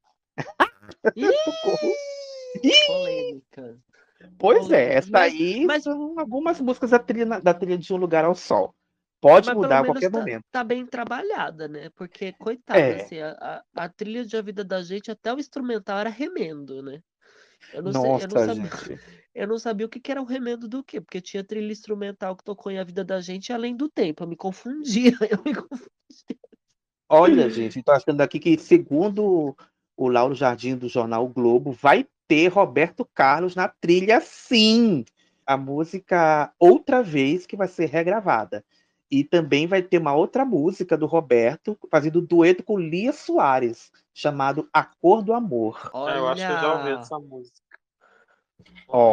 Polêmica. 2.86 3.78
Pois 4.38 4.70
é, 4.70 4.96
essa 4.96 5.10
Mas- 5.10 5.32
aí 5.32 5.64
mas- 5.64 5.82
são 5.82 6.18
algumas 6.18 6.60
músicas 6.60 6.90
da 6.90 6.98
trilha, 6.98 7.40
da 7.40 7.54
trilha 7.54 7.78
de 7.78 7.90
Um 7.94 7.96
Lugar 7.96 8.26
ao 8.26 8.34
Sol. 8.34 8.74
Pode 9.18 9.52
mudar 9.54 9.80
a 9.80 9.84
qualquer 9.86 10.10
tá, 10.10 10.18
momento. 10.18 10.44
tá 10.50 10.64
bem 10.64 10.84
trabalhada, 10.86 11.68
né? 11.68 11.90
Porque, 11.94 12.32
coitada, 12.34 12.78
É. 12.80 13.02
assim, 13.02 13.18
a, 13.18 13.30
a, 13.74 13.84
a 13.84 13.88
trilha 13.88 14.24
de 14.26 14.36
A 14.36 14.42
Vida 14.42 14.62
da 14.64 14.82
Gente, 14.82 15.10
até 15.10 15.32
o 15.32 15.38
instrumental 15.38 15.98
era 15.98 16.10
remendo, 16.10 16.82
né? 16.82 17.02
Eu 17.72 17.82
não 17.82 17.92
sei, 17.92 18.10
eu 18.10 18.18
não 18.18 18.28
Nossa, 18.28 18.54
sabia, 18.54 19.00
eu 19.34 19.46
não 19.46 19.58
sabia 19.58 19.86
o 19.86 19.88
que 19.88 20.00
que 20.00 20.10
era 20.10 20.20
o 20.20 20.24
remendo 20.24 20.68
do 20.68 20.82
quê, 20.82 21.00
porque 21.00 21.20
tinha 21.20 21.44
trilha 21.44 21.70
instrumental 21.70 22.36
que 22.36 22.44
tocou 22.44 22.70
em 22.72 22.78
A 22.78 22.84
Vida 22.84 23.04
da 23.04 23.20
Gente 23.20 23.52
Além 23.52 23.76
do 23.76 23.88
Tempo. 23.88 24.22
Eu 24.24 24.28
me 24.28 24.36
confundia, 24.36 25.12
eu 25.30 25.42
me 25.44 25.54
confundia. 25.54 25.90
Olha, 27.08 27.50
gente, 27.50 27.82
tô 27.82 27.92
achando 27.92 28.20
aqui 28.20 28.38
que, 28.38 28.56
segundo 28.58 29.56
o 29.96 30.08
Lauro 30.08 30.34
Jardim 30.34 30.76
do 30.76 30.88
jornal 30.88 31.24
o 31.24 31.28
Globo, 31.28 31.72
vai 31.72 32.06
ter 32.26 32.48
Roberto 32.48 33.04
Carlos 33.12 33.54
na 33.56 33.68
trilha, 33.68 34.20
sim. 34.20 35.04
A 35.44 35.56
música 35.56 36.52
Outra 36.58 37.02
Vez, 37.02 37.46
que 37.46 37.56
vai 37.56 37.66
ser 37.66 37.86
regravada. 37.86 38.64
E 39.10 39.24
também 39.24 39.66
vai 39.66 39.82
ter 39.82 39.98
uma 39.98 40.14
outra 40.14 40.44
música 40.44 40.96
do 40.96 41.06
Roberto, 41.06 41.76
fazendo 41.90 42.20
dueto 42.20 42.62
com 42.62 42.78
Lia 42.78 43.12
Soares, 43.12 43.90
chamado 44.14 44.68
A 44.72 44.84
Cor 44.84 45.22
do 45.22 45.32
Amor. 45.32 45.90
É, 45.92 46.18
eu 46.18 46.28
acho 46.28 46.46
que 46.46 46.52
eu 46.52 46.60
já 46.60 46.72
ouvi 46.74 46.92
Olha, 46.92 47.00
essa 47.00 47.18
música. 47.18 47.60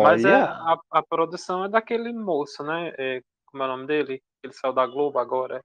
Mas 0.03 0.23
é, 0.23 0.27
Olha, 0.27 0.45
a, 0.45 0.79
a 0.91 1.03
produção 1.03 1.65
é 1.65 1.69
daquele 1.69 2.13
moço, 2.13 2.63
né? 2.63 2.93
É, 2.97 3.21
como 3.45 3.63
é 3.63 3.65
o 3.65 3.69
nome 3.69 3.87
dele? 3.87 4.21
Ele 4.43 4.53
saiu 4.53 4.73
da 4.73 4.85
Globo 4.85 5.17
agora. 5.17 5.63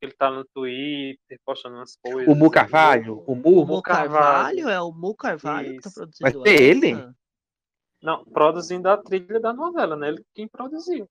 Ele 0.00 0.12
tá 0.12 0.30
no 0.30 0.44
Twitter, 0.44 1.40
postando 1.44 1.76
umas 1.76 1.96
coisas. 1.96 2.28
o 2.28 2.34
Mu 2.34 2.50
Carvalho, 2.50 3.24
o 3.26 3.32
o 3.32 3.36
Mu, 3.36 3.66
Mu 3.66 3.82
Carvalho 3.82 4.68
é 4.68 4.80
o 4.80 4.92
Mu 4.92 5.14
Carvalho 5.14 5.76
que 5.76 5.80
tá 5.80 5.88
Isso. 5.88 6.00
vai 6.20 6.32
produzindo 6.32 6.42
ser 6.42 6.62
ele? 6.62 6.92
essa? 6.92 7.16
Não, 8.02 8.24
produzindo 8.24 8.88
a 8.88 8.96
trilha 8.98 9.40
da 9.40 9.52
novela, 9.52 9.96
né? 9.96 10.08
Ele 10.08 10.24
quem 10.34 10.46
produziu. 10.46 11.08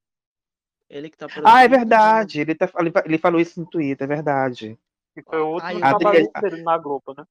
Ele 0.90 1.10
que 1.10 1.18
tá 1.18 1.28
Ah, 1.44 1.64
é 1.64 1.68
verdade. 1.68 2.42
Ele, 2.42 2.56
tá, 2.56 2.70
ele, 2.80 2.92
ele 3.06 3.18
falou 3.18 3.40
isso 3.42 3.60
no 3.60 3.66
Twitter, 3.66 4.06
é 4.06 4.08
verdade. 4.16 4.78
Que 5.14 5.22
foi 5.24 5.40
o 5.40 5.48
último 5.54 5.80
Ai, 5.80 5.84
A 5.84 5.98
trabalho 5.98 6.32
dele 6.42 6.64
na 6.64 6.78
Globo, 6.78 7.14
né? 7.18 7.26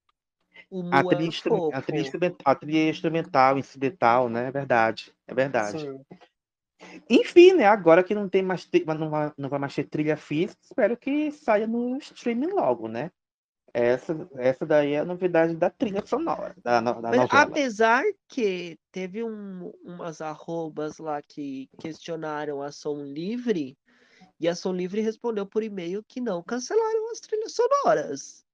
A, 0.91 1.01
é 1.01 1.05
trilha, 1.05 1.27
instru- 1.29 1.71
a, 1.73 1.83
trilha 1.83 2.01
instrumental, 2.03 2.39
a 2.45 2.55
trilha 2.55 2.91
instrumental, 2.91 3.59
incidental, 3.59 4.29
né? 4.29 4.49
É 4.49 4.51
verdade. 4.51 5.13
É 5.27 5.35
verdade. 5.35 5.81
Sim. 5.81 6.01
Enfim, 7.09 7.55
né? 7.55 7.67
Agora 7.67 8.03
que 8.03 8.15
não 8.15 8.29
tem 8.29 8.43
mais 8.43 8.69
não 8.99 9.11
vai, 9.11 9.33
não 9.37 9.49
vai 9.49 9.59
mais 9.59 9.75
ter 9.75 9.85
trilha 9.85 10.17
física, 10.17 10.61
espero 10.63 10.97
que 10.97 11.31
saia 11.31 11.67
no 11.67 11.97
streaming 11.99 12.53
logo, 12.53 12.89
né? 12.89 13.11
Essa, 13.77 14.17
essa 14.37 14.65
daí 14.65 14.93
é 14.93 15.01
a 15.01 15.05
novidade 15.05 15.57
da 15.57 15.69
trilha 15.69 16.07
sonora, 16.07 16.55
da, 16.63 16.81
da 16.81 16.93
Mas 16.95 17.17
novela. 17.23 17.43
apesar 17.43 18.05
que 18.29 18.79
teve 18.93 19.25
um- 19.25 19.73
umas 19.83 20.21
arrobas 20.21 20.99
lá 20.99 21.21
que 21.21 21.69
questionaram 21.81 22.63
a 22.63 22.71
Som 22.71 23.03
Livre, 23.03 23.77
e 24.39 24.49
a 24.49 24.55
Som 24.55 24.75
Livre 24.75 25.01
respondeu 25.01 25.45
por 25.45 25.65
e-mail 25.65 26.05
que 26.07 26.21
não 26.21 26.41
cancelaram 26.41 27.11
as 27.11 27.19
trilhas 27.19 27.53
sonoras. 27.53 28.45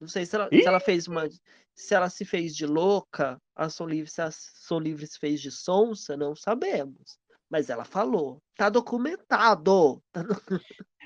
Não 0.00 0.08
sei 0.08 0.24
se 0.24 0.34
ela, 0.34 0.48
se 0.48 0.64
ela 0.66 0.80
fez 0.80 1.06
uma. 1.06 1.28
Se 1.74 1.94
ela 1.94 2.08
se 2.08 2.24
fez 2.24 2.56
de 2.56 2.66
louca, 2.66 3.36
a 3.54 3.68
Som 3.68 3.86
Livre, 3.86 4.10
se 4.10 4.22
a 4.22 4.30
Som 4.30 4.78
Livre 4.78 5.06
se 5.06 5.18
fez 5.18 5.42
de 5.42 5.50
sonsa, 5.50 6.16
não 6.16 6.34
sabemos. 6.34 7.18
Mas 7.54 7.70
ela 7.70 7.84
falou. 7.84 8.42
Tá 8.56 8.68
documentado. 8.68 10.02
Tá 10.10 10.24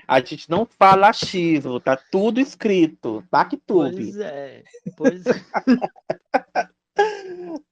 A 0.07 0.19
gente 0.19 0.49
não 0.49 0.65
fala 0.65 1.09
achismo, 1.09 1.79
tá 1.79 1.95
tudo 2.11 2.39
escrito, 2.39 3.23
PacTube. 3.29 3.95
Pois 3.95 4.17
é. 4.17 4.63
Pois 4.97 5.23
é. 5.27 5.33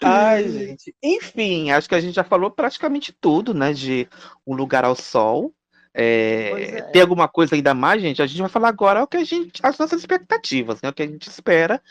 Ai, 0.04 0.48
gente. 0.48 0.96
Enfim, 1.02 1.72
acho 1.72 1.90
que 1.90 1.96
a 1.96 2.00
gente 2.00 2.14
já 2.14 2.24
falou 2.24 2.52
praticamente 2.52 3.12
tudo, 3.20 3.52
né? 3.52 3.74
De 3.74 4.08
Um 4.46 4.54
Lugar 4.54 4.86
ao 4.86 4.96
Sol. 4.96 5.52
É, 5.92 6.78
é. 6.78 6.82
Tem 6.92 7.02
alguma 7.02 7.28
coisa 7.28 7.56
ainda 7.56 7.74
mais, 7.74 8.00
gente? 8.00 8.22
A 8.22 8.28
gente 8.28 8.42
vai 8.42 8.50
falar 8.50 8.70
agora 8.70 9.02
o 9.02 9.08
que 9.08 9.18
a 9.18 9.24
gente, 9.24 9.60
as 9.64 9.76
nossas 9.80 10.02
expectativas, 10.02 10.84
né? 10.84 10.90
O 10.90 10.94
que 10.94 11.02
a 11.02 11.08
gente 11.08 11.28
espera 11.28 11.82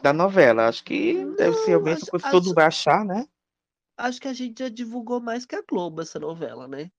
da 0.00 0.12
novela. 0.12 0.68
Acho 0.68 0.84
que 0.84 1.24
deve 1.36 1.56
ser 1.64 1.74
a 1.74 1.80
mesma 1.80 2.02
acho- 2.02 2.10
coisa 2.12 2.24
que 2.24 2.30
todo 2.30 2.44
mundo 2.44 2.54
vai 2.54 2.66
achar, 2.66 3.04
né? 3.04 3.26
Acho 4.00 4.18
que 4.18 4.28
a 4.28 4.32
gente 4.32 4.60
já 4.60 4.68
divulgou 4.70 5.20
mais 5.20 5.44
que 5.44 5.54
a 5.54 5.62
Globo 5.62 6.00
essa 6.00 6.18
novela, 6.18 6.66
né? 6.66 6.90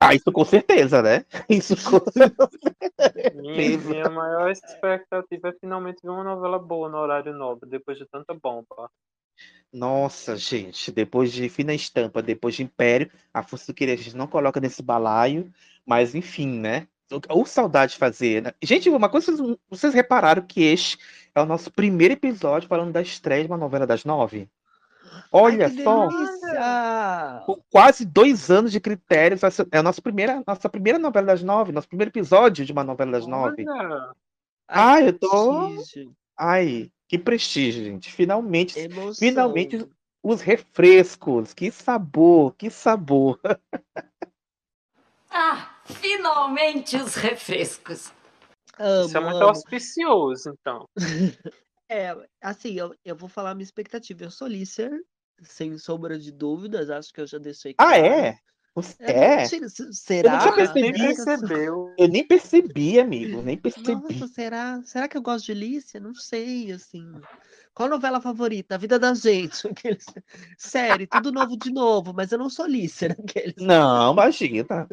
Ah, 0.00 0.14
isso 0.14 0.32
com 0.32 0.44
certeza, 0.44 1.02
né? 1.02 1.24
Isso 1.50 1.76
com 1.76 2.00
Minha, 3.34 3.78
minha 3.78 4.10
maior 4.10 4.50
expectativa 4.50 5.48
é 5.48 5.52
finalmente 5.60 6.00
ver 6.02 6.08
uma 6.08 6.24
novela 6.24 6.58
boa 6.58 6.88
no 6.88 6.96
horário 6.96 7.34
nobre, 7.34 7.68
depois 7.68 7.98
de 7.98 8.06
tanta 8.06 8.32
bomba. 8.32 8.90
Nossa, 9.70 10.34
gente, 10.36 10.90
depois 10.90 11.30
de 11.30 11.48
Fina 11.48 11.74
Estampa, 11.74 12.22
depois 12.22 12.54
de 12.54 12.62
Império, 12.62 13.10
a 13.32 13.42
Força 13.42 13.66
do 13.66 13.74
Querer 13.74 13.92
a 13.92 13.96
gente 13.96 14.16
não 14.16 14.26
coloca 14.26 14.60
nesse 14.60 14.82
balaio, 14.82 15.52
mas 15.84 16.14
enfim, 16.14 16.58
né? 16.58 16.88
Ou 17.28 17.44
saudade 17.44 17.92
de 17.92 17.98
fazer, 17.98 18.42
né? 18.42 18.54
Gente, 18.62 18.88
uma 18.88 19.10
coisa, 19.10 19.36
vocês, 19.36 19.58
vocês 19.68 19.94
repararam 19.94 20.42
que 20.42 20.62
este 20.62 20.98
é 21.34 21.40
o 21.40 21.46
nosso 21.46 21.70
primeiro 21.70 22.14
episódio 22.14 22.68
falando 22.68 22.92
da 22.92 23.02
estreia 23.02 23.42
de 23.42 23.50
uma 23.50 23.58
novela 23.58 23.86
das 23.86 24.04
nove? 24.04 24.48
Olha 25.30 25.68
que 25.70 25.82
só, 25.82 26.06
delícia! 26.06 27.42
com 27.44 27.60
quase 27.70 28.04
dois 28.04 28.50
anos 28.50 28.70
de 28.70 28.80
critérios, 28.80 29.42
essa 29.42 29.66
é 29.72 29.78
a 29.78 29.82
nossa 29.82 30.00
primeira, 30.00 30.42
nossa 30.46 30.68
primeira 30.68 30.98
novela 30.98 31.26
das 31.26 31.42
nove, 31.42 31.72
nosso 31.72 31.88
primeiro 31.88 32.10
episódio 32.10 32.64
de 32.64 32.72
uma 32.72 32.84
novela 32.84 33.12
das 33.12 33.26
nove. 33.26 33.64
Olha, 33.68 34.14
Ai, 34.68 35.08
eu 35.08 35.18
tô. 35.18 35.68
prestígio. 35.74 36.14
Ai, 36.36 36.90
que 37.08 37.18
prestígio, 37.18 37.84
gente. 37.84 38.12
Finalmente, 38.12 38.78
Emoção. 38.78 39.14
finalmente 39.14 39.88
os 40.22 40.40
refrescos. 40.40 41.52
Que 41.52 41.70
sabor, 41.70 42.54
que 42.54 42.70
sabor. 42.70 43.38
Ah, 45.36 45.80
finalmente 45.84 46.96
os 46.96 47.16
refrescos. 47.16 48.12
Amo, 48.78 49.06
isso 49.06 49.16
é 49.16 49.20
muito 49.20 49.36
amo. 49.36 49.48
auspicioso, 49.48 50.56
então. 50.60 50.88
É, 51.88 52.14
assim, 52.40 52.74
eu, 52.74 52.94
eu 53.04 53.14
vou 53.16 53.28
falar 53.28 53.50
a 53.50 53.54
minha 53.54 53.64
expectativa. 53.64 54.24
Eu 54.24 54.30
sou 54.30 54.48
Lícer, 54.48 54.90
sem 55.42 55.76
sombra 55.78 56.18
de 56.18 56.32
dúvidas, 56.32 56.90
acho 56.90 57.12
que 57.12 57.20
eu 57.20 57.26
já 57.26 57.38
deixei 57.38 57.74
Ah, 57.78 57.96
claro. 57.98 58.04
é? 58.06 58.38
Você 58.76 58.96
É, 59.00 59.42
é? 59.42 59.44
Eu 59.44 59.92
será? 59.92 60.32
não 60.32 60.52
tinha 60.52 60.72
Nem 60.74 60.92
percebido. 60.92 61.24
percebeu. 61.24 61.94
Eu 61.96 62.08
nem 62.08 62.26
percebi, 62.26 62.98
amigo. 62.98 63.40
Nem 63.42 63.56
percebi. 63.56 63.92
Nossa, 63.94 64.26
será? 64.26 64.82
Será 64.84 65.06
que 65.06 65.16
eu 65.16 65.22
gosto 65.22 65.46
de 65.46 65.54
Lícia? 65.54 66.00
Não 66.00 66.12
sei, 66.14 66.72
assim. 66.72 67.06
Qual 67.72 67.88
novela 67.88 68.20
favorita? 68.20 68.74
A 68.74 68.78
Vida 68.78 68.98
da 68.98 69.14
Gente. 69.14 69.66
Aqueles... 69.68 70.04
Série, 70.58 71.06
tudo 71.06 71.30
novo 71.30 71.56
de 71.56 71.70
novo, 71.72 72.12
mas 72.12 72.32
eu 72.32 72.38
não 72.38 72.50
sou 72.50 72.66
Lícia. 72.66 73.12
Aqueles... 73.22 73.54
Não, 73.58 74.12
imagina. 74.12 74.88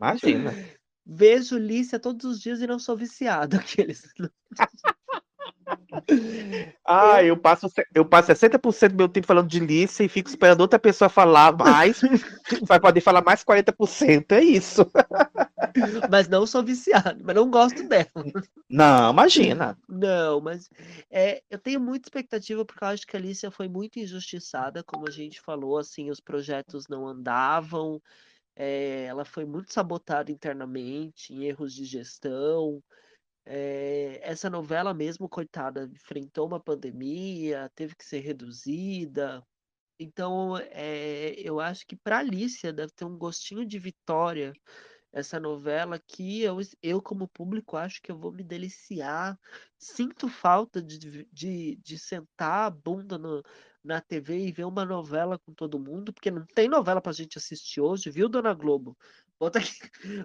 Imagina. 0.00 0.54
Vejo 1.04 1.58
Lícia 1.58 1.98
todos 2.00 2.24
os 2.24 2.40
dias 2.40 2.60
e 2.62 2.66
não 2.66 2.78
sou 2.78 2.96
viciado. 2.96 3.56
Aqueles... 3.60 4.02
Ah, 6.84 7.22
eu 7.22 7.36
passo, 7.36 7.66
eu 7.94 8.04
passo 8.04 8.28
60% 8.28 8.90
do 8.90 8.96
meu 8.96 9.08
tempo 9.08 9.26
falando 9.26 9.48
de 9.48 9.58
Lícia 9.58 10.04
e 10.04 10.08
fico 10.08 10.28
esperando 10.28 10.60
outra 10.60 10.78
pessoa 10.78 11.08
falar 11.08 11.56
mais. 11.56 12.00
vai 12.66 12.78
poder 12.78 13.00
falar 13.00 13.22
mais 13.22 13.42
40%. 13.44 14.32
É 14.32 14.40
isso. 14.40 14.88
Mas 16.10 16.28
não 16.28 16.46
sou 16.46 16.62
viciado, 16.62 17.22
mas 17.24 17.34
não 17.34 17.50
gosto 17.50 17.86
dela. 17.88 18.06
Não, 18.68 19.10
imagina. 19.10 19.76
Não, 19.88 20.40
mas 20.40 20.70
é, 21.10 21.42
eu 21.50 21.58
tenho 21.58 21.80
muita 21.80 22.06
expectativa 22.08 22.64
porque 22.64 22.84
eu 22.84 22.88
acho 22.88 23.06
que 23.06 23.16
a 23.16 23.20
Alicia 23.20 23.50
foi 23.50 23.68
muito 23.68 23.98
injustiçada, 23.98 24.82
como 24.84 25.08
a 25.08 25.10
gente 25.10 25.40
falou, 25.40 25.78
assim, 25.78 26.10
os 26.10 26.20
projetos 26.20 26.86
não 26.88 27.06
andavam, 27.06 28.00
é, 28.54 29.04
ela 29.04 29.24
foi 29.24 29.44
muito 29.44 29.72
sabotada 29.72 30.30
internamente, 30.30 31.34
em 31.34 31.44
erros 31.44 31.74
de 31.74 31.84
gestão. 31.84 32.82
É, 33.46 34.20
essa 34.22 34.50
novela 34.50 34.92
mesmo, 34.92 35.28
coitada, 35.28 35.84
enfrentou 35.84 36.46
uma 36.46 36.60
pandemia, 36.60 37.70
teve 37.74 37.94
que 37.94 38.04
ser 38.04 38.20
reduzida. 38.20 39.42
Então, 39.98 40.58
é, 40.58 41.34
eu 41.38 41.60
acho 41.60 41.86
que 41.86 41.96
para 41.96 42.18
Alicia 42.18 42.72
deve 42.72 42.92
ter 42.92 43.04
um 43.04 43.16
gostinho 43.16 43.64
de 43.64 43.78
vitória 43.78 44.52
essa 45.16 45.40
novela 45.40 45.98
que 45.98 46.42
eu, 46.42 46.58
eu, 46.82 47.00
como 47.00 47.26
público, 47.26 47.76
acho 47.76 48.02
que 48.02 48.12
eu 48.12 48.18
vou 48.18 48.30
me 48.30 48.44
deliciar. 48.44 49.38
Sinto 49.78 50.28
falta 50.28 50.82
de, 50.82 51.26
de, 51.32 51.76
de, 51.76 51.98
sentar 51.98 52.66
a 52.66 52.70
bunda 52.70 53.16
no, 53.16 53.42
na 53.82 53.98
TV 53.98 54.46
e 54.46 54.52
ver 54.52 54.64
uma 54.64 54.84
novela 54.84 55.38
com 55.38 55.54
todo 55.54 55.80
mundo, 55.80 56.12
porque 56.12 56.30
não 56.30 56.44
tem 56.44 56.68
novela 56.68 57.00
pra 57.00 57.12
gente 57.12 57.38
assistir 57.38 57.80
hoje, 57.80 58.10
viu, 58.10 58.28
Dona 58.28 58.52
Globo? 58.52 58.94
Bota 59.38 59.58
aqui, 59.58 59.72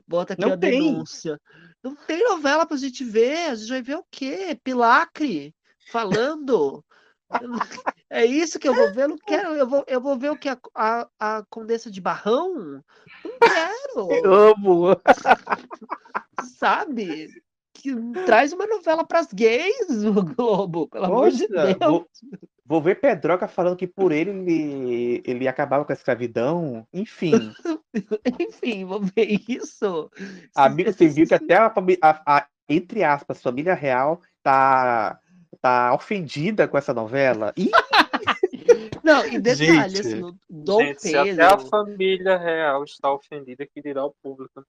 bota 0.07 0.33
aqui 0.33 0.41
Não 0.41 0.53
a 0.53 0.57
tem. 0.57 0.71
denúncia. 0.71 1.39
Não 1.83 1.95
tem 1.95 2.23
novela 2.23 2.65
pra 2.65 2.77
gente 2.77 3.03
ver. 3.03 3.49
A 3.49 3.55
gente 3.55 3.69
vai 3.69 3.81
ver 3.81 3.95
o 3.95 4.05
quê? 4.09 4.57
Pilacre 4.63 5.53
falando. 5.91 6.83
É 8.13 8.25
isso 8.25 8.59
que 8.59 8.67
eu 8.67 8.75
vou 8.75 8.91
ver? 8.91 9.03
Eu 9.03 9.07
não 9.07 9.17
quero. 9.17 9.53
Eu 9.53 9.65
vou, 9.65 9.85
eu 9.87 10.01
vou 10.01 10.19
ver 10.19 10.31
o 10.31 10.37
que? 10.37 10.49
A, 10.49 10.59
a, 10.75 11.07
a 11.17 11.45
Condessa 11.49 11.89
de 11.89 12.01
Barrão? 12.01 12.83
Não 13.23 13.39
quero. 13.39 14.11
Eu 14.11 14.33
amo. 14.33 14.87
Sabe? 16.59 17.29
Que 17.81 17.95
traz 18.25 18.53
uma 18.53 18.67
novela 18.67 19.03
pras 19.03 19.27
gays, 19.33 19.87
o 20.05 20.23
Globo, 20.23 20.87
pelo 20.87 21.05
amor 21.05 21.31
de 21.31 21.47
Poxa, 21.47 21.63
Deus. 21.63 21.77
vou, 21.79 22.07
vou 22.65 22.81
ver 22.81 22.99
Pedroca 22.99 23.47
falando 23.47 23.75
que 23.75 23.87
por 23.87 24.11
ele, 24.11 24.29
ele 24.31 25.23
ele 25.25 25.47
acabava 25.47 25.83
com 25.83 25.91
a 25.91 25.95
escravidão. 25.95 26.87
Enfim, 26.93 27.51
Enfim, 28.39 28.85
vou 28.85 29.01
ver 29.01 29.41
isso. 29.49 30.09
amigo, 30.55 30.91
você 30.93 31.07
viu 31.07 31.27
que 31.27 31.33
até 31.33 31.55
a, 31.55 31.73
a- 32.01 32.37
a- 32.37 32.47
entre 32.69 33.03
aspas, 33.03 33.41
família 33.41 33.73
real 33.73 34.21
tá, 34.43 35.19
tá 35.59 35.93
ofendida 35.93 36.67
com 36.67 36.77
essa 36.77 36.93
novela. 36.93 37.51
Ih, 37.57 37.71
Não, 39.03 39.25
e 39.25 39.39
detalhe, 39.39 39.95
Gente. 39.95 40.07
assim, 40.07 40.23
o 40.23 40.35
Dom 40.49 40.79
Gente, 40.79 41.01
se 41.01 41.17
até 41.17 41.43
a 41.43 41.57
Pedro, 41.57 41.67
família 41.69 42.37
real 42.37 42.83
está 42.83 43.11
ofendida, 43.11 43.65
que 43.65 43.81
dirá 43.81 44.05
o 44.05 44.13
público. 44.21 44.63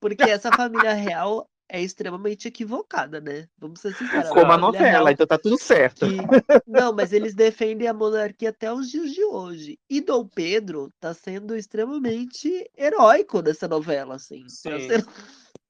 porque 0.00 0.24
essa 0.24 0.50
família 0.52 0.92
real 0.92 1.48
é 1.68 1.80
extremamente 1.82 2.48
equivocada, 2.48 3.20
né? 3.20 3.48
Vamos 3.58 3.80
ser 3.80 3.94
sinceros. 3.94 4.28
como 4.30 4.52
a 4.52 4.56
novela, 4.58 5.10
então 5.12 5.26
tá 5.26 5.38
tudo 5.38 5.58
certo. 5.58 6.06
que- 6.06 6.60
Não, 6.66 6.92
mas 6.92 7.12
eles 7.12 7.34
defendem 7.34 7.88
a 7.88 7.92
monarquia 7.94 8.50
até 8.50 8.72
os 8.72 8.90
dias 8.90 9.12
de 9.12 9.24
hoje. 9.24 9.78
E 9.90 10.00
Dom 10.00 10.26
Pedro 10.26 10.92
tá 11.00 11.12
sendo 11.14 11.56
extremamente 11.56 12.70
heróico 12.76 13.40
nessa 13.42 13.66
novela, 13.66 14.14
assim. 14.16 14.42
Tá 14.44 14.48
Sim. 14.50 14.88
sendo- 14.88 15.08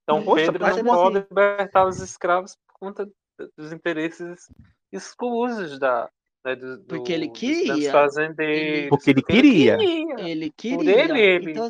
Então 0.03 0.25
Poxa, 0.25 0.47
Pedro 0.47 0.63
mas 0.63 0.77
não 0.77 0.77
sendo 0.85 0.91
assim. 0.91 1.03
pode 1.03 1.27
libertar 1.29 1.87
os 1.87 2.01
escravos 2.01 2.57
por 2.67 2.79
conta 2.79 3.11
dos 3.57 3.73
interesses 3.73 4.51
escusos 4.93 5.79
da, 5.79 6.09
né, 6.45 6.55
do, 6.57 6.79
Porque 6.85 7.13
ele 7.13 7.29
queria. 7.29 7.91
fazendeiros. 7.91 8.89
Porque 8.89 9.11
ele 9.11 9.23
queria. 9.23 9.77
Ele 10.19 10.51
Por 10.51 10.57
queria. 10.57 11.03
ele, 11.03 11.21
ele, 11.21 11.61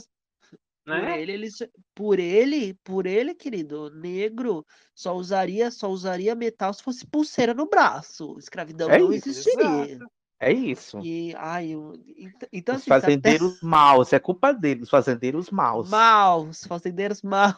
Então, 0.86 1.00
por 1.00 1.04
né? 1.08 1.20
ele, 1.20 1.32
ele, 1.32 1.48
por 1.94 2.18
ele, 2.20 2.74
por 2.84 3.06
ele, 3.06 3.34
querido, 3.34 3.90
negro 3.90 4.64
só 4.94 5.16
usaria, 5.16 5.68
só 5.70 5.90
usaria 5.90 6.32
metal 6.36 6.72
se 6.72 6.82
fosse 6.82 7.04
pulseira 7.04 7.52
no 7.52 7.68
braço. 7.68 8.36
Escravidão 8.38 8.88
É 8.88 8.98
não 9.00 9.12
isso. 9.12 9.28
existiria. 9.28 9.98
É 10.38 10.52
isso. 10.52 11.00
E, 11.00 11.34
ai, 11.36 11.70
eu- 11.70 11.94
ent- 12.16 12.48
então, 12.52 12.76
Os 12.76 12.82
assim, 12.82 12.90
até 12.92 13.00
fazendeiros 13.00 13.58
maus, 13.62 14.12
é 14.12 14.20
culpa 14.20 14.52
deles, 14.52 14.84
os 14.84 14.90
fazendeiros 14.90 15.50
maus. 15.50 15.88
maus, 15.90 16.64
fazendeiros 16.64 17.20
maus. 17.22 17.56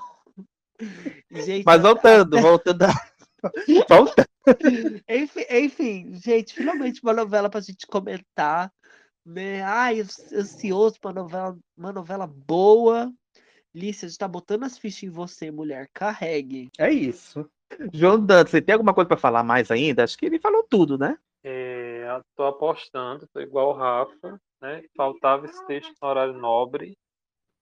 Gente, 1.31 1.67
Mas 1.67 1.85
até- 1.85 1.89
voltando, 2.25 2.41
voltando. 2.41 2.83
a- 2.85 2.95
Voltando. 3.89 4.29
Enfim, 5.09 5.45
enfim, 5.51 6.15
gente, 6.15 6.55
finalmente 6.55 7.03
uma 7.03 7.13
novela 7.13 7.51
pra 7.51 7.61
gente 7.61 7.87
comentar. 7.87 8.73
Né? 9.29 9.63
Ai, 9.63 10.01
ansioso 10.01 10.99
pra 10.99 11.13
novela, 11.13 11.55
uma 11.77 11.93
novela 11.93 12.27
boa. 12.27 13.13
Lícia, 13.75 14.07
a 14.07 14.09
gente 14.09 14.19
tá 14.19 14.27
botando 14.27 14.65
as 14.65 14.79
fichas 14.79 15.03
em 15.03 15.11
você, 15.11 15.51
mulher. 15.51 15.91
Carregue. 15.93 16.71
É 16.79 16.91
isso. 16.91 17.49
João 17.93 18.19
Dantas, 18.19 18.53
você 18.53 18.63
tem 18.63 18.73
alguma 18.73 18.95
coisa 18.95 19.07
para 19.07 19.19
falar 19.19 19.43
mais 19.43 19.71
ainda? 19.71 20.03
Acho 20.03 20.17
que 20.17 20.25
ele 20.25 20.39
falou 20.39 20.65
tudo, 20.65 20.97
né? 20.97 21.19
É, 21.45 22.07
tô 22.35 22.45
apostando, 22.45 23.29
tô 23.29 23.41
igual 23.41 23.69
o 23.69 23.73
Rafa, 23.75 24.41
né? 24.63 24.83
Faltava 24.97 25.45
esse 25.45 25.63
texto 25.67 25.95
no 26.01 26.09
horário 26.09 26.33
nobre. 26.33 26.97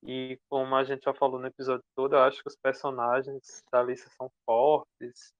E 0.05 0.39
como 0.49 0.73
a 0.73 0.85
gente 0.85 1.03
já 1.03 1.13
falou 1.13 1.37
no 1.37 1.47
episódio 1.47 1.83
todo, 1.93 2.15
eu 2.15 2.19
acho 2.19 2.41
que 2.41 2.47
os 2.47 2.55
personagens 2.55 3.61
da 3.69 3.81
Alice 3.81 4.07
são 4.17 4.31
fortes. 4.45 5.33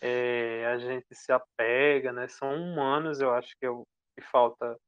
É, 0.00 0.64
a 0.66 0.78
gente 0.78 1.06
se 1.12 1.30
apega, 1.30 2.10
né? 2.10 2.26
São 2.26 2.54
humanos, 2.54 3.20
eu 3.20 3.34
acho 3.34 3.54
que 3.60 3.66
é 3.66 3.70
o 3.70 3.84
que 4.16 4.24
falta, 4.24 4.78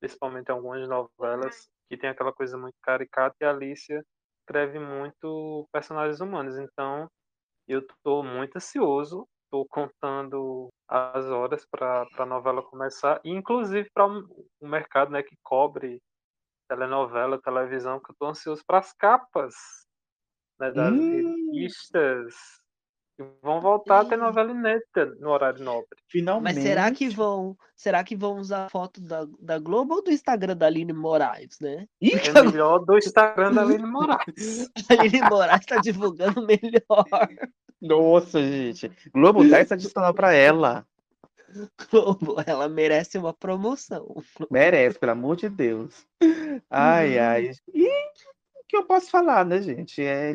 principalmente 0.00 0.50
algumas 0.50 0.88
novelas, 0.88 1.68
que 1.90 1.96
tem 1.98 2.10
aquela 2.10 2.32
coisa 2.32 2.58
muito 2.58 2.76
caricata, 2.82 3.36
e 3.40 3.44
a 3.46 3.50
Alicia 3.50 4.02
escreve 4.42 4.78
muito 4.78 5.68
personagens 5.72 6.20
humanos. 6.20 6.58
Então, 6.58 7.08
eu 7.68 7.80
estou 7.80 8.24
muito 8.24 8.56
ansioso, 8.56 9.26
estou 9.46 9.66
contando 9.68 10.70
as 10.88 11.26
horas 11.26 11.66
para 11.70 12.06
a 12.18 12.26
novela 12.26 12.62
começar, 12.62 13.20
e 13.24 13.30
inclusive 13.30 13.90
para 13.94 14.06
o 14.06 14.68
mercado 14.68 15.10
né, 15.12 15.22
que 15.22 15.36
cobre 15.42 16.00
telenovela, 16.68 17.40
televisão, 17.42 18.00
que 18.00 18.10
eu 18.10 18.14
estou 18.14 18.28
ansioso 18.30 18.62
para 18.66 18.78
as 18.80 18.92
capas 18.94 19.54
né, 20.60 20.70
das 20.72 21.06
Hum. 21.06 21.36
revistas. 21.52 22.34
E 23.18 23.24
vão 23.42 23.60
voltar 23.60 24.00
a 24.00 24.04
ter 24.04 24.16
novela 24.16 24.50
inédita 24.50 25.06
no 25.18 25.30
horário 25.30 25.64
nobre. 25.64 25.88
Finalmente. 26.08 26.54
Mas 26.54 26.62
será 26.62 26.90
que 26.90 27.08
vão, 27.08 27.56
será 27.74 28.04
que 28.04 28.14
vão 28.14 28.38
usar 28.38 28.66
a 28.66 28.68
foto 28.68 29.00
da, 29.00 29.26
da 29.40 29.58
Globo 29.58 29.94
ou 29.94 30.04
do 30.04 30.10
Instagram 30.10 30.56
da 30.56 30.66
Aline 30.66 30.92
Moraes, 30.92 31.58
né? 31.60 31.86
É 32.00 32.42
melhor 32.42 32.80
do 32.80 32.98
Instagram 32.98 33.52
da 33.52 33.62
Aline 33.62 33.86
Moraes. 33.86 34.70
A 34.90 34.94
Aline 35.00 35.20
Moraes 35.22 35.64
tá 35.64 35.76
divulgando 35.78 36.46
melhor. 36.46 37.06
Nossa, 37.80 38.42
gente. 38.42 38.90
Globo, 39.14 39.48
dá 39.48 39.58
essa 39.58 39.74
adicional 39.74 40.12
para 40.12 40.34
ela. 40.34 40.86
Globo, 41.90 42.36
ela 42.46 42.68
merece 42.68 43.16
uma 43.16 43.32
promoção. 43.32 44.22
Merece, 44.50 44.98
pelo 44.98 45.12
amor 45.12 45.36
de 45.36 45.48
Deus. 45.48 46.06
Ai, 46.70 47.18
ai. 47.18 47.50
E 47.72 47.88
o 47.88 48.05
que 48.68 48.76
eu 48.76 48.84
posso 48.84 49.10
falar, 49.10 49.44
né, 49.44 49.60
gente? 49.62 50.02
É, 50.02 50.34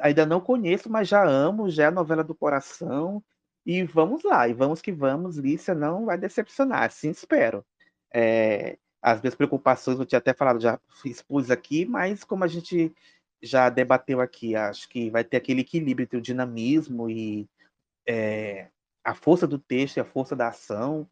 ainda 0.00 0.26
não 0.26 0.40
conheço, 0.40 0.90
mas 0.90 1.08
já 1.08 1.24
amo, 1.24 1.70
já 1.70 1.84
é 1.84 1.86
a 1.86 1.90
novela 1.90 2.24
do 2.24 2.34
coração. 2.34 3.22
E 3.64 3.82
vamos 3.82 4.22
lá, 4.22 4.48
e 4.48 4.54
vamos 4.54 4.80
que 4.80 4.92
vamos. 4.92 5.36
Lícia 5.36 5.74
não 5.74 6.06
vai 6.06 6.16
decepcionar, 6.18 6.84
assim 6.84 7.10
espero. 7.10 7.64
É, 8.14 8.78
as 9.02 9.20
minhas 9.20 9.34
preocupações, 9.34 9.98
eu 9.98 10.06
tinha 10.06 10.18
até 10.18 10.32
falado, 10.34 10.60
já 10.60 10.80
expus 11.04 11.50
aqui, 11.50 11.84
mas 11.84 12.24
como 12.24 12.44
a 12.44 12.48
gente 12.48 12.94
já 13.42 13.68
debateu 13.68 14.20
aqui, 14.20 14.56
acho 14.56 14.88
que 14.88 15.10
vai 15.10 15.24
ter 15.24 15.36
aquele 15.36 15.60
equilíbrio 15.60 16.04
entre 16.04 16.18
o 16.18 16.22
dinamismo 16.22 17.10
e 17.10 17.48
é, 18.06 18.68
a 19.04 19.14
força 19.14 19.46
do 19.46 19.58
texto 19.58 19.96
e 19.96 20.00
a 20.00 20.04
força 20.04 20.34
da 20.34 20.48
ação. 20.48 21.08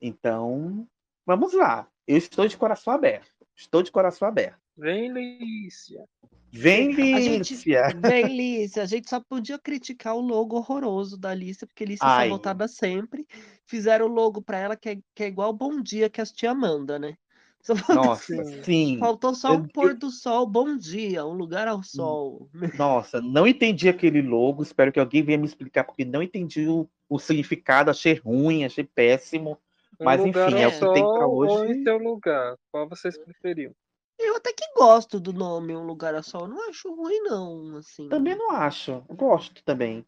Então, 0.00 0.88
vamos 1.24 1.52
lá. 1.52 1.88
Eu 2.06 2.16
estou 2.16 2.46
de 2.46 2.56
coração 2.56 2.92
aberto. 2.92 3.35
Estou 3.56 3.82
de 3.82 3.90
coração 3.90 4.28
aberto. 4.28 4.58
Vem, 4.76 5.10
Lícia. 5.12 6.04
Vem, 6.52 6.90
A 7.14 7.20
gente, 7.20 7.54
Lícia. 7.54 7.88
bem, 8.00 8.26
Lícia, 8.36 8.82
a 8.82 8.86
gente 8.86 9.08
só 9.10 9.20
podia 9.20 9.58
criticar 9.58 10.14
o 10.14 10.20
logo 10.20 10.56
horroroso 10.56 11.16
da 11.18 11.34
Lícia, 11.34 11.66
porque 11.66 11.84
Lícia 11.84 12.04
é 12.04 12.08
Ai. 12.08 12.28
sabotada 12.28 12.68
sempre. 12.68 13.26
Fizeram 13.66 14.06
o 14.06 14.12
logo 14.12 14.40
pra 14.40 14.58
ela 14.58 14.76
que 14.76 14.90
é, 14.90 14.98
que 15.14 15.24
é 15.24 15.26
igual 15.26 15.52
Bom 15.52 15.80
Dia 15.80 16.08
que 16.08 16.20
a 16.20 16.26
tia 16.26 16.50
Amanda, 16.52 16.98
né? 16.98 17.16
Só 17.60 17.74
faltou- 17.74 18.04
Nossa, 18.04 18.44
sim. 18.62 18.96
Faltou 18.98 19.34
só 19.34 19.54
Eu- 19.54 19.58
um 19.58 19.64
pôr 19.66 19.94
do 19.94 20.08
sol, 20.10 20.46
bom 20.46 20.76
dia, 20.76 21.26
um 21.26 21.32
lugar 21.32 21.66
ao 21.66 21.82
sol. 21.82 22.48
Nossa, 22.78 23.20
não 23.20 23.44
entendi 23.46 23.88
aquele 23.88 24.22
logo. 24.22 24.62
Espero 24.62 24.92
que 24.92 25.00
alguém 25.00 25.22
venha 25.22 25.36
me 25.38 25.46
explicar, 25.46 25.82
porque 25.82 26.04
não 26.04 26.22
entendi 26.22 26.68
o, 26.68 26.88
o 27.08 27.18
significado. 27.18 27.90
Achei 27.90 28.14
ruim, 28.14 28.64
achei 28.64 28.84
péssimo. 28.84 29.58
Mas 30.00 30.20
um 30.20 30.26
enfim, 30.28 30.38
é 30.60 30.68
o 30.68 30.72
que 30.72 30.92
tem 30.92 31.02
ou 31.04 31.38
hoje. 31.38 31.72
em 31.72 31.82
seu 31.82 31.98
lugar? 31.98 32.56
Qual 32.70 32.88
vocês 32.88 33.16
preferiam? 33.18 33.72
Eu 34.18 34.36
até 34.36 34.52
que 34.52 34.64
gosto 34.74 35.20
do 35.20 35.32
nome 35.32 35.76
Um 35.76 35.84
Lugar 35.84 36.14
ao 36.14 36.22
Sol, 36.22 36.48
não 36.48 36.68
acho 36.70 36.94
ruim 36.94 37.20
não, 37.20 37.76
assim. 37.76 38.08
Também 38.08 38.34
não 38.34 38.50
acho. 38.50 39.02
Gosto 39.10 39.62
também. 39.64 40.04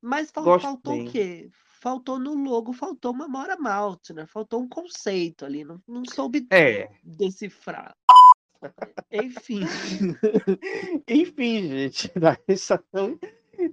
Mas 0.00 0.30
fal- 0.32 0.42
Gosto 0.44 0.64
faltou 0.64 0.92
bem. 0.94 1.08
o 1.08 1.10
quê? 1.12 1.48
Faltou 1.80 2.18
no 2.18 2.34
logo, 2.34 2.72
faltou 2.72 3.12
uma 3.12 3.26
Mora 3.28 3.56
Malte, 3.56 4.12
né? 4.12 4.26
Faltou 4.26 4.60
um 4.60 4.68
conceito 4.68 5.44
ali, 5.44 5.64
não, 5.64 5.80
não 5.86 6.04
soube 6.04 6.46
É. 6.50 6.88
decifrar. 7.02 7.96
Enfim. 9.12 9.60
Enfim, 11.08 11.68
gente, 11.68 12.10
nós 12.20 12.38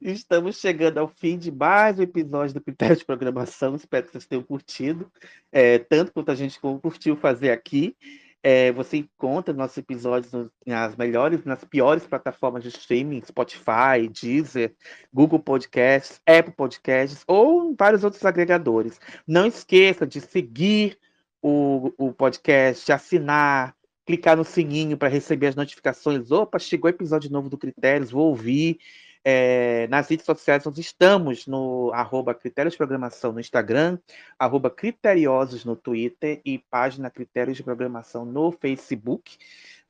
estamos- 0.01 0.57
chegando 0.57 0.97
ao 0.99 1.07
fim 1.07 1.37
de 1.37 1.51
mais 1.51 1.97
um 1.97 2.03
episódio 2.03 2.53
do 2.53 2.61
Critério 2.61 2.95
de 2.95 3.05
Programação. 3.05 3.75
Espero 3.75 4.05
que 4.05 4.11
vocês 4.11 4.27
tenham 4.27 4.43
curtido, 4.43 5.11
é, 5.51 5.79
tanto 5.79 6.11
quanto 6.11 6.31
a 6.31 6.35
gente 6.35 6.59
curtiu 6.59 7.15
fazer 7.15 7.51
aqui. 7.51 7.95
É, 8.41 8.71
você 8.71 8.97
encontra 8.97 9.53
nossos 9.53 9.77
episódios 9.77 10.31
nas 10.65 10.95
melhores, 10.95 11.43
nas 11.43 11.61
piores 11.65 12.05
plataformas 12.07 12.63
de 12.63 12.69
streaming, 12.69 13.21
Spotify, 13.25 14.07
Deezer, 14.09 14.73
Google 15.13 15.39
Podcasts, 15.39 16.21
Apple 16.25 16.53
Podcasts 16.53 17.23
ou 17.27 17.75
vários 17.77 18.03
outros 18.05 18.23
agregadores. 18.23 18.97
Não 19.27 19.45
esqueça 19.45 20.07
de 20.07 20.21
seguir 20.21 20.97
o, 21.41 21.91
o 21.97 22.13
podcast, 22.13 22.85
de 22.85 22.93
assinar, 22.93 23.75
clicar 24.05 24.37
no 24.37 24.45
sininho 24.45 24.97
para 24.97 25.09
receber 25.09 25.47
as 25.47 25.55
notificações. 25.55 26.31
Opa, 26.31 26.57
chegou 26.59 26.89
episódio 26.89 27.29
novo 27.29 27.49
do 27.49 27.57
Critérios, 27.57 28.09
vou 28.11 28.29
ouvir. 28.29 28.79
É, 29.23 29.87
nas 29.87 30.07
redes 30.07 30.25
sociais 30.25 30.63
nós 30.63 30.77
estamos 30.77 31.45
no 31.45 31.91
arroba 31.93 32.33
Critérios 32.33 32.73
de 32.73 32.77
Programação 32.77 33.33
no 33.33 33.39
Instagram, 33.39 33.99
arroba 34.37 34.69
Criteriosos 34.69 35.65
no 35.65 35.75
Twitter 35.75 36.41
e 36.45 36.57
página 36.57 37.09
Critérios 37.09 37.57
de 37.57 37.63
Programação 37.63 38.25
no 38.25 38.51
Facebook. 38.51 39.37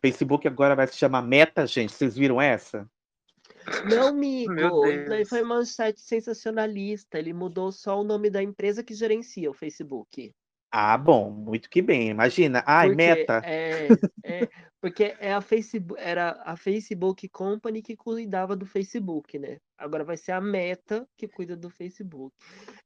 Facebook 0.01 0.47
agora 0.47 0.76
vai 0.76 0.88
se 0.88 0.97
chamar 0.97 1.22
Meta, 1.22 1.68
gente. 1.68 1.93
Vocês 1.93 2.15
viram 2.15 2.41
essa? 2.41 2.89
Meu 3.85 4.07
amigo, 4.07 4.53
Deus. 4.53 5.30
foi 5.30 5.43
manchete 5.43 6.01
sensacionalista. 6.01 7.19
Ele 7.19 7.34
mudou 7.34 7.72
só 7.72 7.99
o 7.99 8.03
nome 8.03 8.30
da 8.30 8.41
empresa 8.41 8.84
que 8.84 8.93
gerencia 8.93 9.49
o 9.49 9.53
Facebook. 9.53 10.34
Ah, 10.72 10.98
bom, 10.98 11.32
muito 11.32 11.70
que 11.70 11.82
bem. 11.82 12.10
Imagina. 12.10 12.64
Ai, 12.66 12.88
Porque 12.90 12.96
Meta. 13.04 13.41
É, 13.44 13.88
é, 14.24 14.50
porque 14.80 15.16
é 15.20 15.34
a 15.34 15.41
Facebook, 15.41 16.00
era 16.00 16.41
a 16.46 16.56
Facebook 16.56 17.28
Company 17.30 17.82
que 17.82 17.96
cuidava 17.96 18.56
do 18.56 18.66
Facebook, 18.66 19.40
né? 19.40 19.58
Agora 19.78 20.04
vai 20.04 20.16
ser 20.16 20.32
a 20.34 20.41
Meta 20.41 21.08
que 21.18 21.28
cuida 21.28 21.56
do 21.56 21.70
Facebook. 21.70 22.36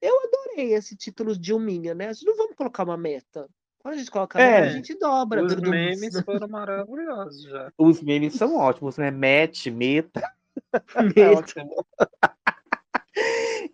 Eu 0.02 0.16
adorei 0.24 0.74
esse 0.74 0.96
título 0.96 1.34
de 1.34 1.40
Dilminha, 1.40 1.94
né? 1.94 2.08
A 2.08 2.14
gente 2.14 2.26
não 2.26 2.38
vamos 2.38 2.56
colocar 2.56 2.84
uma 2.84 2.98
meta. 2.98 3.48
Quando 3.80 3.96
a 3.96 3.98
gente 3.98 4.12
coloca 4.12 4.40
a 4.40 4.42
meta, 4.42 4.58
a 4.64 4.66
É. 4.68 4.70
gente 4.72 4.98
dobra. 4.98 5.44
Os 5.44 5.56
memes 5.56 6.14
foram 6.24 6.48
maravilhosos 6.48 7.44
já. 7.44 7.70
Os 7.78 8.02
memes 8.02 8.34
são 8.36 8.56
ótimos, 8.56 8.98
né? 8.98 9.12
Match, 9.12 9.68
Meta. 9.68 10.22
Meta. 11.18 11.32
Ótimo. 11.40 11.86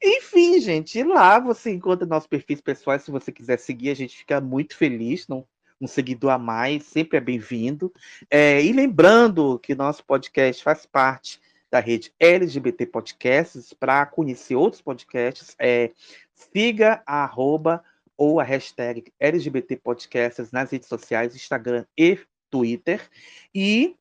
Enfim, 0.03 0.59
gente, 0.59 1.01
lá 1.03 1.39
você 1.39 1.71
encontra 1.71 2.05
nossos 2.05 2.27
perfis 2.27 2.61
pessoais. 2.61 3.03
Se 3.03 3.11
você 3.11 3.31
quiser 3.31 3.57
seguir, 3.57 3.89
a 3.89 3.95
gente 3.95 4.17
fica 4.17 4.41
muito 4.41 4.75
feliz. 4.75 5.27
Não, 5.27 5.45
um 5.79 5.87
seguidor 5.87 6.31
a 6.31 6.37
mais 6.37 6.83
sempre 6.83 7.17
é 7.17 7.21
bem-vindo. 7.21 7.93
É, 8.29 8.63
e 8.63 8.71
lembrando 8.73 9.59
que 9.59 9.73
nosso 9.73 10.03
podcast 10.03 10.63
faz 10.63 10.85
parte 10.85 11.39
da 11.71 11.79
rede 11.79 12.13
LGBT 12.19 12.85
Podcasts. 12.87 13.73
Para 13.73 14.05
conhecer 14.05 14.55
outros 14.55 14.81
podcasts, 14.81 15.55
é, 15.59 15.91
siga 16.33 17.01
a 17.05 17.23
arroba 17.23 17.83
ou 18.17 18.39
a 18.39 18.43
hashtag 18.43 19.05
LGBT 19.19 19.77
Podcasts 19.77 20.51
nas 20.51 20.71
redes 20.71 20.89
sociais, 20.89 21.35
Instagram 21.35 21.85
e 21.97 22.19
Twitter. 22.49 23.01
E 23.55 23.95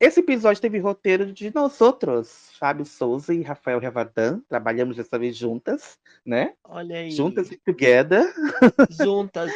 esse 0.00 0.20
episódio 0.20 0.62
teve 0.62 0.78
roteiro 0.78 1.30
de 1.30 1.54
nós 1.54 1.78
outros, 1.78 2.50
Fábio 2.58 2.86
Souza 2.86 3.34
e 3.34 3.42
Rafael 3.42 3.78
Revadan. 3.78 4.40
Trabalhamos 4.48 4.96
dessa 4.96 5.18
vez 5.18 5.36
juntas, 5.36 5.98
né? 6.24 6.54
Olha 6.64 7.00
aí. 7.00 7.10
Juntas 7.10 7.52
e 7.52 7.58
together. 7.58 8.24
Juntas. 8.90 9.52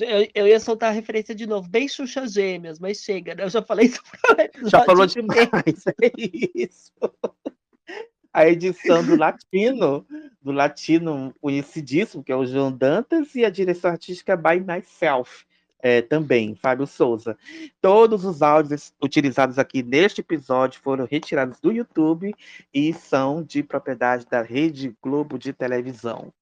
Eu, 0.00 0.28
eu 0.34 0.48
ia 0.48 0.58
soltar 0.58 0.90
a 0.90 0.92
referência 0.92 1.32
de 1.32 1.46
novo, 1.46 1.68
bem 1.68 1.86
Xuxa 1.86 2.26
Gêmeas, 2.26 2.80
mas 2.80 2.98
chega, 2.98 3.36
né? 3.36 3.44
Eu 3.44 3.48
já 3.48 3.62
falei 3.62 3.86
isso 3.86 4.00
episódio 4.36 4.70
Já 4.70 4.84
falou 4.84 5.06
demais, 5.06 5.86
é 6.02 6.12
isso. 6.56 6.92
A 8.32 8.48
edição 8.48 9.06
do 9.06 9.16
Latino, 9.16 10.04
do 10.42 10.50
Latino 10.50 11.32
conhecidíssimo, 11.40 12.24
que 12.24 12.32
é 12.32 12.36
o 12.36 12.44
João 12.44 12.72
Dantas, 12.72 13.32
e 13.36 13.44
a 13.44 13.50
direção 13.50 13.92
artística 13.92 14.36
by 14.36 14.58
myself, 14.58 15.46
é, 15.84 16.00
também, 16.00 16.54
Fábio 16.54 16.86
Souza. 16.86 17.36
Todos 17.78 18.24
os 18.24 18.40
áudios 18.40 18.94
utilizados 19.02 19.58
aqui 19.58 19.82
neste 19.82 20.22
episódio 20.22 20.80
foram 20.80 21.04
retirados 21.04 21.60
do 21.60 21.70
YouTube 21.70 22.34
e 22.72 22.94
são 22.94 23.42
de 23.42 23.62
propriedade 23.62 24.24
da 24.30 24.40
Rede 24.40 24.96
Globo 25.02 25.38
de 25.38 25.52
televisão. 25.52 26.32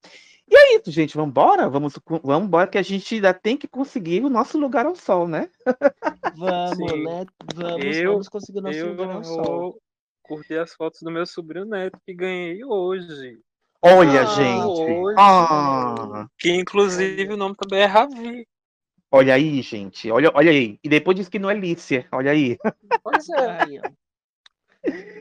E 0.49 0.55
é 0.55 0.75
isso, 0.77 0.89
gente. 0.91 1.15
Vamos 1.15 1.31
embora? 1.31 1.69
Vamos, 1.69 1.99
vamos 2.23 2.47
embora 2.47 2.67
que 2.67 2.77
a 2.77 2.81
gente 2.81 3.15
ainda 3.15 3.33
tem 3.33 3.57
que 3.57 3.67
conseguir 3.67 4.23
o 4.23 4.29
nosso 4.29 4.57
lugar 4.57 4.85
ao 4.85 4.95
sol, 4.95 5.27
né? 5.27 5.49
Vamos, 6.37 6.77
Sim. 6.77 7.03
né? 7.03 7.25
Vamos, 7.53 7.97
Eu, 7.97 8.11
vamos 8.11 8.29
conseguir 8.29 8.61
nosso 8.61 8.77
eu 8.77 8.89
lugar 8.91 9.11
ao 9.11 9.23
sol. 9.25 9.43
vou 9.43 9.81
curtir 10.21 10.57
as 10.57 10.73
fotos 10.73 11.01
do 11.01 11.11
meu 11.11 11.25
sobrinho 11.25 11.65
neto 11.65 11.99
que 12.05 12.13
ganhei 12.13 12.63
hoje. 12.63 13.39
Olha, 13.81 14.21
Ah, 14.21 14.25
gente. 14.25 14.65
hoje. 14.65 15.15
Ah, 15.19 16.27
Que 16.39 16.51
inclusive 16.51 17.33
o 17.33 17.37
nome 17.37 17.55
também 17.57 17.81
é 17.81 17.85
Ravi. 17.85 18.47
Olha 19.13 19.35
aí, 19.35 19.61
gente. 19.61 20.11
Olha, 20.11 20.31
olha 20.33 20.51
aí. 20.51 20.79
E 20.83 20.89
depois 20.89 21.15
diz 21.15 21.29
que 21.29 21.39
não 21.39 21.49
é 21.49 21.53
Lícia. 21.53 22.07
Olha 22.11 22.31
aí. 22.31 22.57
Pois 23.03 23.29
é. 23.29 23.81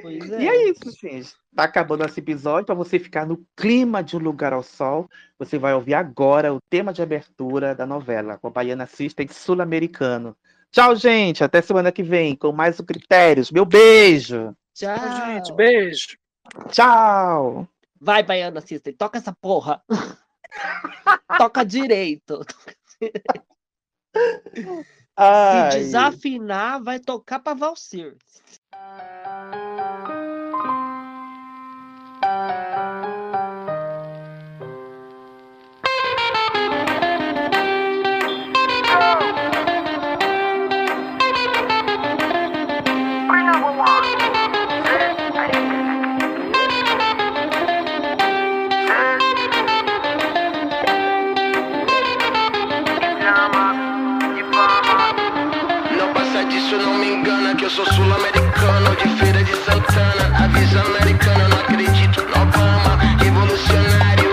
Pois 0.00 0.32
é. 0.32 0.42
E 0.42 0.48
é 0.48 0.70
isso, 0.70 0.90
gente. 1.00 1.34
Tá 1.54 1.64
acabando 1.64 2.04
esse 2.04 2.18
episódio. 2.18 2.64
Para 2.64 2.74
você 2.74 2.98
ficar 2.98 3.26
no 3.26 3.44
clima 3.56 4.02
de 4.02 4.16
Um 4.16 4.20
Lugar 4.20 4.52
ao 4.52 4.62
Sol, 4.62 5.08
você 5.38 5.58
vai 5.58 5.74
ouvir 5.74 5.94
agora 5.94 6.52
o 6.52 6.60
tema 6.70 6.92
de 6.92 7.02
abertura 7.02 7.74
da 7.74 7.86
novela, 7.86 8.38
com 8.38 8.48
a 8.48 8.50
Baiana 8.50 8.86
System 8.86 9.28
Sul-Americano. 9.28 10.36
Tchau, 10.70 10.96
gente. 10.96 11.44
Até 11.44 11.60
semana 11.60 11.92
que 11.92 12.02
vem 12.02 12.34
com 12.34 12.50
mais 12.50 12.78
o 12.78 12.84
Critérios. 12.84 13.50
Meu 13.50 13.66
beijo. 13.66 14.56
Tchau. 14.74 15.26
Gente, 15.26 15.52
beijo. 15.52 16.16
Tchau. 16.70 17.68
Vai, 18.00 18.22
Baiana 18.22 18.60
System, 18.60 18.94
toca 18.94 19.18
essa 19.18 19.32
porra. 19.32 19.82
toca 21.38 21.62
direito. 21.62 22.40
Ai. 23.00 23.42
Se 25.72 25.78
desafinar, 25.78 26.82
vai 26.82 26.98
tocar 26.98 27.38
pra 27.38 27.54
Valsir. 27.54 28.16
De 59.92 59.98
Santana 59.98 60.44
Avisa 60.44 60.80
americana, 60.80 61.48
não 61.48 61.58
acredito. 61.58 62.22
No 62.22 62.42
Obama 62.42 62.98
Revolucionário. 63.20 64.32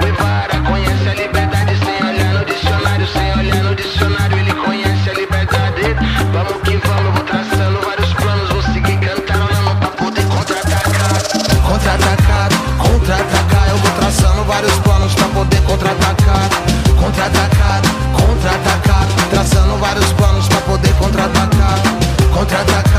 Guevara 0.00 0.60
conhece 0.68 1.08
a 1.08 1.14
liberdade 1.14 1.78
Sem 1.78 2.08
olhar 2.08 2.34
no 2.34 2.44
dicionário, 2.44 3.06
sem 3.06 3.32
olhar 3.38 3.62
no 3.64 3.74
dicionário 3.74 4.38
Ele 4.38 4.52
conhece 4.52 5.10
a 5.10 5.14
liberdade. 5.14 5.96
Vamos 6.32 6.62
que 6.62 6.76
vamos, 6.76 7.14
vou 7.14 7.24
traçando 7.24 7.80
vários 7.84 8.12
planos 8.14 8.48
Vou 8.50 8.62
seguir 8.62 8.98
cantarolando 8.98 9.76
pra 9.76 9.88
poder 9.90 10.26
contra-atacar. 10.26 11.22
Contra-atacar, 11.62 12.48
contra-atacar 12.78 13.68
Eu 13.68 13.76
vou 13.78 13.90
traçando 13.92 14.44
vários 14.44 14.78
planos 14.80 15.14
pra 15.14 15.28
poder 15.28 15.62
contra-atacar. 15.62 16.48
Contra-atacar, 16.98 17.82
contra-atacar 18.12 19.06
Traçando 19.30 19.76
vários 19.76 20.12
planos 20.12 20.48
pra 20.48 20.60
poder 20.62 20.92
Contra-atacar, 20.94 21.78
contra-atacar 22.34 22.89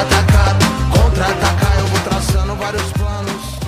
Contra-atacar, 0.00 0.56
contra-atacar 0.90 1.78
Eu 1.78 1.86
vou 1.88 2.00
traçando 2.04 2.54
vários 2.56 2.92
planos 2.92 3.60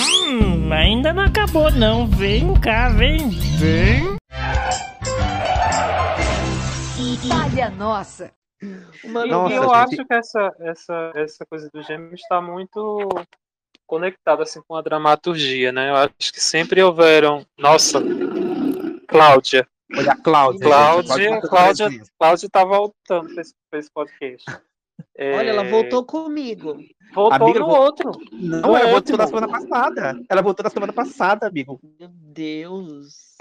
Hum, 0.00 0.72
ainda 0.72 1.12
não 1.12 1.22
acabou 1.22 1.70
não. 1.70 2.08
Vem 2.08 2.58
cá, 2.60 2.88
vem, 2.88 3.30
vem. 3.30 4.16
Falha 7.28 7.70
nossa. 7.70 8.32
Mano, 9.04 9.30
Nossa, 9.30 9.54
eu 9.54 9.62
gente. 9.62 9.74
acho 9.74 10.06
que 10.06 10.14
essa, 10.14 10.56
essa, 10.58 11.12
essa 11.14 11.46
coisa 11.46 11.70
do 11.72 11.82
gêmeo 11.82 12.14
está 12.14 12.40
muito 12.40 13.08
conectada 13.86 14.42
assim, 14.42 14.60
com 14.66 14.74
a 14.74 14.82
dramaturgia, 14.82 15.70
né? 15.70 15.90
Eu 15.90 15.96
acho 15.96 16.32
que 16.32 16.40
sempre 16.40 16.82
houveram. 16.82 17.46
Nossa, 17.56 18.00
Cláudia. 19.06 19.68
Olha 19.96 20.12
a 20.12 20.16
Cláudia. 20.16 20.66
Cláudia, 20.66 21.40
Cláudia. 21.42 21.90
Cláudia 22.18 22.48
tá 22.50 22.64
voltando 22.64 23.32
pra 23.32 23.42
esse, 23.42 23.54
pra 23.70 23.78
esse 23.78 23.90
podcast. 23.92 24.44
Olha, 25.18 25.50
ela 25.50 25.64
É, 25.64 25.70
voltou 25.70 26.04
comigo. 26.04 26.76
Voltou 27.14 27.44
Amiga, 27.44 27.60
no 27.60 27.68
outro. 27.68 28.10
Não, 28.32 28.60
no 28.62 28.76
ela 28.76 28.90
voltou 28.90 28.94
último. 28.96 29.18
na 29.18 29.26
semana 29.26 29.48
passada. 29.48 30.20
Ela 30.28 30.42
voltou 30.42 30.64
na 30.64 30.70
semana 30.70 30.92
passada, 30.92 31.46
amigo. 31.46 31.78
Meu 32.00 32.08
Deus. 32.10 33.32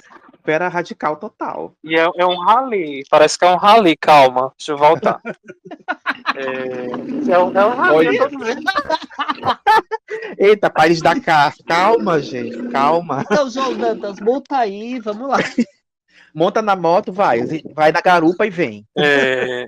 Pera 0.43 0.67
radical 0.67 1.15
total. 1.15 1.73
E 1.83 1.97
é, 1.97 2.05
é 2.17 2.25
um 2.25 2.37
rally. 2.37 3.03
Parece 3.09 3.39
que 3.39 3.45
é 3.45 3.49
um 3.49 3.55
rally, 3.55 3.95
calma. 3.95 4.51
Deixa 4.57 4.73
eu 4.73 4.77
voltar. 4.77 5.21
é, 6.35 7.31
é 7.31 7.39
um, 7.39 7.57
é 7.57 7.65
um 7.65 7.75
rally. 7.75 8.17
Eita, 10.37 10.69
Paris 10.69 11.01
Dakar. 11.01 11.53
Calma, 11.65 12.19
gente. 12.19 12.67
Calma. 12.69 13.21
Então, 13.21 13.49
João 13.49 13.77
Dantas, 13.77 14.19
multa 14.19 14.57
aí, 14.57 14.99
vamos 14.99 15.29
lá. 15.29 15.37
Monta 16.33 16.61
na 16.61 16.75
moto, 16.75 17.11
vai. 17.11 17.41
Vai 17.73 17.91
na 17.91 18.01
garupa 18.01 18.45
e 18.45 18.49
vem. 18.49 18.85
É, 18.97 19.67